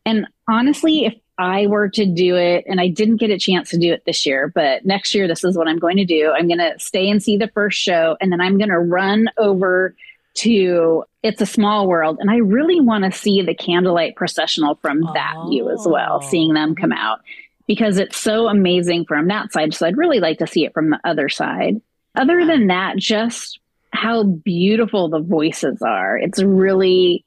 And 0.06 0.26
honestly, 0.48 1.06
if 1.06 1.14
I 1.38 1.66
were 1.66 1.88
to 1.88 2.06
do 2.06 2.36
it, 2.36 2.64
and 2.68 2.80
I 2.80 2.86
didn't 2.88 3.16
get 3.16 3.30
a 3.30 3.38
chance 3.38 3.70
to 3.70 3.78
do 3.78 3.92
it 3.92 4.04
this 4.06 4.24
year, 4.24 4.52
but 4.54 4.84
next 4.84 5.14
year, 5.14 5.26
this 5.26 5.42
is 5.42 5.56
what 5.58 5.66
I'm 5.66 5.78
going 5.80 5.96
to 5.96 6.04
do. 6.04 6.30
I'm 6.30 6.46
going 6.46 6.60
to 6.60 6.74
stay 6.78 7.08
and 7.10 7.20
see 7.20 7.36
the 7.36 7.48
first 7.48 7.80
show, 7.80 8.16
and 8.20 8.30
then 8.30 8.40
I'm 8.40 8.56
going 8.56 8.68
to 8.70 8.78
run 8.78 9.26
over 9.36 9.96
to 10.34 11.04
It's 11.24 11.40
a 11.40 11.46
Small 11.46 11.88
World. 11.88 12.18
And 12.20 12.30
I 12.30 12.36
really 12.36 12.80
want 12.80 13.04
to 13.04 13.10
see 13.12 13.40
the 13.42 13.54
candlelight 13.54 14.14
processional 14.14 14.76
from 14.76 15.00
that 15.14 15.34
view 15.48 15.70
as 15.70 15.84
well, 15.86 16.20
Oh. 16.22 16.28
seeing 16.28 16.54
them 16.54 16.74
come 16.76 16.92
oh. 16.92 16.96
out 16.98 17.20
because 17.66 17.98
it's 17.98 18.16
so 18.16 18.48
amazing 18.48 19.04
from 19.06 19.28
that 19.28 19.52
side. 19.52 19.74
So 19.74 19.86
I'd 19.86 19.96
really 19.96 20.20
like 20.20 20.38
to 20.38 20.46
see 20.46 20.64
it 20.64 20.74
from 20.74 20.90
the 20.90 21.00
other 21.04 21.28
side. 21.28 21.80
Other 22.14 22.44
than 22.46 22.68
that, 22.68 22.96
just 22.96 23.58
how 23.92 24.24
beautiful 24.24 25.08
the 25.08 25.20
voices 25.20 25.80
are. 25.82 26.18
It's 26.18 26.42
really 26.42 27.24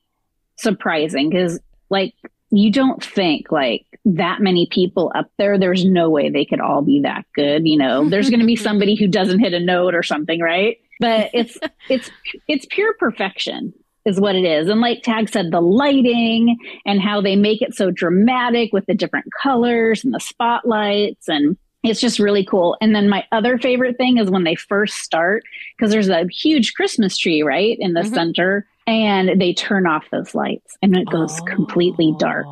surprising 0.58 1.30
because, 1.30 1.60
like, 1.90 2.14
you 2.50 2.72
don't 2.72 3.04
think 3.04 3.52
like 3.52 3.86
that 4.06 4.42
many 4.42 4.68
people 4.72 5.12
up 5.14 5.30
there, 5.38 5.58
there's 5.58 5.84
no 5.84 6.10
way 6.10 6.30
they 6.30 6.46
could 6.46 6.62
all 6.62 6.82
be 6.82 7.02
that 7.02 7.26
good. 7.34 7.68
You 7.68 7.78
know, 7.78 8.10
there's 8.10 8.30
going 8.30 8.40
to 8.40 8.46
be 8.46 8.56
somebody 8.56 8.96
who 8.96 9.08
doesn't 9.08 9.40
hit 9.40 9.54
a 9.54 9.60
note 9.60 9.96
or 9.96 10.04
something, 10.04 10.40
right? 10.40 10.78
But 11.00 11.32
it's, 11.34 11.58
it's, 11.90 12.10
it's 12.48 12.66
pure 12.70 12.94
perfection 13.00 13.74
is 14.08 14.20
what 14.20 14.36
it 14.36 14.46
is. 14.46 14.70
And 14.70 14.82
like 14.82 15.04
Tag 15.04 15.30
said, 15.30 15.52
the 15.52 15.62
lighting 15.62 16.58
and 16.86 17.02
how 17.02 17.22
they 17.22 17.36
make 17.36 17.62
it 17.62 17.76
so 17.76 17.92
dramatic 17.92 18.74
with 18.74 18.86
the 18.88 18.96
different 18.96 19.28
colors 19.44 20.04
and 20.04 20.14
the 20.14 20.20
spotlights 20.20 21.28
and 21.30 21.58
it's 21.84 22.02
just 22.02 22.18
really 22.20 22.44
cool. 22.44 22.76
And 22.82 22.96
then 22.96 23.08
my 23.08 23.24
other 23.32 23.58
favorite 23.58 23.98
thing 23.98 24.18
is 24.18 24.30
when 24.32 24.44
they 24.44 24.56
first 24.56 24.96
start, 24.98 25.44
because 25.78 25.92
there's 25.92 26.10
a 26.10 26.26
huge 26.28 26.74
Christmas 26.74 27.16
tree, 27.18 27.44
right, 27.44 27.78
in 27.80 27.94
the 27.94 28.02
Mhm. 28.02 28.14
center, 28.14 28.68
and 28.88 29.40
they 29.40 29.54
turn 29.54 29.86
off 29.86 30.04
those 30.12 30.34
lights 30.34 30.76
and 30.82 30.98
it 30.98 31.08
goes 31.10 31.40
completely 31.42 32.14
dark. 32.18 32.48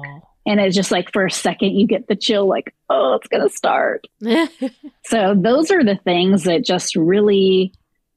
And 0.46 0.60
it's 0.60 0.76
just 0.76 0.92
like 0.92 1.12
for 1.12 1.26
a 1.26 1.32
second, 1.32 1.72
you 1.72 1.88
get 1.88 2.08
the 2.08 2.16
chill, 2.16 2.48
like, 2.48 2.74
oh, 2.90 3.16
it's 3.16 3.28
going 3.28 3.48
to 3.50 3.54
start. 3.56 4.06
So 5.08 5.36
those 5.38 5.70
are 5.70 5.84
the 5.84 5.98
things 6.04 6.44
that 6.46 6.64
just 6.66 6.96
really 6.96 7.72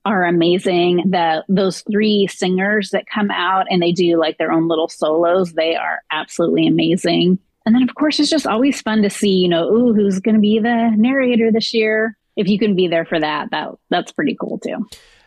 are 0.09 0.25
amazing. 0.25 1.05
That 1.11 1.45
those 1.49 1.83
three 1.91 2.27
singers 2.27 2.91
that 2.91 3.07
come 3.13 3.31
out 3.31 3.67
and 3.71 3.83
they 3.83 3.93
do 3.93 4.19
like 4.19 4.39
their 4.39 4.53
own 4.53 4.69
little 4.69 4.89
solos, 4.89 5.53
they 5.53 5.77
are 5.77 6.03
absolutely 6.11 6.67
amazing. 6.67 7.39
And 7.67 7.75
then 7.75 7.83
of 7.83 7.95
course 7.95 8.19
it's 8.19 8.31
just 8.31 8.47
always 8.47 8.81
fun 8.81 9.03
to 9.03 9.11
see, 9.11 9.31
you 9.31 9.49
know, 9.49 9.69
ooh, 9.69 9.93
who's 9.93 10.21
going 10.21 10.35
to 10.35 10.41
be 10.41 10.59
the 10.59 10.91
narrator 10.97 11.53
this 11.53 11.75
year? 11.75 12.17
If 12.37 12.49
you 12.49 12.59
can 12.59 12.75
be 12.75 12.89
there 12.89 13.05
for 13.05 13.21
that, 13.21 13.51
that 13.51 13.69
that's 13.91 14.13
pretty 14.13 14.37
cool 14.41 14.59
too. 14.59 14.87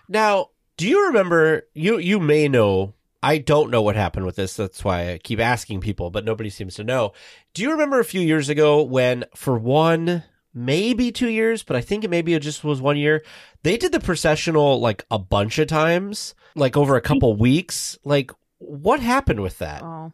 Now, 0.10 0.50
do 0.78 0.88
you 0.88 1.08
remember? 1.08 1.68
You 1.74 1.98
you 2.00 2.20
may 2.20 2.48
know. 2.48 2.96
I 3.24 3.38
don't 3.38 3.70
know 3.70 3.84
what 3.84 3.96
happened 3.96 4.26
with 4.26 4.36
this. 4.36 4.56
That's 4.56 4.84
why 4.84 5.12
I 5.12 5.18
keep 5.20 5.40
asking 5.40 5.82
people, 5.82 6.10
but 6.10 6.26
nobody 6.26 6.50
seems 6.50 6.74
to 6.76 6.84
know. 6.84 7.14
Do 7.54 7.62
you 7.62 7.72
remember 7.72 8.00
a 8.00 8.06
few 8.06 8.22
years 8.22 8.50
ago 8.50 8.82
when, 8.82 9.26
for 9.36 9.60
one, 9.60 10.24
maybe 10.54 11.12
two 11.12 11.30
years, 11.30 11.64
but 11.64 11.76
I 11.76 11.82
think 11.82 12.04
it 12.04 12.10
maybe 12.10 12.34
it 12.34 12.42
just 12.42 12.64
was 12.64 12.82
one 12.82 12.98
year, 12.98 13.24
they 13.64 13.78
did 13.78 13.92
the 13.92 14.00
processional 14.00 14.80
like 14.80 15.06
a 15.12 15.20
bunch 15.20 15.60
of 15.60 15.68
times, 15.68 16.36
like 16.56 16.76
over 16.76 16.96
a 16.96 17.02
couple 17.02 17.36
weeks. 17.36 17.98
Like, 18.04 18.32
what 18.58 19.00
happened 19.00 19.42
with 19.42 19.58
that? 19.60 19.82
oh. 19.84 20.12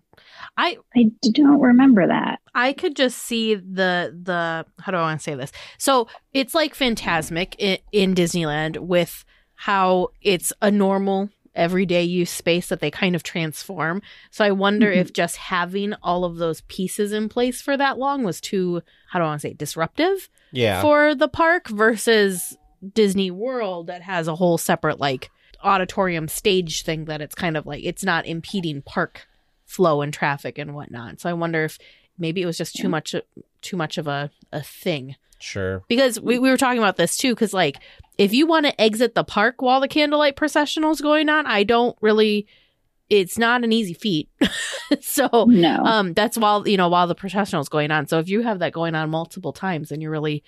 I 0.58 0.78
I 0.96 1.12
don't 1.32 1.60
remember 1.60 2.08
that. 2.08 2.40
I 2.56 2.74
could 2.74 2.96
just 2.96 3.20
see 3.20 3.56
the 3.56 4.18
the 4.24 4.66
how 4.80 4.92
do 4.92 4.98
I 4.98 5.02
want 5.02 5.20
to 5.20 5.24
say 5.24 5.36
this? 5.36 5.52
So 5.78 6.08
it's 6.34 6.56
like 6.56 6.76
Fantasmic 6.76 7.56
in, 7.60 7.78
in 7.92 8.16
Disneyland 8.16 8.78
with 8.80 9.24
how 9.56 10.10
it's 10.22 10.54
a 10.62 10.72
normal 10.72 11.30
everyday 11.58 12.04
use 12.04 12.30
space 12.30 12.68
that 12.68 12.80
they 12.80 12.92
kind 12.92 13.16
of 13.16 13.24
transform. 13.24 14.02
So 14.32 14.46
I 14.46 14.52
wonder 14.52 14.92
Mhm. 14.92 14.98
if 14.98 15.14
just 15.14 15.38
having 15.38 15.94
all 16.04 16.24
of 16.24 16.38
those 16.38 16.62
pieces 16.62 17.12
in 17.12 17.28
place 17.30 17.62
for 17.62 17.76
that 17.78 17.98
long 17.98 18.24
was 18.24 18.40
too 18.40 18.82
how 19.10 19.20
do 19.20 19.26
I 19.26 19.28
want 19.30 19.42
to 19.42 19.48
say 19.48 19.54
disruptive 19.54 20.30
Yeah. 20.52 20.82
for 20.82 21.16
the 21.16 21.28
park 21.28 21.68
versus 21.70 22.58
Disney 22.94 23.32
World 23.32 23.88
that 23.88 24.02
has 24.04 24.28
a 24.28 24.36
whole 24.36 24.58
separate 24.58 25.00
like 25.00 25.30
auditorium 25.64 26.28
stage 26.28 26.84
thing 26.84 27.06
that 27.06 27.22
it's 27.22 27.36
kind 27.36 27.58
of 27.58 27.66
like 27.66 27.84
it's 27.84 28.04
not 28.04 28.26
impeding 28.28 28.82
park 28.84 29.28
flow 29.66 30.02
and 30.02 30.14
traffic 30.14 30.58
and 30.58 30.74
whatnot. 30.76 31.20
So 31.20 31.30
I 31.30 31.34
wonder 31.34 31.64
if 31.66 31.78
maybe 32.18 32.42
it 32.42 32.46
was 32.46 32.58
just 32.58 32.76
too 32.76 32.88
much 32.90 33.16
too 33.62 33.76
much 33.78 33.98
of 33.98 34.08
a, 34.08 34.30
a 34.54 34.62
thing. 34.62 35.16
sure. 35.40 35.84
Because 35.88 36.20
we, 36.20 36.40
we 36.40 36.50
were 36.50 36.58
talking 36.58 36.80
about 36.80 36.96
this 36.98 37.18
too, 37.18 37.34
because 37.34 37.54
like 37.54 37.78
if 38.18 38.34
you 38.34 38.48
want 38.48 38.66
to 38.66 38.82
exit 38.82 39.14
the 39.16 39.24
park 39.24 39.62
while 39.62 39.80
the 39.82 39.88
candlelight 39.88 40.36
processional 40.36 40.92
is 40.92 41.02
going 41.02 41.30
on, 41.30 41.46
I 41.46 41.64
don't 41.64 41.98
really 42.02 42.48
it's 43.10 43.38
not 43.38 43.64
an 43.64 43.72
easy 43.72 43.94
feat. 43.94 44.30
so 45.02 45.46
No. 45.48 45.82
um 45.86 46.14
that's 46.14 46.38
while 46.38 46.68
you 46.68 46.78
know 46.78 46.90
while 46.90 47.08
the 47.08 47.16
processional 47.16 47.62
is 47.62 47.70
going 47.70 47.92
on. 47.92 48.08
So 48.08 48.20
if 48.20 48.28
you 48.30 48.42
have 48.42 48.60
that 48.60 48.74
going 48.74 48.96
on 48.96 49.10
multiple 49.10 49.54
times 49.54 49.90
then 49.90 50.02
you're 50.02 50.12
really 50.12 50.44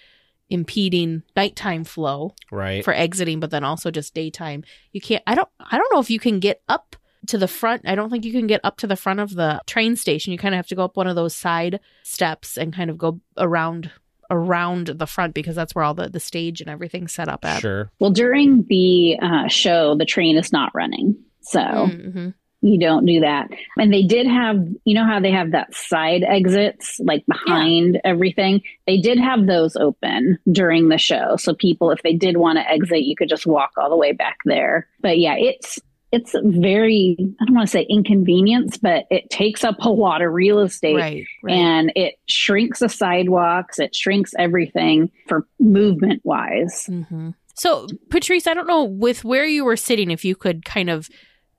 impeding 0.49 1.23
nighttime 1.35 1.83
flow 1.83 2.33
Right. 2.51 2.83
for 2.83 2.93
exiting, 2.93 3.39
but 3.39 3.51
then 3.51 3.63
also 3.63 3.91
just 3.91 4.13
daytime. 4.13 4.63
You 4.91 5.01
can't. 5.01 5.23
I 5.27 5.35
don't. 5.35 5.47
I 5.59 5.77
don't 5.77 5.93
know 5.93 5.99
if 5.99 6.09
you 6.09 6.19
can 6.19 6.39
get 6.39 6.61
up 6.67 6.95
to 7.27 7.37
the 7.37 7.47
front. 7.47 7.83
I 7.87 7.95
don't 7.95 8.09
think 8.09 8.25
you 8.25 8.31
can 8.31 8.47
get 8.47 8.61
up 8.63 8.77
to 8.77 8.87
the 8.87 8.95
front 8.95 9.19
of 9.19 9.35
the 9.35 9.61
train 9.67 9.95
station. 9.95 10.31
You 10.33 10.39
kind 10.39 10.55
of 10.55 10.57
have 10.57 10.67
to 10.67 10.75
go 10.75 10.83
up 10.85 10.97
one 10.97 11.07
of 11.07 11.15
those 11.15 11.35
side 11.35 11.79
steps 12.03 12.57
and 12.57 12.73
kind 12.73 12.89
of 12.89 12.97
go 12.97 13.19
around 13.37 13.91
around 14.31 14.87
the 14.87 15.07
front 15.07 15.33
because 15.33 15.55
that's 15.55 15.73
where 15.75 15.83
all 15.83 15.93
the 15.93 16.09
the 16.09 16.19
stage 16.19 16.61
and 16.61 16.69
everything's 16.69 17.11
set 17.13 17.27
up 17.27 17.43
at. 17.45 17.61
Sure. 17.61 17.91
well, 17.99 18.11
during 18.11 18.65
the 18.69 19.17
uh, 19.21 19.47
show, 19.47 19.95
the 19.95 20.05
train 20.05 20.37
is 20.37 20.51
not 20.51 20.71
running. 20.75 21.15
So 21.41 21.59
Mhm. 21.59 22.33
you 22.61 22.77
don't 22.79 23.05
do 23.05 23.21
that. 23.21 23.47
And 23.77 23.91
they 23.93 24.03
did 24.03 24.27
have, 24.27 24.57
you 24.85 24.93
know, 24.93 25.05
how 25.05 25.19
they 25.19 25.31
have 25.31 25.51
that 25.51 25.73
side 25.73 26.23
exits 26.27 26.99
like 27.03 27.23
behind 27.25 27.99
everything. 28.03 28.61
They 28.85 28.99
did 28.99 29.17
have 29.17 29.47
those 29.47 29.75
open 29.77 30.37
during 30.51 30.89
the 30.89 30.97
show. 30.97 31.37
So 31.37 31.53
people, 31.55 31.89
if 31.91 32.01
they 32.03 32.13
did 32.13 32.35
want 32.37 32.57
to 32.57 32.69
exit, 32.69 33.03
you 33.03 33.15
could 33.15 33.29
just 33.29 33.47
walk 33.47 33.71
all 33.77 33.89
the 33.89 33.95
way 33.95 34.11
back 34.11 34.37
there. 34.45 34.87
But 35.01 35.17
yeah, 35.19 35.35
it's, 35.37 35.79
it's 36.11 36.33
very, 36.43 37.15
I 37.39 37.45
don't 37.45 37.55
want 37.55 37.67
to 37.67 37.71
say 37.71 37.85
inconvenience, 37.89 38.77
but 38.77 39.05
it 39.11 39.29
takes 39.29 39.63
up 39.63 39.75
a 39.79 39.89
lot 39.89 40.21
of 40.23 40.31
real 40.33 40.59
estate 40.59 40.95
Right. 40.95 41.25
Right. 41.43 41.53
and 41.55 41.91
it 41.95 42.15
shrinks 42.27 42.79
the 42.79 42.89
sidewalks. 42.89 43.77
It 43.79 43.95
shrinks 43.95 44.33
everything 44.39 45.11
for 45.27 45.45
movement 45.59 46.21
wise. 46.23 46.85
hmm 46.87 47.29
So, 47.53 47.87
Patrice, 48.09 48.47
I 48.47 48.53
don't 48.55 48.67
know 48.67 48.83
with 48.83 49.23
where 49.23 49.45
you 49.45 49.63
were 49.65 49.77
sitting, 49.77 50.09
if 50.09 50.25
you 50.25 50.35
could 50.35 50.65
kind 50.65 50.89
of 50.89 51.09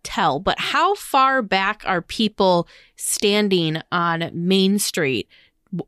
tell, 0.03 0.41
but 0.41 0.59
how 0.59 0.95
far 0.95 1.43
back 1.43 1.83
are 1.87 2.03
people 2.03 2.67
standing 2.97 3.81
on 3.93 4.31
Main 4.33 4.79
Street 4.79 5.29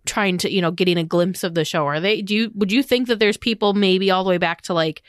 trying 0.07 0.39
to, 0.39 0.53
you 0.53 0.61
know, 0.61 0.71
getting 0.71 0.99
a 0.99 1.05
glimpse 1.05 1.43
of 1.43 1.55
the 1.55 1.65
show? 1.65 1.87
Are 1.87 1.99
they, 1.99 2.23
do 2.23 2.35
you, 2.35 2.51
would 2.55 2.71
you 2.71 2.83
think 2.83 3.09
that 3.09 3.19
there's 3.19 3.37
people 3.37 3.73
maybe 3.75 4.11
all 4.11 4.23
the 4.23 4.31
way 4.31 4.39
back 4.39 4.63
to 4.63 4.75
like 4.75 5.03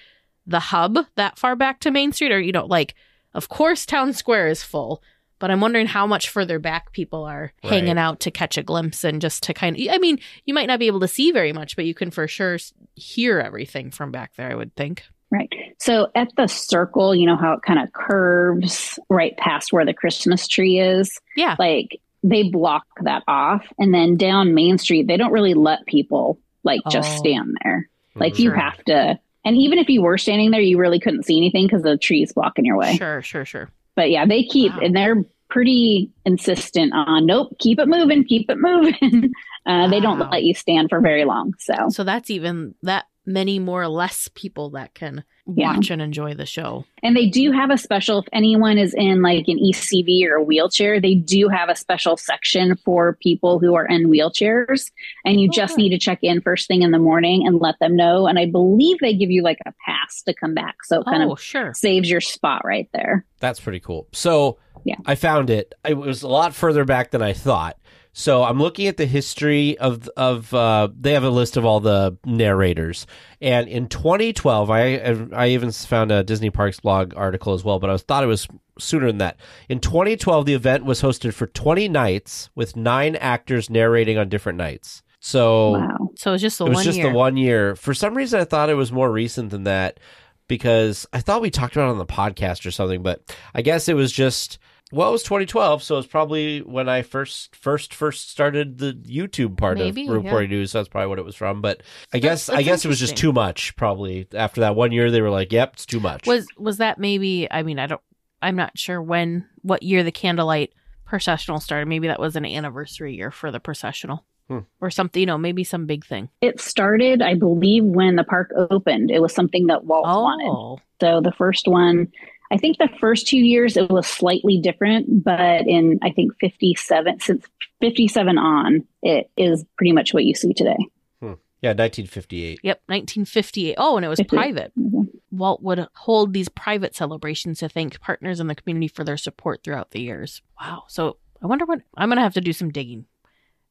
the 0.47 0.59
hub 0.59 0.97
that 1.15 1.37
far 1.37 1.55
back 1.55 1.79
to 1.81 1.91
Main 1.91 2.11
Street? 2.13 2.31
Or, 2.31 2.39
you 2.39 2.51
know, 2.51 2.65
like, 2.65 2.95
of 3.33 3.49
course, 3.49 3.85
Town 3.85 4.13
Square 4.13 4.47
is 4.49 4.63
full. 4.63 5.01
But 5.39 5.51
I'm 5.51 5.59
wondering 5.59 5.87
how 5.87 6.07
much 6.07 6.29
further 6.29 6.57
back 6.57 6.93
people 6.93 7.25
are 7.25 7.51
Right. 7.65 7.73
hanging 7.73 7.97
out 7.97 8.21
to 8.21 8.31
catch 8.31 8.57
a 8.57 8.63
glimpse 8.63 9.03
and 9.03 9.19
just 9.19 9.43
to 9.43 9.53
kind 9.53 9.75
of. 9.75 9.81
I 9.91 9.97
mean, 9.97 10.19
you 10.45 10.53
might 10.53 10.67
not 10.67 10.79
be 10.79 10.87
able 10.87 11.01
to 11.01 11.07
see 11.07 11.31
very 11.31 11.51
much, 11.51 11.75
but 11.75 11.83
you 11.83 11.93
can 11.93 12.11
for 12.11 12.29
sure 12.29 12.57
hear 12.95 13.39
everything 13.39 13.91
from 13.91 14.09
back 14.11 14.31
there. 14.37 14.49
I 14.49 14.55
would 14.55 14.73
think. 14.75 15.03
Right. 15.31 15.51
So 15.79 16.09
at 16.15 16.29
the 16.37 16.47
circle, 16.47 17.13
you 17.13 17.25
know 17.25 17.35
how 17.35 17.53
it 17.53 17.61
kind 17.61 17.79
of 17.79 17.91
curves 17.91 18.97
right 19.09 19.35
past 19.37 19.73
where 19.73 19.83
the 19.85 19.93
Christmas 19.93 20.47
tree 20.47 20.79
is? 20.79 21.19
Yeah. 21.35 21.55
Like 21.59 21.99
they 22.23 22.43
block 22.43 22.85
that 23.01 23.23
off. 23.27 23.65
And 23.77 23.93
then 23.93 24.15
down 24.15 24.53
Main 24.53 24.77
Street, 24.77 25.07
they 25.07 25.17
don't 25.17 25.33
really 25.33 25.55
let 25.55 25.85
people 25.87 26.39
like 26.63 26.79
just 26.89 27.11
Oh. 27.15 27.17
stand 27.17 27.57
there. 27.65 27.89
Like 28.15 28.35
Mhm. 28.35 28.39
you 28.39 28.51
have 28.51 28.81
to. 28.85 29.19
And 29.45 29.57
even 29.57 29.77
if 29.79 29.89
you 29.89 30.01
were 30.01 30.17
standing 30.17 30.51
there, 30.51 30.61
you 30.61 30.77
really 30.77 30.99
couldn't 30.99 31.23
see 31.25 31.37
anything 31.37 31.65
because 31.67 31.83
the 31.83 31.97
tree's 31.97 32.31
blocking 32.33 32.65
your 32.65 32.77
way. 32.77 32.95
Sure, 32.97 33.21
sure, 33.21 33.45
sure. 33.45 33.69
But 33.95 34.09
yeah, 34.09 34.25
they 34.25 34.43
keep, 34.43 34.71
Wow. 34.73 34.79
and 34.83 34.95
they're 34.95 35.23
pretty 35.49 36.09
insistent 36.25 36.93
on, 36.93 37.25
nope, 37.25 37.55
keep 37.59 37.77
it 37.79 37.87
moving, 37.87 38.23
keep 38.23 38.49
it 38.49 38.57
moving. 38.57 39.31
uh, 39.65 39.87
They 39.89 39.99
don't 39.99 40.17
let 40.31 40.43
you 40.43 40.53
stand 40.55 40.89
for 40.89 40.99
very 41.01 41.25
long. 41.25 41.53
So 41.59 41.73
So 41.89 42.03
that's 42.03 42.29
even 42.31 42.73
that 42.83 43.05
many 43.25 43.59
more 43.59 43.87
less 43.87 44.29
people 44.33 44.71
that 44.71 44.93
can 44.95 45.23
Yeah. 45.45 45.75
watch 45.75 45.89
and 45.89 46.01
enjoy 46.01 46.35
the 46.35 46.45
show. 46.45 46.85
And 47.03 47.17
they 47.17 47.27
do 47.27 47.51
have 47.51 47.69
a 47.69 47.77
special, 47.77 48.19
if 48.19 48.25
anyone 48.31 48.77
is 48.77 48.93
in 48.93 49.21
like 49.21 49.45
an 49.49 49.57
ECV 49.59 50.25
or 50.25 50.35
a 50.35 50.43
wheelchair, 50.43 51.01
they 51.01 51.15
do 51.15 51.49
have 51.49 51.67
a 51.67 51.75
special 51.75 52.15
section 52.15 52.77
for 52.85 53.17
people 53.21 53.59
who 53.59 53.75
are 53.75 53.85
in 53.85 54.07
wheelchairs. 54.09 54.89
And 55.25 55.41
you 55.41 55.49
Oh, 55.49 55.53
just 55.53 55.75
good. 55.75 55.81
need 55.83 55.89
to 55.89 55.97
check 55.99 56.19
in 56.21 56.39
first 56.41 56.67
thing 56.69 56.81
in 56.81 56.91
the 56.91 56.99
morning 56.99 57.45
and 57.45 57.59
let 57.59 57.75
them 57.79 57.95
know. 57.97 58.25
And 58.25 58.39
I 58.39 58.45
believe 58.45 58.99
they 58.99 59.13
give 59.13 59.31
you 59.31 59.43
like 59.43 59.59
a 59.65 59.73
pass 59.85 60.21
to 60.23 60.33
come 60.33 60.53
back. 60.53 60.75
So 60.85 61.01
it 61.01 61.05
kind 61.05 61.23
Oh, 61.23 61.33
of 61.33 61.41
sure. 61.41 61.73
saves 61.73 62.09
your 62.09 62.21
spot 62.21 62.61
right 62.63 62.87
there. 62.93 63.25
That's 63.41 63.59
pretty 63.59 63.81
cool. 63.81 64.07
So 64.13 64.57
Yeah. 64.85 64.95
I 65.05 65.15
found 65.15 65.49
it. 65.49 65.73
It 65.85 65.97
was 65.97 66.23
a 66.23 66.27
lot 66.29 66.53
further 66.55 66.85
back 66.85 67.11
than 67.11 67.21
I 67.21 67.33
thought. 67.33 67.77
So 68.15 68.43
I'm 68.43 68.59
looking 68.59 68.85
at 68.85 68.97
the 68.97 69.07
history 69.07 69.77
of 69.79 70.07
of 70.15 70.53
uh, 70.53 70.89
they 70.95 71.13
have 71.13 71.23
a 71.23 71.31
list 71.31 71.57
of 71.57 71.65
all 71.65 71.79
the 71.79 72.15
narrators, 72.23 73.07
and 73.41 73.67
in 73.67 73.87
2012, 73.87 74.69
I 74.69 74.97
I 75.33 75.47
even 75.49 75.71
found 75.71 76.11
a 76.11 76.23
Disney 76.23 76.51
Parks 76.51 76.79
blog 76.79 77.15
article 77.17 77.53
as 77.53 77.63
well, 77.63 77.79
but 77.79 77.89
I 77.89 77.93
was, 77.93 78.03
thought 78.03 78.23
it 78.23 78.27
was 78.27 78.47
sooner 78.77 79.07
than 79.07 79.17
that. 79.17 79.37
In 79.67 79.79
2012, 79.79 80.45
the 80.45 80.53
event 80.53 80.85
was 80.85 81.01
hosted 81.01 81.33
for 81.33 81.47
20 81.47 81.89
nights 81.89 82.51
with 82.53 82.75
nine 82.75 83.15
actors 83.15 83.69
narrating 83.69 84.19
on 84.19 84.29
different 84.29 84.57
nights. 84.57 85.01
So 85.19 85.71
Wow. 85.71 86.11
So 86.15 86.33
it's 86.33 86.41
just 86.41 86.59
the 86.59 86.65
it 86.65 86.69
was 86.69 86.75
one 86.77 86.83
just 86.83 86.97
year. 86.97 87.09
the 87.09 87.17
one 87.17 87.37
year. 87.37 87.75
For 87.75 87.95
some 87.95 88.15
reason, 88.15 88.39
I 88.39 88.43
thought 88.45 88.69
it 88.69 88.75
was 88.75 88.91
more 88.91 89.11
recent 89.11 89.49
than 89.49 89.63
that 89.63 89.99
because 90.47 91.07
I 91.13 91.19
thought 91.19 91.41
we 91.41 91.49
talked 91.49 91.75
about 91.75 91.87
it 91.87 91.91
on 91.91 91.97
the 91.97 92.05
podcast 92.05 92.65
or 92.65 92.71
something. 92.71 93.01
But 93.01 93.35
I 93.55 93.63
guess 93.63 93.89
it 93.89 93.95
was 93.95 94.11
just 94.11 94.59
well, 94.93 95.09
it 95.09 95.11
was 95.11 95.23
2012, 95.23 95.81
so 95.83 95.97
it's 95.97 96.07
probably 96.07 96.59
when 96.59 96.87
I 96.87 97.01
first 97.01 97.55
first 97.55 97.93
first 97.93 98.29
started 98.29 98.77
the 98.77 98.93
YouTube 98.93 99.57
part 99.57 99.77
Maybe, 99.77 100.07
of 100.07 100.13
reporting 100.13 100.51
news. 100.51 100.71
So 100.71 100.79
that's 100.79 100.89
probably 100.89 101.07
what 101.07 101.19
it 101.19 101.25
was 101.25 101.35
from. 101.35 101.61
But 101.61 101.81
I 102.13 102.19
guess 102.19 102.47
I 102.49 102.55
that's 102.57 102.65
guess 102.65 102.85
it 102.85 102.87
was 102.89 102.99
just 102.99 103.17
too 103.17 103.33
much. 103.33 103.75
Probably 103.75 104.27
after 104.33 104.61
that 104.61 104.75
one 104.75 104.91
year, 104.91 105.09
they 105.11 105.21
were 105.21 105.29
like, 105.29 105.51
"Yep, 105.51 105.73
it's 105.73 105.85
too 105.85 105.99
much." 105.99 106.27
Was 106.27 106.45
was 106.57 106.77
that 106.77 106.99
maybe? 106.99 107.47
I 107.51 107.63
mean, 107.63 107.79
I 107.79 107.87
don't. 107.87 108.01
I'm 108.41 108.55
not 108.55 108.77
sure 108.77 109.01
when, 109.01 109.45
what 109.61 109.83
year 109.83 110.03
the 110.03 110.11
candlelight 110.11 110.73
processional 111.05 111.59
started. 111.59 111.87
Maybe 111.87 112.07
that 112.07 112.19
was 112.19 112.35
an 112.35 112.45
anniversary 112.45 113.15
year 113.15 113.31
for 113.31 113.51
the 113.51 113.59
processional, 113.59 114.25
Hmm. 114.49 114.59
or 114.81 114.91
something. 114.91 115.19
You 115.19 115.25
know, 115.25 115.37
maybe 115.37 115.63
some 115.63 115.85
big 115.85 116.05
thing. 116.05 116.29
It 116.41 116.59
started, 116.59 117.21
I 117.21 117.35
believe, 117.35 117.83
when 117.83 118.15
the 118.17 118.23
park 118.23 118.51
opened. 118.55 119.11
It 119.11 119.21
was 119.21 119.33
something 119.33 119.67
that 119.67 119.85
Walt 119.85 120.05
wanted. 120.05 120.49
Oh, 120.49 120.79
So 121.01 121.21
the 121.21 121.31
first 121.31 121.67
one, 121.67 122.11
I 122.53 122.57
think 122.57 122.77
the 122.77 122.89
first 122.99 123.27
two 123.27 123.39
years 123.39 123.75
it 123.77 123.89
was 123.89 124.05
slightly 124.05 124.59
different, 124.59 125.23
but 125.23 125.67
in 125.67 125.97
I 126.03 126.11
think 126.11 126.33
57, 126.39 127.19
since 127.19 127.45
57 127.81 128.37
on, 128.37 128.85
it 129.01 129.31
is 129.35 129.65
pretty 129.75 129.91
much 129.91 130.13
what 130.13 130.23
you 130.23 130.35
see 130.35 130.53
today. 130.53 130.77
Hmm. 131.19 131.33
yeah, 131.61 131.71
1958. 131.71 132.59
yep, 132.61 132.81
1958. 132.85 133.75
Oh, 133.79 133.95
and 133.97 134.05
it 134.05 134.09
was 134.09 134.19
58. 134.19 134.37
private. 134.37 134.71
Mm-hmm. 134.79 135.01
Walt 135.31 135.63
would 135.63 135.87
hold 135.95 136.31
these 136.33 136.47
private 136.47 136.95
celebrations 136.95 137.57
to 137.59 137.69
thank 137.69 137.99
partners 137.99 138.39
in 138.39 138.45
the 138.45 138.53
community 138.53 138.87
for 138.87 139.03
their 139.03 139.17
support 139.17 139.63
throughout 139.63 139.89
the 139.89 140.01
years. 140.01 140.43
Wow. 140.61 140.83
So 140.89 141.17
I 141.41 141.47
wonder 141.47 141.65
what 141.65 141.81
I'm 141.97 142.09
going 142.09 142.17
to 142.17 142.23
have 142.23 142.35
to 142.35 142.41
do 142.41 142.53
some 142.53 142.69
digging. 142.69 143.05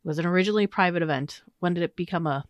It 0.04 0.08
was 0.08 0.18
an 0.18 0.26
originally 0.26 0.64
a 0.64 0.68
private 0.68 1.02
event. 1.02 1.42
When 1.60 1.74
did 1.74 1.84
it 1.84 1.94
become 1.94 2.26
a 2.26 2.44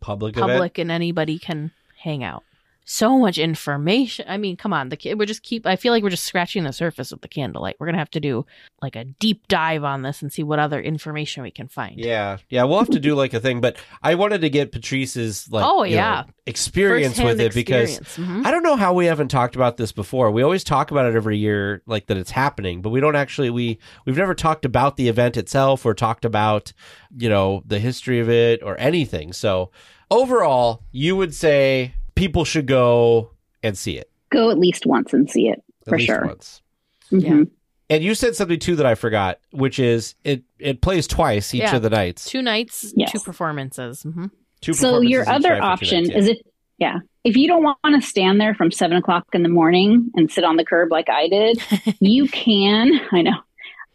Public, 0.00 0.36
event. 0.36 0.48
public 0.52 0.78
and 0.78 0.92
anybody 0.92 1.40
can 1.40 1.72
hang 1.98 2.22
out? 2.22 2.44
So 2.92 3.20
much 3.20 3.38
information. 3.38 4.24
I 4.28 4.36
mean, 4.36 4.56
come 4.56 4.72
on. 4.72 4.88
The 4.88 4.96
ki- 4.96 5.14
we're 5.14 5.24
just 5.24 5.44
keep. 5.44 5.64
I 5.64 5.76
feel 5.76 5.92
like 5.92 6.02
we're 6.02 6.10
just 6.10 6.24
scratching 6.24 6.64
the 6.64 6.72
surface 6.72 7.12
with 7.12 7.20
the 7.20 7.28
candlelight. 7.28 7.76
We're 7.78 7.86
gonna 7.86 7.98
have 7.98 8.10
to 8.10 8.18
do 8.20 8.46
like 8.82 8.96
a 8.96 9.04
deep 9.04 9.46
dive 9.46 9.84
on 9.84 10.02
this 10.02 10.22
and 10.22 10.32
see 10.32 10.42
what 10.42 10.58
other 10.58 10.80
information 10.80 11.44
we 11.44 11.52
can 11.52 11.68
find. 11.68 12.00
Yeah, 12.00 12.38
yeah, 12.48 12.64
we'll 12.64 12.80
have 12.80 12.90
to 12.90 12.98
do 12.98 13.14
like 13.14 13.32
a 13.32 13.38
thing, 13.38 13.60
but 13.60 13.76
I 14.02 14.16
wanted 14.16 14.40
to 14.40 14.50
get 14.50 14.72
Patrice's 14.72 15.48
like 15.52 15.64
Oh, 15.64 15.84
you 15.84 15.92
know, 15.94 16.02
yeah. 16.02 16.24
experience 16.46 17.14
Firsthand 17.14 17.28
with 17.28 17.40
it 17.40 17.54
because. 17.54 18.00
Mhm. 18.16 18.44
I 18.44 18.50
don't 18.50 18.64
know 18.64 18.74
how 18.74 18.92
we 18.92 19.06
haven't 19.06 19.28
talked 19.28 19.54
about 19.54 19.76
this 19.76 19.92
before. 19.92 20.32
We 20.32 20.42
always 20.42 20.64
talk 20.64 20.90
about 20.90 21.06
it 21.06 21.14
every 21.14 21.38
year, 21.38 21.82
like 21.86 22.06
that 22.06 22.16
it's 22.16 22.32
happening, 22.32 22.82
but 22.82 22.90
we 22.90 22.98
don't 22.98 23.14
actually 23.14 23.50
we 23.50 23.78
we've 24.04 24.16
never 24.16 24.34
talked 24.34 24.64
about 24.64 24.96
the 24.96 25.08
event 25.08 25.36
itself 25.36 25.86
or 25.86 25.94
talked 25.94 26.24
about 26.24 26.72
you 27.16 27.28
know 27.28 27.62
the 27.64 27.78
history 27.78 28.18
of 28.18 28.28
it 28.28 28.64
or 28.64 28.76
anything. 28.80 29.32
So 29.32 29.70
overall, 30.10 30.82
you 30.90 31.14
would 31.14 31.32
say 31.34 31.94
people 32.20 32.44
should 32.44 32.66
go 32.66 33.30
and 33.62 33.76
see 33.76 33.96
it 33.98 34.10
Go 34.30 34.50
at 34.50 34.58
least 34.58 34.86
once 34.86 35.12
and 35.12 35.28
see 35.28 35.48
it 35.48 35.58
at 35.86 35.88
for 35.88 35.96
least 35.98 36.06
sure. 36.06 36.24
once. 36.24 36.62
Mhm. 37.10 37.50
And 37.88 38.04
you 38.04 38.14
said 38.14 38.36
something 38.36 38.60
too 38.60 38.76
that 38.76 38.86
I 38.86 38.94
forgot, 38.94 39.40
which 39.50 39.80
is 39.80 40.14
it 40.22 40.44
it 40.60 40.80
plays 40.80 41.08
twice 41.08 41.52
each 41.52 41.62
Yeah. 41.62 41.74
of 41.76 41.82
the 41.82 41.90
nights. 41.90 42.30
Two 42.30 42.40
nights, 42.42 42.92
Yes. 42.96 43.10
two 43.10 43.18
performances. 43.18 44.04
hmm 44.04 44.26
Two 44.60 44.72
So 44.74 45.00
your 45.00 45.22
performances 45.24 45.26
each 45.26 45.34
other 45.34 45.48
night 45.48 45.54
for 45.56 45.60
two 45.62 45.66
option 45.66 46.02
nights, 46.04 46.10
yeah. 46.12 46.18
is 46.18 46.28
if 46.28 46.36
yeah, 46.78 46.98
if 47.24 47.36
you 47.36 47.48
don't 47.48 47.62
want 47.64 47.78
to 48.00 48.00
stand 48.00 48.40
there 48.40 48.54
from 48.54 48.70
seven 48.70 48.96
o'clock 48.96 49.26
in 49.32 49.42
the 49.42 49.48
morning 49.48 50.10
and 50.14 50.30
sit 50.30 50.44
on 50.44 50.56
the 50.56 50.64
curb 50.64 50.92
like 50.92 51.08
I 51.10 51.26
did, 51.28 51.60
you 52.00 52.28
can. 52.28 53.00
I 53.12 53.22
know. 53.22 53.38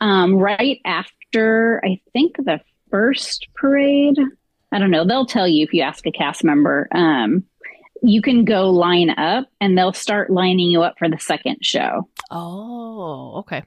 Um, 0.02 0.36
right 0.36 0.80
after 0.86 1.82
I 1.86 2.02
think 2.14 2.36
the 2.38 2.60
first 2.92 3.48
parade. 3.56 4.18
I 4.72 4.80
don't 4.80 4.92
know. 4.92 5.06
They'll 5.06 5.26
tell 5.26 5.48
you 5.48 5.64
if 5.64 5.74
you 5.74 5.82
ask 5.84 6.06
a 6.06 6.12
cast 6.12 6.44
member. 6.44 6.88
Um, 6.92 7.46
you 8.06 8.22
can 8.22 8.46
go 8.46 8.70
line 8.70 9.10
up, 9.12 9.48
and 9.60 9.78
they'll 9.78 9.94
start 9.94 10.30
lining 10.30 10.70
you 10.72 10.84
up 10.84 10.96
for 10.98 11.10
the 11.10 11.20
second 11.20 11.58
show. 11.62 12.08
Oh, 12.32 13.38
okay. 13.40 13.64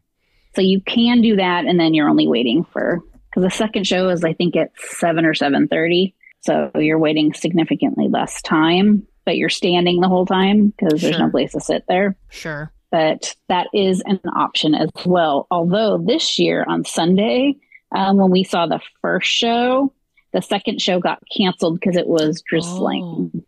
So 0.55 0.63
you 0.63 0.81
can 0.81 1.21
do 1.21 1.37
that, 1.37 1.65
and 1.67 1.79
then 1.79 1.95
you're 1.95 2.09
only 2.09 2.29
waiting 2.29 2.65
for 2.73 3.01
because 3.31 3.43
the 3.43 3.57
second 3.57 3.87
show 3.87 4.09
is 4.09 4.25
I 4.25 4.33
think 4.33 4.57
at 4.57 4.71
seven 4.77 5.25
or 5.25 5.35
seven 5.35 5.69
thirty. 5.69 6.15
So 6.41 6.71
you're 6.77 6.99
waiting 6.99 7.35
significantly 7.35 8.09
less 8.09 8.41
time, 8.43 9.07
but 9.25 9.37
you're 9.37 9.49
standing 9.49 10.01
the 10.01 10.09
whole 10.09 10.27
time 10.27 10.69
because 10.69 11.01
there's 11.01 11.19
no 11.19 11.31
place 11.31 11.53
to 11.53 11.61
sit 11.61 11.85
there. 11.89 12.17
Sure. 12.31 12.73
But 12.91 13.35
that 13.49 13.67
is 13.75 14.03
an 14.07 14.21
option 14.35 14.75
as 14.75 14.89
well. 15.05 15.47
Although 15.51 15.99
this 15.99 16.39
year 16.39 16.65
on 16.67 16.85
Sunday, 16.85 17.57
um, 17.95 18.17
when 18.17 18.31
we 18.31 18.45
saw 18.45 18.67
the 18.67 18.81
first 19.03 19.29
show, 19.31 19.93
the 20.33 20.41
second 20.41 20.81
show 20.81 21.01
got 21.01 21.23
canceled 21.37 21.81
because 21.81 21.97
it 21.97 22.07
was 22.07 22.43
drizzling. 22.43 23.31
Oh, 23.35 23.45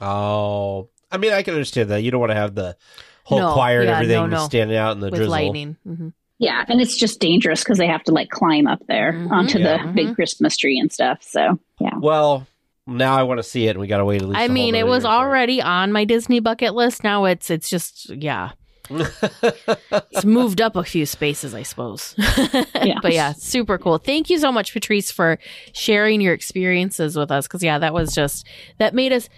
I 0.00 1.18
mean, 1.18 1.32
I 1.32 1.42
can 1.42 1.54
understand 1.54 1.90
that. 1.90 2.02
You 2.02 2.10
don't 2.10 2.20
want 2.20 2.30
to 2.30 2.36
have 2.36 2.54
the 2.54 2.76
whole 3.24 3.40
No, 3.40 3.52
choir 3.52 3.80
and 3.80 3.88
yeah, 3.88 3.94
everything 3.96 4.16
no, 4.16 4.26
no. 4.26 4.44
standing 4.44 4.76
out 4.76 4.92
in 4.92 5.00
the 5.00 5.06
With 5.10 5.16
drizzle. 5.20 5.30
lightning. 5.30 5.76
hmm 5.84 6.08
Yeah, 6.38 6.64
and 6.68 6.80
it's 6.80 6.96
just 6.96 7.20
dangerous 7.20 7.62
because 7.62 7.78
they 7.78 7.86
have 7.86 8.02
to 8.04 8.12
like 8.12 8.30
climb 8.30 8.66
up 8.66 8.80
there 8.88 9.12
Mhm. 9.12 9.30
onto 9.30 9.58
Yeah. 9.58 9.82
the 9.84 9.92
big 9.92 10.14
Christmas 10.14 10.56
tree 10.56 10.78
and 10.78 10.90
stuff. 10.92 11.18
So 11.22 11.58
yeah. 11.80 11.96
Well, 11.98 12.46
now 12.86 13.16
I 13.16 13.22
want 13.24 13.38
to 13.38 13.42
see 13.42 13.66
it, 13.66 13.70
and 13.70 13.80
we 13.80 13.86
got 13.86 13.98
to 13.98 14.04
wait 14.04 14.22
at 14.22 14.28
least. 14.28 14.38
I 14.40 14.44
a 14.44 14.46
whole 14.48 14.54
mean, 14.54 14.74
it 14.74 14.86
was 14.86 15.04
year 15.04 15.10
for 15.10 15.14
already 15.14 15.60
on 15.62 15.92
my 15.92 16.04
Disney 16.04 16.40
bucket 16.40 16.74
list. 16.74 17.04
Now 17.04 17.24
it's 17.26 17.50
it's 17.50 17.68
just 17.68 18.08
yeah, 18.10 18.50
it's 20.10 20.24
moved 20.24 20.60
up 20.60 20.76
a 20.76 20.84
few 20.84 21.06
spaces, 21.06 21.54
I 21.54 21.62
suppose. 21.62 22.14
Yeah. 22.82 22.98
but 23.02 23.12
yeah, 23.12 23.32
super 23.34 23.76
cool. 23.78 23.98
Thank 23.98 24.30
you 24.30 24.38
so 24.38 24.50
much, 24.50 24.72
Patrice, 24.72 25.10
for 25.10 25.38
sharing 25.72 26.20
your 26.20 26.32
experiences 26.34 27.14
with 27.16 27.30
us. 27.30 27.46
Because 27.46 27.62
yeah, 27.62 27.78
that 27.78 27.92
was 27.92 28.14
just 28.14 28.46
that 28.78 28.94
made 28.94 29.12
us 29.12 29.28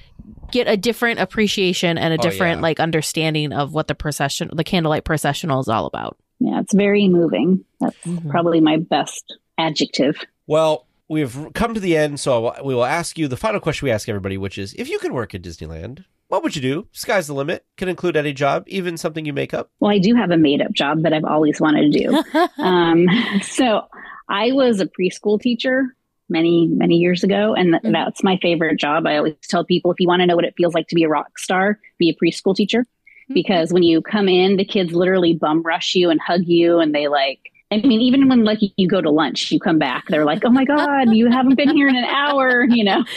get 0.53 0.69
a 0.69 0.77
different 0.77 1.19
appreciation 1.21 1.99
and 1.99 2.15
a 2.15 2.19
Oh, 2.19 2.23
different 2.23 2.59
yeah. 2.59 2.63
like 2.63 2.79
understanding 2.81 3.53
of 3.53 3.75
what 3.75 3.89
the 3.89 3.95
procession, 3.95 4.49
the 4.55 4.65
candlelight 4.65 5.05
processional, 5.05 5.61
is 5.61 5.69
all 5.69 5.87
about. 5.87 6.17
Yeah, 6.39 6.61
it's 6.61 6.75
very 6.75 7.09
moving. 7.09 7.65
That's 7.81 7.97
Mhm. 8.07 8.31
probably 8.31 8.61
my 8.61 8.77
best 8.77 9.37
adjective. 9.59 10.17
Well, 10.47 10.87
we've 11.09 11.37
come 11.55 11.75
to 11.75 11.81
the 11.81 11.97
end, 11.97 12.21
so 12.21 12.55
we 12.65 12.75
will 12.75 12.85
ask 12.85 13.19
you 13.19 13.27
the 13.29 13.37
final 13.37 13.61
question 13.61 13.87
we 13.87 13.91
ask 13.93 14.09
everybody, 14.09 14.37
which 14.39 14.57
is: 14.59 14.73
If 14.79 14.89
you 14.89 14.99
could 15.01 15.13
work 15.13 15.35
at 15.35 15.43
Disneyland, 15.43 16.05
what 16.33 16.43
would 16.43 16.57
you 16.57 16.63
do? 16.63 16.89
Sky's 16.93 17.27
the 17.27 17.35
limit. 17.35 17.67
Can 17.77 17.91
include 17.91 18.17
any 18.17 18.33
job, 18.33 18.65
even 18.67 18.97
something 18.97 19.27
you 19.27 19.35
make 19.35 19.53
up. 19.53 19.71
Well, 19.81 19.91
I 19.91 19.99
do 19.99 20.15
have 20.15 20.31
a 20.31 20.39
made 20.39 20.63
up 20.63 20.73
job 20.73 21.03
that 21.03 21.13
I've 21.13 21.27
always 21.27 21.61
wanted 21.61 21.93
to 21.93 21.99
do. 21.99 22.39
um, 22.63 23.07
so 23.43 23.83
I 24.31 24.51
was 24.53 24.81
a 24.81 24.87
preschool 24.87 25.39
teacher 25.39 25.95
many, 26.31 26.69
many 26.69 26.97
years 26.97 27.23
ago, 27.23 27.53
and 27.55 27.73
th- 27.75 27.83
Mhm. 27.83 27.93
that's 27.93 28.25
my 28.25 28.39
favorite 28.39 28.79
job. 28.81 29.07
I 29.07 29.19
always 29.19 29.35
tell 29.47 29.63
people 29.63 29.91
if 29.93 30.01
you 30.01 30.09
want 30.09 30.21
to 30.21 30.27
know 30.27 30.35
what 30.35 30.47
it 30.47 30.55
feels 30.57 30.73
like 30.73 30.89
to 30.89 30.95
be 30.95 31.03
a 31.03 31.09
rock 31.11 31.39
star, 31.39 31.79
be 31.99 32.09
a 32.09 32.15
preschool 32.15 32.57
teacher. 32.57 32.87
Because 33.35 33.71
when 33.71 33.83
you 33.83 34.01
come 34.01 34.27
in, 34.27 34.57
the 34.57 34.65
kids 34.65 34.93
literally 34.95 35.35
bum 35.35 35.63
rush 35.63 35.95
you 35.95 36.09
and 36.09 36.19
hug 36.19 36.45
you, 36.47 36.79
and 36.81 36.95
they 36.95 37.09
like, 37.09 37.41
I 37.71 37.77
mean, 37.77 38.01
even 38.01 38.27
when 38.31 38.45
like 38.45 38.61
you 38.79 38.89
go 38.89 39.03
to 39.03 39.11
lunch, 39.11 39.53
you 39.53 39.61
come 39.61 39.79
back, 39.79 40.05
they're 40.09 40.25
like, 40.25 40.47
oh 40.47 40.51
my 40.51 40.65
God, 40.65 41.15
you 41.15 41.31
haven't 41.31 41.57
been 41.57 41.77
here 41.77 41.89
in 41.89 41.97
an 41.97 42.05
hour, 42.05 42.65
you 42.65 42.85
know? 42.85 43.05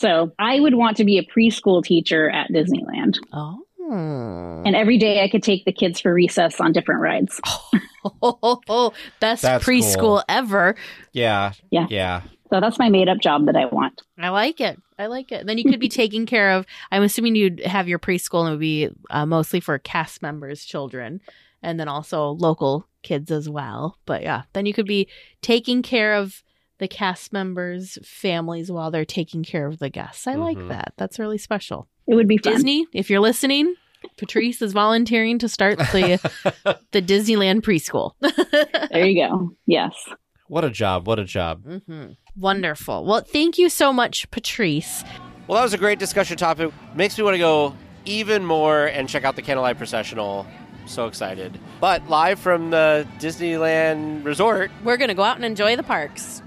So 0.00 0.32
I 0.38 0.60
would 0.60 0.74
want 0.74 0.96
to 0.98 1.04
be 1.04 1.18
a 1.18 1.24
preschool 1.24 1.82
teacher 1.82 2.30
at 2.30 2.50
Disneyland. 2.50 3.18
oh. 3.32 3.62
And 3.90 4.76
every 4.76 4.98
day 4.98 5.24
I 5.24 5.28
could 5.28 5.42
take 5.42 5.64
the 5.64 5.72
kids 5.72 5.98
for 5.98 6.12
recess 6.12 6.60
on 6.60 6.72
different 6.72 7.00
rides. 7.00 7.40
oh, 8.22 8.92
best 9.18 9.40
That's 9.42 9.64
preschool 9.64 9.98
cool. 9.98 10.24
ever. 10.28 10.74
Yeah, 11.12 11.52
Yeah. 11.70 11.86
yeah. 11.88 12.22
So 12.50 12.60
that's 12.60 12.78
my 12.78 12.88
made 12.90 13.08
up 13.08 13.18
job 13.18 13.46
that 13.46 13.56
I 13.56 13.64
want. 13.66 14.02
I 14.18 14.28
like 14.30 14.60
it. 14.60 14.78
I 14.98 15.06
like 15.06 15.32
it. 15.32 15.46
Then 15.46 15.56
you 15.58 15.64
could 15.64 15.80
be 15.80 15.88
taking 16.02 16.26
care 16.26 16.50
of. 16.52 16.66
I'm 16.92 17.02
assuming 17.02 17.34
you'd 17.34 17.60
have 17.64 17.88
your 17.88 17.98
preschool 17.98 18.40
and 18.40 18.48
it 18.48 18.52
would 18.52 18.60
be 18.60 18.88
uh, 19.10 19.24
mostly 19.26 19.60
for 19.60 19.78
cast 19.78 20.20
members' 20.22 20.64
children, 20.64 21.20
and 21.62 21.78
then 21.80 21.88
also 21.88 22.30
local 22.30 22.86
kids 23.02 23.30
as 23.30 23.48
well. 23.48 23.98
But 24.06 24.22
yeah, 24.22 24.42
then 24.52 24.66
you 24.66 24.72
could 24.74 24.86
be 24.86 25.08
taking 25.42 25.82
care 25.82 26.14
of 26.14 26.42
the 26.78 26.88
cast 26.88 27.32
members' 27.32 27.98
families 28.04 28.70
while 28.70 28.90
they're 28.90 29.04
taking 29.04 29.42
care 29.44 29.66
of 29.66 29.78
the 29.78 29.90
guests. 29.90 30.26
I 30.26 30.34
like 30.34 30.56
Mhm. 30.58 30.68
that. 30.68 30.94
That's 30.96 31.18
really 31.18 31.38
special. 31.38 31.88
It 32.06 32.14
would 32.14 32.28
be 32.28 32.38
fun. 32.38 32.52
Disney, 32.54 32.86
if 32.92 33.10
you're 33.10 33.20
listening, 33.20 33.74
Patrice 34.16 34.62
is 34.62 34.72
volunteering 34.72 35.38
to 35.40 35.48
start 35.48 35.78
the 35.78 36.18
the 36.92 37.02
Disneyland 37.02 37.62
preschool. 37.62 38.12
There 38.92 39.06
you 39.06 39.28
go. 39.28 39.50
Yes. 39.66 39.92
What 40.46 40.64
a 40.64 40.70
job! 40.70 41.06
What 41.06 41.18
a 41.18 41.24
job! 41.24 41.64
hmm 41.86 42.06
Wonderful. 42.36 43.04
Well, 43.04 43.20
thank 43.20 43.58
you 43.58 43.68
so 43.68 43.92
much, 43.92 44.30
Patrice. 44.30 45.02
Well, 45.46 45.56
that 45.56 45.64
was 45.64 45.74
a 45.74 45.78
great 45.78 45.98
discussion 45.98 46.36
topic. 46.36 46.72
Makes 46.94 47.18
me 47.18 47.24
want 47.24 47.34
to 47.34 47.38
go 47.38 47.74
even 48.04 48.44
more 48.44 48.86
and 48.86 49.08
check 49.08 49.24
out 49.24 49.34
the 49.36 49.42
Candlelight 49.42 49.76
Processional 49.76 50.46
So 50.86 51.06
excited. 51.06 51.58
But 51.80 52.08
live 52.08 52.38
from 52.38 52.70
the 52.70 53.06
Disneyland 53.18 54.24
Resort. 54.24 54.70
We're 54.84 54.96
going 54.96 55.08
to 55.08 55.14
go 55.14 55.22
out 55.22 55.36
and 55.36 55.44
enjoy 55.44 55.76
the 55.76 55.82
parks. 55.82 56.40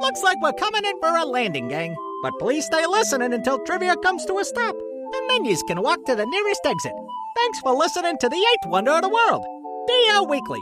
Looks 0.00 0.22
like 0.22 0.38
we're 0.42 0.52
coming 0.52 0.84
in 0.84 0.98
for 0.98 1.16
a 1.16 1.24
landing, 1.24 1.68
gang. 1.68 1.96
But 2.22 2.32
please 2.40 2.66
stay 2.66 2.84
listening 2.86 3.32
until 3.32 3.58
trivia 3.60 3.96
comes 3.96 4.24
to 4.26 4.38
a 4.38 4.44
stop. 4.44 4.74
And 4.74 5.30
then 5.30 5.44
you 5.44 5.56
can 5.68 5.82
walk 5.82 6.04
to 6.06 6.16
the 6.16 6.26
nearest 6.26 6.60
exit. 6.66 6.92
Thanks 7.36 7.60
for 7.60 7.74
listening 7.74 8.16
to 8.18 8.28
the 8.28 8.36
eighth 8.36 8.70
wonder 8.70 8.92
of 8.92 9.02
the 9.02 9.08
world, 9.08 9.44
DL 9.88 10.28
Weekly. 10.28 10.60